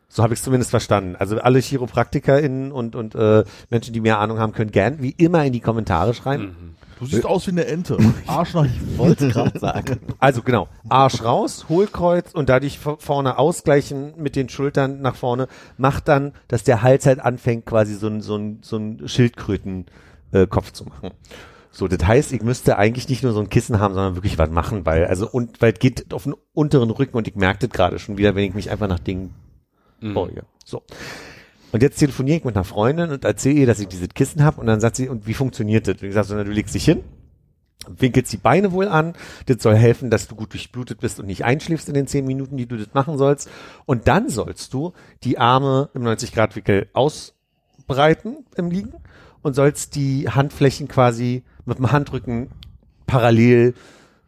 So 0.07 0.23
habe 0.23 0.33
ich 0.33 0.39
es 0.39 0.45
zumindest 0.45 0.71
verstanden. 0.71 1.17
Also 1.17 1.37
alle 1.37 1.61
ChiropraktikerInnen 1.61 2.71
und, 2.71 2.95
und 2.95 3.13
äh, 3.13 3.43
Menschen, 3.69 3.93
die 3.93 3.99
mehr 3.99 4.19
Ahnung 4.19 4.39
haben, 4.39 4.53
können 4.53 4.71
gern 4.71 5.01
wie 5.01 5.09
immer 5.09 5.43
in 5.43 5.51
die 5.51 5.59
Kommentare 5.59 6.13
schreiben. 6.13 6.77
Du 6.97 7.05
siehst 7.05 7.25
aus 7.25 7.45
wie 7.45 7.51
eine 7.51 7.65
Ente. 7.65 7.97
Arsch 8.27 8.53
nach 8.53 8.67
Wollte 8.95 9.27
gerade 9.27 9.59
sagen. 9.59 9.99
Also 10.19 10.41
genau, 10.41 10.69
Arsch 10.87 11.25
raus, 11.25 11.65
Hohlkreuz 11.67 12.31
und 12.31 12.47
dadurch 12.47 12.79
vorne 12.79 13.37
ausgleichen 13.37 14.13
mit 14.15 14.37
den 14.37 14.47
Schultern 14.47 15.01
nach 15.01 15.15
vorne, 15.15 15.49
macht 15.75 16.07
dann, 16.07 16.31
dass 16.47 16.63
der 16.63 16.81
Hals 16.83 17.05
halt 17.05 17.19
anfängt, 17.19 17.65
quasi 17.65 17.95
so 17.95 18.07
ein, 18.07 18.21
so 18.21 18.37
ein, 18.37 18.59
so 18.61 18.77
ein 18.77 19.09
Schildkrötenkopf 19.09 19.91
äh, 20.31 20.47
Kopf 20.47 20.71
zu 20.71 20.85
machen. 20.85 21.11
So, 21.75 21.87
das 21.87 22.05
heißt, 22.07 22.33
ich 22.33 22.43
müsste 22.43 22.77
eigentlich 22.77 23.09
nicht 23.09 23.23
nur 23.23 23.33
so 23.33 23.39
ein 23.39 23.49
Kissen 23.49 23.79
haben, 23.79 23.95
sondern 23.95 24.15
wirklich 24.15 24.37
was 24.37 24.51
machen, 24.51 24.85
weil, 24.85 25.05
also, 25.05 25.27
und, 25.27 25.59
weil 25.59 25.73
es 25.73 25.79
geht 25.79 26.13
auf 26.13 26.23
den 26.23 26.35
unteren 26.53 26.91
Rücken 26.91 27.17
und 27.17 27.27
ich 27.27 27.35
merke 27.35 27.67
das 27.67 27.75
gerade 27.75 27.97
schon 27.97 28.17
wieder, 28.17 28.35
wenn 28.35 28.43
ich 28.43 28.53
mich 28.53 28.69
einfach 28.69 28.87
nach 28.87 28.99
Dingen 28.99 29.33
beuge. 30.13 30.43
So. 30.63 30.83
Und 31.71 31.81
jetzt 31.81 31.97
telefoniere 31.97 32.37
ich 32.37 32.43
mit 32.43 32.55
einer 32.55 32.63
Freundin 32.63 33.09
und 33.09 33.25
erzähle 33.25 33.61
ihr, 33.61 33.65
dass 33.65 33.79
ich 33.79 33.87
dieses 33.87 34.09
Kissen 34.09 34.43
habe 34.43 34.61
und 34.61 34.67
dann 34.67 34.79
sagt 34.79 34.97
sie, 34.97 35.09
und 35.09 35.25
wie 35.25 35.33
funktioniert 35.33 35.87
das? 35.87 36.01
Und 36.01 36.07
ich 36.07 36.13
sage, 36.13 36.27
so, 36.27 36.35
na, 36.35 36.43
du 36.43 36.51
legst 36.51 36.75
dich 36.75 36.85
hin, 36.85 37.03
winkelst 37.87 38.31
die 38.31 38.37
Beine 38.37 38.71
wohl 38.71 38.87
an, 38.87 39.15
das 39.47 39.63
soll 39.63 39.75
helfen, 39.75 40.11
dass 40.11 40.27
du 40.27 40.35
gut 40.35 40.53
durchblutet 40.53 40.99
bist 40.99 41.19
und 41.19 41.25
nicht 41.25 41.43
einschläfst 41.43 41.87
in 41.87 41.95
den 41.95 42.05
zehn 42.05 42.25
Minuten, 42.25 42.57
die 42.57 42.67
du 42.67 42.77
das 42.77 42.93
machen 42.93 43.17
sollst. 43.17 43.49
Und 43.85 44.07
dann 44.07 44.29
sollst 44.29 44.73
du 44.73 44.93
die 45.23 45.39
Arme 45.39 45.89
im 45.95 46.03
90-Grad-Wickel 46.03 46.89
ausbreiten 46.93 48.45
im 48.55 48.69
Liegen 48.69 48.93
und 49.41 49.55
sollst 49.55 49.95
die 49.95 50.29
Handflächen 50.29 50.87
quasi 50.87 51.43
mit 51.65 51.77
dem 51.77 51.91
Handrücken 51.91 52.49
parallel 53.05 53.73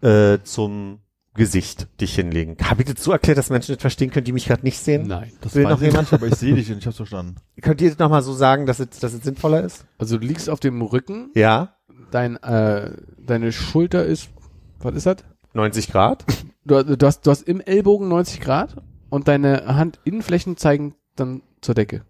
äh, 0.01 0.39
zum 0.43 0.99
Gesicht 1.33 1.87
dich 1.99 2.15
hinlegen. 2.15 2.55
Habe 2.63 2.83
ich 2.83 2.93
das 2.93 3.03
so 3.03 3.11
erklärt, 3.11 3.37
dass 3.37 3.49
Menschen 3.49 3.75
das 3.75 3.81
verstehen 3.81 4.09
können, 4.09 4.23
die 4.23 4.31
mich 4.31 4.45
gerade 4.45 4.63
nicht 4.63 4.77
sehen? 4.79 5.07
Nein. 5.07 5.31
Das 5.41 5.53
Will 5.55 5.63
noch 5.63 5.81
jemand? 5.81 6.03
nicht, 6.03 6.13
aber 6.13 6.27
ich 6.27 6.35
sehe 6.35 6.55
dich 6.55 6.71
und 6.71 6.77
ich 6.77 6.85
hab's 6.87 6.95
verstanden. 6.97 7.35
Könnt 7.61 7.81
ihr 7.81 7.89
das 7.89 7.99
nochmal 7.99 8.21
so 8.21 8.33
sagen, 8.33 8.65
dass 8.65 8.79
es, 8.79 8.89
dass 9.01 9.13
es 9.13 9.23
sinnvoller 9.23 9.61
ist? 9.61 9.85
Also 9.97 10.17
du 10.17 10.25
liegst 10.25 10.49
auf 10.49 10.61
dem 10.61 10.81
Rücken, 10.81 11.31
Ja, 11.35 11.75
dein, 12.11 12.37
äh, 12.37 12.91
deine 13.25 13.51
Schulter 13.51 14.05
ist, 14.05 14.29
was 14.79 14.95
ist 14.95 15.05
das? 15.07 15.17
90 15.53 15.91
Grad. 15.91 16.23
Du, 16.63 16.83
du, 16.83 17.05
hast, 17.05 17.21
du 17.27 17.31
hast 17.31 17.41
im 17.47 17.59
Ellbogen 17.61 18.07
90 18.07 18.39
Grad 18.39 18.75
und 19.09 19.27
deine 19.27 19.75
Handinnenflächen 19.77 20.55
zeigen 20.57 20.95
dann 21.15 21.41
zur 21.61 21.75
Decke. 21.75 22.03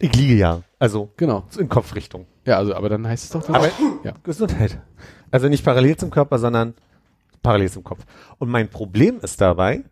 Ich 0.00 0.14
liege 0.14 0.34
ja, 0.34 0.62
also 0.78 1.10
Genau. 1.16 1.44
in 1.58 1.68
Kopfrichtung. 1.68 2.26
Ja, 2.48 2.56
also, 2.56 2.74
aber 2.74 2.88
dann 2.88 3.06
heißt 3.06 3.24
es 3.24 3.30
doch, 3.30 3.42
dass 3.42 3.54
Aber 3.54 3.68
ja. 4.02 4.14
Gesundheit. 4.22 4.80
Also 5.30 5.48
nicht 5.48 5.62
parallel 5.62 5.98
zum 5.98 6.08
Körper, 6.08 6.38
sondern 6.38 6.72
parallel 7.42 7.70
zum 7.70 7.84
Kopf. 7.84 8.06
Und 8.38 8.48
mein 8.48 8.70
Problem 8.70 9.20
ist 9.20 9.42
dabei, 9.42 9.84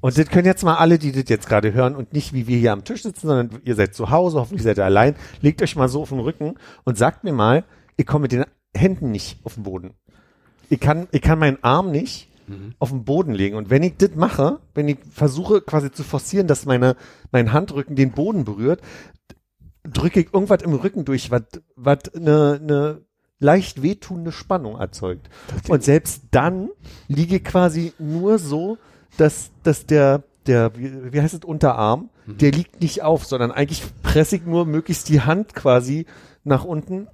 und 0.00 0.16
das 0.16 0.28
können 0.28 0.46
jetzt 0.46 0.62
mal 0.62 0.76
alle, 0.76 0.96
die 1.00 1.10
das 1.10 1.24
jetzt 1.26 1.48
gerade 1.48 1.72
hören 1.72 1.96
und 1.96 2.12
nicht 2.12 2.32
wie 2.32 2.46
wir 2.46 2.56
hier 2.56 2.72
am 2.72 2.84
Tisch 2.84 3.02
sitzen, 3.02 3.26
sondern 3.26 3.60
ihr 3.64 3.74
seid 3.74 3.96
zu 3.96 4.10
Hause, 4.10 4.38
hoffentlich 4.38 4.62
seid 4.62 4.78
ihr 4.78 4.84
allein, 4.84 5.16
legt 5.40 5.60
euch 5.60 5.74
mal 5.74 5.88
so 5.88 6.02
auf 6.02 6.10
den 6.10 6.20
Rücken 6.20 6.54
und 6.84 6.96
sagt 6.96 7.24
mir 7.24 7.32
mal, 7.32 7.64
ich 7.96 8.06
komme 8.06 8.22
mit 8.22 8.32
den 8.32 8.44
Händen 8.76 9.10
nicht 9.10 9.40
auf 9.42 9.54
den 9.54 9.64
Boden. 9.64 9.94
Ich 10.70 10.78
kann, 10.78 11.08
ich 11.10 11.20
kann 11.20 11.40
meinen 11.40 11.58
Arm 11.64 11.90
nicht 11.90 12.28
auf 12.78 12.90
den 12.90 13.04
Boden 13.04 13.34
legen. 13.34 13.56
Und 13.56 13.70
wenn 13.70 13.82
ich 13.82 13.96
das 13.96 14.14
mache, 14.14 14.60
wenn 14.74 14.86
ich 14.86 14.98
versuche 15.10 15.60
quasi 15.62 15.90
zu 15.90 16.04
forcieren, 16.04 16.46
dass 16.46 16.64
meine, 16.64 16.94
mein 17.32 17.52
Handrücken 17.52 17.96
den 17.96 18.12
Boden 18.12 18.44
berührt, 18.44 18.80
drücke 19.92 20.20
ich 20.20 20.32
irgendwas 20.32 20.62
im 20.62 20.72
Rücken 20.74 21.04
durch, 21.04 21.30
was 21.30 21.42
was 21.76 21.98
eine 22.14 22.60
ne 22.62 23.00
leicht 23.38 23.82
wehtuende 23.82 24.32
Spannung 24.32 24.78
erzeugt. 24.78 25.28
Und 25.68 25.82
selbst 25.84 26.22
dann 26.30 26.70
liege 27.06 27.36
ich 27.36 27.44
quasi 27.44 27.92
nur 27.98 28.38
so, 28.38 28.78
dass, 29.18 29.50
dass 29.62 29.84
der, 29.84 30.22
der, 30.46 30.72
wie, 30.76 31.12
wie 31.12 31.20
heißt 31.20 31.34
es, 31.34 31.44
Unterarm, 31.44 32.08
der 32.26 32.50
liegt 32.50 32.80
nicht 32.80 33.02
auf, 33.02 33.24
sondern 33.26 33.52
eigentlich 33.52 33.82
presse 34.02 34.36
ich 34.36 34.46
nur 34.46 34.64
möglichst 34.64 35.08
die 35.10 35.20
Hand 35.20 35.54
quasi 35.54 36.06
nach 36.44 36.64
unten. 36.64 37.08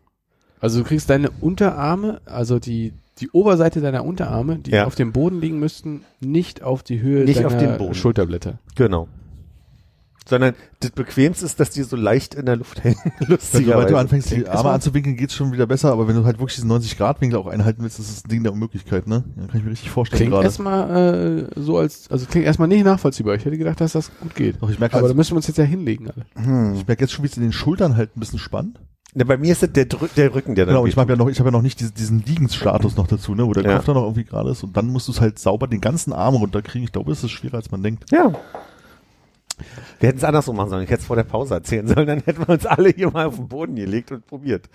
Also 0.60 0.78
du 0.78 0.84
kriegst 0.84 1.10
deine 1.10 1.30
Unterarme, 1.40 2.20
also 2.24 2.60
die, 2.60 2.92
die 3.18 3.28
Oberseite 3.30 3.80
deiner 3.80 4.04
Unterarme, 4.04 4.58
die 4.58 4.70
Ja. 4.70 4.86
auf 4.86 4.94
dem 4.94 5.12
Boden 5.12 5.40
liegen 5.40 5.58
müssten, 5.58 6.04
nicht 6.20 6.62
auf 6.62 6.82
die 6.84 7.00
Höhe 7.02 7.24
Nicht 7.24 7.38
deiner 7.40 7.48
auf 7.48 7.58
den 7.58 7.78
Boden. 7.78 7.94
Schulterblätter. 7.94 8.58
Genau. 8.76 9.08
Sondern 10.28 10.54
das 10.80 10.92
Bequemste 10.92 11.44
ist, 11.44 11.58
dass 11.58 11.70
die 11.70 11.82
so 11.82 11.96
leicht 11.96 12.34
in 12.34 12.46
der 12.46 12.56
Luft 12.56 12.84
hängen. 12.84 12.96
Wenn 13.04 13.10
du, 13.12 13.18
sobald 13.20 13.30
Lustigerweise. 13.30 13.88
du 13.88 13.96
anfängst, 13.96 14.30
die 14.30 14.46
Arme 14.48 14.70
anzuwinkeln, 14.70 15.16
geht's 15.16 15.34
schon 15.34 15.52
wieder 15.52 15.66
besser, 15.66 15.90
aber 15.92 16.06
wenn 16.08 16.14
du 16.16 16.24
halt 16.24 16.38
wirklich 16.38 16.54
diesen 16.56 16.70
90-Grad-Winkel 16.70 17.38
auch 17.38 17.46
einhalten 17.48 17.82
willst, 17.82 17.98
das 17.98 18.08
ist 18.08 18.26
ein 18.26 18.30
Ding 18.30 18.42
der 18.44 18.52
Unmöglichkeit, 18.52 19.06
ne? 19.08 19.24
Ja, 19.36 19.46
kann 19.46 19.58
ich 19.58 19.64
mir 19.64 19.70
richtig 19.72 19.90
vorstellen 19.90 20.18
Klingt 20.18 20.32
gerade. 20.32 20.44
erstmal 20.44 21.48
äh, 21.54 21.60
so 21.60 21.76
als, 21.78 22.08
also 22.10 22.26
klingt 22.26 22.46
erstmal 22.46 22.68
nicht 22.68 22.84
nachvollziehbar. 22.84 23.34
Ich 23.34 23.44
hätte 23.44 23.58
gedacht, 23.58 23.80
dass 23.80 23.92
das 23.92 24.10
gut 24.20 24.34
geht. 24.34 24.62
Doch, 24.62 24.70
ich 24.70 24.78
merke 24.78 24.94
Aber 24.94 25.02
da 25.02 25.06
also, 25.06 25.14
müssen 25.16 25.32
wir 25.32 25.36
uns 25.36 25.48
jetzt 25.48 25.56
ja 25.58 25.64
hinlegen 25.64 26.08
alle. 26.10 26.24
Hm. 26.46 26.74
ich 26.76 26.86
merke 26.86 27.02
jetzt 27.02 27.12
schon, 27.12 27.24
wie 27.24 27.28
es 27.28 27.36
in 27.36 27.42
den 27.42 27.52
Schultern 27.52 27.96
halt 27.96 28.16
ein 28.16 28.20
bisschen 28.20 28.38
spannt. 28.38 28.78
Ne, 29.14 29.26
bei 29.26 29.36
mir 29.36 29.52
ist 29.52 29.62
das 29.62 29.72
der, 29.72 29.84
Drü 29.84 30.06
der 30.16 30.34
Rücken, 30.34 30.54
der 30.54 30.64
dann 30.64 30.74
Genau, 30.74 30.86
ich 30.86 30.96
habe 30.96 31.12
ja 31.12 31.16
noch, 31.18 31.28
ich 31.28 31.38
habe 31.38 31.48
ja 31.48 31.52
noch 31.52 31.60
nicht 31.60 31.80
diesen, 31.80 31.94
diesen 31.94 32.22
Liegensstatus 32.24 32.96
noch 32.96 33.06
dazu, 33.08 33.34
ne, 33.34 33.44
wo 33.46 33.52
der 33.52 33.62
Ja. 33.64 33.76
Kopf 33.76 33.84
da 33.84 33.92
noch 33.94 34.04
irgendwie 34.04 34.24
gerade 34.24 34.50
ist 34.50 34.62
und 34.62 34.74
dann 34.76 34.86
musst 34.86 35.08
du 35.08 35.12
es 35.12 35.20
halt 35.20 35.38
sauber 35.38 35.66
den 35.66 35.82
ganzen 35.82 36.14
Arm 36.14 36.34
runterkriegen. 36.36 36.84
Ich 36.84 36.92
glaube, 36.92 37.12
es 37.12 37.22
ist 37.22 37.30
schwerer, 37.30 37.56
als 37.56 37.70
man 37.70 37.82
denkt. 37.82 38.10
Ja. 38.10 38.32
Wir 40.00 40.08
hätten 40.08 40.18
es 40.18 40.24
andersrum 40.24 40.56
machen 40.56 40.70
sollen. 40.70 40.84
Ich 40.84 40.90
hätte 40.90 41.00
es 41.00 41.06
vor 41.06 41.16
der 41.16 41.24
Pause 41.24 41.54
erzählen 41.54 41.86
sollen. 41.86 42.06
Dann 42.06 42.20
hätten 42.20 42.46
wir 42.46 42.48
uns 42.48 42.66
alle 42.66 42.90
hier 42.90 43.10
mal 43.10 43.26
auf 43.26 43.36
den 43.36 43.48
Boden 43.48 43.76
gelegt 43.76 44.12
und 44.12 44.26
probiert. 44.26 44.68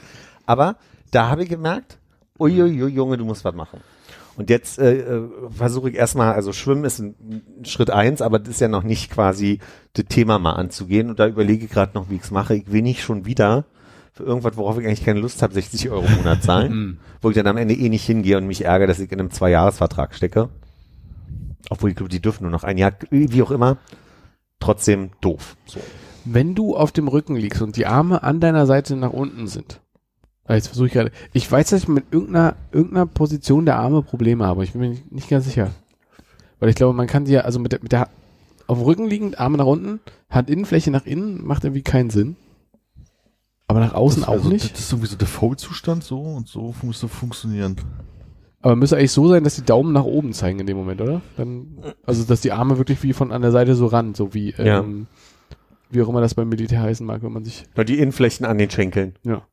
Aber 0.46 0.78
da 1.12 1.30
habe 1.30 1.44
ich 1.44 1.50
gemerkt, 1.50 1.98
uiuiui, 2.40 2.90
Junge, 2.90 3.18
du 3.18 3.26
musst 3.26 3.44
was 3.46 3.56
machen. 3.56 3.82
Und 4.38 4.52
jetzt 4.52 4.78
äh, 4.78 5.00
äh, 5.00 5.30
versuche 5.50 5.90
ich 5.90 5.96
erstmal, 5.96 6.34
also 6.34 6.54
Schwimmen 6.54 6.86
ist 6.86 7.00
ein, 7.00 7.16
ein 7.60 7.66
Schritt 7.66 7.90
eins, 7.90 8.22
aber 8.22 8.38
das 8.38 8.50
ist 8.50 8.62
ja 8.62 8.68
noch 8.68 8.84
nicht 8.84 9.10
quasi 9.10 9.60
das 9.94 10.06
Thema 10.06 10.38
mal 10.38 10.54
anzugehen. 10.54 11.10
Und 11.10 11.20
da 11.20 11.28
überlege 11.28 11.66
ich 11.66 11.72
gerade 11.72 11.94
noch, 11.96 12.10
wie 12.10 12.16
ich 12.16 12.22
es 12.22 12.32
mache. 12.32 12.56
Ich 12.56 12.72
will 12.72 12.84
nicht 12.84 13.02
schon 13.02 13.26
wieder 13.26 13.66
für 14.14 14.24
irgendwas, 14.24 14.56
worauf 14.58 14.78
ich 14.80 14.86
eigentlich 14.86 15.06
keine 15.06 15.20
Lust 15.20 15.42
habe, 15.42 15.54
60 15.54 15.90
Euro 15.90 16.06
im 16.06 16.16
Monat 16.18 16.44
zahlen, 16.44 17.00
wo 17.22 17.30
ich 17.30 17.36
dann 17.36 17.48
am 17.48 17.58
Ende 17.58 17.76
eh 17.76 17.90
nicht 17.90 18.04
hingehe 18.04 18.38
und 18.38 18.48
mich 18.48 18.66
ärgere, 18.66 18.88
dass 18.88 19.00
ich 19.00 19.12
in 19.12 19.20
einem 19.20 19.32
Zweijahresvertrag 19.32 20.16
stecke. 20.16 20.50
Obwohl 21.70 21.92
ich 21.92 21.96
glaube, 21.96 22.10
die 22.10 22.22
dürfen 22.22 22.44
nur 22.44 22.52
noch 22.52 22.64
ein 22.64 22.78
Jahr, 22.78 22.94
wie 23.10 23.44
auch 23.44 23.52
immer. 23.52 23.78
Trotzdem 24.60 25.12
doof. 25.22 25.56
So. 25.66 25.80
Wenn 26.26 26.56
du 26.56 26.76
auf 26.76 26.92
dem 26.92 27.08
Rücken 27.08 27.36
liegst 27.36 27.62
und 27.62 27.78
die 27.78 27.86
Arme 27.86 28.24
an 28.24 28.40
deiner 28.40 28.66
Seite 28.66 28.96
nach 28.96 29.14
unten 29.14 29.48
sind, 29.48 29.82
Ah, 30.48 30.56
jetzt 30.56 30.68
versuche 30.68 30.88
ich 30.88 30.94
gerade, 30.94 31.12
ich 31.34 31.52
weiß, 31.52 31.70
dass 31.70 31.84
ich 31.84 31.88
mit 31.90 32.06
irgendeiner, 32.12 32.56
irgendeiner 32.72 33.06
Position 33.06 33.66
der 33.66 33.78
Arme 33.78 34.02
Probleme 34.02 34.46
habe, 34.46 34.64
ich 34.64 34.72
bin 34.72 34.82
mir 34.82 34.90
nicht, 34.90 35.12
nicht 35.12 35.30
ganz 35.30 35.44
sicher. 35.44 35.72
Weil 36.60 36.70
ich 36.70 36.76
glaube, 36.76 36.94
man 36.94 37.08
kann 37.08 37.26
die 37.26 37.34
ja, 37.34 37.42
also 37.42 37.60
mit 37.60 37.74
der, 37.74 37.82
mit 37.82 37.92
der, 37.92 38.10
auf 38.66 38.78
dem 38.78 38.86
Rücken 38.86 39.08
liegend, 39.08 39.40
Arme 39.40 39.58
nach 39.58 39.66
unten, 39.66 40.00
Handinnenfläche 40.30 40.90
nach 40.90 41.06
innen, 41.06 41.46
macht 41.46 41.66
irgendwie 41.66 41.84
keinen 41.84 42.10
Sinn. 42.10 42.38
Aber 43.68 43.82
nach 43.82 43.94
außen 43.94 44.22
das, 44.22 44.30
auch 44.30 44.34
also, 44.36 44.50
nicht. 44.50 44.72
Das 44.72 44.80
ist 44.80 44.92
irgendwie 44.94 45.10
so 45.10 45.18
Default-Zustand 45.18 46.06
so 46.06 46.22
und 46.22 46.48
so 46.48 46.74
müsste 46.82 47.10
funktionieren. 47.10 47.76
Aber 48.62 48.76
müsste 48.76 48.98
eigentlich 48.98 49.12
so 49.12 49.28
sein, 49.28 49.44
dass 49.44 49.56
die 49.56 49.64
Daumen 49.66 49.94
nach 49.94 50.04
oben 50.04 50.34
zeigen 50.34 50.60
in 50.60 50.66
dem 50.68 50.78
Moment, 50.78 51.00
oder? 51.02 51.22
Dann, 51.38 51.78
also, 52.06 52.24
dass 52.24 52.42
die 52.42 52.52
Arme 52.52 52.78
wirklich 52.78 53.04
wie 53.04 53.14
von 53.14 53.32
an 53.32 53.42
der 53.44 53.52
Seite 53.52 53.76
so 53.76 53.86
ran, 53.86 54.16
so 54.16 54.34
wie, 54.34 54.52
Ja. 54.58 54.80
ähm, 54.80 55.08
wie 55.92 56.02
auch 56.02 56.10
immer 56.10 56.22
das 56.22 56.34
beim 56.34 56.50
Militär 56.50 56.82
heißen 56.82 57.06
mag, 57.06 57.22
wenn 57.24 57.32
man 57.32 57.46
sich, 57.46 57.66
Nur 57.76 57.86
die 57.86 58.00
Innenflächen 58.00 58.46
an 58.46 58.58
den 58.58 58.70
Schenkeln. 58.70 59.16
ja. 59.24 59.44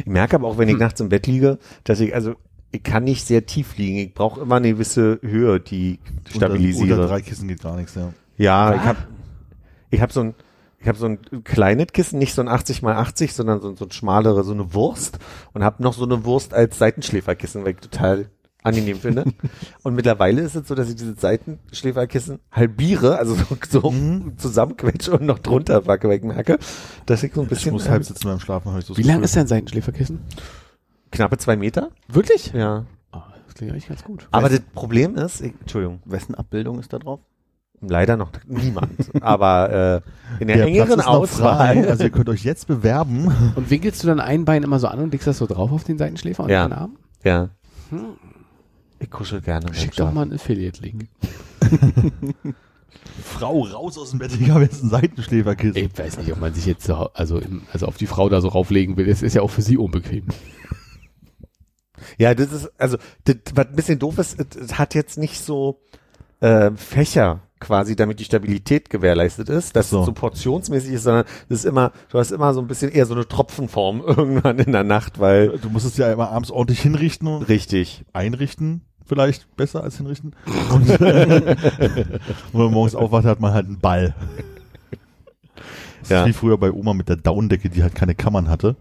Ich 0.00 0.06
merke 0.06 0.34
aber 0.36 0.48
auch, 0.48 0.58
wenn 0.58 0.68
ich 0.68 0.74
Hm. 0.74 0.80
nachts 0.80 1.00
im 1.00 1.08
Bett 1.08 1.26
liege, 1.28 1.58
dass 1.84 2.00
ich, 2.00 2.12
also, 2.14 2.34
ich 2.72 2.82
kann 2.82 3.04
nicht 3.04 3.24
sehr 3.24 3.46
tief 3.46 3.78
liegen. 3.78 3.96
Ich 3.98 4.12
brauche 4.12 4.40
immer 4.40 4.56
eine 4.56 4.70
gewisse 4.72 5.20
Höhe, 5.22 5.60
die 5.60 6.00
ich 6.28 6.34
stabilisiere. 6.34 6.82
Unter, 6.82 6.94
unter 6.96 7.08
drei 7.08 7.20
Kissen 7.22 7.46
geht 7.48 7.62
gar 7.62 7.76
nichts, 7.76 7.94
ja. 7.94 8.12
Ja, 8.36 8.74
ich 8.74 8.80
habe 8.82 8.98
ich 9.90 10.00
hab 10.02 10.12
so 10.12 10.20
ein 10.20 10.34
ich 10.80 10.86
habe 10.88 10.98
so 10.98 11.06
ein 11.06 11.18
kleines 11.44 11.88
Kissen, 11.92 12.18
nicht 12.18 12.34
so 12.34 12.40
ein 12.42 12.48
80 12.48 12.82
mal 12.82 12.94
80, 12.96 13.32
sondern 13.34 13.60
so, 13.60 13.68
ein- 13.68 13.76
so 13.76 13.84
ein 13.84 13.90
schmalere, 13.90 14.44
so 14.44 14.52
eine 14.52 14.74
Wurst 14.74 15.18
und 15.52 15.64
habe 15.64 15.82
noch 15.82 15.92
so 15.92 16.04
eine 16.04 16.24
Wurst 16.24 16.54
als 16.54 16.78
Seitenschläferkissen, 16.78 17.64
weil 17.64 17.72
ich 17.72 17.78
total 17.80 18.30
angenehm 18.62 18.98
finde. 18.98 19.24
und 19.82 19.94
mittlerweile 19.94 20.42
ist 20.42 20.54
es 20.54 20.68
so, 20.68 20.74
dass 20.74 20.88
ich 20.88 20.96
dieses 20.96 21.20
Seitenschläferkissen 21.20 22.38
halbiere, 22.52 23.18
also 23.18 23.34
so, 23.34 23.44
so 23.68 23.92
zusammenquetsche 24.36 25.12
und 25.12 25.22
noch 25.26 25.38
drunter 25.38 25.80
packe, 25.82 26.08
weil 26.08 26.18
ich 26.18 26.24
merke, 26.24 26.58
dass 27.06 27.22
ich 27.22 27.32
so 27.32 27.40
ein 27.40 27.44
Ich 27.44 27.50
bisschen 27.50 27.72
muss 27.72 27.88
halb 27.88 28.04
sitzen 28.04 28.24
beim 28.28 28.40
Schlafen, 28.40 28.68
habe 28.70 28.80
ich 28.80 28.86
so 28.86 28.96
Wie 28.96 29.02
lang 29.02 29.22
ist 29.22 29.36
dein 29.36 29.46
Seitenschläferkissen? 29.46 30.20
knappe 31.10 31.38
zwei 31.38 31.56
Meter. 31.56 31.90
Wirklich? 32.08 32.52
Ja. 32.52 32.84
Oh, 33.12 33.18
das 33.46 33.54
klingt 33.54 33.72
eigentlich 33.72 33.88
ganz 33.88 34.04
gut. 34.04 34.28
Aber 34.30 34.48
das 34.48 34.60
Problem 34.74 35.16
ist, 35.16 35.40
ich, 35.40 35.54
Entschuldigung, 35.60 36.00
Wessen 36.04 36.34
Abbildung 36.34 36.78
ist 36.78 36.92
da 36.92 36.98
drauf? 36.98 37.20
Leider 37.80 38.16
noch 38.16 38.30
niemand. 38.46 39.10
aber 39.22 40.02
äh, 40.38 40.40
in 40.40 40.48
der, 40.48 40.56
Der 40.58 40.66
engeren 40.66 41.00
Auswahl. 41.00 41.86
also 41.88 42.04
ihr 42.04 42.10
könnt 42.10 42.28
euch 42.28 42.44
jetzt 42.44 42.66
bewerben. 42.66 43.32
Und 43.56 43.70
winkelst 43.70 44.02
du 44.02 44.06
dann 44.08 44.20
ein 44.20 44.44
Bein 44.44 44.62
immer 44.62 44.78
so 44.78 44.88
an 44.88 44.98
und 45.00 45.12
legst 45.12 45.26
das 45.26 45.38
so 45.38 45.46
drauf 45.46 45.72
auf 45.72 45.84
den 45.84 45.98
Seitenschläfer 45.98 46.44
und 46.44 46.50
Ja. 46.50 46.66
den 46.66 46.72
Arm? 46.72 46.96
Ja. 47.24 47.50
Ich 48.98 49.10
kuschel 49.10 49.40
gerne. 49.40 49.72
Schick 49.74 49.94
doch 49.96 50.12
mal 50.12 50.22
einen 50.22 50.32
Affiliate-Link. 50.34 51.08
Frau, 53.22 53.62
raus 53.62 53.98
aus 53.98 54.10
dem 54.10 54.18
Bett, 54.20 54.32
ich 54.38 54.50
habe 54.50 54.62
jetzt 54.62 54.82
ein 54.82 54.90
Seitenschläferkissen. 54.90 55.76
Ich 55.76 55.98
weiß 55.98 56.18
nicht, 56.18 56.32
ob 56.32 56.40
man 56.40 56.54
sich 56.54 56.66
jetzt 56.66 56.84
so, 56.84 56.94
also, 57.14 57.38
im, 57.38 57.62
also 57.72 57.86
auf 57.86 57.96
die 57.96 58.06
Frau 58.06 58.28
da 58.28 58.40
so 58.40 58.48
rauflegen 58.48 58.96
will. 58.96 59.06
Das 59.06 59.22
ist 59.22 59.34
ja 59.34 59.42
auch 59.42 59.50
für 59.50 59.62
sie 59.62 59.76
unbequem. 59.76 60.26
Ja, 62.16 62.34
das 62.34 62.52
ist, 62.52 62.70
also, 62.78 62.96
das, 63.24 63.36
was 63.54 63.66
ein 63.66 63.76
bisschen 63.76 63.98
doof 63.98 64.18
ist, 64.18 64.38
es, 64.40 64.56
es 64.56 64.78
hat 64.78 64.94
jetzt 64.94 65.18
nicht 65.18 65.40
so 65.40 65.80
äh, 66.40 66.70
Fächer 66.76 67.40
quasi, 67.60 67.96
damit 67.96 68.20
die 68.20 68.24
Stabilität 68.24 68.90
gewährleistet 68.90 69.48
ist, 69.48 69.74
dass 69.76 69.90
So. 69.90 70.00
es 70.00 70.06
so 70.06 70.12
portionsmäßig 70.12 70.92
ist, 70.92 71.02
sondern 71.04 71.24
das 71.48 71.60
ist 71.60 71.64
immer, 71.64 71.92
du 72.10 72.18
hast 72.18 72.30
immer 72.30 72.54
so 72.54 72.60
ein 72.60 72.66
bisschen 72.66 72.90
eher 72.90 73.06
so 73.06 73.14
eine 73.14 73.26
Tropfenform 73.26 74.00
irgendwann 74.06 74.58
in 74.58 74.72
der 74.72 74.84
Nacht, 74.84 75.18
weil 75.20 75.58
Du 75.58 75.68
musst 75.70 75.86
es 75.86 75.96
ja 75.96 76.12
immer 76.12 76.30
abends 76.30 76.50
ordentlich 76.50 76.80
hinrichten 76.80 77.26
und 77.28 77.42
richtig. 77.48 78.04
einrichten. 78.12 78.82
Vielleicht 79.06 79.56
besser 79.56 79.82
als 79.82 79.96
hinrichten. 79.96 80.34
Und, 80.72 80.88
und 81.00 81.00
wenn 81.00 82.20
man 82.52 82.72
morgens 82.72 82.94
aufwacht, 82.94 83.24
hat 83.24 83.40
man 83.40 83.54
halt 83.54 83.66
einen 83.66 83.78
Ball. 83.80 84.14
Das 86.00 86.08
Ja. 86.10 86.20
ist 86.22 86.28
wie 86.28 86.32
früher 86.34 86.58
bei 86.58 86.70
Oma 86.72 86.94
mit 86.94 87.08
der 87.08 87.16
Daunendecke, 87.16 87.70
die 87.70 87.82
halt 87.82 87.94
keine 87.94 88.14
Kammern 88.14 88.48
hatte. 88.48 88.76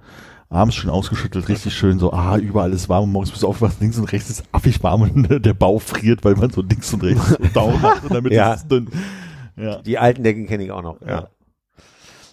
Abends 0.49 0.75
schön 0.75 0.89
ausgeschüttelt, 0.89 1.49
richtig 1.49 1.73
schön 1.75 1.99
so, 1.99 2.13
ah, 2.13 2.37
überall 2.37 2.71
ist 2.71 2.87
warm 2.87 3.03
und 3.05 3.11
morgens 3.11 3.31
bist 3.31 3.43
du 3.43 3.47
aufgewacht, 3.47 3.75
links 3.81 3.97
und 3.97 4.05
rechts 4.05 4.29
ist 4.29 4.43
affig 4.53 4.81
warm 4.81 5.01
und 5.01 5.27
der 5.45 5.53
Bauch 5.53 5.81
friert, 5.81 6.23
weil 6.23 6.35
man 6.35 6.49
so 6.51 6.61
links 6.61 6.93
und 6.93 7.03
rechts 7.03 7.27
so 7.29 7.35
Daumen 7.53 7.81
hat 7.81 8.03
und 8.03 8.13
damit 8.13 8.31
Ja. 8.31 8.53
ist 8.53 8.61
es 8.61 8.67
dünn. 8.67 8.89
Ja. 9.57 9.79
Die 9.81 9.97
alten 9.97 10.23
Decken 10.23 10.45
kenne 10.47 10.63
ich 10.63 10.71
auch 10.71 10.81
noch, 10.83 11.01
ja. 11.05 11.27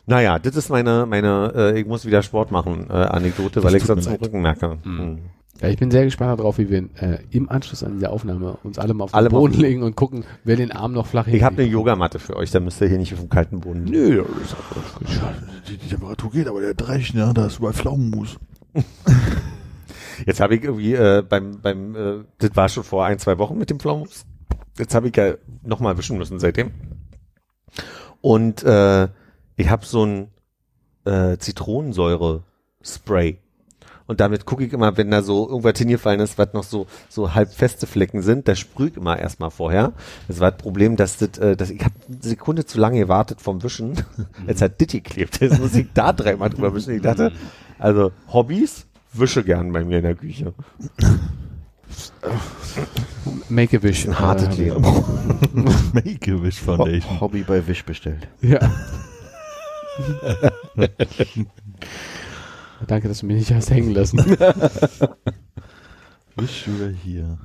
Ja. 0.07 0.17
Naja, 0.17 0.39
das 0.39 0.57
ist 0.57 0.69
meine, 0.69 1.07
meine, 1.07 1.53
äh, 1.55 1.81
ich 1.81 1.87
muss 1.87 2.05
wieder 2.05 2.23
Sport 2.23 2.51
machen, 2.51 2.89
äh, 2.91 2.93
Anekdote, 2.93 3.63
weil 3.63 3.75
ich 3.75 3.85
sonst 3.85 4.07
leid. 4.07 4.21
Rücken 4.21 4.43
merke. 4.43 4.79
Mhm. 4.85 4.99
Hm. 4.99 5.19
Ja, 5.61 5.69
ich 5.69 5.79
bin 5.79 5.91
sehr 5.91 6.05
gespannt 6.05 6.41
darauf, 6.41 6.59
wie 6.59 6.69
wir 6.69 6.89
äh, 7.01 7.19
im 7.31 7.49
Anschluss 7.49 7.85
an 7.85 7.95
diese 7.95 8.11
Aufnahme 8.11 8.59
uns 8.65 8.79
alle 8.79 8.93
mal 8.93 9.05
auf 9.05 9.13
den 9.13 9.17
Alle 9.17 9.31
Boden 9.31 9.55
legen 9.55 9.85
und 9.85 9.95
gucken, 9.95 10.25
wer 10.43 10.57
den 10.57 10.73
Arm 10.73 10.93
noch 10.93 11.07
flach 11.07 11.29
Ich 11.29 11.45
habe 11.45 11.63
eine. 11.63 11.71
Yogamatte 11.71 12.19
für 12.19 12.37
euch, 12.37 12.51
da 12.51 12.59
müsst 12.59 12.81
ihr 12.81 12.89
hier 12.89 12.99
nicht 12.99 13.13
auf 13.15 13.21
dem 13.21 13.29
kalten 13.29 13.61
Boden. 13.61 13.85
Nö, 13.85 14.25
das 14.41 14.51
ist 14.51 14.57
aber 14.57 14.99
gut. 14.99 15.09
Die, 15.69 15.77
die 15.79 15.89
Temperatur 15.89 16.33
geht, 16.33 16.49
aber 16.49 16.61
der 16.61 16.75
Dreich, 16.75 17.15
ne, 17.15 17.31
da 17.33 17.47
ist 17.47 17.59
überall 17.59 17.73
Pflaumenmus. 17.73 18.37
Jetzt 20.27 20.41
habe 20.41 20.57
ich 20.57 20.65
irgendwie 20.65 20.95
äh, 20.95 21.23
beim, 21.27 21.61
beim 21.61 21.95
äh, 21.95 22.25
das 22.39 22.51
war 22.55 22.69
schon 22.69 22.83
vor 22.85 23.05
ein, 23.05 23.19
zwei 23.19 23.39
Wochen 23.39 23.57
mit 23.57 23.71
dem 23.71 23.79
Pflaumus. 23.79 24.27
Jetzt 24.77 24.95
habe 24.95 25.09
ich 25.09 25.17
ja 25.17 25.35
nochmal 25.63 25.97
wischen 25.97 26.19
müssen 26.19 26.41
seitdem. 26.41 26.73
Und 28.21 28.65
äh, 28.65 29.09
ich 29.57 29.69
habe 29.69 29.85
so 29.85 30.05
ein 30.05 30.29
äh, 31.05 31.37
Zitronensäure-Spray. 31.39 33.39
Und 34.07 34.21
damit 34.21 34.45
gucke 34.45 34.65
ich 34.65 34.73
immer, 34.73 34.97
wenn 34.99 35.11
da 35.11 35.23
so 35.23 35.49
irgendwas 35.49 35.79
hingefallen 35.79 36.21
ist, 36.21 36.37
was 36.37 36.53
noch 36.53 36.65
so 36.65 36.87
so 37.09 37.35
halb 37.35 37.53
feste 37.53 37.87
Flecken 37.87 38.21
sind, 38.21 38.49
da 38.49 38.55
sprühe 38.55 38.89
ich 38.89 38.97
immer 38.97 39.19
erstmal 39.19 39.51
vorher. 39.51 39.95
Das 40.29 40.41
war 40.41 40.51
das 40.51 40.61
Problem, 40.61 40.97
dass 40.97 41.17
das, 41.17 41.39
äh, 41.39 41.57
dass 41.57 41.71
ich 41.71 41.83
habe 41.83 41.95
eine 42.07 42.19
Sekunde 42.21 42.67
zu 42.67 42.79
lange 42.79 42.99
gewartet 42.99 43.41
vom 43.41 43.63
Wischen. 43.63 43.95
Jetzt 44.47 44.61
hat 44.61 44.81
Ditti 44.81 45.01
klebt. 45.01 45.41
Jetzt 45.41 45.59
muss 45.59 45.75
ich 45.75 45.87
da 45.95 46.13
dreimal 46.13 46.51
drüber 46.51 46.75
wischen. 46.75 46.95
Ich 46.95 47.03
dachte, 47.03 47.33
also 47.79 48.13
Hobbys, 48.31 48.87
wische 49.15 49.43
gern 49.43 49.73
bei 49.73 49.85
mir 49.85 49.99
in 49.99 50.05
der 50.05 50.17
Küche. 50.17 50.53
Make-A-Wish. 53.49 54.07
Ein 54.07 54.19
hartes 54.19 54.59
äh, 54.59 54.65
Leben. 54.65 54.83
Make-A-Wish 55.93 56.61
Foundation. 56.61 57.17
Ho 57.17 57.21
Hobby 57.21 57.43
bei 57.43 57.67
Wish 57.67 57.85
bestellt. 57.85 58.29
Ja. 58.43 58.61
Danke, 62.87 63.09
dass 63.09 63.21
du 63.21 63.27
mich 63.27 63.37
nicht 63.37 63.53
hast 63.53 63.71
hängen 63.71 63.95
lassen. 63.95 64.19
Wish 66.37 66.67
über 66.67 66.89
hier. 66.89 67.39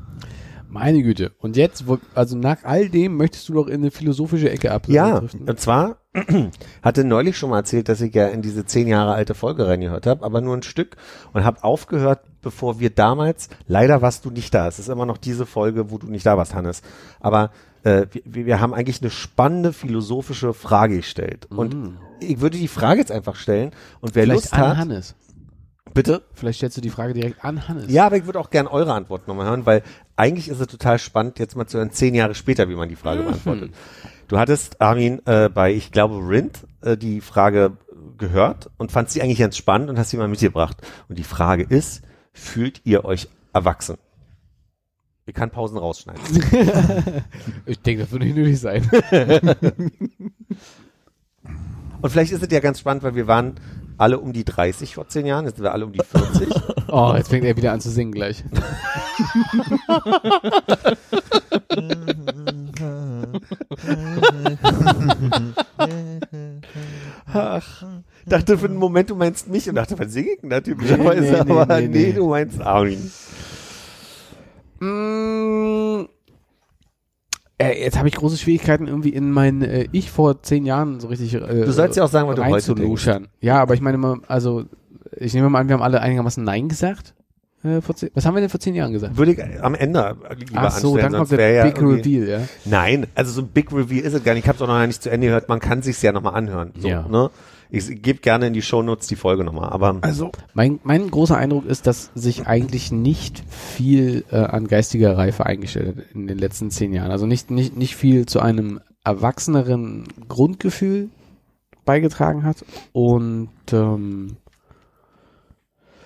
Meine 0.68 1.02
Güte. 1.02 1.32
Und 1.39 1.58
jetzt, 1.58 1.88
wo, 1.88 1.97
also 2.14 2.38
nach 2.38 2.64
all 2.64 2.89
dem 2.89 3.18
möchtest 3.18 3.50
du 3.50 3.54
doch 3.54 3.68
in 3.68 3.82
eine 3.82 3.89
philosophische 3.89 4.52
Ecke 4.52 4.72
ab. 4.72 4.88
Ja, 4.88 5.20
driften? 5.20 5.50
und 5.50 5.60
zwar 5.60 5.97
hatte 6.84 7.04
neulich 7.04 7.38
schon 7.38 7.50
mal 7.50 7.58
erzählt, 7.58 7.89
dass 7.89 8.02
ich 8.02 8.14
ja 8.14 8.28
in 8.28 8.43
diese 8.43 8.66
zehn 8.66 8.88
Jahre 8.88 9.14
alte 9.14 9.34
Folge 9.34 9.68
reingehört 9.68 10.06
habe, 10.06 10.24
aber 10.24 10.41
nur 10.41 10.56
ein 10.56 10.64
Stück 10.64 10.95
und 11.34 11.43
habe 11.43 11.64
aufgehört, 11.64 12.22
bevor 12.41 12.80
wir 12.80 12.91
damals, 12.91 13.50
leider 13.68 14.04
warst 14.04 14.26
du 14.26 14.30
nicht 14.30 14.54
da, 14.54 14.68
es 14.68 14.78
ist 14.78 14.89
immer 14.89 15.08
noch 15.08 15.18
diese 15.18 15.47
Folge, 15.47 15.89
wo 15.89 15.97
du 15.97 16.08
nicht 16.08 16.26
da 16.26 16.38
warst, 16.38 16.54
Hannes, 16.54 16.82
aber 17.20 17.52
äh, 17.84 18.06
wir, 18.26 18.46
wir 18.46 18.60
haben 18.60 18.74
eigentlich 18.74 19.02
eine 19.02 19.10
spannende 19.10 19.74
philosophische 19.74 20.54
Frage 20.54 20.98
gestellt 20.98 21.48
und 21.50 21.98
ich 22.20 22.42
würde 22.42 22.58
die 22.58 22.68
Frage 22.68 23.00
jetzt 23.00 23.12
einfach 23.12 23.36
stellen 23.36 23.72
und 24.02 24.16
wer 24.16 24.24
Vielleicht 24.24 24.44
Lust 24.44 24.54
an 24.54 24.68
hat, 24.68 24.78
Hannes. 24.78 25.16
bitte? 25.94 26.22
Vielleicht 26.34 26.58
stellst 26.58 26.78
du 26.78 26.82
die 26.82 26.90
Frage 26.90 27.14
direkt 27.14 27.44
an 27.44 27.68
Hannes. 27.68 27.90
Ja, 27.90 28.06
aber 28.06 28.18
ich 28.18 28.26
würde 28.26 28.40
auch 28.40 28.50
gern 28.50 28.68
eure 28.68 28.94
Antwort 28.94 29.28
nochmal 29.28 29.48
hören, 29.48 29.66
weil 29.66 29.84
eigentlich 30.16 30.50
ist 30.50 30.60
es 30.60 30.68
total 30.68 31.00
spannend, 31.00 31.40
jetzt 31.40 31.56
mal 31.56 31.68
zu 31.68 31.78
hören, 31.78 31.92
zehn 31.92 32.16
Jahre 32.16 32.36
später, 32.36 32.68
wie 32.70 32.76
man 32.76 32.90
die 32.90 32.96
Frage 32.98 33.24
beantwortet. 33.24 33.72
Du 34.28 34.38
hattest, 34.38 34.80
Armin, 34.82 35.22
äh, 35.26 35.50
bei, 35.50 35.74
ich 35.74 35.92
glaube, 35.92 36.16
Rind 36.18 36.68
äh, 36.82 36.98
die 36.98 37.22
Frage 37.22 37.78
gehört 38.18 38.70
und 38.78 38.92
fand 38.92 39.10
sie 39.10 39.22
eigentlich 39.22 39.40
ganz 39.40 39.58
spannend 39.58 39.90
und 39.90 39.98
hast 39.98 40.10
sie 40.12 40.18
mal 40.18 40.28
mitgebracht. 40.28 40.78
Und 41.08 41.18
die 41.18 41.24
Frage 41.24 41.64
ist, 41.64 42.04
fühlt 42.34 42.82
ihr 42.84 43.06
euch 43.06 43.28
erwachsen? 43.54 43.98
Ich 45.30 45.36
kann 45.36 45.52
Pausen 45.52 45.78
rausschneiden. 45.78 46.24
Ich 47.68 47.80
denke, 47.82 48.02
das 48.02 48.12
würde 48.12 48.26
nicht 48.26 48.36
nötig 48.36 48.60
sein. 48.60 48.90
Und 52.02 52.10
vielleicht 52.10 52.32
ist 52.32 52.42
es 52.42 52.52
ja 52.52 52.60
ganz 52.60 52.80
spannend, 52.80 53.04
weil 53.04 53.14
wir 53.14 53.28
waren 53.28 53.60
alle 54.00 54.18
um 54.18 54.34
die 54.34 54.44
30 54.44 54.96
vor 54.96 55.08
zehn 55.08 55.28
Jahren, 55.28 55.46
jetzt 55.46 55.58
sind 55.58 55.66
wir 55.66 55.72
alle 55.72 55.86
um 55.86 55.92
die 55.94 56.02
40. 56.04 56.50
Oh, 56.92 57.14
jetzt 57.16 57.30
fängt 57.30 57.46
er 57.46 57.56
wieder 57.56 57.72
an 57.72 57.80
zu 57.80 57.92
singen 57.92 58.12
gleich. 58.12 58.44
Ach, 67.32 67.84
dachte 68.26 68.58
für 68.58 68.66
einen 68.66 68.78
Moment, 68.78 69.12
du 69.12 69.16
meinst 69.16 69.48
mich 69.48 69.70
und 69.70 69.76
dachte, 69.76 70.00
was 70.00 70.12
singe 70.12 70.30
ich 70.32 70.42
denn 70.42 70.50
da 70.50 70.62
typischerweise? 70.62 71.22
Nee, 71.22 71.30
nee, 71.30 71.44
nee, 71.44 71.52
aber 71.52 71.80
nee, 71.80 71.88
nee, 71.88 72.06
nee. 72.08 72.14
du 72.14 72.28
meinst 72.30 72.60
Armin. 72.60 73.12
Mm, 74.80 76.06
äh, 77.58 77.84
jetzt 77.84 77.98
habe 77.98 78.08
ich 78.08 78.16
große 78.16 78.38
Schwierigkeiten, 78.38 78.88
irgendwie 78.88 79.10
in 79.10 79.32
mein 79.32 79.62
äh, 79.62 79.88
Ich 79.92 80.10
vor 80.12 80.42
zehn 80.42 80.66
Jahren 80.66 81.00
so 81.00 81.08
richtig 81.10 81.34
äh, 81.34 81.40
Du 81.40 81.72
sollst 81.72 81.98
ja 81.98 82.04
auch 82.04 82.10
sagen, 82.10 82.28
was 82.28 82.36
du 82.36 82.46
heute 82.46 82.76
denkst. 82.76 83.10
Ja, 83.42 83.62
aber 83.62 83.74
ich 83.74 83.82
meine 83.82 83.98
mal, 83.98 84.20
also 84.28 84.66
ich 85.18 85.34
nehme 85.34 85.50
mal 85.50 85.60
an, 85.60 85.68
wir 85.68 85.74
haben 85.74 85.84
alle 85.84 86.02
einigermaßen 86.02 86.44
Nein 86.44 86.70
gesagt. 86.70 87.16
Äh, 87.64 87.82
zehn, 87.94 88.10
was 88.14 88.26
haben 88.26 88.36
wir 88.36 88.40
denn 88.40 88.50
vor 88.50 88.62
zehn 88.62 88.76
Jahren 88.76 88.94
gesagt? 88.94 89.18
Würde 89.18 89.34
ich 89.34 89.62
am 89.62 89.76
Ende 89.76 90.16
lieber 90.38 90.62
Ach 90.62 90.72
so, 90.72 90.96
dann 90.96 91.12
kommt 91.12 91.32
der 91.32 91.52
ja 91.52 91.64
Big 91.66 91.82
Reveal, 91.82 92.30
ja. 92.30 92.40
Nein, 92.64 93.08
also 93.16 93.32
so 93.34 93.42
ein 93.42 93.48
Big 93.48 93.74
Reveal 93.74 94.06
ist 94.06 94.14
es 94.14 94.24
gar 94.24 94.34
nicht. 94.34 94.44
Ich 94.44 94.48
habe 94.48 94.56
es 94.56 94.62
auch 94.62 94.68
noch 94.68 94.88
nicht 94.88 95.04
zu 95.04 95.12
Ende 95.12 95.28
gehört. 95.28 95.50
Man 95.50 95.60
kann 95.60 95.82
sich's 95.82 96.02
ja 96.02 96.14
nochmal 96.14 96.36
anhören. 96.36 96.72
So, 96.78 96.88
Ja. 96.88 97.06
Ne? 97.06 97.30
Ich 97.72 98.02
gebe 98.02 98.20
gerne 98.20 98.48
in 98.48 98.54
die 98.54 98.64
Shownotes 98.64 99.08
die 99.08 99.16
Folge 99.16 99.44
nochmal. 99.44 99.70
Aber 99.70 99.98
Also, 100.02 100.32
Mein, 100.54 100.80
mein 100.84 101.10
großer 101.12 101.38
Eindruck 101.38 101.66
ist, 101.68 101.86
dass 101.86 102.10
sich 102.16 102.48
eigentlich 102.48 102.92
nicht 102.92 103.44
viel 103.48 104.26
äh, 104.32 104.38
an 104.38 104.68
geistiger 104.68 105.16
Reife 105.18 105.46
eingestellt 105.46 105.98
hat 105.98 106.06
in 106.14 106.26
den 106.26 106.40
letzten 106.40 106.72
zehn 106.72 106.94
Jahren. 106.94 107.12
Also 107.12 107.28
nicht, 107.28 107.52
nicht, 107.52 107.78
nicht 107.78 107.96
viel 107.96 108.26
zu 108.26 108.40
einem 108.40 108.80
erwachseneren 109.04 110.08
Grundgefühl 110.28 111.10
beigetragen 111.86 112.44
hat 112.44 112.66
und 112.92 113.50
ähm, 113.72 114.38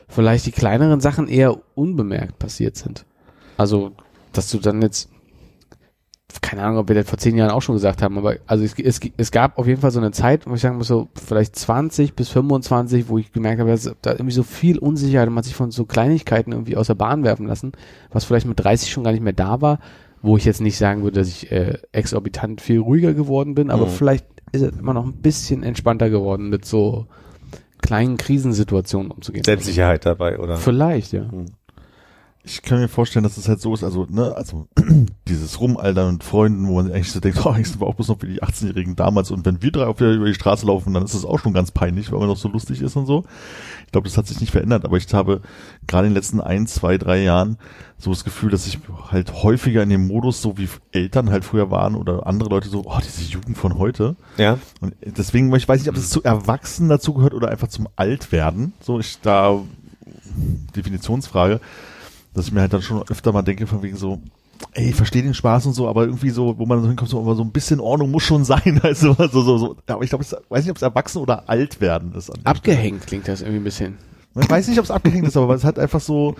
vielleicht 0.09 0.45
die 0.45 0.51
kleineren 0.51 0.99
Sachen 0.99 1.27
eher 1.27 1.57
unbemerkt 1.75 2.39
passiert 2.39 2.75
sind. 2.75 3.05
Also, 3.57 3.91
dass 4.33 4.49
du 4.49 4.59
dann 4.59 4.81
jetzt 4.81 5.09
keine 6.41 6.63
Ahnung, 6.63 6.77
ob 6.79 6.87
wir 6.87 6.95
das 6.95 7.07
vor 7.07 7.17
zehn 7.17 7.35
Jahren 7.37 7.51
auch 7.51 7.61
schon 7.61 7.75
gesagt 7.75 8.01
haben, 8.01 8.17
aber 8.17 8.37
also 8.47 8.63
es, 8.63 8.77
es, 8.79 8.99
es 9.17 9.31
gab 9.31 9.57
auf 9.57 9.67
jeden 9.67 9.81
Fall 9.81 9.91
so 9.91 9.99
eine 9.99 10.11
Zeit, 10.11 10.47
wo 10.47 10.53
ich 10.55 10.61
sagen 10.61 10.77
muss, 10.77 10.87
so 10.87 11.09
vielleicht 11.15 11.55
20 11.55 12.15
bis 12.15 12.29
25, 12.29 13.09
wo 13.09 13.17
ich 13.17 13.31
gemerkt 13.31 13.59
habe, 13.59 13.69
dass 13.71 13.93
da 14.01 14.11
irgendwie 14.11 14.31
so 14.31 14.43
viel 14.43 14.77
Unsicherheit 14.79 15.27
und 15.27 15.33
man 15.33 15.43
sich 15.43 15.55
von 15.55 15.71
so 15.71 15.85
Kleinigkeiten 15.85 16.51
irgendwie 16.51 16.77
aus 16.77 16.87
der 16.87 16.95
Bahn 16.95 17.23
werfen 17.23 17.45
lassen, 17.47 17.73
was 18.11 18.25
vielleicht 18.25 18.47
mit 18.47 18.59
30 18.59 18.91
schon 18.91 19.03
gar 19.03 19.11
nicht 19.11 19.23
mehr 19.23 19.33
da 19.33 19.61
war, 19.61 19.79
wo 20.21 20.37
ich 20.37 20.45
jetzt 20.45 20.61
nicht 20.61 20.77
sagen 20.77 21.03
würde, 21.03 21.19
dass 21.19 21.27
ich 21.27 21.51
äh, 21.51 21.77
exorbitant 21.91 22.61
viel 22.61 22.79
ruhiger 22.79 23.13
geworden 23.13 23.55
bin, 23.55 23.69
aber 23.69 23.85
Mhm. 23.85 23.89
vielleicht 23.89 24.25
ist 24.53 24.61
es 24.61 24.77
immer 24.77 24.93
noch 24.93 25.05
ein 25.05 25.13
bisschen 25.21 25.63
entspannter 25.63 26.09
geworden, 26.09 26.49
mit 26.49 26.63
so 26.65 27.07
kleinen 27.81 28.17
Krisensituationen 28.17 29.11
umzugehen. 29.11 29.43
Selbstsicherheit 29.43 30.05
dabei, 30.05 30.39
oder? 30.39 30.55
Vielleicht, 30.55 31.11
ja. 31.11 31.25
Ich 32.45 32.61
kann 32.61 32.79
mir 32.79 32.89
vorstellen, 32.89 33.23
dass 33.23 33.37
es 33.37 33.47
halt 33.47 33.61
so 33.61 33.73
ist, 33.73 33.85
also, 33.85 34.05
ne, 34.09 34.35
also 34.35 34.67
dieses 35.27 35.61
Rumaltern 35.61 36.13
mit 36.13 36.23
Freunden, 36.25 36.67
wo 36.67 36.75
man 36.75 36.91
eigentlich 36.91 37.11
so 37.11 37.21
denkt, 37.21 37.39
oh, 37.45 37.49
eigentlich 37.49 37.69
sind 37.69 37.79
wir 37.79 37.87
auch 37.87 37.95
bloß 37.95 38.09
noch 38.09 38.21
wie 38.21 38.33
die 38.33 38.43
18-Jährigen 38.43 38.97
damals 38.97 39.31
und 39.31 39.45
wenn 39.45 39.61
wir 39.61 39.71
drei 39.71 39.85
auf 39.85 39.97
der, 39.97 40.11
über 40.11 40.25
die 40.25 40.33
Straße 40.33 40.65
laufen, 40.65 40.93
dann 40.93 41.03
ist 41.03 41.13
es 41.13 41.23
auch 41.23 41.39
schon 41.39 41.53
ganz 41.53 41.71
peinlich, 41.71 42.11
weil 42.11 42.19
man 42.19 42.27
noch 42.27 42.37
so 42.37 42.49
lustig 42.49 42.81
ist 42.81 42.97
und 42.97 43.05
so. 43.05 43.23
Ich 43.85 43.91
glaube, 43.93 44.07
das 44.07 44.17
hat 44.17 44.27
sich 44.27 44.41
nicht 44.41 44.51
verändert, 44.51 44.83
aber 44.83 44.97
ich 44.97 45.11
habe 45.13 45.41
gerade 45.87 46.07
in 46.07 46.11
den 46.11 46.17
letzten 46.17 46.41
ein, 46.41 46.67
zwei, 46.67 46.97
drei 46.97 47.23
Jahren 47.23 47.57
so 47.97 48.09
das 48.09 48.25
Gefühl, 48.25 48.49
dass 48.49 48.67
ich 48.67 48.79
halt 49.09 49.43
häufiger 49.43 49.81
in 49.81 49.89
dem 49.89 50.07
Modus, 50.07 50.41
so 50.41 50.57
wie 50.57 50.67
Eltern 50.91 51.29
halt 51.29 51.45
früher 51.45 51.71
waren 51.71 51.95
oder 51.95 52.27
andere 52.27 52.49
Leute 52.49 52.67
so, 52.67 52.83
oh, 52.85 52.99
diese 53.01 53.23
Jugend 53.31 53.57
von 53.57 53.77
heute. 53.77 54.17
Ja. 54.37 54.57
Und 54.81 54.95
deswegen, 55.01 55.53
ich 55.55 55.67
weiß 55.69 55.79
nicht, 55.79 55.89
ob 55.89 55.95
das 55.95 56.09
zu 56.09 56.21
Erwachsenen 56.23 56.89
dazu 56.89 57.13
gehört 57.13 57.33
oder 57.33 57.49
einfach 57.49 57.69
zum 57.69 57.87
Altwerden. 57.95 58.73
So, 58.81 58.99
ich 58.99 59.19
da, 59.21 59.61
Definitionsfrage, 60.75 61.61
dass 62.33 62.47
ich 62.47 62.51
mir 62.51 62.61
halt 62.61 62.73
dann 62.73 62.81
schon 62.81 63.03
öfter 63.09 63.31
mal 63.31 63.41
denke, 63.41 63.67
von 63.67 63.83
wegen 63.83 63.97
so, 63.97 64.19
ey, 64.73 64.89
ich 64.89 64.95
verstehe 64.95 65.23
den 65.23 65.33
Spaß 65.33 65.65
und 65.67 65.73
so, 65.73 65.87
aber 65.87 66.05
irgendwie 66.05 66.29
so, 66.29 66.57
wo 66.57 66.65
man 66.65 66.81
so 66.81 66.87
hinkommt, 66.87 67.09
so, 67.09 67.33
so 67.33 67.43
ein 67.43 67.51
bisschen 67.51 67.79
Ordnung 67.79 68.11
muss 68.11 68.23
schon 68.23 68.43
sein, 68.45 68.79
also, 68.83 69.13
so, 69.13 69.41
so, 69.41 69.57
so. 69.57 69.75
Aber 69.87 70.03
ich 70.03 70.09
glaube, 70.09 70.23
ich 70.23 70.31
weiß 70.31 70.63
nicht, 70.63 70.71
ob 70.71 70.77
es 70.77 70.83
erwachsen 70.83 71.19
oder 71.19 71.49
alt 71.49 71.81
werden 71.81 72.13
ist. 72.13 72.31
Abgehängt 72.45 73.05
klingt 73.07 73.27
das 73.27 73.41
irgendwie 73.41 73.59
ein 73.59 73.63
bisschen. 73.63 73.97
ich 74.39 74.49
weiß 74.49 74.67
nicht, 74.67 74.79
ob 74.79 74.85
es 74.85 74.91
abgehängt 74.91 75.27
ist, 75.27 75.37
aber 75.37 75.53
es 75.53 75.63
hat 75.63 75.79
einfach 75.79 76.01
so, 76.01 76.35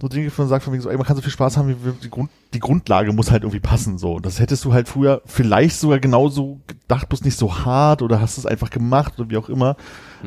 so 0.00 0.08
Dinge, 0.08 0.30
von 0.30 0.48
sagt 0.48 0.64
von 0.64 0.72
wegen 0.72 0.82
so, 0.82 0.90
ey, 0.90 0.96
man 0.96 1.06
kann 1.06 1.16
so 1.16 1.22
viel 1.22 1.32
Spaß 1.32 1.56
haben, 1.56 1.68
wie 1.68 1.92
die, 2.02 2.10
Grund, 2.10 2.30
die 2.54 2.60
Grundlage 2.60 3.12
muss 3.12 3.30
halt 3.30 3.42
irgendwie 3.42 3.60
passen, 3.60 3.98
so. 3.98 4.20
Das 4.20 4.38
hättest 4.38 4.64
du 4.64 4.72
halt 4.72 4.88
früher 4.88 5.22
vielleicht 5.24 5.78
sogar 5.78 5.98
genauso 5.98 6.60
gedacht, 6.66 7.08
bloß 7.08 7.24
nicht 7.24 7.38
so 7.38 7.64
hart 7.64 8.02
oder 8.02 8.20
hast 8.20 8.38
es 8.38 8.46
einfach 8.46 8.70
gemacht 8.70 9.14
oder 9.18 9.30
wie 9.30 9.36
auch 9.36 9.48
immer. 9.48 9.76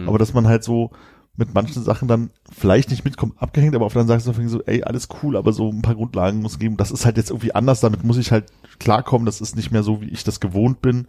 Aber 0.07 0.17
dass 0.17 0.33
man 0.33 0.47
halt 0.47 0.63
so 0.63 0.91
mit 1.37 1.53
manchen 1.53 1.83
Sachen 1.83 2.07
dann 2.07 2.29
vielleicht 2.51 2.89
nicht 2.89 3.05
mitkommt, 3.05 3.41
abgehängt, 3.41 3.75
aber 3.75 3.85
auf 3.85 3.93
der 3.93 4.01
anderen 4.01 4.19
Seite 4.19 4.49
so, 4.49 4.61
ey, 4.63 4.83
alles 4.83 5.07
cool, 5.23 5.37
aber 5.37 5.53
so 5.53 5.69
ein 5.69 5.81
paar 5.81 5.95
Grundlagen 5.95 6.41
muss 6.41 6.59
geben. 6.59 6.77
Das 6.77 6.91
ist 6.91 7.05
halt 7.05 7.17
jetzt 7.17 7.29
irgendwie 7.29 7.55
anders, 7.55 7.79
damit 7.79 8.03
muss 8.03 8.17
ich 8.17 8.31
halt 8.31 8.45
klarkommen, 8.79 9.25
das 9.25 9.41
ist 9.41 9.55
nicht 9.55 9.71
mehr 9.71 9.83
so, 9.83 10.01
wie 10.01 10.09
ich 10.09 10.23
das 10.23 10.39
gewohnt 10.39 10.81
bin. 10.81 11.07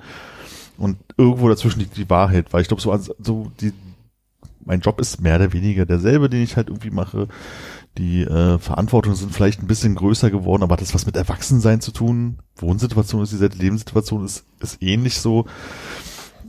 Und 0.78 0.98
irgendwo 1.16 1.48
dazwischen 1.48 1.80
liegt 1.80 1.96
die 1.96 2.08
Wahrheit, 2.08 2.52
weil 2.52 2.62
ich 2.62 2.68
glaube, 2.68 2.82
so, 2.82 2.96
so 3.18 3.52
die, 3.60 3.72
mein 4.64 4.80
Job 4.80 5.00
ist 5.00 5.20
mehr 5.20 5.36
oder 5.36 5.52
weniger 5.52 5.86
derselbe, 5.86 6.30
den 6.30 6.42
ich 6.42 6.56
halt 6.56 6.68
irgendwie 6.68 6.90
mache. 6.90 7.28
Die 7.98 8.22
äh, 8.22 8.58
Verantwortungen 8.58 9.16
sind 9.16 9.34
vielleicht 9.34 9.60
ein 9.60 9.66
bisschen 9.66 9.96
größer 9.96 10.30
geworden, 10.30 10.62
aber 10.62 10.76
das 10.76 10.94
was 10.94 11.04
mit 11.04 11.16
Erwachsensein 11.16 11.80
zu 11.80 11.90
tun? 11.90 12.38
Wohnsituation 12.56 13.22
ist 13.22 13.32
dieselbe, 13.32 13.56
Lebenssituation 13.56 14.24
ist, 14.24 14.44
ist 14.60 14.82
ähnlich 14.82 15.20
so. 15.20 15.46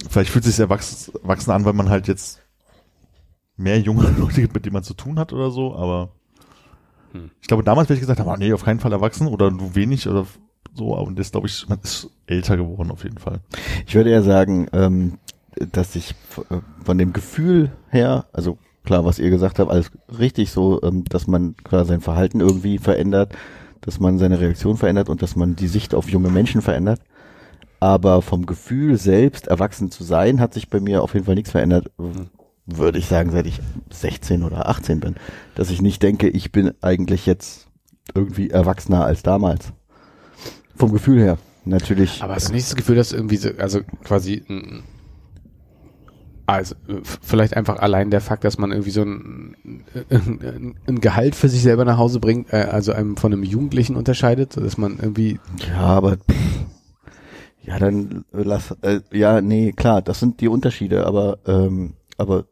Vielleicht 0.09 0.31
fühlt 0.31 0.45
sich 0.45 0.59
erwachsen, 0.59 1.13
erwachsen 1.21 1.51
an, 1.51 1.65
weil 1.65 1.73
man 1.73 1.89
halt 1.89 2.07
jetzt 2.07 2.42
mehr 3.57 3.79
junge 3.79 4.09
Leute 4.17 4.41
gibt, 4.41 4.53
mit 4.53 4.65
denen 4.65 4.73
man 4.73 4.83
zu 4.83 4.93
tun 4.93 5.19
hat 5.19 5.33
oder 5.33 5.51
so, 5.51 5.75
aber 5.75 6.09
Hm. 7.13 7.29
ich 7.41 7.47
glaube, 7.47 7.63
damals 7.63 7.89
wäre 7.89 7.95
ich 7.95 8.01
gesagt, 8.01 8.19
aber 8.19 8.37
nee, 8.37 8.51
auf 8.53 8.63
keinen 8.63 8.79
Fall 8.79 8.91
erwachsen 8.91 9.27
oder 9.27 9.51
nur 9.51 9.75
wenig 9.75 10.07
oder 10.07 10.25
so, 10.73 10.97
und 10.97 11.17
das 11.19 11.31
glaube 11.31 11.47
ich, 11.47 11.69
man 11.69 11.79
ist 11.83 12.09
älter 12.25 12.57
geworden 12.57 12.89
auf 12.91 13.03
jeden 13.03 13.19
Fall. 13.19 13.39
Ich 13.85 13.93
würde 13.93 14.09
eher 14.09 14.23
sagen, 14.23 14.67
ähm, 14.73 15.19
dass 15.71 15.95
ich 15.95 16.15
äh, 16.49 16.57
von 16.83 16.97
dem 16.97 17.13
Gefühl 17.13 17.71
her, 17.89 18.25
also 18.33 18.57
klar, 18.83 19.05
was 19.05 19.19
ihr 19.19 19.29
gesagt 19.29 19.59
habt, 19.59 19.69
alles 19.69 19.91
richtig 20.19 20.49
so, 20.51 20.81
ähm, 20.81 21.03
dass 21.05 21.27
man 21.27 21.55
klar 21.57 21.85
sein 21.85 22.01
Verhalten 22.01 22.39
irgendwie 22.39 22.79
verändert, 22.79 23.33
dass 23.81 23.99
man 23.99 24.17
seine 24.17 24.39
Reaktion 24.39 24.77
verändert 24.77 25.09
und 25.09 25.21
dass 25.21 25.35
man 25.35 25.55
die 25.55 25.67
Sicht 25.67 25.93
auf 25.93 26.09
junge 26.09 26.29
Menschen 26.29 26.61
verändert. 26.63 27.01
Aber 27.79 28.21
vom 28.21 28.45
Gefühl 28.45 28.97
selbst 28.97 29.47
erwachsen 29.47 29.91
zu 29.91 30.03
sein, 30.03 30.39
hat 30.39 30.53
sich 30.53 30.69
bei 30.69 30.79
mir 30.79 31.03
auf 31.03 31.13
jeden 31.13 31.25
Fall 31.25 31.35
nichts 31.35 31.51
verändert. 31.51 31.91
Würde 32.65 32.97
ich 32.97 33.07
sagen, 33.07 33.31
seit 33.31 33.45
ich 33.45 33.59
16 33.91 34.43
oder 34.43 34.69
18 34.69 34.99
bin. 34.99 35.15
Dass 35.55 35.69
ich 35.69 35.81
nicht 35.81 36.01
denke, 36.01 36.29
ich 36.29 36.51
bin 36.51 36.71
eigentlich 36.81 37.25
jetzt 37.25 37.67
irgendwie 38.15 38.49
erwachsener 38.49 39.05
als 39.05 39.23
damals. 39.23 39.73
Vom 40.75 40.91
Gefühl 40.91 41.19
her. 41.19 41.37
Natürlich. 41.65 42.21
Aber 42.21 42.35
hast 42.35 42.49
du 42.49 42.53
nicht 42.53 42.67
das 42.67 42.75
Gefühl, 42.75 42.95
dass 42.95 43.11
irgendwie 43.11 43.37
so, 43.37 43.49
also 43.57 43.81
quasi, 44.03 44.43
also 46.45 46.75
vielleicht 47.21 47.55
einfach 47.55 47.79
allein 47.79 48.11
der 48.11 48.21
Fakt, 48.21 48.43
dass 48.43 48.57
man 48.57 48.71
irgendwie 48.71 48.91
so 48.91 49.03
ein, 49.03 49.55
ein, 50.09 50.75
ein 50.87 51.01
Gehalt 51.01 51.35
für 51.35 51.47
sich 51.47 51.61
selber 51.61 51.85
nach 51.85 51.97
Hause 51.97 52.19
bringt, 52.19 52.51
äh, 52.51 52.67
also 52.69 52.91
einem 52.91 53.15
von 53.15 53.31
einem 53.31 53.43
Jugendlichen 53.43 53.95
unterscheidet, 53.95 54.57
dass 54.57 54.77
man 54.77 54.99
irgendwie, 54.99 55.39
Ja, 55.69 55.81
aber 55.81 56.17
ja, 57.63 57.79
dann 57.79 58.25
lass 58.33 58.71
äh, 58.81 58.99
ja, 59.11 59.39
nee, 59.39 59.71
klar, 59.71 60.01
das 60.01 60.19
sind 60.19 60.41
die 60.41 60.49
Unterschiede, 60.49 61.07
aber 61.07 61.39
ähm, 61.47 61.93
aber 62.17 62.45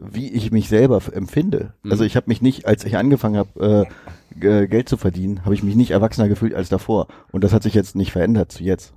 wie 0.00 0.28
ich 0.30 0.50
mich 0.50 0.68
selber 0.68 1.00
empfinde. 1.12 1.74
Mhm. 1.82 1.92
Also 1.92 2.04
ich 2.04 2.16
habe 2.16 2.26
mich 2.28 2.42
nicht, 2.42 2.66
als 2.66 2.84
ich 2.84 2.96
angefangen 2.96 3.36
habe, 3.36 3.86
äh, 4.38 4.66
Geld 4.66 4.88
zu 4.88 4.96
verdienen, 4.96 5.44
habe 5.44 5.54
ich 5.54 5.62
mich 5.62 5.76
nicht 5.76 5.92
erwachsener 5.92 6.28
gefühlt 6.28 6.54
als 6.54 6.68
davor. 6.68 7.06
Und 7.30 7.44
das 7.44 7.52
hat 7.52 7.62
sich 7.62 7.74
jetzt 7.74 7.94
nicht 7.94 8.12
verändert 8.12 8.50
zu 8.50 8.64
jetzt. 8.64 8.92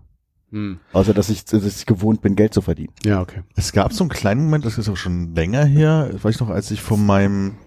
Hm. 0.51 0.79
Außer, 0.93 1.13
dass 1.13 1.29
ich, 1.29 1.45
dass 1.45 1.65
ich 1.65 1.85
gewohnt 1.85 2.21
bin, 2.21 2.35
Geld 2.35 2.53
zu 2.53 2.61
verdienen. 2.61 2.93
Ja, 3.03 3.21
okay. 3.21 3.43
Es 3.55 3.73
gab 3.73 3.93
so 3.93 4.03
einen 4.03 4.09
kleinen 4.09 4.45
Moment, 4.45 4.65
das 4.65 4.77
ist 4.77 4.89
auch 4.89 4.97
schon 4.97 5.35
länger 5.35 5.65
her, 5.65 6.09
weiß 6.21 6.35
ich 6.35 6.41
noch, 6.41 6.49
als 6.49 6.71
ich 6.71 6.81
von 6.81 7.05
meinem, 7.05 7.57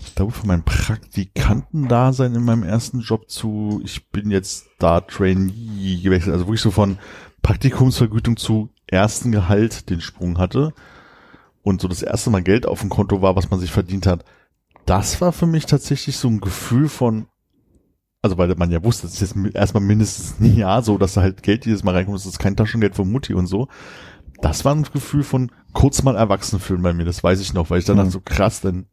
ich 0.00 0.14
glaube 0.14 0.32
von 0.32 0.46
meinem 0.46 0.64
Praktikantendasein 0.64 2.34
in 2.34 2.44
meinem 2.44 2.62
ersten 2.62 3.00
Job 3.00 3.30
zu, 3.30 3.80
ich 3.84 4.10
bin 4.10 4.30
jetzt 4.30 4.66
da 4.78 5.00
Trainee 5.00 5.98
gewechselt, 6.02 6.34
also 6.34 6.46
wirklich 6.46 6.60
so 6.60 6.70
von 6.70 6.98
Praktikumsvergütung 7.42 8.36
zu 8.36 8.68
ersten 8.86 9.32
Gehalt 9.32 9.88
den 9.88 10.02
Sprung 10.02 10.38
hatte 10.38 10.74
und 11.66 11.80
so 11.80 11.88
das 11.88 12.02
erste 12.02 12.30
Mal 12.30 12.44
Geld 12.44 12.64
auf 12.64 12.80
dem 12.80 12.90
Konto 12.90 13.22
war, 13.22 13.34
was 13.34 13.50
man 13.50 13.58
sich 13.58 13.72
verdient 13.72 14.06
hat. 14.06 14.24
Das 14.84 15.20
war 15.20 15.32
für 15.32 15.46
mich 15.46 15.66
tatsächlich 15.66 16.16
so 16.16 16.28
ein 16.28 16.40
Gefühl 16.40 16.88
von, 16.88 17.26
also 18.22 18.38
weil 18.38 18.54
man 18.54 18.70
ja 18.70 18.84
wusste, 18.84 19.08
das 19.08 19.20
ist 19.20 19.34
jetzt 19.34 19.54
erstmal 19.56 19.82
mindestens 19.82 20.36
ein 20.38 20.56
Jahr 20.56 20.84
so, 20.84 20.96
dass 20.96 21.14
da 21.14 21.22
halt 21.22 21.42
Geld 21.42 21.66
jedes 21.66 21.82
Mal 21.82 21.92
reinkommt, 21.94 22.16
das 22.18 22.24
ist 22.24 22.38
kein 22.38 22.54
Taschengeld 22.54 22.94
von 22.94 23.10
Mutti 23.10 23.34
und 23.34 23.48
so. 23.48 23.66
Das 24.40 24.64
war 24.64 24.76
ein 24.76 24.84
Gefühl 24.84 25.24
von 25.24 25.50
kurz 25.72 26.04
mal 26.04 26.14
erwachsen 26.14 26.60
fühlen 26.60 26.82
bei 26.82 26.92
mir, 26.92 27.04
das 27.04 27.24
weiß 27.24 27.40
ich 27.40 27.52
noch, 27.52 27.68
weil 27.68 27.80
ich 27.80 27.84
dann 27.84 27.96
Mhm. 27.98 28.10
so 28.10 28.20
krass, 28.20 28.60
denn 28.60 28.86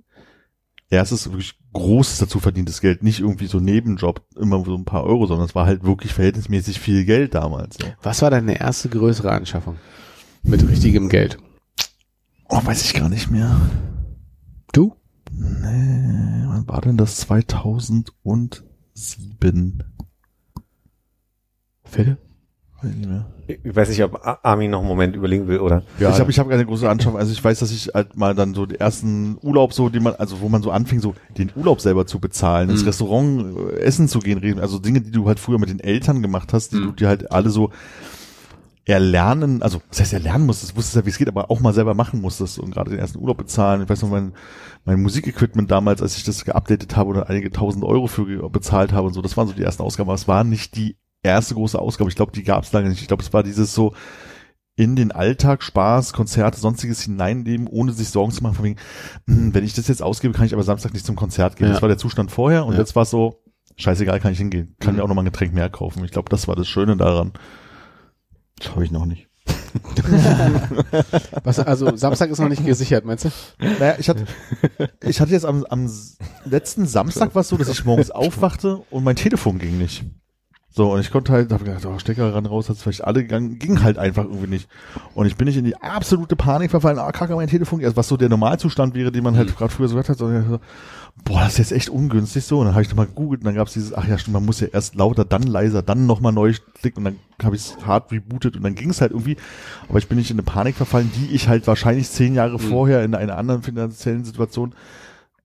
erstes 0.89 1.27
wirklich 1.29 1.53
großes 1.73 2.17
dazu 2.17 2.39
verdientes 2.39 2.81
Geld, 2.81 3.03
nicht 3.03 3.19
irgendwie 3.19 3.45
so 3.45 3.59
Nebenjob, 3.59 4.23
immer 4.35 4.65
so 4.65 4.73
ein 4.73 4.85
paar 4.85 5.03
Euro, 5.03 5.27
sondern 5.27 5.45
es 5.45 5.53
war 5.53 5.67
halt 5.67 5.83
wirklich 5.83 6.11
verhältnismäßig 6.11 6.79
viel 6.79 7.05
Geld 7.05 7.35
damals. 7.35 7.77
So. 7.79 7.87
Was 8.01 8.23
war 8.23 8.31
deine 8.31 8.59
erste 8.59 8.89
größere 8.89 9.31
Anschaffung? 9.31 9.75
Mit 10.41 10.67
richtigem 10.67 11.07
Geld. 11.07 11.37
Oh, 12.55 12.61
weiß 12.63 12.83
ich 12.85 12.93
gar 12.93 13.09
nicht 13.09 13.31
mehr. 13.31 13.59
Du? 14.73 14.93
Nee, 15.31 16.43
wann 16.47 16.67
war 16.67 16.81
denn 16.81 16.97
das? 16.97 17.17
2007? 17.17 18.11
Philipp? 21.83 22.17
Weiß 22.81 22.91
ich 22.91 22.97
nicht 22.97 23.09
mehr. 23.09 23.25
Ich 23.47 23.75
weiß 23.75 23.89
nicht, 23.89 24.03
ob 24.03 24.19
Armin 24.43 24.69
noch 24.69 24.79
einen 24.81 24.87
Moment 24.87 25.15
überlegen 25.15 25.47
will, 25.47 25.59
oder? 25.61 25.81
Ja. 25.99 26.11
ich 26.11 26.19
habe 26.19 26.29
ich 26.29 26.37
hab 26.37 26.47
keine 26.47 26.65
große 26.65 26.87
Anschaffung. 26.87 27.17
Also 27.17 27.31
ich 27.31 27.43
weiß, 27.43 27.57
dass 27.59 27.71
ich 27.71 27.87
halt 27.93 28.15
mal 28.17 28.35
dann 28.35 28.53
so 28.53 28.65
die 28.67 28.79
ersten 28.79 29.37
Urlaub 29.41 29.73
so, 29.73 29.89
die 29.89 29.99
man, 29.99 30.13
also 30.15 30.39
wo 30.41 30.47
man 30.49 30.61
so 30.61 30.69
anfing, 30.69 30.99
so 30.99 31.15
den 31.37 31.49
Urlaub 31.55 31.81
selber 31.81 32.05
zu 32.05 32.19
bezahlen, 32.19 32.69
ins 32.69 32.81
Mhm. 32.81 32.87
Restaurant 32.87 33.57
äh, 33.57 33.79
essen 33.79 34.07
zu 34.07 34.19
gehen, 34.19 34.37
reden. 34.37 34.59
Also 34.59 34.77
Dinge, 34.79 35.01
die 35.01 35.09
du 35.11 35.27
halt 35.27 35.39
früher 35.39 35.57
mit 35.59 35.69
den 35.69 35.79
Eltern 35.79 36.21
gemacht 36.21 36.53
hast, 36.53 36.71
die 36.73 36.77
Mhm. 36.77 36.83
du 36.83 36.91
dir 36.91 37.07
halt 37.07 37.31
alle 37.31 37.49
so 37.49 37.71
erlernen, 38.85 39.61
also 39.61 39.81
das 39.89 40.01
heißt 40.01 40.13
erlernen 40.13 40.45
musstest, 40.45 40.75
wusstest 40.75 40.95
ja, 40.97 41.05
wie 41.05 41.09
es 41.09 41.17
geht, 41.17 41.29
aber 41.29 41.49
auch 41.49 41.59
mal 41.61 41.73
selber 41.73 41.93
machen 41.93 42.19
musstest 42.21 42.59
und 42.59 42.71
gerade 42.71 42.89
den 42.89 42.99
ersten 42.99 43.17
Urlaub 43.19 43.37
bezahlen. 43.37 43.81
Ich 43.81 43.89
weiß 43.89 44.01
noch, 44.01 44.09
mein, 44.09 44.33
mein 44.83 45.01
Musikequipment 45.01 45.71
damals, 45.71 46.01
als 46.01 46.17
ich 46.17 46.23
das 46.23 46.43
geupdatet 46.43 46.95
habe 46.97 47.09
oder 47.11 47.29
einige 47.29 47.49
tausend 47.51 47.85
Euro 47.85 48.07
für 48.07 48.49
bezahlt 48.49 48.91
habe 48.91 49.07
und 49.07 49.13
so, 49.13 49.21
das 49.21 49.37
waren 49.37 49.47
so 49.47 49.53
die 49.53 49.63
ersten 49.63 49.83
Ausgaben, 49.83 50.09
aber 50.09 50.15
es 50.15 50.27
war 50.27 50.43
nicht 50.43 50.75
die 50.75 50.97
erste 51.21 51.53
große 51.53 51.79
Ausgabe. 51.79 52.09
Ich 52.09 52.17
glaube, 52.17 52.33
die 52.33 52.43
gab 52.43 52.63
es 52.65 52.73
lange 52.73 52.89
nicht. 52.89 53.01
Ich 53.01 53.07
glaube, 53.07 53.23
es 53.23 53.31
war 53.31 53.43
dieses 53.43 53.73
so 53.73 53.93
in 54.75 54.95
den 54.97 55.11
Alltag, 55.11 55.63
Spaß, 55.63 56.11
Konzerte, 56.11 56.59
sonstiges 56.59 57.01
hineinleben, 57.03 57.67
ohne 57.67 57.93
sich 57.93 58.09
Sorgen 58.09 58.31
zu 58.33 58.41
machen, 58.43 58.55
von 58.55 58.65
wegen, 58.65 58.79
hm, 59.27 59.53
wenn 59.53 59.63
ich 59.63 59.73
das 59.73 59.87
jetzt 59.87 60.01
ausgebe, 60.01 60.33
kann 60.33 60.45
ich 60.47 60.53
aber 60.53 60.63
Samstag 60.63 60.91
nicht 60.93 61.05
zum 61.05 61.15
Konzert 61.15 61.55
gehen. 61.55 61.67
Ja. 61.67 61.73
Das 61.73 61.81
war 61.81 61.89
der 61.89 61.99
Zustand 61.99 62.31
vorher 62.31 62.65
und 62.65 62.73
Ja. 62.73 62.79
jetzt 62.79 62.95
war 62.95 63.03
es 63.03 63.11
so, 63.11 63.39
scheißegal, 63.77 64.19
kann 64.19 64.31
ich 64.33 64.39
hingehen. 64.39 64.75
Kann 64.79 64.93
Mhm. 64.93 64.97
mir 64.97 65.03
auch 65.03 65.07
noch 65.07 65.15
mal 65.15 65.21
ein 65.21 65.25
Getränk 65.25 65.53
mehr 65.53 65.69
kaufen. 65.69 66.03
Ich 66.03 66.11
glaube, 66.11 66.29
das 66.29 66.47
war 66.47 66.55
das 66.55 66.67
Schöne 66.67 66.97
daran. 66.97 67.31
Das 68.63 68.71
habe 68.73 68.85
ich 68.85 68.91
noch 68.91 69.05
nicht. 69.05 69.27
Was, 71.43 71.59
also 71.59 71.95
Samstag 71.95 72.29
ist 72.29 72.39
noch 72.39 72.49
nicht 72.49 72.65
gesichert, 72.65 73.05
meinst 73.05 73.25
du? 73.25 73.29
Naja, 73.59 73.95
ich 73.97 74.07
hatte, 74.07 74.25
ich 75.01 75.19
hatte 75.19 75.31
jetzt 75.31 75.45
am, 75.45 75.65
am 75.65 75.89
letzten 76.45 76.85
Samstag 76.85 77.33
war 77.35 77.41
es 77.41 77.49
so, 77.49 77.57
dass 77.57 77.69
ich 77.69 77.83
morgens 77.83 78.11
aufwachte 78.11 78.83
und 78.89 79.03
mein 79.03 79.15
Telefon 79.15 79.59
ging 79.59 79.77
nicht. 79.77 80.05
So, 80.75 80.91
und 80.91 81.01
ich 81.01 81.11
konnte 81.11 81.31
halt, 81.31 81.51
habe 81.51 81.65
gedacht, 81.65 81.85
oh, 81.85 81.99
Stecker 81.99 82.33
ran 82.33 82.47
raus, 82.47 82.67
hat's 82.67 82.81
vielleicht 82.81 83.03
alle 83.03 83.21
gegangen, 83.21 83.59
ging 83.59 83.83
halt 83.83 83.99
einfach 83.99 84.23
irgendwie 84.23 84.47
nicht. 84.47 84.67
Und 85.13 85.27
ich 85.27 85.35
bin 85.35 85.47
nicht 85.47 85.57
in 85.57 85.65
die 85.65 85.75
absolute 85.75 86.35
Panik 86.35 86.71
verfallen, 86.71 86.97
ah, 86.97 87.11
kacke, 87.11 87.35
mein 87.35 87.47
Telefon, 87.47 87.83
also 87.83 87.95
was 87.95 88.07
so 88.07 88.17
der 88.17 88.29
Normalzustand 88.29 88.95
wäre, 88.95 89.11
den 89.11 89.23
man 89.23 89.37
halt 89.37 89.55
gerade 89.55 89.71
früher 89.71 89.87
so 89.87 89.93
gehört 89.93 90.09
hat, 90.09 90.17
sondern 90.17 90.49
so, 90.49 90.59
boah, 91.15 91.41
das 91.41 91.53
ist 91.53 91.57
jetzt 91.59 91.71
echt 91.71 91.89
ungünstig 91.89 92.43
so. 92.45 92.59
Und 92.59 92.65
dann 92.65 92.75
habe 92.75 92.83
ich 92.83 92.89
nochmal 92.89 93.07
gegoogelt 93.07 93.41
und 93.41 93.45
dann 93.45 93.55
gab 93.55 93.67
es 93.67 93.73
dieses, 93.73 93.93
ach 93.93 94.07
ja, 94.07 94.17
stimmt, 94.17 94.33
man 94.33 94.45
muss 94.45 94.59
ja 94.59 94.67
erst 94.67 94.95
lauter, 94.95 95.25
dann 95.25 95.43
leiser, 95.43 95.81
dann 95.81 96.05
nochmal 96.05 96.33
neu 96.33 96.53
klicken 96.79 97.05
und 97.05 97.15
dann 97.39 97.45
habe 97.45 97.55
ich 97.55 97.63
es 97.63 97.85
hart 97.85 98.11
rebootet 98.11 98.55
und 98.55 98.63
dann 98.63 98.75
ging 98.75 98.89
es 98.89 99.01
halt 99.01 99.11
irgendwie. 99.11 99.37
Aber 99.89 99.99
ich 99.99 100.07
bin 100.07 100.17
nicht 100.17 100.31
in 100.31 100.35
eine 100.35 100.43
Panik 100.43 100.75
verfallen, 100.75 101.11
die 101.15 101.33
ich 101.33 101.47
halt 101.47 101.67
wahrscheinlich 101.67 102.09
zehn 102.09 102.35
Jahre 102.35 102.59
vorher 102.59 103.03
in 103.03 103.15
einer 103.15 103.37
anderen 103.37 103.63
finanziellen 103.63 104.25
Situation 104.25 104.73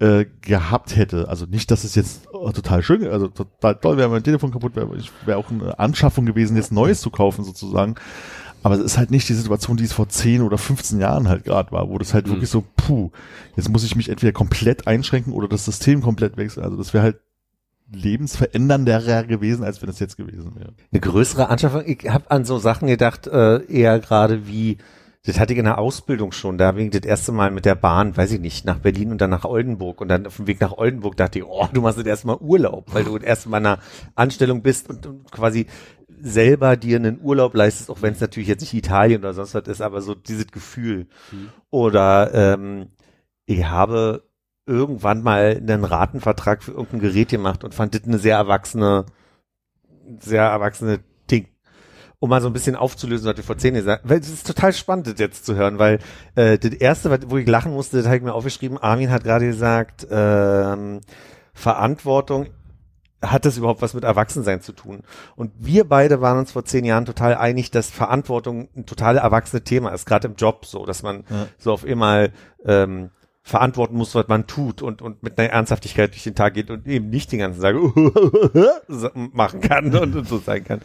äh, 0.01 0.27
gehabt 0.43 0.97
hätte. 0.97 1.29
Also 1.29 1.47
nicht, 1.47 1.71
dass 1.71 1.85
es 1.85 1.95
jetzt 1.95 2.29
oh, 2.33 2.51
total 2.53 2.83
schön, 2.83 3.07
also 3.07 3.29
total 3.29 3.75
toll 3.77 3.97
wäre, 3.97 4.09
mein 4.09 4.23
Telefon 4.23 4.53
kaputt 4.53 4.77
wäre, 4.77 4.97
ich 4.97 5.11
wäre 5.27 5.39
auch 5.39 5.51
eine 5.51 5.79
Anschaffung 5.79 6.25
gewesen, 6.25 6.57
jetzt 6.57 6.73
Neues 6.73 7.01
zu 7.01 7.11
kaufen 7.11 7.45
sozusagen. 7.45 7.97
Aber 8.69 8.75
es 8.79 8.85
ist 8.85 8.99
halt 8.99 9.11
nicht 9.11 9.27
die 9.31 9.33
Situation, 9.35 9.79
die 9.79 9.85
es 9.85 9.95
vor 9.95 10.11
10 10.11 10.43
oder 10.43 10.59
15 10.59 11.01
Jahren 11.01 11.27
halt 11.27 11.45
gerade 11.45 11.73
war, 11.73 11.89
wo 11.89 11.97
das 11.97 12.13
halt 12.13 12.27
Mhm. 12.27 12.33
wirklich 12.33 12.51
so, 12.51 12.63
puh, 12.77 13.11
jetzt 13.57 13.71
muss 13.71 13.83
ich 13.83 13.97
mich 13.97 14.11
entweder 14.11 14.33
komplett 14.33 14.87
einschränken 14.87 15.33
oder 15.33 15.49
das 15.49 15.65
System 15.65 16.03
komplett 16.03 16.37
wechseln. 16.37 16.65
Also 16.65 16.77
das 16.77 16.93
wäre 16.93 17.03
halt 17.03 17.17
lebensverändernder 17.91 19.25
gewesen, 19.25 19.65
als 19.65 19.81
wenn 19.81 19.89
es 19.89 19.99
jetzt 19.99 20.19
gewesen 20.19 20.53
wäre. 20.57 20.75
Eine 20.93 21.01
größere 21.01 21.49
Anschaffung. 21.49 21.83
Ich 21.87 22.09
habe 22.11 22.31
an 22.31 22.45
so 22.45 22.59
Sachen 22.59 22.89
gedacht, 22.89 23.27
äh, 23.27 23.65
eher 23.65 23.99
gerade 24.01 24.47
wie, 24.47 24.77
das 25.25 25.41
hatte 25.41 25.55
ich 25.55 25.59
in 25.59 25.65
der 25.65 25.79
Ausbildung 25.79 26.33
schon, 26.33 26.59
da 26.59 26.73
bin 26.73 26.87
ich 26.87 26.91
das 26.91 27.09
erste 27.09 27.33
Mal 27.33 27.51
mit 27.51 27.65
der 27.65 27.75
Bahn, 27.75 28.15
weiß 28.15 28.33
ich 28.33 28.41
nicht, 28.41 28.67
nach 28.67 28.79
Berlin 28.81 29.11
und 29.11 29.21
dann 29.23 29.31
nach 29.31 29.47
Oldenburg. 29.47 30.03
Und 30.03 30.09
dann 30.09 30.27
auf 30.27 30.37
dem 30.37 30.47
Weg 30.47 30.61
nach 30.61 30.73
Oldenburg 30.73 31.17
dachte 31.17 31.39
ich, 31.39 31.45
oh, 31.47 31.67
du 31.73 31.81
machst 31.81 31.99
das 31.99 32.05
erstmal 32.05 32.37
Urlaub, 32.37 32.93
weil 32.93 33.05
du 33.05 33.17
das 33.17 33.27
erste 33.27 33.49
Mal 33.49 33.59
in 33.59 33.67
einer 33.67 33.79
Anstellung 34.15 34.61
bist 34.63 34.91
und, 34.91 35.07
und 35.07 35.31
quasi 35.31 35.67
selber 36.23 36.77
dir 36.77 36.97
einen 36.97 37.21
Urlaub 37.23 37.55
leistest, 37.55 37.91
auch 37.91 38.03
wenn 38.03 38.13
es 38.13 38.21
natürlich 38.21 38.49
jetzt 38.49 38.61
nicht 38.61 38.75
Italien 38.75 39.21
oder 39.21 39.35
sonst 39.35 39.55
was 39.55 39.67
ist, 39.69 39.81
aber 39.81 40.01
so 40.01 40.15
dieses 40.15 40.49
Gefühl. 40.49 41.07
Oder 41.71 42.33
ähm, 42.35 42.89
ich 43.47 43.65
habe 43.65 44.25
irgendwann 44.67 45.23
mal 45.23 45.57
einen 45.57 45.85
Ratenvertrag 45.85 46.63
für 46.63 46.73
irgendein 46.73 47.01
Gerät 47.01 47.31
gemacht 47.31 47.65
und 47.65 47.75
fand 47.75 47.95
das 47.95 48.05
eine 48.05 48.19
sehr 48.19 48.37
erwachsene, 48.37 49.07
sehr 50.21 50.43
erwachsene 50.43 51.01
Ding. 51.31 51.49
Um 52.21 52.31
mal 52.31 52.43
so 52.43 52.49
ein 52.49 52.53
bisschen 52.53 52.77
aufzulösen, 52.77 53.29
was 53.29 53.37
wir 53.37 53.45
vor 53.45 53.57
zehn 53.59 53.75
Jahren 53.75 53.85
gesagt 53.85 54.09
weil 54.09 54.19
es 54.19 54.29
ist 54.29 54.47
total 54.47 54.73
spannend, 54.73 55.07
das 55.07 55.19
jetzt 55.19 55.47
zu 55.47 55.55
hören, 55.55 55.79
weil 55.79 56.01
äh, 56.35 56.59
das 56.59 56.73
erste, 56.73 57.31
wo 57.31 57.39
ich 57.39 57.47
lachen 57.47 57.73
musste, 57.73 57.97
das 57.97 58.07
habe 58.07 58.17
ich 58.17 58.23
mir 58.23 58.35
aufgeschrieben, 58.35 58.77
Armin 58.77 59.11
hat 59.11 59.25
gerade 59.25 59.47
gesagt, 59.47 60.07
ähm, 60.11 61.01
Verantwortung 61.55 62.49
hat 63.23 63.45
das 63.45 63.57
überhaupt 63.59 63.83
was 63.83 63.95
mit 63.95 64.05
Erwachsensein 64.05 64.61
zu 64.61 64.73
tun? 64.73 65.03
Und 65.35 65.53
wir 65.59 65.89
beide 65.89 66.21
waren 66.21 66.39
uns 66.39 66.53
vor 66.53 66.65
zehn 66.65 66.85
Jahren 66.85 67.05
total 67.05 67.35
einig, 67.35 67.71
dass 67.71 67.91
Verantwortung 67.91 68.69
ein 68.77 68.87
total 68.87 69.17
erwachsenes 69.17 69.65
Thema 69.65 69.91
ist, 69.91 70.07
gerade 70.07 70.29
im 70.29 70.37
Job 70.37 70.67
so, 70.67 70.87
dass 70.87 71.03
man 71.03 71.25
Ja. 71.29 71.47
so 71.59 71.73
auf 71.73 71.85
immer 71.85 72.29
ähm, 72.65 73.11
verantworten 73.43 73.97
muss, 73.97 74.15
was 74.15 74.29
man 74.29 74.47
tut 74.47 74.83
und, 74.83 75.01
und 75.03 75.23
mit 75.23 75.39
einer 75.39 75.51
Ernsthaftigkeit 75.51 76.13
durch 76.13 76.25
den 76.25 76.35
Tag 76.35 76.55
geht 76.55 76.71
und 76.71 76.87
eben 76.87 77.09
nicht 77.09 77.33
den 77.33 77.39
ganzen 77.41 77.63
Tag 77.63 77.75
machen 79.15 79.61
kann 79.61 79.95
und, 79.97 80.15
und 80.15 80.29
so 80.29 80.39
sein 80.39 80.65
kann. 80.65 80.81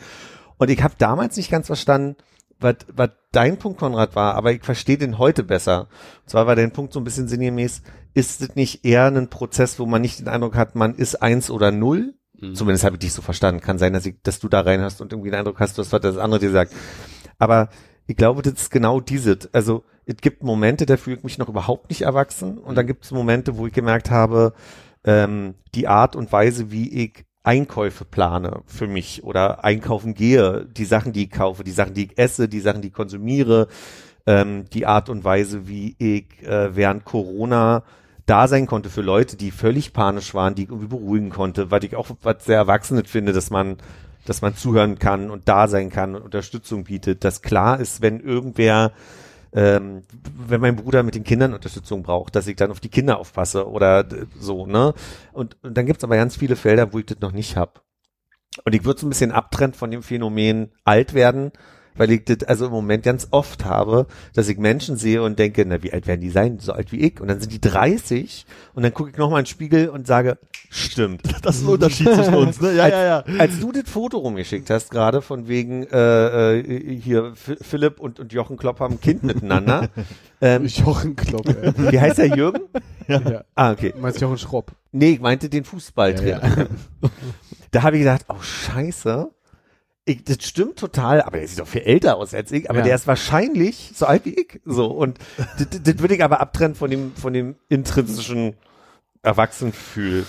Und 0.57 0.69
ich 0.69 0.81
habe 0.81 0.93
damals 0.97 1.35
nicht 1.37 1.51
ganz 1.51 1.67
verstanden, 1.67 2.15
was, 2.59 2.75
was 2.95 3.09
dein 3.31 3.57
Punkt, 3.57 3.79
Konrad, 3.79 4.15
war, 4.15 4.35
aber 4.35 4.53
ich 4.53 4.63
verstehe 4.63 4.97
den 4.97 5.17
heute 5.17 5.43
besser. 5.43 5.87
Und 6.21 6.29
zwar 6.29 6.47
war 6.47 6.55
dein 6.55 6.71
Punkt 6.71 6.93
so 6.93 6.99
ein 6.99 7.03
bisschen 7.03 7.27
sinngemäß, 7.27 7.81
ist 8.13 8.41
es 8.41 8.55
nicht 8.55 8.85
eher 8.85 9.07
ein 9.07 9.29
Prozess, 9.29 9.79
wo 9.79 9.85
man 9.85 10.01
nicht 10.01 10.19
den 10.19 10.27
Eindruck 10.29 10.55
hat, 10.55 10.75
man 10.75 10.95
ist 10.95 11.21
eins 11.21 11.49
oder 11.51 11.71
null? 11.71 12.13
Zumindest 12.53 12.83
habe 12.83 12.95
ich 12.95 12.99
dich 12.99 13.13
so 13.13 13.21
verstanden. 13.21 13.61
Kann 13.61 13.77
sein, 13.77 13.93
dass, 13.93 14.05
ich, 14.05 14.15
dass 14.23 14.39
du 14.39 14.49
da 14.49 14.61
rein 14.61 14.81
hast 14.81 15.01
und 15.01 15.11
irgendwie 15.11 15.29
den 15.29 15.39
Eindruck 15.39 15.59
hast, 15.59 15.77
was 15.77 15.89
das 15.89 16.17
andere 16.17 16.39
dir 16.39 16.51
sagt. 16.51 16.73
Aber 17.39 17.69
ich 18.07 18.15
glaube, 18.15 18.41
das 18.41 18.53
ist 18.53 18.71
genau 18.71 18.99
dieses. 18.99 19.53
Also 19.53 19.83
es 20.05 20.17
gibt 20.17 20.43
Momente, 20.43 20.85
da 20.85 20.97
fühle 20.97 21.17
ich 21.17 21.23
mich 21.23 21.37
noch 21.37 21.49
überhaupt 21.49 21.89
nicht 21.89 22.01
erwachsen 22.01 22.57
und 22.57 22.75
dann 22.75 22.87
gibt 22.87 23.05
es 23.05 23.11
Momente, 23.11 23.57
wo 23.57 23.67
ich 23.67 23.73
gemerkt 23.73 24.11
habe, 24.11 24.53
ähm, 25.05 25.55
die 25.75 25.87
Art 25.87 26.15
und 26.15 26.31
Weise, 26.31 26.71
wie 26.71 27.03
ich 27.03 27.25
Einkäufe 27.43 28.05
plane 28.05 28.61
für 28.65 28.87
mich 28.87 29.23
oder 29.23 29.63
einkaufen 29.63 30.13
gehe, 30.13 30.65
die 30.65 30.85
Sachen, 30.85 31.11
die 31.11 31.25
ich 31.25 31.31
kaufe, 31.31 31.63
die 31.63 31.71
Sachen, 31.71 31.93
die 31.93 32.05
ich 32.05 32.17
esse, 32.17 32.47
die 32.47 32.61
Sachen, 32.61 32.81
die 32.81 32.87
ich 32.87 32.93
konsumiere, 32.93 33.67
ähm, 34.25 34.65
die 34.71 34.85
Art 34.85 35.09
und 35.09 35.23
Weise, 35.23 35.67
wie 35.67 35.95
ich 35.99 36.41
äh, 36.43 36.75
während 36.75 37.03
Corona 37.03 37.83
da 38.25 38.47
sein 38.47 38.67
konnte 38.67 38.89
für 38.89 39.01
Leute, 39.01 39.35
die 39.35 39.51
völlig 39.51 39.93
panisch 39.93 40.33
waren, 40.33 40.55
die 40.55 40.63
irgendwie 40.63 40.87
beruhigen 40.87 41.29
konnte, 41.29 41.71
weil 41.71 41.83
ich 41.83 41.95
auch 41.95 42.09
was 42.21 42.45
sehr 42.45 42.57
Erwachsenes 42.57 43.09
finde, 43.09 43.33
dass 43.33 43.49
man, 43.49 43.77
dass 44.25 44.41
man 44.41 44.55
zuhören 44.55 44.99
kann 44.99 45.29
und 45.29 45.49
da 45.49 45.67
sein 45.67 45.89
kann 45.89 46.15
und 46.15 46.23
Unterstützung 46.23 46.85
bietet, 46.85 47.23
dass 47.23 47.41
klar 47.41 47.79
ist, 47.79 48.01
wenn 48.01 48.19
irgendwer 48.19 48.93
ähm, 49.55 50.01
wenn 50.47 50.61
mein 50.61 50.75
Bruder 50.75 51.03
mit 51.03 51.15
den 51.15 51.23
Kindern 51.23 51.53
Unterstützung 51.53 52.01
braucht, 52.01 52.35
dass 52.35 52.47
ich 52.47 52.55
dann 52.55 52.71
auf 52.71 52.79
die 52.79 52.89
Kinder 52.89 53.19
aufpasse 53.19 53.69
oder 53.69 54.03
so, 54.39 54.65
ne? 54.65 54.93
Und, 55.31 55.57
und 55.63 55.77
dann 55.77 55.85
gibt's 55.85 56.03
aber 56.03 56.15
ganz 56.15 56.37
viele 56.37 56.55
Felder, 56.55 56.91
wo 56.91 56.99
ich 56.99 57.05
das 57.05 57.19
noch 57.19 57.31
nicht 57.31 57.55
hab. 57.55 57.83
Und 58.65 58.73
ich 58.73 58.83
würde 58.83 58.99
so 58.99 59.05
ein 59.05 59.09
bisschen 59.09 59.31
abtrennen 59.31 59.73
von 59.73 59.91
dem 59.91 60.03
Phänomen 60.03 60.71
alt 60.83 61.13
werden, 61.13 61.51
weil 61.95 62.11
ich 62.11 62.25
das 62.25 62.43
also 62.43 62.65
im 62.65 62.71
Moment 62.71 63.03
ganz 63.03 63.27
oft 63.31 63.65
habe, 63.65 64.07
dass 64.33 64.49
ich 64.49 64.57
Menschen 64.57 64.97
sehe 64.97 65.21
und 65.21 65.39
denke, 65.39 65.65
na, 65.65 65.83
wie 65.83 65.93
alt 65.93 66.07
werden 66.07 66.21
die 66.21 66.29
sein? 66.29 66.59
So 66.59 66.73
alt 66.73 66.91
wie 66.91 66.99
ich. 66.99 67.19
Und 67.19 67.27
dann 67.27 67.39
sind 67.39 67.51
die 67.51 67.61
30 67.61 68.45
und 68.73 68.83
dann 68.83 68.93
gucke 68.93 69.11
ich 69.11 69.17
nochmal 69.17 69.39
in 69.39 69.43
den 69.45 69.49
Spiegel 69.49 69.89
und 69.89 70.07
sage, 70.07 70.37
stimmt. 70.69 71.21
Das 71.43 71.57
ist 71.57 71.63
ein 71.63 71.69
Unterschied 71.69 72.07
zwischen 72.13 72.35
uns, 72.35 72.61
ne? 72.61 72.73
Ja, 72.73 72.83
als, 72.83 72.93
ja, 72.93 73.03
ja. 73.03 73.23
Als 73.39 73.59
du 73.59 73.71
das 73.71 73.89
Foto 73.89 74.17
rumgeschickt 74.19 74.69
hast, 74.69 74.91
gerade 74.91 75.21
von 75.21 75.47
wegen 75.47 75.83
äh, 75.87 76.59
äh, 76.59 76.99
hier 76.99 77.33
F 77.33 77.57
Philipp 77.61 77.99
und, 77.99 78.19
und 78.19 78.31
Jochen 78.31 78.55
Klopp 78.57 78.79
haben 78.79 78.95
ein 78.95 79.01
Kind 79.01 79.23
miteinander. 79.23 79.89
ähm, 80.41 80.65
Jochen 80.65 81.15
Klopp. 81.15 81.47
ey. 81.47 81.73
wie 81.91 81.99
heißt 81.99 82.17
der 82.17 82.35
Jürgen? 82.35 82.61
ja. 83.07 83.43
Ah, 83.55 83.71
okay. 83.71 83.91
Du 83.93 83.99
meinst 83.99 84.21
Jochen 84.21 84.37
Schropp. 84.37 84.71
Nee, 84.91 85.11
ich 85.11 85.19
meinte 85.19 85.49
den 85.49 85.65
Fußballtrainer. 85.65 86.67
Ja, 87.01 87.09
Da 87.71 87.83
habe 87.83 87.97
ich 87.97 88.03
gedacht, 88.03 88.25
oh 88.29 88.39
scheiße. 88.39 89.29
Ich, 90.05 90.23
das 90.25 90.37
stimmt 90.41 90.77
total, 90.77 91.21
aber 91.21 91.37
der 91.37 91.47
sieht 91.47 91.59
doch 91.59 91.67
viel 91.67 91.81
älter 91.81 92.17
aus 92.17 92.33
als 92.33 92.51
ich, 92.51 92.69
aber 92.69 92.79
Ja. 92.79 92.85
der 92.85 92.95
ist 92.95 93.07
wahrscheinlich 93.07 93.91
so 93.95 94.05
alt 94.05 94.25
wie 94.25 94.33
ich. 94.33 94.59
So, 94.65 94.87
und 94.87 95.17
das, 95.57 95.67
das- 95.81 95.99
würde 95.99 96.15
ich 96.15 96.23
aber 96.23 96.41
abtrennen 96.41 96.75
von 96.75 96.89
dem, 96.91 97.15
von 97.15 97.31
dem 97.33 97.55
intrinsischen 97.69 98.55
Erwachsenenfühl. 99.21 100.25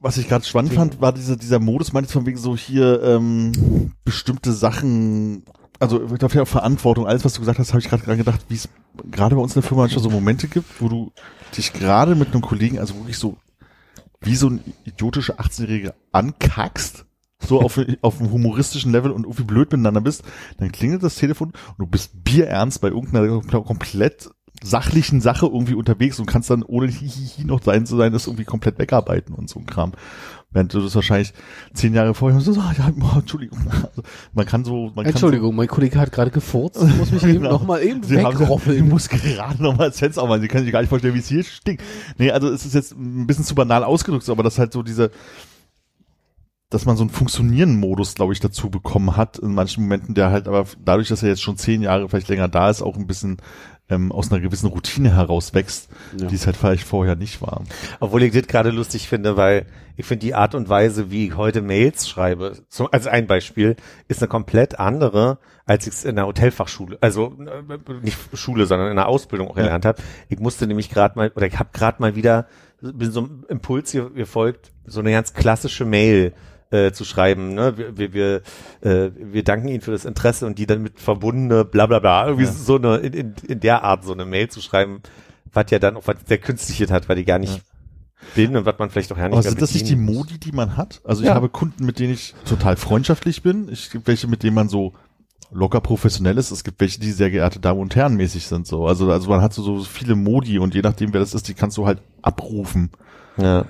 Was 0.00 0.16
ich 0.18 0.28
gerade 0.28 0.44
spannend 0.44 0.72
fand, 0.74 1.00
war 1.00 1.12
dieser, 1.12 1.36
dieser 1.36 1.58
Modus, 1.60 1.92
meinte 1.92 2.12
von 2.12 2.26
wegen 2.26 2.36
so 2.38 2.56
hier 2.56 3.02
ähm, 3.02 3.92
bestimmte 4.04 4.52
Sachen, 4.52 5.44
also 5.80 6.02
ich 6.04 6.18
glaube 6.18 6.34
ja 6.34 6.44
Verantwortung, 6.44 7.06
alles 7.06 7.24
was 7.24 7.34
du 7.34 7.40
gesagt 7.40 7.58
hast, 7.58 7.70
habe 7.72 7.80
ich 7.80 7.88
gerade 7.88 8.16
gedacht, 8.16 8.44
wie 8.48 8.54
es 8.54 8.68
gerade 9.10 9.34
bei 9.36 9.40
uns 9.42 9.54
in 9.54 9.62
der 9.62 9.68
Firma 9.68 9.82
manchmal 9.84 10.02
so 10.02 10.10
Momente 10.10 10.46
gibt, 10.48 10.80
wo 10.80 10.88
du 10.88 11.12
dich 11.56 11.72
gerade 11.72 12.14
mit 12.14 12.32
einem 12.32 12.42
Kollegen, 12.42 12.78
also 12.78 12.94
wirklich 12.96 13.16
so 13.18 13.36
wie 14.20 14.36
so 14.36 14.48
ein 14.48 14.60
idiotischer 14.84 15.38
18-Jähriger 15.40 15.94
ankackst, 16.12 17.06
so 17.46 17.60
auf, 17.60 17.80
auf 18.02 18.20
einem 18.20 18.30
humoristischen 18.30 18.92
Level 18.92 19.10
und 19.10 19.24
irgendwie 19.24 19.44
blöd 19.44 19.70
miteinander 19.72 20.00
bist, 20.00 20.22
dann 20.58 20.72
klingelt 20.72 21.02
das 21.02 21.16
Telefon 21.16 21.48
und 21.48 21.78
du 21.78 21.86
bist 21.86 22.24
bierernst 22.24 22.80
bei 22.80 22.88
irgendeiner 22.88 23.40
komplett 23.62 24.30
sachlichen 24.62 25.20
Sache 25.20 25.46
irgendwie 25.46 25.74
unterwegs 25.74 26.18
und 26.20 26.26
kannst 26.26 26.48
dann 26.48 26.62
ohne 26.62 26.86
Hihihi 26.86 27.44
noch 27.44 27.62
sein 27.62 27.86
zu 27.86 27.96
sein, 27.96 28.12
das 28.12 28.26
irgendwie 28.26 28.44
komplett 28.44 28.78
wegarbeiten 28.78 29.34
und 29.34 29.48
so 29.50 29.58
ein 29.58 29.66
Kram. 29.66 29.92
Während 30.52 30.72
du 30.72 30.80
das 30.80 30.94
wahrscheinlich 30.94 31.34
zehn 31.74 31.92
Jahre 31.94 32.14
vorher 32.14 32.38
so, 32.40 32.52
ah, 32.60 32.72
ja, 32.78 32.88
oh, 33.02 33.18
Entschuldigung. 33.18 33.58
Also, 33.82 34.02
man 34.32 34.46
kann 34.46 34.64
so, 34.64 34.92
man 34.94 35.04
Entschuldigung, 35.04 35.56
mein 35.56 35.66
Kollege 35.66 35.98
hat 35.98 36.12
gerade 36.12 36.30
gefurzt. 36.30 36.80
Ich 36.80 36.96
muss 36.96 37.10
mich 37.10 37.22
eben 37.24 37.38
Genau. 37.40 37.50
noch 37.50 37.66
mal 37.66 37.82
eben 37.82 38.04
Sie 38.04 38.22
haben, 38.22 38.34
ich 38.34 38.40
wegroffeln. 38.40 38.88
muss 38.88 39.08
gerade 39.08 39.60
noch 39.60 39.76
mal 39.76 39.88
das 39.88 39.98
Fenster 39.98 40.22
aufmachen. 40.22 40.42
Sie 40.42 40.48
können 40.48 40.62
sich 40.64 40.72
gar 40.72 40.80
nicht 40.80 40.88
vorstellen, 40.90 41.14
wie 41.14 41.18
es 41.18 41.26
hier 41.26 41.42
stinkt. 41.42 41.82
Nee, 42.18 42.30
also 42.30 42.48
es 42.48 42.64
ist 42.64 42.74
jetzt 42.74 42.92
ein 42.92 43.26
bisschen 43.26 43.44
zu 43.44 43.56
banal 43.56 43.82
ausgedrückt, 43.82 44.28
aber 44.30 44.44
das 44.44 44.60
halt 44.60 44.72
so 44.72 44.84
diese, 44.84 45.10
dass 46.74 46.84
man 46.86 46.96
so 46.96 47.02
einen 47.04 47.10
funktionieren 47.10 47.76
Modus, 47.78 48.14
glaube 48.14 48.32
ich, 48.32 48.40
dazu 48.40 48.68
bekommen 48.70 49.16
hat 49.16 49.38
in 49.38 49.54
manchen 49.54 49.84
Momenten, 49.84 50.14
der 50.14 50.30
halt 50.30 50.48
aber 50.48 50.66
dadurch, 50.84 51.08
dass 51.08 51.22
er 51.22 51.28
jetzt 51.30 51.42
schon 51.42 51.56
zehn 51.56 51.82
Jahre 51.82 52.08
vielleicht 52.08 52.28
länger 52.28 52.48
da 52.48 52.68
ist, 52.68 52.82
auch 52.82 52.96
ein 52.96 53.06
bisschen 53.06 53.38
ähm, 53.88 54.10
aus 54.12 54.32
einer 54.32 54.40
gewissen 54.40 54.66
Routine 54.68 55.14
heraus 55.14 55.52
wächst, 55.54 55.88
Ja. 56.18 56.26
die 56.26 56.34
es 56.34 56.46
halt 56.46 56.56
vielleicht 56.56 56.84
vorher 56.84 57.16
nicht 57.16 57.42
war. 57.42 57.62
Obwohl 58.00 58.22
ich 58.22 58.32
das 58.32 58.46
gerade 58.46 58.70
lustig 58.70 59.08
finde, 59.08 59.36
weil 59.36 59.66
ich 59.96 60.06
finde 60.06 60.24
die 60.26 60.34
Art 60.34 60.54
und 60.54 60.68
Weise, 60.68 61.10
wie 61.10 61.26
ich 61.28 61.36
heute 61.36 61.60
Mails 61.62 62.08
schreibe, 62.08 62.54
zum, 62.68 62.88
also 62.90 63.10
ein 63.10 63.26
Beispiel, 63.26 63.76
ist 64.08 64.22
eine 64.22 64.28
komplett 64.28 64.80
andere, 64.80 65.38
als 65.66 65.86
ich 65.86 65.92
es 65.92 66.04
in 66.04 66.16
der 66.16 66.26
Hotelfachschule, 66.26 66.98
also 67.02 67.36
äh, 67.46 68.02
nicht 68.02 68.16
Schule, 68.32 68.66
sondern 68.66 68.88
in 68.88 68.96
der 68.96 69.06
Ausbildung 69.06 69.48
auch 69.48 69.56
Ja. 69.56 69.64
gelernt 69.64 69.84
habe. 69.84 70.02
Ich 70.30 70.40
musste 70.40 70.66
nämlich 70.66 70.88
gerade 70.90 71.16
mal, 71.16 71.30
oder 71.36 71.46
ich 71.46 71.58
habe 71.58 71.68
gerade 71.72 72.00
mal 72.00 72.16
wieder, 72.16 72.46
bin 72.80 73.10
so 73.12 73.20
einem 73.20 73.44
Impuls 73.48 73.92
hier 73.92 74.10
gefolgt, 74.10 74.72
so 74.86 75.00
eine 75.00 75.12
ganz 75.12 75.34
klassische 75.34 75.84
Mail 75.84 76.32
äh, 76.70 76.92
zu 76.92 77.04
schreiben. 77.04 77.54
Ne? 77.54 77.76
Wir, 77.76 77.96
wir, 77.96 78.12
wir, 78.12 78.42
äh, 78.80 79.10
wir 79.16 79.44
danken 79.44 79.68
Ihnen 79.68 79.80
für 79.80 79.92
das 79.92 80.04
Interesse 80.04 80.46
und 80.46 80.58
die 80.58 80.66
dann 80.66 80.82
mit 80.82 80.98
verbundene 81.00 81.64
bla 81.64 81.86
bla 81.86 81.98
bla, 81.98 82.26
irgendwie 82.26 82.46
Ja. 82.46 82.52
so 82.52 82.76
eine, 82.76 82.96
in, 82.96 83.12
in, 83.12 83.34
in 83.46 83.60
der 83.60 83.84
Art 83.84 84.04
so 84.04 84.12
eine 84.12 84.24
Mail 84.24 84.48
zu 84.48 84.60
schreiben, 84.60 85.00
was 85.52 85.66
ja 85.70 85.78
dann 85.78 85.96
auch 85.96 86.06
was 86.06 86.16
sehr 86.26 86.38
künstlich 86.38 86.90
hat, 86.90 87.08
weil 87.08 87.16
die 87.16 87.24
gar 87.24 87.38
nicht 87.38 87.62
bin 88.34 88.56
und 88.56 88.64
was 88.64 88.78
man 88.78 88.88
vielleicht 88.90 89.12
auch 89.12 89.18
ja 89.18 89.24
nicht 89.28 89.34
Aber 89.34 89.42
sind 89.42 89.60
das 89.60 89.74
nicht 89.74 89.88
die. 89.88 89.96
Modi, 89.96 90.38
die 90.38 90.52
man 90.52 90.76
hat? 90.76 91.00
Also 91.04 91.22
Ja. 91.22 91.30
ich 91.30 91.34
habe 91.34 91.48
Kunden, 91.50 91.84
mit 91.84 91.98
denen 91.98 92.14
ich 92.14 92.34
total 92.48 92.76
freundschaftlich 92.76 93.42
bin. 93.42 93.68
Ich 93.70 93.90
gibt 93.90 94.06
welche, 94.06 94.26
mit 94.28 94.42
denen 94.42 94.54
man 94.54 94.68
so 94.70 94.94
locker 95.52 95.80
professionell 95.82 96.38
ist. 96.38 96.50
Es 96.50 96.64
gibt 96.64 96.80
welche, 96.80 96.98
die 96.98 97.12
sehr 97.12 97.30
geehrte 97.30 97.60
Damen 97.60 97.78
und 97.80 97.94
Herren 97.94 98.16
mäßig 98.16 98.46
sind. 98.46 98.66
So, 98.66 98.86
also 98.88 99.10
also 99.12 99.28
man 99.28 99.42
hat 99.42 99.52
so, 99.52 99.62
so 99.62 99.84
viele 99.84 100.16
Modi 100.16 100.58
und 100.58 100.74
je 100.74 100.80
nachdem 100.80 101.12
wer 101.12 101.20
das 101.20 101.34
ist, 101.34 101.46
die 101.48 101.54
kannst 101.54 101.76
du 101.76 101.86
halt 101.86 102.00
abrufen. 102.22 102.90
Ja. 103.36 103.66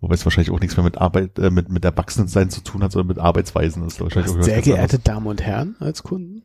Wobei 0.00 0.14
es 0.14 0.24
wahrscheinlich 0.24 0.50
auch 0.50 0.60
nichts 0.60 0.76
mehr 0.76 0.84
mit 0.84 0.98
Arbeit, 0.98 1.38
äh, 1.38 1.50
mit 1.50 1.68
mit 1.68 1.84
Erwachsenensein 1.84 2.50
zu 2.50 2.62
tun 2.62 2.82
hat, 2.82 2.92
sondern 2.92 3.08
mit 3.08 3.18
Arbeitsweisen. 3.18 3.86
Ist 3.86 4.00
wahrscheinlich 4.00 4.34
auch 4.34 4.42
Sehr 4.42 4.62
geehrte 4.62 4.82
anderes. 4.82 5.02
Damen 5.02 5.26
und 5.26 5.42
Herren 5.42 5.76
als 5.78 6.02
Kunden. 6.02 6.42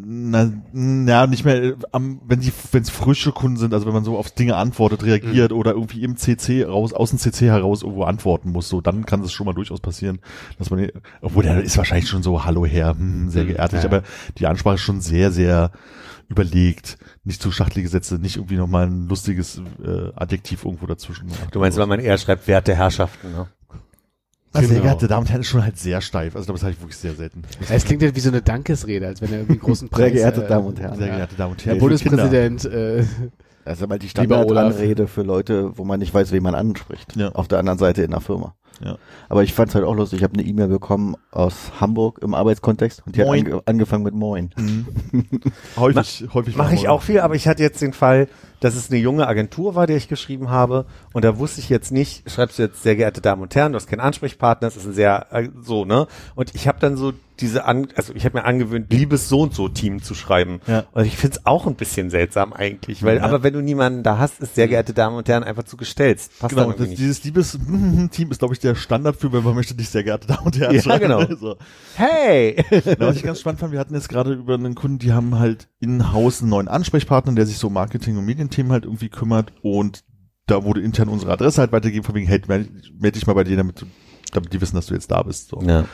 Na, 0.00 0.52
na, 0.72 1.26
nicht 1.26 1.44
mehr, 1.44 1.62
äh, 1.62 1.74
am, 1.90 2.20
wenn 2.24 2.40
sie, 2.40 2.52
wenn 2.70 2.82
es 2.82 2.90
frische 2.90 3.32
Kunden 3.32 3.56
sind, 3.56 3.74
also 3.74 3.86
wenn 3.86 3.94
man 3.94 4.04
so 4.04 4.16
auf 4.16 4.30
Dinge 4.30 4.54
antwortet, 4.56 5.02
reagiert 5.02 5.52
oder 5.52 5.72
irgendwie 5.72 6.04
im 6.04 6.16
CC 6.16 6.64
raus, 6.64 6.92
aus 6.92 7.10
dem 7.10 7.18
CC 7.18 7.46
heraus 7.46 7.82
irgendwo 7.82 8.04
antworten 8.04 8.52
muss, 8.52 8.68
so, 8.68 8.80
dann 8.80 9.06
kann 9.06 9.22
es 9.22 9.32
schon 9.32 9.46
mal 9.46 9.54
durchaus 9.54 9.80
passieren, 9.80 10.20
dass 10.58 10.70
man, 10.70 10.88
obwohl 11.20 11.42
der 11.42 11.62
ist 11.62 11.76
wahrscheinlich 11.78 12.08
schon 12.08 12.22
so, 12.22 12.44
hallo 12.44 12.64
Herr, 12.64 12.96
hm, 12.96 13.28
sehr 13.30 13.44
geehrtlich, 13.44 13.82
ja. 13.82 13.88
aber 13.88 14.02
die 14.38 14.46
Ansprache 14.46 14.76
ist 14.76 14.82
schon 14.82 15.00
sehr, 15.00 15.32
sehr 15.32 15.72
überlegt, 16.28 16.98
nicht 17.24 17.42
zu 17.42 17.50
schachtelige 17.50 17.88
Sätze, 17.88 18.16
nicht 18.16 18.36
irgendwie 18.36 18.56
nochmal 18.56 18.86
ein 18.86 19.08
lustiges 19.08 19.60
äh, 19.84 20.10
Adjektiv 20.14 20.64
irgendwo 20.64 20.86
dazwischen. 20.86 21.28
Du 21.52 21.58
meinst, 21.60 21.78
weil 21.78 21.86
man 21.86 22.00
eher 22.00 22.18
schreibt, 22.18 22.46
werte 22.48 22.74
Herrschaften, 22.74 23.32
ne? 23.32 23.46
Also, 24.52 24.68
sehr 24.68 24.78
Genau. 24.78 24.88
geehrte 24.90 25.08
Damen 25.08 25.20
und 25.26 25.30
Herren, 25.30 25.40
ist 25.42 25.48
schon 25.48 25.62
halt 25.62 25.78
sehr 25.78 26.00
steif. 26.00 26.34
Also, 26.34 26.52
das 26.52 26.62
habe 26.62 26.72
ich 26.72 26.80
wirklich 26.80 26.96
sehr 26.96 27.14
selten. 27.14 27.42
Es 27.68 27.84
klingt 27.84 28.02
halt 28.02 28.16
wie 28.16 28.20
so 28.20 28.30
eine 28.30 28.40
Dankesrede, 28.40 29.06
als 29.06 29.20
wenn 29.20 29.30
er 29.30 29.38
irgendwie 29.40 29.52
einen 29.52 29.60
großen 29.60 29.88
Preis... 29.90 30.04
Sehr 30.04 30.10
geehrte 30.12 30.44
äh, 30.44 30.48
Damen 30.48 30.66
und 30.66 30.80
Herren. 30.80 30.98
Sehr 30.98 31.08
geehrte 31.08 31.36
Damen 31.36 31.52
und 31.52 31.60
Der 31.60 31.66
Herren. 31.66 31.78
Bundespräsident, 31.78 32.64
äh, 32.64 33.04
Das 33.66 33.76
ist 33.78 33.82
aber 33.82 33.98
die. 33.98 34.08
Standardanrede 34.08 35.06
für 35.06 35.22
Leute, 35.22 35.76
wo 35.76 35.84
man 35.84 36.00
nicht 36.00 36.14
weiß, 36.14 36.32
wen 36.32 36.42
man 36.42 36.54
anspricht. 36.54 37.14
Ja. 37.16 37.28
Auf 37.32 37.46
der 37.48 37.58
anderen 37.58 37.78
Seite 37.78 38.02
in 38.02 38.10
der 38.10 38.20
Firma. 38.20 38.54
Ja. 38.84 38.96
Aber 39.28 39.42
ich 39.42 39.52
fand 39.52 39.70
es 39.70 39.74
halt 39.74 39.84
auch 39.84 39.94
lustig. 39.94 40.20
Ich 40.20 40.24
habe 40.24 40.34
eine 40.34 40.42
E-Mail 40.42 40.68
bekommen 40.68 41.16
aus 41.30 41.72
Hamburg 41.80 42.20
im 42.22 42.34
Arbeitskontext 42.34 43.02
und 43.06 43.16
die 43.16 43.22
Moin. 43.22 43.44
hat 43.46 43.52
ange 43.52 43.62
angefangen 43.66 44.04
mit 44.04 44.14
Moin. 44.14 44.50
Mhm. 44.56 44.86
häufig, 45.76 46.28
häufig. 46.32 46.56
Mache 46.56 46.74
ich 46.74 46.88
auch 46.88 47.02
viel, 47.02 47.20
aber 47.20 47.34
ich 47.34 47.48
hatte 47.48 47.62
jetzt 47.62 47.80
den 47.82 47.92
Fall, 47.92 48.28
dass 48.60 48.74
es 48.74 48.90
eine 48.90 48.98
junge 49.00 49.26
Agentur 49.26 49.74
war, 49.74 49.86
der 49.86 49.96
ich 49.96 50.08
geschrieben 50.08 50.50
habe 50.50 50.86
und 51.12 51.24
da 51.24 51.38
wusste 51.38 51.60
ich 51.60 51.68
jetzt 51.68 51.92
nicht, 51.92 52.28
schreibst 52.30 52.58
du 52.58 52.62
jetzt 52.62 52.82
sehr 52.82 52.96
geehrte 52.96 53.20
Damen 53.20 53.42
und 53.42 53.54
Herren, 53.54 53.72
du 53.72 53.76
hast 53.76 53.88
keinen 53.88 54.00
Ansprechpartner, 54.00 54.68
es 54.68 54.76
ist 54.76 54.86
ein 54.86 54.92
sehr 54.94 55.26
äh, 55.32 55.48
so, 55.62 55.84
ne? 55.84 56.06
Und 56.34 56.54
ich 56.54 56.66
habe 56.68 56.78
dann 56.80 56.96
so 56.96 57.12
diese 57.40 57.66
an, 57.66 57.86
also 57.94 58.12
ich 58.16 58.24
habe 58.24 58.38
mir 58.38 58.44
angewöhnt, 58.44 58.92
liebes 58.92 59.28
so 59.28 59.42
und 59.42 59.54
so 59.54 59.68
Team 59.68 60.02
zu 60.02 60.14
schreiben. 60.16 60.60
Ja. 60.66 60.86
Und 60.90 61.04
ich 61.04 61.16
find's 61.16 61.46
auch 61.46 61.68
ein 61.68 61.76
bisschen 61.76 62.10
seltsam 62.10 62.52
eigentlich, 62.52 63.04
weil 63.04 63.18
Ja. 63.18 63.22
aber 63.22 63.44
wenn 63.44 63.52
du 63.52 63.60
niemanden 63.60 64.02
da 64.02 64.18
hast, 64.18 64.40
ist 64.40 64.56
sehr 64.56 64.66
geehrte 64.66 64.92
Damen 64.92 65.14
und 65.16 65.28
Herren 65.28 65.44
einfach 65.44 65.62
zu 65.62 65.76
gestellt. 65.76 66.18
Passt 66.40 66.52
Genau, 66.56 66.72
das, 66.72 66.88
dieses 66.88 67.22
Liebes-Team 67.22 68.30
ist, 68.32 68.38
glaube 68.40 68.54
ich, 68.54 68.58
der 68.60 68.74
Standard 68.74 69.14
für, 69.14 69.32
wenn 69.32 69.44
man 69.44 69.54
möchte, 69.54 69.76
dich 69.76 69.88
sehr 69.88 70.02
geehrte 70.02 70.26
Damen 70.26 70.46
und 70.46 70.58
Herren 70.58 70.74
Ja, 70.74 70.82
schreiben. 70.82 71.02
genau. 71.02 71.24
So. 71.38 71.56
Hey! 71.94 72.56
Na, 72.98 73.06
was 73.06 73.16
ich 73.16 73.22
ganz 73.22 73.38
spannend 73.38 73.60
fand, 73.60 73.70
wir 73.72 73.78
hatten 73.78 73.94
jetzt 73.94 74.08
gerade 74.08 74.32
über 74.32 74.54
einen 74.54 74.74
Kunden, 74.74 74.98
die 74.98 75.12
haben 75.12 75.38
halt 75.38 75.68
in-house 75.80 76.40
einen 76.42 76.50
neuen 76.50 76.68
Ansprechpartner, 76.68 77.32
der 77.34 77.46
sich 77.46 77.58
so 77.58 77.70
Marketing- 77.70 78.16
und 78.16 78.24
Medienthemen 78.24 78.72
halt 78.72 78.84
irgendwie 78.84 79.08
kümmert 79.08 79.52
und 79.62 80.04
da 80.46 80.64
wurde 80.64 80.80
intern 80.80 81.08
unsere 81.08 81.32
Adresse 81.32 81.60
halt 81.60 81.72
weitergegeben, 81.72 82.04
von 82.04 82.14
wegen, 82.14 82.26
hey, 82.26 82.40
melde 82.48 82.70
meld 82.98 83.16
dich 83.16 83.26
mal 83.26 83.34
bei 83.34 83.44
dir, 83.44 83.56
damit, 83.56 83.84
damit 84.32 84.52
die 84.52 84.60
wissen, 84.60 84.76
dass 84.76 84.86
du 84.86 84.94
jetzt 84.94 85.10
da 85.10 85.22
bist. 85.22 85.48
So. 85.48 85.60
ja. 85.62 85.84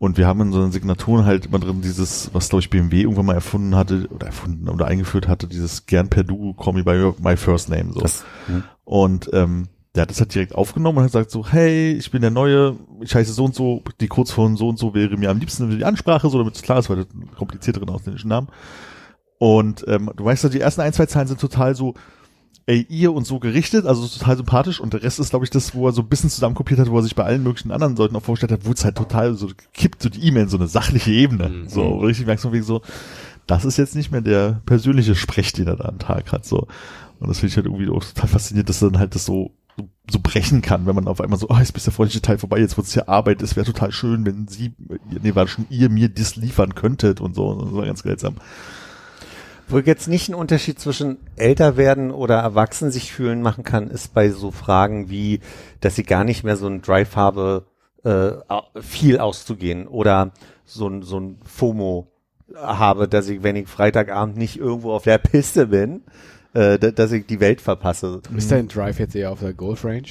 Und 0.00 0.16
wir 0.16 0.28
haben 0.28 0.40
in 0.40 0.52
so 0.52 0.60
einer 0.60 0.70
Signaturen 0.70 1.24
halt 1.24 1.46
immer 1.46 1.58
drin 1.58 1.80
dieses, 1.82 2.30
was 2.32 2.48
glaube 2.48 2.60
ich 2.60 2.70
BMW 2.70 3.02
irgendwann 3.02 3.26
mal 3.26 3.34
erfunden 3.34 3.74
hatte 3.74 4.06
oder 4.14 4.26
erfunden 4.26 4.68
oder 4.68 4.86
eingeführt 4.86 5.26
hatte, 5.26 5.48
dieses 5.48 5.86
gern 5.86 6.08
per 6.08 6.22
Du, 6.22 6.54
call 6.54 6.74
me 6.74 6.84
by 6.84 6.92
your- 6.92 7.16
my 7.20 7.36
first 7.36 7.68
name. 7.68 7.92
So. 7.92 7.98
Das, 7.98 8.24
hm. 8.46 8.62
Und 8.84 9.28
ähm, 9.32 9.66
der 9.96 10.02
hat 10.02 10.10
das 10.10 10.20
halt 10.20 10.32
direkt 10.32 10.54
aufgenommen 10.54 10.98
und 10.98 11.02
hat 11.04 11.08
gesagt 11.10 11.32
so, 11.32 11.44
hey, 11.44 11.94
ich 11.94 12.12
bin 12.12 12.20
der 12.22 12.30
Neue, 12.30 12.76
ich 13.02 13.12
heiße 13.12 13.32
so 13.32 13.44
und 13.44 13.56
so, 13.56 13.82
die 14.00 14.06
Kurzform 14.06 14.56
so 14.56 14.68
und 14.68 14.78
so 14.78 14.94
wäre 14.94 15.16
mir 15.16 15.30
am 15.30 15.38
liebsten 15.40 15.68
die 15.76 15.84
Ansprache, 15.84 16.28
so 16.30 16.38
damit 16.38 16.54
es 16.54 16.62
klar 16.62 16.78
ist, 16.78 16.88
weil 16.88 16.98
das 16.98 17.06
komplizierteren 17.36 17.88
ausländischen 17.90 18.28
Namen. 18.28 18.46
Und 19.38 19.84
ähm, 19.86 20.10
du 20.16 20.24
weißt 20.24 20.44
ja, 20.44 20.50
die 20.50 20.60
ersten 20.60 20.80
ein, 20.80 20.92
zwei 20.92 21.06
Zeilen 21.06 21.28
sind 21.28 21.40
total 21.40 21.74
so, 21.74 21.94
ey, 22.66 22.84
ihr 22.90 23.14
und 23.14 23.26
so 23.26 23.38
gerichtet, 23.38 23.86
also 23.86 24.06
total 24.06 24.36
sympathisch 24.36 24.78
und 24.78 24.92
der 24.92 25.02
Rest 25.02 25.18
ist, 25.20 25.30
glaube 25.30 25.46
ich, 25.46 25.50
das, 25.50 25.74
wo 25.74 25.86
er 25.86 25.92
so 25.92 26.02
ein 26.02 26.08
bisschen 26.08 26.28
zusammenkopiert 26.28 26.78
hat, 26.78 26.90
wo 26.90 26.98
er 26.98 27.02
sich 27.02 27.14
bei 27.14 27.24
allen 27.24 27.42
möglichen 27.42 27.70
anderen 27.70 27.96
Leuten 27.96 28.14
auch 28.14 28.22
vorgestellt 28.22 28.52
hat, 28.52 28.66
wo 28.66 28.72
es 28.72 28.84
halt 28.84 28.96
total 28.96 29.34
so 29.34 29.48
kippt, 29.72 30.02
so 30.02 30.10
die 30.10 30.22
E-Mail 30.26 30.42
in 30.42 30.48
so 30.50 30.58
eine 30.58 30.66
sachliche 30.66 31.10
Ebene. 31.10 31.48
Mhm. 31.48 31.68
So, 31.68 31.96
richtig 31.98 32.26
merkst 32.26 32.44
du 32.44 32.52
wegen 32.52 32.64
so, 32.64 32.82
das 33.46 33.64
ist 33.64 33.78
jetzt 33.78 33.96
nicht 33.96 34.12
mehr 34.12 34.20
der 34.20 34.60
persönliche 34.66 35.14
Sprech, 35.14 35.54
den 35.54 35.66
er 35.66 35.76
da 35.76 35.88
am 35.88 35.98
Tag 35.98 36.30
hat, 36.30 36.44
so. 36.44 36.66
Und 37.20 37.28
das 37.28 37.38
finde 37.38 37.52
ich 37.52 37.56
halt 37.56 37.66
irgendwie 37.66 37.88
auch 37.88 38.04
total 38.04 38.28
faszinierend, 38.28 38.68
dass 38.68 38.82
er 38.82 38.90
dann 38.90 39.00
halt 39.00 39.14
das 39.14 39.24
so, 39.24 39.52
so, 39.78 39.88
so 40.10 40.18
brechen 40.22 40.60
kann, 40.60 40.84
wenn 40.84 40.94
man 40.94 41.08
auf 41.08 41.22
einmal 41.22 41.38
so, 41.38 41.48
ah, 41.48 41.60
jetzt 41.60 41.74
ist 41.74 41.86
der 41.86 41.94
freundliche 41.94 42.20
Teil 42.20 42.36
vorbei, 42.36 42.58
jetzt 42.58 42.76
wird 42.76 42.86
es 42.86 42.94
ja 42.94 43.08
Arbeit, 43.08 43.40
es 43.40 43.56
wäre 43.56 43.64
total 43.64 43.92
schön, 43.92 44.26
wenn 44.26 44.46
sie, 44.46 44.72
nee, 45.22 45.34
war 45.34 45.48
schon 45.48 45.64
ihr 45.70 45.88
mir 45.88 46.10
das 46.10 46.36
liefern 46.36 46.74
könntet 46.74 47.22
und 47.22 47.34
so, 47.34 47.48
und 47.48 47.64
das 47.64 47.74
war 47.74 47.86
ganz 47.86 48.00
seltsam. 48.00 48.34
Wo 49.68 49.78
ich 49.78 49.86
jetzt 49.86 50.08
nicht 50.08 50.28
einen 50.28 50.34
Unterschied 50.40 50.78
zwischen 50.80 51.18
älter 51.36 51.76
werden 51.76 52.10
oder 52.10 52.36
erwachsen 52.36 52.90
sich 52.90 53.12
fühlen 53.12 53.42
machen 53.42 53.64
kann, 53.64 53.88
ist 53.90 54.14
bei 54.14 54.30
so 54.30 54.50
Fragen 54.50 55.10
wie, 55.10 55.40
dass 55.80 55.98
ich 55.98 56.06
gar 56.06 56.24
nicht 56.24 56.42
mehr 56.44 56.56
so 56.56 56.66
einen 56.66 56.80
Drive 56.82 57.16
habe, 57.16 57.66
äh, 58.04 58.30
viel 58.80 59.18
auszugehen 59.18 59.86
oder 59.86 60.32
so 60.64 60.88
ein, 60.88 61.02
so 61.02 61.18
ein 61.20 61.38
FOMO 61.44 62.06
habe, 62.56 63.08
dass 63.08 63.28
ich, 63.28 63.42
wenn 63.42 63.56
ich 63.56 63.68
Freitagabend 63.68 64.36
nicht 64.38 64.58
irgendwo 64.58 64.92
auf 64.92 65.04
der 65.04 65.18
Piste 65.18 65.66
bin, 65.66 66.02
äh, 66.54 66.78
da- 66.78 66.90
dass 66.90 67.12
ich 67.12 67.26
die 67.26 67.40
Welt 67.40 67.60
verpasse. 67.60 68.22
Ist 68.34 68.50
dein 68.50 68.68
Drive 68.68 68.98
jetzt 68.98 69.14
eher 69.14 69.32
auf 69.32 69.40
der 69.40 69.52
Golf 69.52 69.84
Range? 69.84 70.02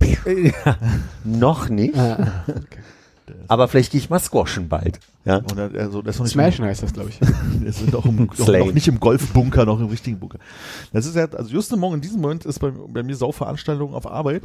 ja, 0.26 0.76
noch 1.22 1.68
nicht, 1.68 1.96
Ah, 1.96 2.44
okay. 2.48 2.80
Aber 3.48 3.68
vielleicht 3.68 3.92
gehe 3.92 3.98
ich 4.00 4.10
mal 4.10 4.18
squashen 4.18 4.68
bald. 4.68 5.00
Ja. 5.24 5.36
Und 5.38 5.58
er, 5.58 5.70
also, 5.80 6.02
der 6.02 6.10
ist 6.10 6.18
noch 6.18 6.24
nicht 6.24 6.32
Smashen 6.34 6.64
heißt 6.64 6.82
das, 6.82 6.92
glaube 6.92 7.10
ich. 7.10 7.20
Wir 7.60 7.72
sind 7.72 7.94
auch, 7.94 8.04
im, 8.04 8.26
noch, 8.26 8.46
noch 8.46 8.72
nicht 8.72 8.88
im 8.88 9.00
Golfbunker, 9.00 9.64
noch 9.64 9.80
im 9.80 9.86
richtigen 9.86 10.18
Bunker. 10.18 10.38
Das 10.92 11.06
ist 11.06 11.16
ja, 11.16 11.26
also 11.26 11.50
just 11.50 11.72
im 11.72 11.80
Morgen, 11.80 11.94
in 11.96 12.00
diesem 12.00 12.20
Moment 12.20 12.44
ist 12.44 12.58
bei, 12.58 12.70
bei 12.70 13.02
mir 13.02 13.16
Sauveranstaltung 13.16 13.94
auf 13.94 14.06
Arbeit. 14.06 14.42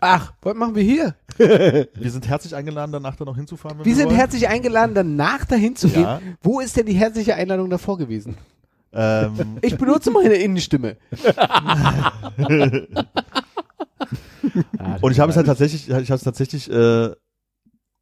Ach, 0.00 0.32
was 0.42 0.54
machen 0.54 0.74
wir 0.74 0.82
hier? 0.82 1.14
Wir 1.38 2.10
sind 2.10 2.26
herzlich 2.26 2.54
eingeladen, 2.54 2.90
danach 2.90 3.16
da 3.16 3.26
noch 3.26 3.36
hinzufahren. 3.36 3.78
wenn 3.78 3.84
Wir 3.84 3.94
sind 3.94 4.06
wollen. 4.06 4.16
herzlich 4.16 4.48
eingeladen, 4.48 4.94
danach 4.94 5.44
dahin 5.44 5.76
zu 5.76 5.88
gehen. 5.88 6.02
Ja. 6.02 6.20
Wo 6.42 6.60
ist 6.60 6.76
denn 6.76 6.86
die 6.86 6.94
herzliche 6.94 7.34
Einladung 7.34 7.68
davor 7.68 7.98
gewesen? 7.98 8.36
Ähm, 8.92 9.58
Ich 9.62 9.76
benutze 9.76 10.10
meine 10.10 10.34
Innenstimme. 10.36 10.96
und 15.02 15.12
ich 15.12 15.20
habe 15.20 15.30
es 15.30 15.36
halt 15.36 15.46
tatsächlich, 15.46 15.88
ich 15.88 15.94
habe 15.94 16.14
es 16.14 16.22
tatsächlich, 16.22 16.70
äh, 16.70 17.10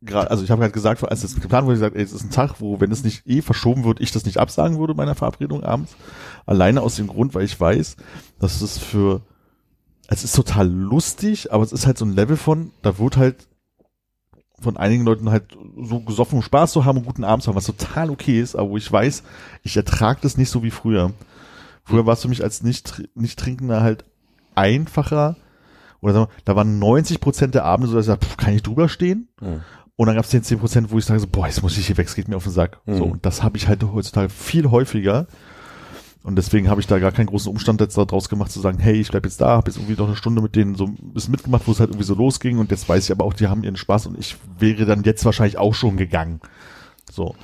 gerade, 0.00 0.30
also 0.30 0.44
ich 0.44 0.50
habe 0.50 0.62
halt 0.62 0.72
gesagt, 0.72 1.02
als 1.04 1.24
es 1.24 1.40
geplant 1.40 1.66
wurde, 1.66 1.76
gesagt, 1.76 1.96
ey, 1.96 2.02
es 2.02 2.12
ist 2.12 2.24
ein 2.24 2.30
Tag, 2.30 2.60
wo, 2.60 2.80
wenn 2.80 2.92
es 2.92 3.04
nicht 3.04 3.26
eh 3.26 3.42
verschoben 3.42 3.84
wird, 3.84 4.00
ich 4.00 4.12
das 4.12 4.24
nicht 4.24 4.38
absagen 4.38 4.78
würde 4.78 4.94
meiner 4.94 5.14
Verabredung 5.14 5.64
abends. 5.64 5.96
Alleine 6.46 6.82
aus 6.82 6.96
dem 6.96 7.08
Grund, 7.08 7.34
weil 7.34 7.44
ich 7.44 7.58
weiß, 7.58 7.96
dass 8.38 8.60
es 8.60 8.78
für, 8.78 9.22
es 10.08 10.24
ist 10.24 10.36
total 10.36 10.68
lustig, 10.68 11.52
aber 11.52 11.64
es 11.64 11.72
ist 11.72 11.86
halt 11.86 11.98
so 11.98 12.04
ein 12.04 12.12
Level 12.12 12.36
von, 12.36 12.70
da 12.82 12.98
wird 12.98 13.16
halt 13.16 13.48
von 14.60 14.76
einigen 14.76 15.04
Leuten 15.04 15.30
halt 15.30 15.56
so 15.80 16.00
gesoffen, 16.00 16.36
um 16.36 16.42
Spaß 16.42 16.72
zu 16.72 16.84
haben 16.84 16.98
und 16.98 17.06
guten 17.06 17.24
Abend 17.24 17.42
zu 17.42 17.48
haben, 17.48 17.56
was 17.56 17.66
total 17.66 18.10
okay 18.10 18.40
ist, 18.40 18.56
aber 18.56 18.70
wo 18.70 18.76
ich 18.76 18.90
weiß, 18.90 19.22
ich 19.62 19.76
ertrage 19.76 20.20
das 20.22 20.36
nicht 20.36 20.50
so 20.50 20.62
wie 20.62 20.70
früher. 20.70 21.12
Früher 21.84 22.06
war 22.06 22.14
es 22.14 22.22
für 22.22 22.28
mich 22.28 22.42
als 22.42 22.62
nicht, 22.62 23.08
nicht 23.14 23.38
Trinkender 23.38 23.82
halt 23.82 24.04
einfacher, 24.54 25.36
oder 26.00 26.12
sagen 26.12 26.26
wir, 26.26 26.42
da 26.44 26.56
waren 26.56 26.78
90 26.78 27.20
Prozent 27.20 27.54
der 27.54 27.64
Abende 27.64 27.88
so, 27.88 27.96
dass 27.96 28.06
ich 28.06 28.08
sage, 28.08 28.24
pff, 28.24 28.36
kann 28.36 28.54
ich 28.54 28.62
drüber 28.62 28.88
stehen? 28.88 29.28
Mhm. 29.40 29.62
Und 29.98 30.06
dann 30.06 30.14
gab 30.14 30.24
es 30.24 30.30
10, 30.30 30.44
10 30.44 30.58
Prozent, 30.60 30.90
wo 30.92 30.98
ich 30.98 31.04
sage, 31.04 31.18
so, 31.18 31.26
boah, 31.26 31.46
jetzt 31.48 31.60
muss 31.60 31.76
ich 31.76 31.88
hier 31.88 31.96
weg, 31.96 32.06
es 32.06 32.14
geht 32.14 32.28
mir 32.28 32.36
auf 32.36 32.44
den 32.44 32.52
Sack. 32.52 32.78
Mhm. 32.86 32.96
So, 32.96 33.04
und 33.04 33.26
das 33.26 33.42
habe 33.42 33.56
ich 33.56 33.66
halt 33.66 33.82
heutzutage 33.82 34.28
viel 34.28 34.70
häufiger. 34.70 35.26
Und 36.22 36.36
deswegen 36.36 36.70
habe 36.70 36.80
ich 36.80 36.86
da 36.86 37.00
gar 37.00 37.10
keinen 37.10 37.26
großen 37.26 37.50
Umstand 37.50 37.80
jetzt 37.80 37.98
daraus 37.98 38.28
gemacht, 38.28 38.52
zu 38.52 38.60
sagen, 38.60 38.78
hey, 38.78 39.00
ich 39.00 39.10
bleib 39.10 39.24
jetzt 39.24 39.40
da, 39.40 39.56
habe 39.56 39.68
jetzt 39.68 39.76
irgendwie 39.76 39.96
noch 39.96 40.06
eine 40.06 40.14
Stunde 40.14 40.40
mit 40.40 40.54
denen 40.54 40.76
so 40.76 40.84
ein 40.84 40.96
bisschen 41.14 41.32
mitgemacht, 41.32 41.66
wo 41.66 41.72
es 41.72 41.80
halt 41.80 41.90
irgendwie 41.90 42.04
so 42.06 42.14
losging. 42.14 42.58
Und 42.58 42.70
jetzt 42.70 42.88
weiß 42.88 43.04
ich 43.06 43.10
aber 43.10 43.24
auch, 43.24 43.34
die 43.34 43.48
haben 43.48 43.64
ihren 43.64 43.76
Spaß 43.76 44.06
und 44.06 44.16
ich 44.16 44.36
wäre 44.56 44.86
dann 44.86 45.02
jetzt 45.02 45.24
wahrscheinlich 45.24 45.58
auch 45.58 45.74
schon 45.74 45.96
gegangen. 45.96 46.40
So, 47.10 47.34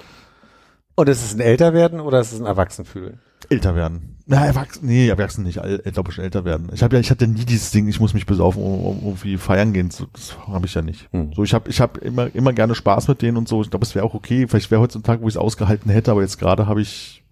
Und 0.94 1.08
ist 1.08 1.24
es 1.24 1.34
ein 1.34 1.40
Älterwerden 1.40 1.98
oder 1.98 2.20
ist 2.20 2.32
es 2.32 2.40
ein 2.40 2.46
Erwachsenfühlen? 2.46 3.18
älter 3.50 3.74
werden. 3.74 4.13
Na, 4.26 4.46
erwachsen, 4.46 4.86
nee, 4.86 5.08
erwachsen 5.08 5.44
nicht, 5.44 5.60
ich 5.62 5.92
glaube 5.92 6.10
schon 6.10 6.24
älter 6.24 6.46
werden. 6.46 6.70
Ich 6.72 6.82
habe 6.82 6.96
ja, 6.96 7.00
ich 7.00 7.10
hatte 7.10 7.26
nie 7.26 7.44
dieses 7.44 7.72
Ding, 7.72 7.86
ich 7.88 8.00
muss 8.00 8.14
mich 8.14 8.24
besaufen, 8.24 8.62
um, 8.62 8.80
um 8.80 8.98
irgendwie 9.02 9.36
feiern 9.36 9.74
gehen. 9.74 9.90
So, 9.90 10.06
das 10.12 10.34
habe 10.46 10.64
ich 10.64 10.72
ja 10.72 10.80
nicht. 10.80 11.12
Hm. 11.12 11.32
So, 11.34 11.44
ich 11.44 11.52
habe, 11.52 11.68
ich 11.68 11.78
habe 11.78 12.00
immer, 12.00 12.34
immer 12.34 12.54
gerne 12.54 12.74
Spaß 12.74 13.08
mit 13.08 13.20
denen 13.20 13.36
und 13.36 13.48
so. 13.48 13.60
Ich 13.60 13.68
glaube, 13.68 13.84
es 13.84 13.94
wäre 13.94 14.04
auch 14.06 14.14
okay. 14.14 14.46
Vielleicht 14.48 14.70
wäre 14.70 14.80
heute 14.80 14.94
so 14.94 14.98
ein 14.98 15.02
Tag, 15.02 15.20
wo 15.20 15.28
ich 15.28 15.34
es 15.34 15.38
ausgehalten 15.38 15.90
hätte, 15.90 16.10
aber 16.10 16.22
jetzt 16.22 16.38
gerade 16.38 16.66
habe 16.66 16.80
ich 16.80 17.22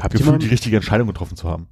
ihr, 0.00 0.08
gefühlt, 0.08 0.42
die 0.42 0.48
richtige 0.48 0.76
Entscheidung 0.76 1.08
getroffen 1.08 1.36
zu 1.36 1.48
haben. 1.48 1.66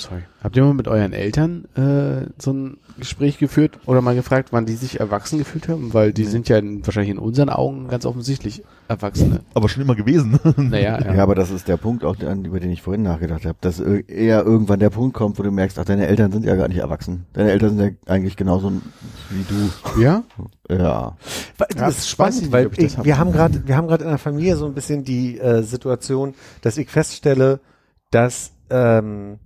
Sorry. 0.00 0.22
Habt 0.42 0.56
ihr 0.56 0.62
mal 0.64 0.74
mit 0.74 0.88
euren 0.88 1.12
Eltern 1.12 1.64
äh, 1.76 2.30
so 2.38 2.52
ein 2.52 2.78
Gespräch 2.98 3.38
geführt 3.38 3.78
oder 3.86 4.00
mal 4.00 4.14
gefragt, 4.14 4.48
wann 4.52 4.66
die 4.66 4.74
sich 4.76 5.00
erwachsen 5.00 5.38
gefühlt 5.38 5.68
haben? 5.68 5.92
Weil 5.92 6.12
die 6.12 6.24
sind 6.24 6.48
ja 6.48 6.58
in, 6.58 6.84
wahrscheinlich 6.86 7.10
in 7.10 7.18
unseren 7.18 7.48
Augen 7.50 7.88
ganz 7.88 8.06
offensichtlich 8.06 8.62
Erwachsene. 8.88 9.40
Aber 9.54 9.68
schon 9.68 9.82
immer 9.82 9.96
gewesen. 9.96 10.38
Naja, 10.56 11.00
ja. 11.04 11.14
Ja, 11.14 11.22
aber 11.24 11.34
das 11.34 11.50
ist 11.50 11.66
der 11.66 11.76
Punkt, 11.76 12.04
auch 12.04 12.14
der, 12.16 12.32
über 12.36 12.60
den 12.60 12.70
ich 12.70 12.82
vorhin 12.82 13.02
nachgedacht 13.02 13.44
habe, 13.44 13.58
dass 13.60 13.80
eher 13.80 14.44
irgendwann 14.44 14.78
der 14.78 14.90
Punkt 14.90 15.14
kommt, 15.16 15.38
wo 15.38 15.42
du 15.42 15.50
merkst, 15.50 15.78
ach, 15.78 15.84
deine 15.84 16.06
Eltern 16.06 16.30
sind 16.30 16.44
ja 16.44 16.54
gar 16.54 16.68
nicht 16.68 16.78
erwachsen. 16.78 17.26
Deine 17.32 17.50
Eltern 17.50 17.76
sind 17.76 17.80
ja 17.80 18.12
eigentlich 18.12 18.36
genauso 18.36 18.70
wie 19.30 19.44
du. 19.48 20.00
ja? 20.00 20.22
Ja. 20.70 21.16
Das 21.58 21.68
Ja, 21.76 21.88
ist 21.88 22.08
spannend, 22.08 22.42
nicht, 22.42 22.52
weil 22.52 22.66
ob 22.66 22.72
ich 22.72 22.78
das 22.78 22.92
ich, 22.92 22.98
hab. 22.98 23.04
wir 23.04 23.18
haben 23.18 23.32
gerade, 23.32 23.66
wir 23.66 23.76
haben 23.76 23.88
gerade 23.88 24.04
in 24.04 24.10
der 24.10 24.18
Familie 24.18 24.56
so 24.56 24.66
ein 24.66 24.74
bisschen 24.74 25.02
die 25.02 25.38
äh, 25.38 25.62
Situation, 25.62 26.34
dass 26.62 26.78
ich 26.78 26.88
feststelle, 26.88 27.58
dass 28.12 28.52
ähm, 28.70 29.38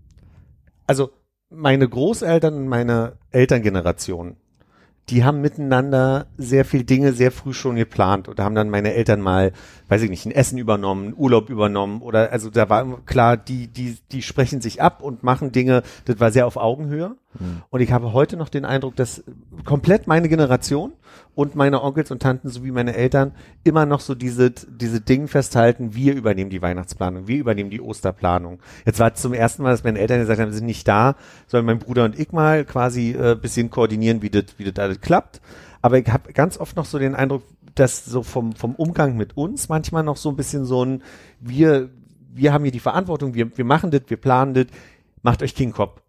also 0.91 1.11
meine 1.51 1.89
Großeltern 1.89 2.53
und 2.53 2.67
meine 2.67 3.13
Elterngeneration, 3.31 4.35
die 5.09 5.23
haben 5.23 5.41
miteinander 5.41 6.27
sehr 6.37 6.65
viel 6.65 6.83
Dinge 6.83 7.13
sehr 7.13 7.31
früh 7.31 7.53
schon 7.53 7.77
geplant 7.77 8.29
oder 8.29 8.43
haben 8.43 8.57
dann 8.57 8.71
meine 8.71 8.93
Eltern 8.95 9.21
mal, 9.21 9.53
weiß 9.89 10.03
ich 10.03 10.11
nicht, 10.11 10.27
ein 10.27 10.33
Essen 10.33 10.59
übernommen, 10.59 11.15
Urlaub 11.17 11.49
übernommen 11.49 12.03
oder 12.03 12.33
also 12.33 12.51
da 12.51 12.69
war 12.69 13.05
klar, 13.07 13.37
die 13.37 13.69
die 13.69 13.99
die 14.11 14.21
sprechen 14.21 14.61
sich 14.61 14.83
ab 14.83 15.01
und 15.01 15.23
machen 15.23 15.53
Dinge, 15.53 15.85
das 16.07 16.19
war 16.19 16.33
sehr 16.33 16.49
auf 16.49 16.57
Augenhöhe. 16.57 17.15
Und 17.71 17.81
ich 17.81 17.93
habe 17.93 18.13
heute 18.13 18.37
noch 18.37 18.49
den 18.49 18.65
Eindruck, 18.65 18.97
dass 18.97 19.23
komplett 19.65 20.09
meine 20.09 20.29
Generation 20.29 20.93
und 21.41 21.55
meine 21.55 21.83
Onkels 21.83 22.11
und 22.11 22.21
Tanten 22.21 22.51
sowie 22.51 22.71
meine 22.71 22.95
Eltern 22.95 23.33
immer 23.65 23.87
noch 23.87 24.01
so 24.01 24.15
diese, 24.15 24.51
diese 24.51 25.01
Dinge 25.01 25.27
festhalten, 25.27 25.95
wir 25.95 26.15
übernehmen 26.15 26.51
die 26.51 26.61
Weihnachtsplanung, 26.61 27.29
wir 27.29 27.39
übernehmen 27.39 27.71
die 27.71 27.81
Osterplanung. 27.81 28.61
Jetzt 28.85 28.99
war 28.99 29.15
es 29.15 29.23
zum 29.23 29.33
ersten 29.33 29.63
Mal, 29.63 29.71
dass 29.71 29.83
meine 29.83 30.01
Eltern 30.01 30.21
gesagt 30.21 30.39
haben, 30.39 30.51
wir 30.51 30.55
sind 30.55 30.67
nicht 30.67 30.87
da, 30.87 31.17
sollen 31.47 31.65
mein 31.65 31.79
Bruder 31.79 32.05
und 32.05 32.19
ich 32.19 32.33
mal 32.33 32.67
quasi 32.67 33.13
äh, 33.13 33.39
bisschen 33.41 33.71
koordinieren, 33.71 34.21
wie 34.21 34.29
das, 34.29 34.45
wie 34.59 34.71
alles 34.79 35.01
klappt. 35.01 35.41
Aber 35.81 35.97
ich 35.97 36.09
habe 36.09 36.31
ganz 36.35 36.59
oft 36.59 36.77
noch 36.77 36.85
so 36.85 36.99
den 36.99 37.15
Eindruck, 37.15 37.43
dass 37.75 38.05
so 38.05 38.23
vom, 38.23 38.53
vom 38.53 38.75
Umgang 38.75 39.17
mit 39.17 39.35
uns 39.39 39.71
manchmal 39.71 40.03
noch 40.03 40.19
so 40.19 40.29
ein 40.29 40.37
bisschen 40.37 40.67
so 40.67 40.85
ein, 40.85 41.03
wir, 41.41 41.89
wir 42.35 42.53
haben 42.53 42.65
hier 42.65 42.73
die 42.73 42.81
Verantwortung, 42.81 43.33
wir, 43.33 43.57
wir 43.57 43.65
machen 43.65 43.91
das, 43.91 44.03
wir 44.09 44.19
planen 44.19 44.53
das, 44.53 44.67
macht 45.23 45.43
euch 45.43 45.55
King 45.55 45.73
Kopf. 45.73 46.03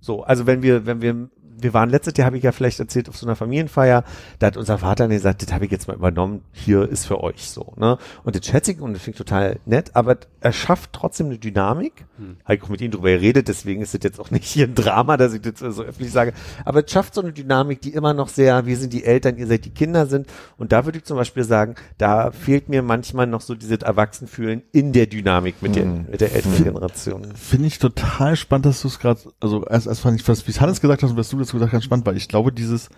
So, 0.00 0.24
also 0.24 0.48
wenn 0.48 0.64
wir, 0.64 0.84
wenn 0.84 1.00
wir, 1.00 1.30
wir 1.64 1.74
waren 1.74 1.90
letztes 1.90 2.16
Jahr, 2.16 2.26
habe 2.26 2.36
ich 2.36 2.44
ja 2.44 2.52
vielleicht 2.52 2.78
erzählt, 2.78 3.08
auf 3.08 3.16
so 3.16 3.26
einer 3.26 3.34
Familienfeier, 3.34 4.04
da 4.38 4.46
hat 4.46 4.56
unser 4.56 4.78
Vater 4.78 5.04
dann 5.04 5.10
gesagt, 5.10 5.42
das 5.42 5.52
habe 5.52 5.64
ich 5.64 5.72
jetzt 5.72 5.88
mal 5.88 5.96
übernommen, 5.96 6.42
hier 6.52 6.88
ist 6.88 7.06
für 7.06 7.20
euch 7.22 7.50
so, 7.50 7.72
ne? 7.76 7.98
Und 8.22 8.36
das 8.36 8.46
schätze 8.46 8.72
ich 8.72 8.80
und 8.80 8.92
das 8.92 9.02
finde 9.02 9.16
ich 9.16 9.18
total 9.18 9.58
nett, 9.66 9.90
aber 9.94 10.18
er 10.40 10.52
schafft 10.52 10.92
trotzdem 10.92 11.26
eine 11.26 11.38
Dynamik. 11.38 12.04
Hm. 12.18 12.36
Habe 12.44 12.54
ich 12.54 12.62
auch 12.62 12.68
mit 12.68 12.80
ihm 12.80 12.90
drüber 12.90 13.08
geredet, 13.08 13.48
deswegen 13.48 13.82
ist 13.82 13.94
das 13.94 14.00
jetzt 14.04 14.20
auch 14.20 14.30
nicht 14.30 14.44
hier 14.44 14.66
ein 14.66 14.74
Drama, 14.74 15.16
dass 15.16 15.32
ich 15.32 15.40
das 15.40 15.58
so 15.58 15.82
öffentlich 15.82 16.12
sage. 16.12 16.34
Aber 16.64 16.84
es 16.84 16.92
schafft 16.92 17.14
so 17.14 17.22
eine 17.22 17.32
Dynamik, 17.32 17.80
die 17.80 17.94
immer 17.94 18.12
noch 18.12 18.28
sehr, 18.28 18.66
wir 18.66 18.76
sind 18.76 18.92
die 18.92 19.04
Eltern, 19.04 19.38
ihr 19.38 19.46
seid 19.46 19.64
die 19.64 19.70
Kinder 19.70 20.06
sind. 20.06 20.28
Und 20.58 20.72
da 20.72 20.84
würde 20.84 20.98
ich 20.98 21.04
zum 21.04 21.16
Beispiel 21.16 21.44
sagen, 21.44 21.76
da 21.96 22.30
fehlt 22.30 22.68
mir 22.68 22.82
manchmal 22.82 23.26
noch 23.26 23.40
so 23.40 23.54
dieses 23.54 23.78
Erwachsenfühlen 23.78 24.62
in 24.72 24.92
der 24.92 25.06
Dynamik 25.06 25.62
mit 25.62 25.76
der, 25.76 25.86
mit 25.86 26.20
der 26.20 26.34
älteren 26.34 26.62
Generation. 26.62 27.34
Finde 27.34 27.66
ich 27.68 27.78
total 27.78 28.36
spannend, 28.36 28.66
dass 28.66 28.82
du 28.82 28.88
es 28.88 28.98
gerade, 28.98 29.20
also 29.40 29.64
erst, 29.64 29.86
erst 29.86 30.00
fand 30.00 30.20
ich, 30.20 30.28
was, 30.28 30.46
wie 30.46 30.50
es 30.50 30.60
Hannes 30.60 30.82
gesagt 30.82 31.02
hast 31.02 31.12
und 31.12 31.16
was 31.16 31.30
du 31.30 31.38
dazu 31.54 31.66
gesagt 31.66 31.72
hast, 31.72 31.84
spannend, 31.84 32.06
weil 32.06 32.16
ich 32.16 32.28
glaube, 32.28 32.52
dieses, 32.52 32.88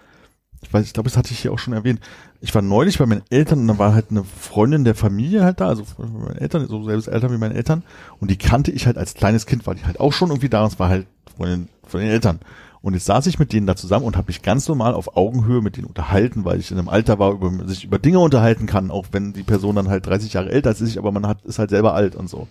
ich 0.62 0.72
weiß, 0.72 0.84
ich 0.86 0.92
glaube, 0.92 1.08
das 1.08 1.16
hatte 1.16 1.32
ich 1.32 1.40
hier 1.40 1.52
auch 1.52 1.58
schon 1.58 1.74
erwähnt. 1.74 2.00
Ich 2.40 2.54
war 2.54 2.62
neulich 2.62 2.98
bei 2.98 3.06
meinen 3.06 3.22
Eltern 3.30 3.60
und 3.60 3.68
da 3.68 3.78
war 3.78 3.94
halt 3.94 4.06
eine 4.10 4.24
Freundin 4.24 4.84
der 4.84 4.94
Familie 4.94 5.44
halt 5.44 5.60
da, 5.60 5.68
also 5.68 5.84
von 5.84 6.12
meinen 6.12 6.38
Eltern, 6.38 6.66
so 6.66 6.82
selbst 6.84 7.08
Eltern 7.08 7.32
wie 7.32 7.38
meine 7.38 7.54
Eltern. 7.54 7.82
Und 8.20 8.30
die 8.30 8.38
kannte 8.38 8.70
ich 8.70 8.86
halt 8.86 8.98
als 8.98 9.14
kleines 9.14 9.46
Kind, 9.46 9.66
weil 9.66 9.76
die 9.76 9.84
halt 9.84 10.00
auch 10.00 10.12
schon 10.12 10.30
irgendwie 10.30 10.48
da 10.48 10.62
und 10.62 10.72
es 10.72 10.78
war 10.78 10.88
halt 10.88 11.06
Freundin 11.36 11.68
von 11.86 12.00
den 12.00 12.10
Eltern. 12.10 12.40
Und 12.82 12.94
jetzt 12.94 13.06
saß 13.06 13.26
ich 13.26 13.38
mit 13.38 13.52
denen 13.52 13.66
da 13.66 13.74
zusammen 13.74 14.04
und 14.04 14.16
habe 14.16 14.28
mich 14.28 14.42
ganz 14.42 14.68
normal 14.68 14.94
auf 14.94 15.16
Augenhöhe 15.16 15.60
mit 15.60 15.76
denen 15.76 15.88
unterhalten, 15.88 16.44
weil 16.44 16.60
ich 16.60 16.70
in 16.70 16.78
einem 16.78 16.88
Alter 16.88 17.18
war, 17.18 17.32
über 17.32 17.50
sich 17.66 17.84
über 17.84 17.98
Dinge 17.98 18.20
unterhalten 18.20 18.66
kann, 18.66 18.92
auch 18.92 19.06
wenn 19.10 19.32
die 19.32 19.42
Person 19.42 19.74
dann 19.74 19.88
halt 19.88 20.06
30 20.06 20.32
Jahre 20.34 20.50
älter 20.50 20.74
ich, 20.80 20.98
aber 20.98 21.10
man 21.10 21.26
hat 21.26 21.42
ist 21.44 21.58
halt 21.58 21.70
selber 21.70 21.94
alt 21.94 22.14
und 22.14 22.30
so. 22.30 22.46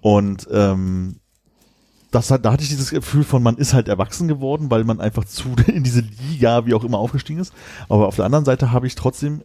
Und 0.00 0.48
ähm, 0.50 1.16
das 2.16 2.28
da 2.28 2.52
hatte 2.52 2.62
ich 2.62 2.70
dieses 2.70 2.90
Gefühl 2.90 3.24
von, 3.24 3.42
man 3.42 3.56
ist 3.56 3.74
halt 3.74 3.88
erwachsen 3.88 4.26
geworden, 4.26 4.70
weil 4.70 4.84
man 4.84 5.00
einfach 5.00 5.24
zu 5.24 5.54
in 5.66 5.82
diese 5.82 6.00
Liga, 6.00 6.66
wie 6.66 6.74
auch 6.74 6.84
immer, 6.84 6.98
aufgestiegen 6.98 7.40
ist. 7.40 7.52
Aber 7.88 8.08
auf 8.08 8.16
der 8.16 8.24
anderen 8.24 8.44
Seite 8.44 8.72
habe 8.72 8.86
ich 8.86 8.94
trotzdem 8.94 9.42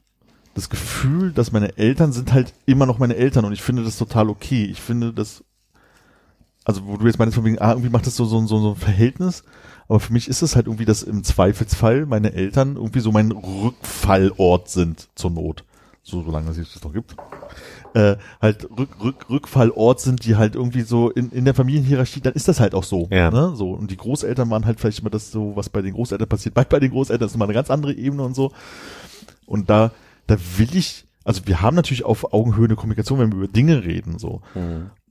das 0.54 0.70
Gefühl, 0.70 1.32
dass 1.32 1.52
meine 1.52 1.78
Eltern 1.78 2.12
sind 2.12 2.34
halt 2.34 2.54
immer 2.66 2.86
noch 2.86 3.00
meine 3.00 3.16
Eltern 3.16 3.46
und 3.46 3.54
ich 3.54 3.62
finde 3.62 3.84
das 3.84 3.98
total 3.98 4.30
okay. 4.30 4.66
Ich 4.66 4.82
finde 4.82 5.14
das, 5.14 5.44
also 6.66 6.86
wo 6.86 6.98
du 6.98 7.06
jetzt 7.06 7.20
meinst 7.20 7.36
von 7.36 7.46
wegen, 7.46 7.60
ah, 7.60 7.72
irgendwie 7.72 7.90
macht 7.90 8.08
das 8.08 8.16
so, 8.16 8.26
so, 8.26 8.46
so, 8.46 8.60
so 8.60 8.70
ein 8.72 8.76
Verhältnis, 8.76 9.44
aber 9.88 10.00
für 10.00 10.14
mich 10.14 10.28
ist 10.28 10.42
es 10.42 10.56
halt 10.56 10.68
irgendwie, 10.68 10.86
dass 10.86 11.04
im 11.04 11.24
Zweifelsfall 11.24 12.06
meine 12.06 12.34
Eltern 12.34 12.76
irgendwie 12.76 13.00
so 13.00 13.12
mein 13.12 13.32
Rückfallort 13.32 14.70
sind 14.70 15.10
zur 15.16 15.32
Not. 15.32 15.64
So, 16.04 16.24
solange 16.24 16.50
es 16.50 16.74
das 16.74 16.84
noch 16.84 16.94
gibt 16.94 17.16
äh, 17.94 18.18
halt 18.42 18.68
Rück, 18.78 18.90
Rück, 19.02 19.30
Rückfallort 19.30 20.00
sind, 20.00 20.26
die 20.26 20.36
halt 20.36 20.56
irgendwie 20.56 20.82
so 20.82 21.10
in, 21.10 21.32
in 21.32 21.46
der 21.46 21.54
Familienhierarchie, 21.54 22.22
dann 22.22 22.34
ist 22.34 22.48
das 22.48 22.60
halt 22.60 22.74
auch 22.74 22.84
so. 22.84 23.08
Ja. 23.12 23.32
Ne? 23.32 23.54
so. 23.56 23.72
Und 23.72 23.92
die 23.92 23.98
Großeltern 23.98 24.50
waren 24.50 24.66
halt 24.66 24.80
vielleicht 24.80 25.00
immer 25.00 25.10
das 25.10 25.32
so, 25.32 25.56
was 25.56 25.70
bei 25.70 25.82
den 25.82 25.94
Großeltern 25.94 26.28
passiert. 26.28 26.56
Bei, 26.56 26.64
bei 26.64 26.80
den 26.80 26.92
Großeltern 26.92 27.28
ist 27.28 27.34
nochmal 27.34 27.48
eine 27.48 27.56
ganz 27.56 27.70
andere 27.70 27.94
Ebene 27.94 28.24
und 28.24 28.36
so. 28.36 28.52
Und 29.46 29.70
da, 29.70 29.92
da 30.28 30.38
will 30.58 30.76
ich, 30.76 31.06
also 31.24 31.42
wir 31.46 31.62
haben 31.62 31.76
natürlich 31.76 32.06
auf 32.06 32.34
Augenhöhe 32.34 32.66
eine 32.66 32.76
Kommunikation, 32.76 33.20
wenn 33.20 33.32
wir 33.32 33.40
über 33.40 33.48
Dinge 33.48 33.84
reden, 33.84 34.18
so. 34.18 34.42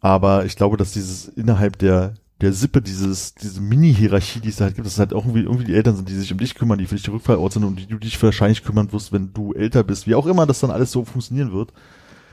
Aber 0.00 0.46
ich 0.46 0.56
glaube, 0.56 0.76
dass 0.76 0.92
dieses 0.92 1.28
innerhalb 1.28 1.78
der, 1.78 2.14
der 2.40 2.52
Sippe, 2.54 2.80
dieses, 2.80 3.34
diese 3.34 3.60
Mini-Hierarchie, 3.60 4.40
die 4.40 4.48
es 4.48 4.56
da 4.56 4.64
halt 4.64 4.74
gibt, 4.74 4.86
dass 4.86 4.94
es 4.94 4.98
halt 4.98 5.12
auch 5.12 5.24
irgendwie, 5.26 5.42
irgendwie 5.42 5.66
die 5.66 5.74
Eltern 5.74 5.96
sind, 5.96 6.08
die 6.08 6.14
sich 6.14 6.32
um 6.32 6.38
dich 6.38 6.54
kümmern, 6.54 6.78
die 6.78 6.86
für 6.86 6.94
dich 6.94 7.04
der 7.04 7.12
Rückfallort 7.12 7.52
sind 7.52 7.64
und 7.64 7.78
die 7.78 7.86
du 7.86 7.98
dich 7.98 8.20
wahrscheinlich 8.22 8.64
kümmern 8.64 8.90
wirst, 8.92 9.12
wenn 9.12 9.32
du 9.34 9.52
älter 9.52 9.84
bist. 9.84 10.06
Wie 10.06 10.14
auch 10.14 10.26
immer 10.26 10.46
das 10.46 10.60
dann 10.60 10.70
alles 10.70 10.90
so 10.90 11.04
funktionieren 11.04 11.52
wird. 11.52 11.72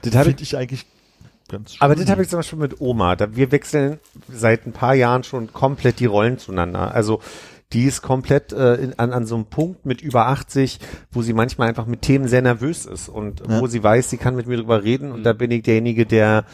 Das 0.03 0.15
habe 0.15 0.30
ich 0.30 0.36
Finde 0.36 0.44
ich 0.44 0.57
eigentlich 0.57 0.86
ganz 1.49 1.76
Aber 1.80 1.94
schön. 1.95 2.03
das 2.03 2.11
habe 2.11 2.22
ich 2.24 2.30
zum 2.30 2.40
Beispiel 2.40 2.60
mit 2.60 2.82
Oma. 2.82 3.15
Da, 3.15 3.36
wir 3.36 3.52
wechseln 3.52 3.99
seit 4.32 4.65
ein 4.65 4.74
paar 4.74 4.94
Jahren 4.95 5.24
schon 5.24 5.52
komplett 5.53 5.99
die 5.99 6.06
Rollen 6.06 6.38
zueinander. 6.38 6.94
Also 6.94 7.22
die 7.74 7.84
ist 7.84 8.02
komplett 8.02 8.53
äh, 8.53 8.76
in, 8.76 8.98
an, 8.99 9.11
an 9.11 9.26
so 9.26 9.36
einem 9.36 9.45
Punkt 9.45 9.86
mit 9.86 10.02
über 10.02 10.28
80, 10.28 10.80
wo 11.11 11.22
sie 11.22 11.34
manchmal 11.34 11.68
einfach 11.68 11.86
mit 11.86 12.02
Themen 12.02 12.28
sehr 12.28 12.41
nervös 12.41 12.86
ist 12.86 13.10
und 13.10 13.41
Ja. 13.48 13.60
wo 13.60 13.68
sie 13.68 13.84
weiß, 13.84 14.10
sie 14.10 14.18
kann 14.18 14.36
mit 14.36 14.48
mir 14.48 14.56
drüber 14.57 14.84
reden 14.84 15.11
und 15.11 15.24
da 15.24 15.34
bin 15.34 15.52
ich 15.52 15.64
derjenige, 15.64 16.06
der 16.06 16.45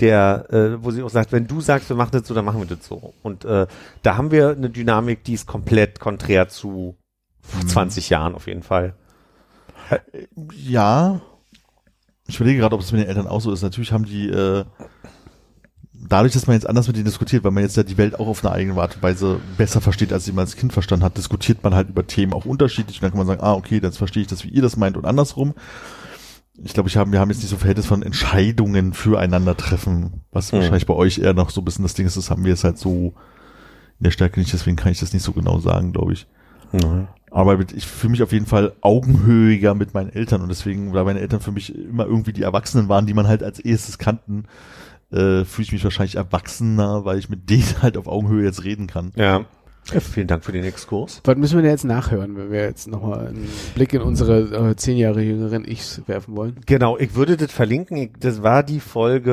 der, 0.00 0.46
äh, 0.52 0.84
wo 0.84 0.90
sie 0.90 1.02
auch 1.02 1.08
sagt, 1.08 1.32
wenn 1.32 1.46
du 1.46 1.62
sagst, 1.62 1.88
wir 1.88 1.96
machen 1.96 2.10
das 2.12 2.28
so, 2.28 2.34
dann 2.34 2.44
machen 2.44 2.60
wir 2.60 2.66
das 2.76 2.86
so. 2.86 3.14
Und 3.22 3.46
äh, 3.46 3.66
da 4.02 4.16
haben 4.18 4.30
wir 4.30 4.50
eine 4.50 4.68
Dynamik, 4.68 5.24
die 5.24 5.32
ist 5.32 5.46
komplett 5.46 6.00
konträr 6.00 6.48
zu 6.50 6.96
20 7.66 8.10
Jahren 8.10 8.34
auf 8.34 8.46
jeden 8.46 8.62
Fall. 8.62 8.94
Ja. 10.52 11.20
Ich 12.28 12.36
überlege 12.36 12.60
gerade, 12.60 12.74
ob 12.74 12.80
es 12.82 12.92
mit 12.92 13.00
den 13.00 13.08
Eltern 13.08 13.26
auch 13.26 13.40
so 13.40 13.52
ist. 13.52 13.62
Natürlich 13.62 13.92
haben 13.92 14.04
die, 14.04 14.28
äh, 14.28 14.64
dadurch, 15.92 16.32
dass 16.32 16.46
man 16.46 16.54
jetzt 16.54 16.68
anders 16.68 16.86
mit 16.86 16.96
denen 16.96 17.04
diskutiert, 17.04 17.44
weil 17.44 17.52
man 17.52 17.62
jetzt 17.62 17.76
ja 17.76 17.82
die 17.82 17.98
Welt 17.98 18.18
auch 18.18 18.26
auf 18.26 18.44
eine 18.44 18.52
eigene 18.54 18.80
Art 18.80 18.96
und 18.96 19.02
Weise 19.02 19.40
besser 19.56 19.80
versteht, 19.80 20.12
als 20.12 20.24
sie 20.24 20.32
man 20.32 20.44
als 20.44 20.56
Kind 20.56 20.72
verstanden 20.72 21.04
hat, 21.04 21.16
diskutiert 21.16 21.62
man 21.62 21.74
halt 21.74 21.88
über 21.88 22.06
Themen 22.06 22.32
auch 22.32 22.44
unterschiedlich. 22.44 22.96
Und 22.98 23.02
dann 23.02 23.10
kann 23.10 23.18
man 23.18 23.26
sagen, 23.26 23.42
ah, 23.42 23.54
okay, 23.54 23.80
jetzt 23.82 23.98
verstehe 23.98 24.22
ich 24.22 24.28
das, 24.28 24.44
wie 24.44 24.48
ihr 24.48 24.62
das 24.62 24.76
meint 24.76 24.96
und 24.96 25.04
andersrum. 25.04 25.54
Ich 26.62 26.72
glaube, 26.72 26.88
ich 26.88 26.96
habe, 26.96 27.12
wir 27.12 27.20
haben 27.20 27.30
jetzt 27.30 27.40
nicht 27.40 27.50
so 27.50 27.58
Verhältnis 27.58 27.86
von 27.86 28.02
Entscheidungen 28.02 28.94
füreinander 28.94 29.56
treffen, 29.56 30.22
was 30.32 30.50
Hm. 30.52 30.60
wahrscheinlich 30.60 30.86
bei 30.86 30.94
euch 30.94 31.18
eher 31.18 31.34
noch 31.34 31.50
so 31.50 31.60
ein 31.60 31.64
bisschen 31.64 31.82
das 31.82 31.94
Ding 31.94 32.06
ist, 32.06 32.16
das 32.16 32.30
haben 32.30 32.44
wir 32.44 32.50
jetzt 32.50 32.64
halt 32.64 32.78
so 32.78 33.14
in 33.98 34.04
der 34.04 34.10
Stärke 34.10 34.40
nicht, 34.40 34.52
deswegen 34.52 34.76
kann 34.76 34.92
ich 34.92 35.00
das 35.00 35.12
nicht 35.12 35.22
so 35.22 35.32
genau 35.32 35.58
sagen, 35.58 35.92
glaube 35.92 36.14
ich. 36.14 36.26
Aber 37.30 37.56
mit, 37.58 37.72
ich 37.72 37.86
fühle 37.86 38.12
mich 38.12 38.22
auf 38.22 38.32
jeden 38.32 38.46
Fall 38.46 38.72
augenhöhiger 38.80 39.74
mit 39.74 39.94
meinen 39.94 40.10
Eltern 40.10 40.42
und 40.42 40.48
deswegen, 40.48 40.92
weil 40.92 41.04
meine 41.04 41.20
Eltern 41.20 41.40
für 41.40 41.52
mich 41.52 41.74
immer 41.74 42.06
irgendwie 42.06 42.32
die 42.32 42.42
Erwachsenen 42.42 42.88
waren, 42.88 43.06
die 43.06 43.14
man 43.14 43.26
halt 43.28 43.42
als 43.42 43.58
erstes 43.58 43.98
kannten, 43.98 44.44
äh, 45.10 45.44
fühle 45.44 45.64
ich 45.64 45.72
mich 45.72 45.84
wahrscheinlich 45.84 46.16
erwachsener, 46.16 47.04
weil 47.04 47.18
ich 47.18 47.28
mit 47.28 47.50
denen 47.50 47.64
halt 47.82 47.96
auf 47.96 48.06
Augenhöhe 48.06 48.44
jetzt 48.44 48.64
reden 48.64 48.86
kann. 48.86 49.12
Ja. 49.16 49.44
ja. 49.92 50.00
Vielen 50.00 50.26
Dank 50.26 50.44
für 50.44 50.50
den 50.52 50.64
Exkurs. 50.64 51.20
Was 51.24 51.36
müssen 51.36 51.56
wir 51.56 51.62
denn 51.62 51.70
jetzt 51.72 51.84
nachhören, 51.84 52.36
wenn 52.36 52.50
wir 52.50 52.62
jetzt 52.62 52.88
nochmal 52.88 53.28
einen 53.28 53.48
Blick 53.74 53.92
in 53.92 54.02
unsere 54.02 54.70
äh, 54.70 54.76
zehn 54.76 54.96
Jahre 54.96 55.22
jüngeren 55.22 55.64
Ichs 55.64 56.02
werfen 56.06 56.36
wollen? 56.36 56.56
Genau, 56.66 56.96
ich 56.98 57.14
würde 57.14 57.36
das 57.36 57.52
verlinken. 57.52 57.96
Ich, 57.96 58.10
das 58.18 58.42
war 58.42 58.62
die 58.64 58.80
Folge 58.80 59.32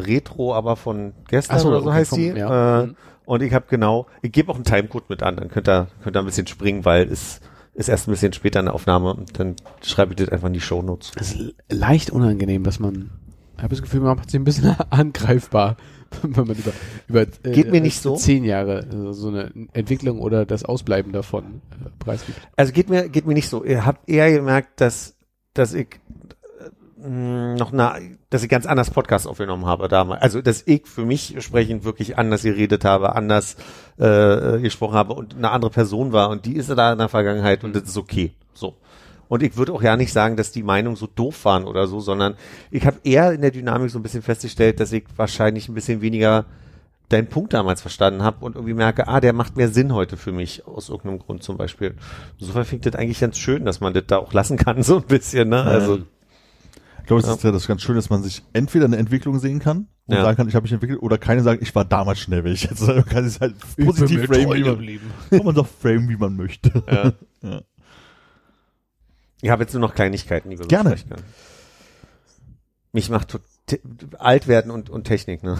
äh, 0.00 0.04
Retro, 0.08 0.54
aber 0.54 0.76
von 0.76 1.12
gestern 1.28 1.58
so, 1.58 1.68
oder 1.68 1.80
so 1.80 1.86
okay, 1.86 1.94
heißt 1.96 2.10
vom- 2.10 2.18
die. 2.18 2.26
ja. 2.28 2.82
Äh, 2.82 2.86
Mhm. 2.86 2.96
Und 3.26 3.42
ich 3.42 3.52
habe 3.52 3.66
genau, 3.68 4.06
ich 4.22 4.32
gebe 4.32 4.50
auch 4.50 4.56
einen 4.56 4.64
Timecode 4.64 5.08
mit 5.08 5.22
an, 5.22 5.36
dann 5.36 5.48
könnt 5.48 5.68
ihr, 5.68 5.88
könnt 6.02 6.16
ihr 6.16 6.20
ein 6.20 6.26
bisschen 6.26 6.46
springen, 6.46 6.84
weil 6.84 7.10
es 7.10 7.40
ist 7.74 7.88
erst 7.88 8.06
ein 8.06 8.12
bisschen 8.12 8.32
später 8.32 8.60
eine 8.60 8.72
Aufnahme 8.72 9.14
und 9.14 9.38
dann 9.38 9.56
schreibe 9.82 10.12
ich 10.12 10.16
das 10.16 10.28
einfach 10.28 10.46
in 10.46 10.54
die 10.54 10.60
Shownotes. 10.60 11.12
Es 11.16 11.32
ist 11.34 11.54
leicht 11.68 12.10
unangenehm, 12.10 12.62
dass 12.62 12.78
man, 12.78 13.10
ich 13.56 13.62
habe 13.62 13.74
das 13.74 13.82
Gefühl, 13.82 14.00
man 14.00 14.16
macht 14.16 14.30
sich 14.30 14.40
ein 14.40 14.44
bisschen 14.44 14.76
angreifbar, 14.90 15.76
wenn 16.22 16.46
man 16.46 16.56
über, 16.56 16.72
über 17.08 17.22
äh, 17.42 17.52
Geht 17.52 17.72
mir 17.72 17.80
nicht 17.80 18.00
so. 18.00 18.14
zehn 18.16 18.44
Jahre 18.44 18.86
äh, 18.86 19.12
so 19.12 19.28
eine 19.28 19.50
Entwicklung 19.72 20.20
oder 20.20 20.46
das 20.46 20.64
Ausbleiben 20.64 21.12
davon 21.12 21.62
äh, 21.84 21.90
preisgibt. 21.98 22.38
Also 22.56 22.72
geht 22.72 22.88
mir, 22.88 23.08
geht 23.08 23.26
mir 23.26 23.34
nicht 23.34 23.48
so. 23.48 23.64
Ihr 23.64 23.84
habt 23.84 24.08
eher 24.08 24.30
gemerkt, 24.30 24.80
dass, 24.80 25.16
dass 25.54 25.74
ich 25.74 25.88
äh, 25.92 26.33
noch 27.06 27.70
na, 27.72 27.98
dass 28.30 28.42
ich 28.42 28.48
ganz 28.48 28.66
anders 28.66 28.90
Podcast 28.90 29.26
aufgenommen 29.26 29.66
habe 29.66 29.88
damals. 29.88 30.22
Also 30.22 30.40
dass 30.40 30.62
ich 30.66 30.86
für 30.86 31.04
mich 31.04 31.36
sprechend 31.40 31.84
wirklich 31.84 32.16
anders 32.16 32.42
geredet 32.42 32.84
habe, 32.84 33.14
anders 33.14 33.56
äh, 33.98 34.58
gesprochen 34.60 34.94
habe 34.94 35.12
und 35.12 35.34
eine 35.34 35.50
andere 35.50 35.70
Person 35.70 36.12
war 36.12 36.30
und 36.30 36.46
die 36.46 36.56
ist 36.56 36.70
da 36.70 36.92
in 36.92 36.98
der 36.98 37.08
Vergangenheit 37.08 37.62
und 37.62 37.76
das 37.76 37.84
ist 37.84 37.98
okay. 37.98 38.32
So. 38.54 38.74
Und 39.28 39.42
ich 39.42 39.56
würde 39.56 39.72
auch 39.72 39.82
ja 39.82 39.96
nicht 39.96 40.12
sagen, 40.12 40.36
dass 40.36 40.52
die 40.52 40.62
Meinungen 40.62 40.96
so 40.96 41.06
doof 41.06 41.44
waren 41.44 41.64
oder 41.64 41.86
so, 41.86 42.00
sondern 42.00 42.34
ich 42.70 42.86
habe 42.86 42.98
eher 43.04 43.32
in 43.32 43.42
der 43.42 43.50
Dynamik 43.50 43.90
so 43.90 43.98
ein 43.98 44.02
bisschen 44.02 44.22
festgestellt, 44.22 44.80
dass 44.80 44.92
ich 44.92 45.04
wahrscheinlich 45.16 45.68
ein 45.68 45.74
bisschen 45.74 46.00
weniger 46.00 46.46
deinen 47.10 47.28
Punkt 47.28 47.52
damals 47.52 47.80
verstanden 47.80 48.22
habe 48.22 48.44
und 48.44 48.56
irgendwie 48.56 48.74
merke, 48.74 49.08
ah, 49.08 49.20
der 49.20 49.32
macht 49.32 49.56
mehr 49.56 49.68
Sinn 49.68 49.92
heute 49.92 50.16
für 50.16 50.32
mich, 50.32 50.66
aus 50.66 50.88
irgendeinem 50.88 51.18
Grund 51.18 51.42
zum 51.42 51.56
Beispiel. 51.56 51.94
Insofern 52.38 52.64
finde 52.64 52.88
ich 52.88 52.92
das 52.92 53.00
eigentlich 53.00 53.20
ganz 53.20 53.38
schön, 53.38 53.64
dass 53.64 53.80
man 53.80 53.92
das 53.92 54.04
da 54.06 54.18
auch 54.18 54.32
lassen 54.32 54.56
kann, 54.56 54.82
so 54.84 54.96
ein 54.96 55.02
bisschen, 55.04 55.50
ne? 55.50 55.62
Also, 55.62 56.00
Ich 57.04 57.08
glaube, 57.08 57.20
es 57.20 57.26
Ja. 57.26 57.34
ist 57.34 57.44
ja 57.44 57.52
das 57.52 57.66
ganz 57.66 57.82
schön, 57.82 57.96
dass 57.96 58.08
man 58.08 58.22
sich 58.22 58.42
entweder 58.54 58.86
eine 58.86 58.96
Entwicklung 58.96 59.38
sehen 59.38 59.58
kann 59.58 59.88
und 60.06 60.14
Ja. 60.16 60.22
sagen 60.22 60.38
kann, 60.38 60.48
ich 60.48 60.54
habe 60.54 60.62
mich 60.62 60.72
entwickelt, 60.72 61.02
oder 61.02 61.18
keine 61.18 61.42
sagen, 61.42 61.58
ich 61.62 61.74
war 61.74 61.84
damals 61.84 62.18
schnell, 62.18 62.44
wenn 62.44 62.54
ich 62.54 62.62
jetzt 62.62 62.80
man 62.80 63.04
kann 63.04 63.26
es 63.26 63.40
halt 63.42 63.56
positiv 63.76 64.24
framen, 64.24 64.54
wie 64.54 64.64
man, 64.64 65.00
kann 65.30 65.44
man 65.44 65.54
doch 65.54 65.66
framen, 65.66 66.08
wie 66.08 66.16
man 66.16 66.34
möchte. 66.34 66.82
ja. 66.90 67.12
Ja. 67.50 67.60
Ich 69.42 69.50
habe 69.50 69.62
jetzt 69.64 69.74
nur 69.74 69.82
noch 69.82 69.94
Kleinigkeiten, 69.94 70.48
die 70.48 70.58
wir 70.58 70.66
Gerne. 70.66 70.92
besprechen 70.92 71.16
können. 71.16 71.28
Mich 72.92 73.10
macht 73.10 73.38
alt 74.18 74.48
werden 74.48 74.70
und, 74.70 74.88
und 74.88 75.04
Technik, 75.04 75.42
ne? 75.42 75.58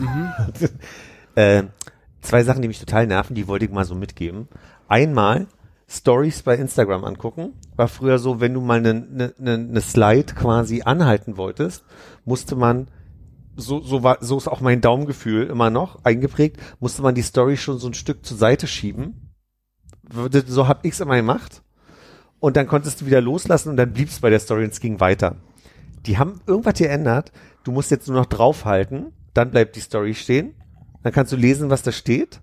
äh, 1.35 1.65
zwei 2.23 2.43
Sachen, 2.43 2.63
die 2.63 2.69
mich 2.69 2.81
total 2.81 3.07
nerven, 3.07 3.35
die 3.35 3.47
wollte 3.49 3.67
ich 3.67 3.71
mal 3.71 3.85
so 3.85 3.95
mitgeben. 3.95 4.49
Einmal 4.89 5.47
Stories 5.89 6.43
bei 6.43 6.57
Instagram 6.57 7.05
angucken. 7.05 7.53
War 7.77 7.89
früher 7.89 8.19
so, 8.19 8.41
wenn 8.41 8.55
du 8.55 8.61
mal 8.61 8.79
eine 8.79 8.95
ne, 8.95 9.35
ne, 9.39 9.59
ne 9.59 9.81
Slide 9.81 10.35
quasi 10.35 10.83
anhalten 10.83 11.37
wolltest, 11.37 11.85
musste 12.25 12.57
man 12.57 12.89
so, 13.57 13.81
so 13.81 14.03
war, 14.03 14.19
so 14.21 14.37
ist 14.37 14.49
auch 14.49 14.61
mein 14.61 14.81
Daumengefühl 14.81 15.47
immer 15.47 15.71
noch 15.71 16.05
eingeprägt, 16.05 16.61
musste 16.81 17.03
man 17.03 17.15
die 17.15 17.23
Story 17.23 17.57
schon 17.57 17.79
so 17.79 17.89
ein 17.89 17.95
Stück 17.95 18.25
zur 18.25 18.37
Seite 18.37 18.67
schieben. 18.67 19.35
So 20.47 20.69
hab 20.69 20.85
ich's 20.85 21.01
immer 21.01 21.17
gemacht. 21.17 21.63
Und 22.41 22.57
dann 22.57 22.67
konntest 22.67 23.01
du 23.01 23.07
wieder 23.07 23.21
loslassen 23.21 23.71
und 23.71 23.77
dann 23.77 23.93
blieb's 23.93 24.21
bei 24.21 24.31
der 24.31 24.41
Story 24.41 24.65
und 24.65 24.73
es 24.73 24.81
ging 24.81 25.01
weiter. 25.01 25.37
Die 26.07 26.19
haben 26.19 26.41
irgendwas 26.47 26.75
geändert. 26.75 27.33
Du 27.63 27.73
musst 27.73 27.91
jetzt 27.91 28.09
nur 28.09 28.19
noch 28.19 28.27
draufhalten, 28.27 29.13
dann 29.33 29.51
bleibt 29.51 29.77
die 29.77 29.81
Story 29.81 30.15
stehen. 30.15 30.55
Dann 31.03 31.13
kannst 31.13 31.33
du 31.33 31.37
lesen, 31.37 31.71
was 31.71 31.83
da 31.83 31.93
steht. 31.93 32.43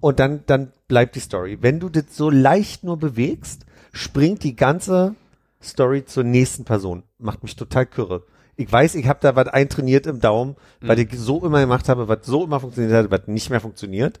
Und 0.00 0.18
dann, 0.18 0.42
dann 0.46 0.72
bleibt 0.88 1.14
die 1.16 1.20
Story. 1.20 1.58
Wenn 1.60 1.78
du 1.80 1.88
das 1.88 2.04
so 2.16 2.30
leicht 2.30 2.84
nur 2.84 2.96
bewegst, 2.98 3.66
springt 3.92 4.42
die 4.44 4.56
ganze 4.56 5.14
Story 5.62 6.04
zur 6.06 6.24
nächsten 6.24 6.64
Person. 6.64 7.02
Macht 7.18 7.42
mich 7.42 7.54
total 7.56 7.86
kürre. 7.86 8.22
Ich 8.56 8.70
weiß, 8.70 8.94
ich 8.94 9.06
habe 9.06 9.18
da 9.22 9.36
was 9.36 9.48
eintrainiert 9.48 10.06
im 10.06 10.20
Daumen, 10.20 10.56
weil 10.80 10.98
ich 10.98 11.08
so 11.18 11.44
immer 11.44 11.60
gemacht 11.60 11.88
habe, 11.88 12.08
was 12.08 12.20
so 12.24 12.44
immer 12.44 12.60
funktioniert 12.60 12.92
hat, 12.94 13.10
was 13.10 13.26
nicht 13.26 13.50
mehr 13.50 13.60
funktioniert. 13.60 14.20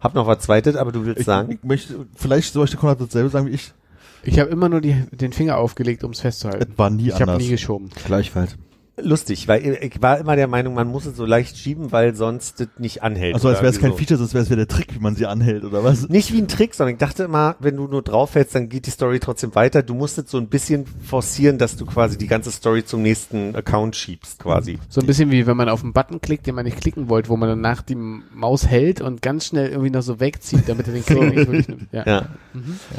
Hab 0.00 0.14
noch 0.14 0.26
was 0.26 0.40
zweites, 0.40 0.76
aber 0.76 0.92
du 0.92 1.04
willst 1.06 1.20
Ich, 1.20 1.26
sagen. 1.26 1.52
ich 1.52 1.62
möchte, 1.62 2.06
vielleicht 2.14 2.52
soll 2.52 2.64
ich 2.64 2.70
der 2.70 2.80
Konrad 2.80 3.00
dasselbe 3.00 3.30
sagen 3.30 3.46
wie 3.46 3.50
ich. 3.52 3.72
Ich 4.22 4.38
habe 4.38 4.50
immer 4.50 4.68
nur 4.70 4.80
die, 4.80 4.94
den 5.12 5.32
Finger 5.32 5.58
aufgelegt, 5.58 6.02
um 6.04 6.12
es 6.12 6.20
festzuhalten. 6.20 6.72
Es 6.72 6.78
war 6.78 6.88
nie 6.90 7.08
Ich 7.08 7.14
habe 7.14 7.24
anders. 7.32 7.42
nie 7.42 7.48
geschoben. 7.50 7.90
Gleichfalls. 8.06 8.56
Lustig, 8.96 9.48
weil 9.48 9.78
ich 9.80 10.00
war 10.00 10.18
immer 10.18 10.36
der 10.36 10.46
Meinung, 10.46 10.74
man 10.74 10.88
muss 10.88 11.06
es 11.06 11.16
so 11.16 11.26
leicht 11.26 11.56
schieben, 11.56 11.92
weil 11.92 12.14
sonst 12.14 12.60
das 12.60 12.68
nicht 12.78 13.02
anhält. 13.02 13.34
Also 13.34 13.48
als 13.48 13.60
wäre 13.60 13.70
es 13.70 13.80
kein 13.80 13.90
so. 13.90 13.96
Feature, 13.96 14.18
sonst 14.18 14.34
wäre 14.34 14.44
es 14.44 14.50
wieder 14.50 14.66
der 14.66 14.68
Trick, 14.68 14.94
wie 14.94 15.00
man 15.00 15.16
sie 15.16 15.26
anhält, 15.26 15.64
oder 15.64 15.82
was? 15.82 16.08
Nicht 16.08 16.32
wie 16.32 16.38
ein 16.38 16.48
Trick, 16.48 16.74
sondern 16.74 16.94
ich 16.94 16.98
dachte 16.98 17.24
immer, 17.24 17.56
wenn 17.58 17.76
du 17.76 17.88
nur 17.88 18.02
draufhältst, 18.02 18.54
dann 18.54 18.68
geht 18.68 18.86
die 18.86 18.90
Story 18.90 19.18
trotzdem 19.20 19.54
weiter. 19.54 19.82
Du 19.82 19.94
musst 19.94 20.18
es 20.18 20.30
so 20.30 20.38
ein 20.38 20.48
bisschen 20.48 20.86
forcieren, 20.86 21.58
dass 21.58 21.76
du 21.76 21.86
quasi 21.86 22.18
die 22.18 22.26
ganze 22.26 22.52
Story 22.52 22.84
zum 22.84 23.02
nächsten 23.02 23.56
Account 23.56 23.96
schiebst, 23.96 24.38
quasi. 24.38 24.78
So 24.88 25.00
ein 25.00 25.06
bisschen 25.06 25.30
wie 25.30 25.46
wenn 25.46 25.56
man 25.56 25.68
auf 25.68 25.82
einen 25.82 25.92
Button 25.92 26.20
klickt, 26.20 26.46
den 26.46 26.54
man 26.54 26.64
nicht 26.64 26.80
klicken 26.80 27.08
wollte, 27.08 27.28
wo 27.28 27.36
man 27.36 27.48
danach 27.48 27.82
die 27.82 27.96
Maus 27.96 28.66
hält 28.66 29.00
und 29.00 29.22
ganz 29.22 29.46
schnell 29.46 29.70
irgendwie 29.70 29.90
noch 29.90 30.02
so 30.02 30.20
wegzieht, 30.20 30.68
damit 30.68 30.86
er 30.86 30.94
den 30.94 31.04
Klick 31.04 31.20
nicht 31.20 31.36
wirklich 31.48 31.68
nimmt. 31.68 31.92
Ja. 31.92 32.04
Ja. 32.06 32.28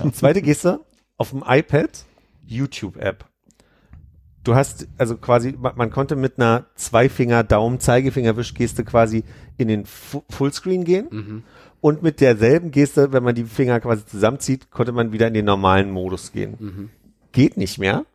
Ja. 0.04 0.12
Zweite 0.12 0.42
Geste, 0.42 0.82
auf 1.18 1.32
dem 1.32 1.44
iPad, 1.48 2.06
YouTube-App. 2.46 3.26
Du 4.46 4.56
hast, 4.56 4.88
also 4.98 5.18
quasi, 5.18 5.56
man, 5.60 5.74
man 5.76 5.90
konnte 5.90 6.16
mit 6.16 6.38
einer 6.38 6.66
Zweifinger, 6.76 7.44
Daumen, 7.44 7.80
Zeigefinger, 7.80 8.38
Wischgeste 8.38 8.84
quasi 8.84 9.24
in 9.58 9.68
den 9.68 9.86
Fu 9.86 10.24
Fullscreen 10.30 10.86
gehen. 10.86 11.08
Mhm. 11.10 11.44
Und 11.82 12.04
mit 12.04 12.22
derselben 12.22 12.72
Geste, 12.72 13.12
wenn 13.12 13.24
man 13.24 13.36
die 13.36 13.44
Finger 13.44 13.80
quasi 13.80 14.06
zusammenzieht, 14.06 14.72
konnte 14.72 14.92
man 14.92 15.12
wieder 15.12 15.28
in 15.28 15.34
den 15.34 15.46
normalen 15.46 15.92
Modus 15.92 16.32
gehen. 16.32 16.56
Mhm. 16.60 16.90
Geht 17.32 17.58
nicht 17.58 17.80
mehr. 17.80 18.06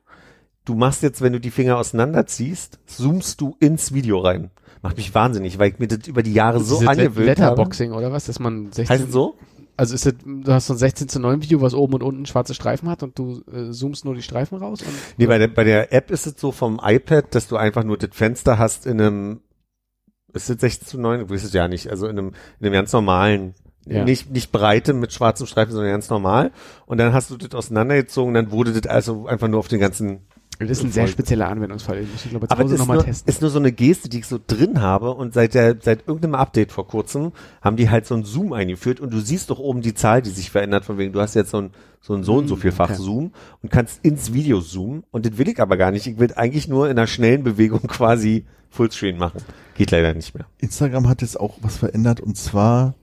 Du 0.64 0.74
machst 0.76 1.02
jetzt, 1.02 1.20
wenn 1.20 1.32
du 1.32 1.40
die 1.40 1.50
Finger 1.50 1.78
auseinanderziehst, 1.78 2.78
zoomst 2.86 3.40
du 3.40 3.56
ins 3.58 3.92
Video 3.92 4.20
rein. 4.20 4.50
Macht 4.82 4.96
mich 4.98 5.12
wahnsinnig, 5.14 5.58
weil 5.58 5.72
ich 5.72 5.78
mir 5.80 5.88
das 5.88 6.06
über 6.06 6.22
die 6.22 6.32
Jahre 6.32 6.60
so 6.60 6.76
Dieses 6.76 6.88
angewöhnt 6.88 7.40
habe. 7.40 7.50
Letterboxing 7.50 7.92
oder 7.92 8.12
was, 8.12 8.26
dass 8.26 8.38
man 8.38 8.70
16, 8.72 8.88
Heißt 8.88 9.04
es 9.08 9.12
so? 9.12 9.36
Also 9.80 9.94
ist 9.94 10.04
das, 10.04 10.14
du 10.22 10.52
hast 10.52 10.66
so 10.66 10.74
ein 10.74 10.78
16 10.78 11.08
zu 11.08 11.20
9 11.20 11.42
Video, 11.42 11.62
was 11.62 11.72
oben 11.72 11.94
und 11.94 12.02
unten 12.02 12.26
schwarze 12.26 12.52
Streifen 12.52 12.90
hat 12.90 13.02
und 13.02 13.18
du 13.18 13.42
äh, 13.50 13.70
zoomst 13.70 14.04
nur 14.04 14.14
die 14.14 14.20
Streifen 14.20 14.58
raus 14.58 14.82
und 14.82 14.92
Nee, 15.16 15.26
bei 15.26 15.38
der, 15.38 15.48
bei 15.48 15.64
der 15.64 15.90
App 15.94 16.10
ist 16.10 16.26
es 16.26 16.34
so 16.38 16.52
vom 16.52 16.78
iPad, 16.84 17.34
dass 17.34 17.48
du 17.48 17.56
einfach 17.56 17.82
nur 17.82 17.96
das 17.96 18.10
Fenster 18.12 18.58
hast 18.58 18.84
in 18.84 19.00
einem, 19.00 19.40
ist 20.34 20.50
das 20.50 20.60
16 20.60 20.86
zu 20.86 21.00
9? 21.00 21.20
Du 21.20 21.30
weißt 21.30 21.46
es 21.46 21.54
ja 21.54 21.66
nicht, 21.66 21.88
also 21.88 22.06
in 22.08 22.18
einem, 22.18 22.28
in 22.58 22.66
einem 22.66 22.74
ganz 22.74 22.92
normalen, 22.92 23.54
Ja. 23.86 24.04
nicht, 24.04 24.30
nicht 24.30 24.52
breite 24.52 24.92
mit 24.92 25.14
schwarzen 25.14 25.46
Streifen, 25.46 25.72
sondern 25.72 25.92
ganz 25.92 26.10
normal. 26.10 26.52
Und 26.84 26.98
dann 26.98 27.14
hast 27.14 27.30
du 27.30 27.38
das 27.38 27.52
auseinandergezogen, 27.54 28.34
dann 28.34 28.50
wurde 28.50 28.72
das 28.78 28.86
also 28.86 29.26
einfach 29.28 29.48
nur 29.48 29.60
auf 29.60 29.68
den 29.68 29.80
ganzen 29.80 30.26
Das 30.60 30.78
ist 30.78 30.84
ein 30.84 30.92
sehr 30.92 31.06
spezieller 31.06 31.48
Anwendungsfall. 31.48 32.04
Ich 32.14 32.28
glaube 32.28 32.46
zu 32.46 32.52
Aber 32.52 32.60
es 32.60 32.64
Hause 32.66 32.74
ist 32.74 32.80
nochmal 32.80 32.96
nur, 32.98 33.04
testen. 33.06 33.28
ist 33.30 33.40
nur 33.40 33.50
so 33.50 33.58
eine 33.58 33.72
Geste, 33.72 34.10
die 34.10 34.18
ich 34.18 34.26
so 34.26 34.38
drin 34.46 34.82
habe 34.82 35.12
und 35.12 35.32
seit 35.32 35.54
der, 35.54 35.76
seit 35.80 36.06
irgendeinem 36.06 36.34
Update 36.34 36.70
vor 36.70 36.86
kurzem 36.86 37.32
haben 37.62 37.76
die 37.76 37.88
halt 37.88 38.06
so 38.06 38.14
ein 38.14 38.24
Zoom 38.24 38.52
eingeführt 38.52 39.00
und 39.00 39.10
du 39.10 39.20
siehst 39.20 39.48
doch 39.48 39.58
oben 39.58 39.80
die 39.80 39.94
Zahl, 39.94 40.20
die 40.20 40.28
sich 40.28 40.50
verändert, 40.50 40.84
von 40.84 40.98
wegen, 40.98 41.14
du 41.14 41.20
hast 41.20 41.34
jetzt 41.34 41.50
so 41.50 41.62
ein, 41.62 41.70
so 42.02 42.14
ein 42.14 42.24
so 42.24 42.36
und 42.36 42.48
so 42.48 42.56
vielfach 42.56 42.90
okay. 42.90 43.00
Zoom 43.00 43.32
und 43.62 43.70
kannst 43.70 44.04
ins 44.04 44.34
Video 44.34 44.60
zoomen 44.60 45.04
und 45.10 45.24
das 45.24 45.38
will 45.38 45.48
ich 45.48 45.60
aber 45.60 45.78
gar 45.78 45.92
nicht. 45.92 46.06
Ich 46.06 46.18
will 46.18 46.32
eigentlich 46.34 46.68
nur 46.68 46.90
in 46.90 46.98
einer 46.98 47.06
schnellen 47.06 47.42
Bewegung 47.42 47.80
quasi 47.86 48.44
Fullscreen 48.68 49.16
machen. 49.16 49.42
Geht 49.76 49.92
leider 49.92 50.12
nicht 50.12 50.34
mehr. 50.34 50.44
Instagram 50.58 51.08
hat 51.08 51.22
jetzt 51.22 51.40
auch 51.40 51.56
was 51.62 51.78
verändert 51.78 52.20
und 52.20 52.36
zwar, 52.36 52.94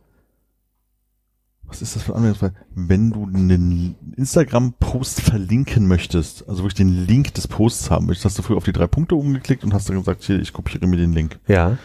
was 1.67 1.81
ist 1.81 1.95
das 1.95 2.03
für 2.03 2.13
ein 2.13 2.17
Anwendungsfall? 2.17 2.53
Wenn 2.75 3.11
du 3.11 3.25
einen 3.25 3.95
Instagram-Post 4.15 5.21
verlinken 5.21 5.87
möchtest, 5.87 6.47
also 6.47 6.63
wirklich 6.63 6.75
den 6.75 7.05
Link 7.05 7.33
des 7.33 7.47
Posts 7.47 7.91
haben 7.91 8.05
möchtest, 8.05 8.25
hast 8.25 8.37
du 8.37 8.41
früher 8.41 8.57
auf 8.57 8.63
die 8.63 8.71
drei 8.71 8.87
Punkte 8.87 9.15
oben 9.15 9.33
geklickt 9.33 9.63
und 9.63 9.73
hast 9.73 9.89
dann 9.89 9.97
gesagt, 9.97 10.23
hier, 10.23 10.39
ich 10.39 10.53
kopiere 10.53 10.87
mir 10.87 10.97
den 10.97 11.13
Link. 11.13 11.39
Ja. 11.47 11.77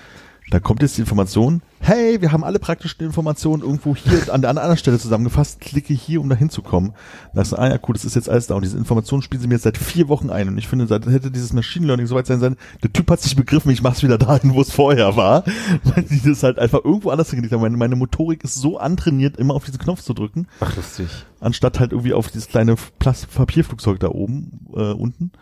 Da 0.53 0.61
kommt 0.61 0.83
jetzt 0.83 0.99
die 0.99 1.01
Information, 1.01 1.63
hey, 1.81 2.21
wir 2.21 2.31
haben 2.31 2.45
alle 2.45 2.59
praktischen 2.59 3.03
Informationen 3.07 3.63
irgendwo 3.63 3.97
hier 3.97 4.31
an 4.35 4.43
der 4.43 4.51
anderen 4.51 4.77
Stelle 4.77 4.99
zusammengefasst, 4.99 5.63
klicke 5.63 5.95
hier, 5.95 6.21
um 6.21 6.29
da 6.29 6.37
hinzukommen. 6.37 6.93
Da 7.33 7.37
sagst 7.43 7.53
du, 7.53 7.57
ah 7.57 7.71
ja, 7.71 7.79
cool, 7.89 7.95
das 7.95 8.05
ist 8.05 8.17
jetzt 8.17 8.29
alles 8.29 8.49
da 8.49 8.55
und 8.55 8.63
diese 8.63 8.77
Informationen 8.77 9.23
spielen 9.23 9.41
sie 9.41 9.49
mir 9.49 9.55
jetzt 9.55 9.63
seit 9.63 9.79
vier 9.79 10.09
Wochen 10.09 10.29
ein 10.29 10.49
und 10.49 10.59
ich 10.59 10.69
finde, 10.69 10.87
seit 10.87 11.07
hätte 11.07 11.31
dieses 11.31 11.55
Machine 11.55 11.87
Learning 11.87 12.07
soweit 12.07 12.27
sein 12.27 12.39
sollen, 12.39 12.57
der 12.83 12.93
Typ 12.93 13.11
hat 13.11 13.23
sich 13.23 13.35
begriffen, 13.35 13.71
ich 13.71 13.81
mach's 13.81 14.03
wieder 14.03 14.19
dahin, 14.19 14.53
wo 14.53 14.61
es 14.61 14.71
vorher 14.71 15.17
war, 15.17 15.45
weil 15.85 16.03
die 16.03 16.21
das 16.21 16.43
halt 16.43 16.59
einfach 16.59 16.85
irgendwo 16.85 17.09
anders 17.09 17.31
hingelegt 17.31 17.55
haben. 17.55 17.63
Meine, 17.63 17.79
meine 17.79 17.97
Motorik 17.97 18.45
ist 18.45 18.57
so 18.57 18.77
antrainiert, 18.77 19.39
immer 19.39 19.55
auf 19.55 19.65
diesen 19.65 19.79
Knopf 19.79 20.03
zu 20.03 20.13
drücken, 20.13 20.49
Ach, 20.61 20.77
lustig. 20.77 21.09
anstatt 21.41 21.81
halt 21.81 21.93
irgendwie 21.93 22.13
auf 22.13 22.29
dieses 22.31 22.49
kleine 22.49 22.77
Plas 22.99 23.25
Papierflugzeug 23.25 24.01
da 24.01 24.09
oben, 24.09 24.67
äh, 24.75 24.93
unten. 24.93 25.33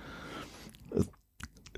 Äh, 0.95 1.01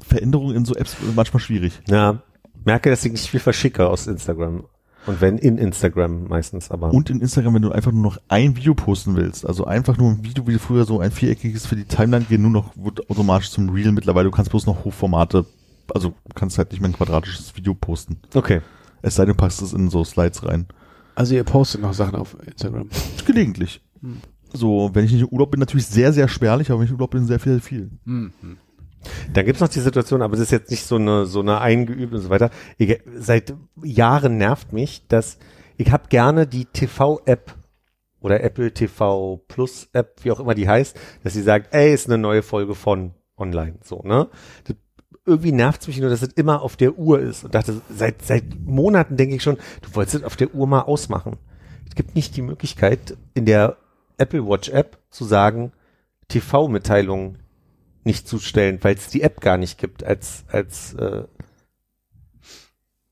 Veränderungen 0.07 0.55
in 0.55 0.67
so 0.67 0.75
Apps 0.75 0.97
äh, 0.97 1.13
manchmal 1.15 1.41
schwierig. 1.41 1.81
Ja. 1.89 2.21
Merke, 2.65 2.91
dass 2.91 3.05
ich 3.05 3.13
nicht 3.13 3.29
viel 3.29 3.41
verschicke 3.41 3.89
aus 3.89 4.07
Instagram. 4.07 4.65
Und 5.07 5.21
wenn 5.21 5.39
in 5.39 5.59
Instagram 5.59 6.29
meistens, 6.29 6.71
aber. 6.71 6.93
Und 6.93 7.11
in 7.11 7.21
Instagram, 7.21 7.55
wenn 7.55 7.63
du 7.63 7.73
einfach 7.73 7.91
nur 7.91 8.03
noch 8.03 8.19
ein 8.29 8.57
Video 8.57 8.75
posten 8.75 9.17
willst, 9.17 9.45
also 9.45 9.65
einfach 9.65 9.99
nur 9.99 10.11
ein 10.11 10.25
Video, 10.25 10.47
wie 10.47 10.59
früher 10.59 10.85
so 10.85 11.01
ein 11.01 11.11
viereckiges 11.11 11.67
für 11.67 11.75
die 11.75 11.85
Timeline 11.85 12.25
gehen, 12.25 12.43
nur 12.43 12.53
noch 12.53 12.77
wird 12.77 13.11
automatisch 13.11 13.51
zum 13.51 13.69
Reel 13.71 13.91
mittlerweile. 13.91 14.29
Du 14.29 14.37
kannst 14.37 14.51
bloß 14.51 14.67
noch 14.67 14.85
Hochformate, 14.85 15.45
also 15.93 16.11
du 16.11 16.35
kannst 16.35 16.57
halt 16.59 16.71
nicht 16.71 16.81
mehr 16.81 16.91
ein 16.91 16.97
quadratisches 16.97 17.57
Video 17.57 17.75
posten. 17.75 18.19
okay. 18.35 18.61
Es 19.05 19.17
sei 19.17 19.25
denn, 19.25 19.35
du 19.35 19.37
packst 19.37 19.61
es 19.63 19.73
in 19.73 19.91
so 19.91 20.05
Slides 20.05 20.47
rein. 20.47 20.67
Also 21.17 21.35
ihr 21.35 21.43
postet 21.43 21.83
noch 21.83 21.93
Sachen 21.93 22.15
auf 22.15 22.37
Instagram. 22.47 22.89
Gelegentlich. 23.27 23.83
So, 24.53 24.91
wenn 24.93 25.05
ich 25.05 25.11
nicht 25.13 25.23
im 25.23 25.29
Urlaub 25.29 25.51
bin, 25.51 25.59
natürlich 25.59 25.87
sehr, 25.87 26.13
sehr 26.13 26.29
spärlich, 26.29 26.71
aber 26.71 26.79
wenn 26.79 26.85
ich 26.85 26.91
im 26.91 26.97
Urlaub 26.97 27.11
bin, 27.11 27.27
sehr 27.27 27.41
viel, 27.41 27.59
viel. 27.61 27.91
Dann 29.33 29.45
gibt's 29.47 29.61
noch 29.61 29.69
die 29.69 29.81
Situation, 29.81 30.23
aber 30.23 30.33
das 30.33 30.43
ist 30.45 30.53
jetzt 30.53 30.71
nicht 30.71 30.85
so 30.85 30.97
eine 30.97 31.27
so 31.27 31.41
eine 31.41 31.61
eingeübt 31.61 32.13
und 32.13 32.21
so 32.21 32.31
weiter. 32.31 32.51
Ich, 32.79 33.01
seit 33.17 33.55
Jahren 33.83 34.39
nervt 34.39 34.73
mich, 34.73 35.07
dass 35.09 35.39
ich 35.77 35.91
habe 35.91 36.09
gerne 36.09 36.47
die 36.47 36.67
TV-App 36.67 37.55
oder 38.21 38.43
Apple 38.43 38.73
TV 38.73 39.43
Plus 39.49 39.89
App, 39.93 40.21
wie 40.23 40.31
auch 40.31 40.41
immer 40.41 40.55
die 40.55 40.69
heißt, 40.69 40.99
dass 41.25 41.33
sie 41.33 41.43
sagt, 41.43 41.75
ey, 41.75 41.93
ist 41.93 42.07
eine 42.07 42.19
neue 42.19 42.43
Folge 42.43 42.75
von 42.75 43.15
online, 43.37 43.79
so 43.83 44.03
ne. 44.05 44.29
Das, 44.65 44.77
irgendwie 45.25 45.53
nervt's 45.53 45.87
mich 45.87 46.01
nur, 46.01 46.11
dass 46.11 46.23
es 46.23 46.33
immer 46.33 46.63
auf 46.63 46.77
der 46.77 46.99
Uhr 46.99 47.21
ist 47.21 47.45
und 47.45 47.55
dachte 47.55 47.81
seit 47.89 48.23
seit 48.23 48.45
Monaten 48.65 49.17
denke 49.17 49.37
ich 49.37 49.43
schon, 49.43 49.57
du 49.83 49.95
wolltest 49.95 50.17
es 50.17 50.25
auf 50.25 50.37
der 50.37 50.53
Uhr 50.55 50.67
mal 50.67 50.81
ausmachen. 50.81 51.39
Es 51.89 51.95
gibt 51.95 52.15
nicht 52.15 52.37
die 52.37 52.43
Möglichkeit 52.43 53.17
in 53.35 53.47
der 53.47 53.77
Apple 54.17 54.47
Watch 54.47 54.69
App 54.71 54.99
zu 55.11 55.25
sagen 55.25 55.73
TV-Mitteilungen 56.29 57.39
nicht 58.05 58.27
zustellen, 58.29 58.79
weil 58.83 58.95
es 58.97 59.09
die 59.09 59.23
App 59.23 59.41
gar 59.41 59.57
nicht 59.59 59.79
gibt 59.79 60.03
als 60.05 60.45
als 60.49 60.95
äh, 60.95 61.23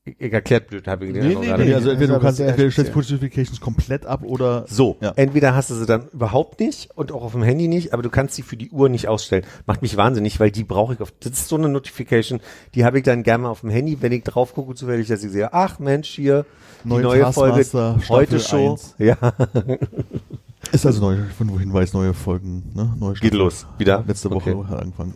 ich, 0.03 0.15
ich 0.19 0.33
erklärt 0.33 0.67
blöd, 0.67 0.87
habe 0.87 1.05
ich 1.05 1.13
Nee, 1.13 1.35
nee, 1.35 1.45
gerade. 1.45 1.63
nee. 1.63 1.73
also 1.75 1.91
entweder 1.91 2.15
du 2.15 2.21
kannst 2.21 2.39
entweder 2.39 2.63
du 2.65 2.71
stellst. 2.71 2.91
Push 2.91 3.11
Notifications 3.11 3.61
komplett 3.61 4.07
ab 4.07 4.23
oder 4.23 4.65
So, 4.67 4.97
Ja. 4.99 5.13
entweder 5.15 5.53
hast 5.53 5.69
du 5.69 5.75
sie 5.75 5.85
dann 5.85 6.07
überhaupt 6.07 6.59
nicht 6.59 6.89
und 6.97 7.11
auch 7.11 7.21
auf 7.21 7.33
dem 7.33 7.43
Handy 7.43 7.67
nicht, 7.67 7.93
aber 7.93 8.01
du 8.01 8.09
kannst 8.09 8.33
sie 8.33 8.41
für 8.41 8.57
die 8.57 8.71
Uhr 8.71 8.89
nicht 8.89 9.07
ausstellen. 9.07 9.45
Macht 9.67 9.83
mich 9.83 9.97
wahnsinnig, 9.97 10.39
weil 10.39 10.49
die 10.49 10.63
brauche 10.63 10.95
ich 10.95 11.01
auf. 11.01 11.13
Das 11.19 11.33
ist 11.33 11.49
so 11.49 11.55
eine 11.55 11.69
Notification, 11.69 12.39
die 12.73 12.83
habe 12.83 12.97
ich 12.97 13.03
dann 13.03 13.21
gerne 13.21 13.43
mal 13.43 13.49
auf 13.49 13.61
dem 13.61 13.69
Handy, 13.69 14.01
wenn 14.01 14.11
ich 14.11 14.23
drauf 14.23 14.55
gucke, 14.55 14.73
zufällig, 14.73 15.07
dass 15.07 15.23
ich 15.23 15.31
sehe, 15.31 15.53
ach 15.53 15.77
Mensch, 15.77 16.09
hier 16.09 16.47
die 16.83 16.89
Neue 16.89 17.03
neue, 17.03 17.31
Folge, 17.31 17.63
heute 18.09 18.39
Show. 18.39 18.71
eins. 18.71 18.95
Ja, 18.97 19.17
ist 20.71 20.85
also 20.85 21.01
neu, 21.01 21.17
von 21.37 21.49
wo 21.49 21.59
Hinweis, 21.59 21.93
neue 21.93 22.13
Folgen, 22.13 22.71
ne? 22.73 22.93
Neue 22.99 23.13
geht 23.15 23.33
los. 23.33 23.65
Wieder. 23.77 24.03
Letzte 24.07 24.29
Woche 24.31 24.55
Okay. 24.55 24.75
angefangen. 24.75 25.15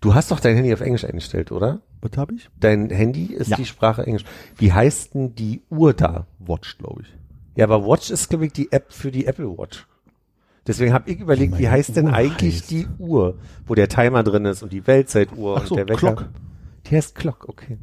Du 0.00 0.14
hast 0.14 0.30
doch 0.30 0.40
dein 0.40 0.56
Handy 0.56 0.72
auf 0.72 0.80
Englisch 0.80 1.04
eingestellt, 1.04 1.52
oder? 1.52 1.80
Was 2.00 2.16
habe 2.16 2.34
ich? 2.34 2.48
Dein 2.58 2.88
Handy 2.88 3.26
ist 3.26 3.48
Ja. 3.48 3.56
die 3.56 3.66
Sprache 3.66 4.06
Englisch. 4.06 4.24
Wie 4.56 4.72
heißt 4.72 5.14
denn 5.14 5.34
die 5.34 5.62
Uhr 5.68 5.92
da? 5.92 6.26
Watch, 6.38 6.78
glaube 6.78 7.02
ich. 7.02 7.14
Ja, 7.56 7.64
aber 7.66 7.84
Watch 7.86 8.10
ist, 8.10 8.30
glaube 8.30 8.46
ich, 8.46 8.52
die 8.52 8.72
App 8.72 8.92
für 8.92 9.10
die 9.10 9.26
Apple 9.26 9.58
Watch. 9.58 9.86
Deswegen 10.66 10.92
habe 10.92 11.10
ich 11.10 11.20
überlegt, 11.20 11.58
wie 11.58 11.68
heißt 11.68 11.96
denn 11.96 12.06
Uhr 12.06 12.12
eigentlich 12.14 12.56
heißt. 12.60 12.70
die 12.70 12.86
Uhr, 12.98 13.36
wo 13.66 13.74
der 13.74 13.88
Timer 13.88 14.22
drin 14.22 14.44
ist 14.46 14.62
und 14.62 14.72
die 14.72 14.86
Weltzeituhr 14.86 15.56
Ach 15.56 15.60
und 15.62 15.66
so, 15.68 15.74
der 15.74 15.88
Wecker. 15.88 15.98
Clock. 16.14 16.28
Die 16.86 16.96
heißt 16.96 17.14
Clock, 17.14 17.48
okay. 17.48 17.78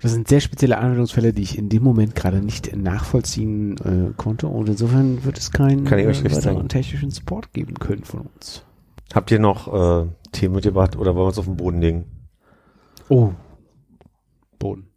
Das 0.00 0.12
sind 0.12 0.26
sehr 0.28 0.40
spezielle 0.40 0.78
Anwendungsfälle, 0.78 1.32
die 1.32 1.42
ich 1.42 1.58
in 1.58 1.68
dem 1.68 1.82
Moment 1.82 2.14
gerade 2.14 2.40
nicht 2.40 2.74
nachvollziehen 2.74 3.76
äh, 3.78 4.12
konnte. 4.16 4.46
Und 4.48 4.68
insofern 4.68 5.22
wird 5.24 5.38
es 5.38 5.50
keinen 5.52 5.84
Kann 5.84 5.98
ich 5.98 6.06
euch 6.06 6.22
nicht 6.22 6.34
weiteren 6.34 6.56
sagen. 6.56 6.68
technischen 6.68 7.10
Support 7.10 7.52
geben 7.52 7.74
können 7.74 8.04
von 8.04 8.20
uns. 8.34 8.64
Habt 9.14 9.30
ihr 9.30 9.38
noch 9.38 10.04
äh, 10.04 10.08
Tee 10.32 10.48
mitgebracht 10.48 10.96
oder 10.96 11.14
wollen 11.14 11.24
wir 11.24 11.28
uns 11.28 11.38
auf 11.38 11.44
den 11.44 11.56
Boden 11.56 11.80
legen? 11.80 12.04
Oh. 13.08 13.32
Boden. 14.58 14.88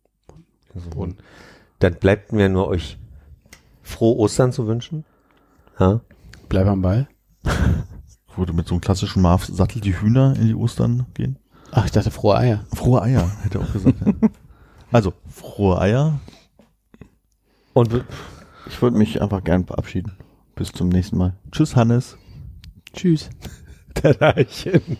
Boden. 0.92 1.18
Dann 1.80 1.96
bleibt 1.96 2.32
mir 2.32 2.50
nur 2.50 2.68
euch 2.68 2.98
frohe 3.82 4.18
Ostern 4.18 4.52
zu 4.52 4.66
wünschen. 4.68 5.04
Ja? 5.80 6.02
Bleib 6.48 6.68
am 6.68 6.82
Ball. 6.82 7.08
Würde 8.36 8.54
mit 8.54 8.68
so 8.68 8.76
einem 8.76 8.82
klassischen 8.82 9.22
Marv-Sattel 9.22 9.82
die 9.82 10.00
Hühner 10.00 10.36
in 10.40 10.48
die 10.48 10.56
Ostern 10.56 11.06
gehen? 11.14 11.38
Ach, 11.76 11.86
ich 11.86 11.92
dachte 11.92 12.12
frohe 12.12 12.38
Eier. 12.38 12.66
Frohe 12.74 13.02
Eier, 13.02 13.32
hätte 13.42 13.58
er 13.58 13.64
auch 13.66 13.74
gesagt. 13.74 13.96
ja. 14.06 14.14
Also, 14.92 15.12
frohe 15.28 15.82
Eier. 15.82 16.20
Und 17.74 18.06
Ich 18.68 18.80
würde 18.80 18.96
mich 18.96 19.20
einfach 19.24 19.44
gern 19.44 19.66
verabschieden. 19.66 20.16
Bis 20.56 20.72
zum 20.72 20.90
nächsten 20.90 21.18
Mal. 21.18 21.36
Tschüss, 21.52 21.76
Hannes. 21.76 22.16
Tschüss. 22.94 23.32
der 24.04 24.14
Leichen. 24.20 24.98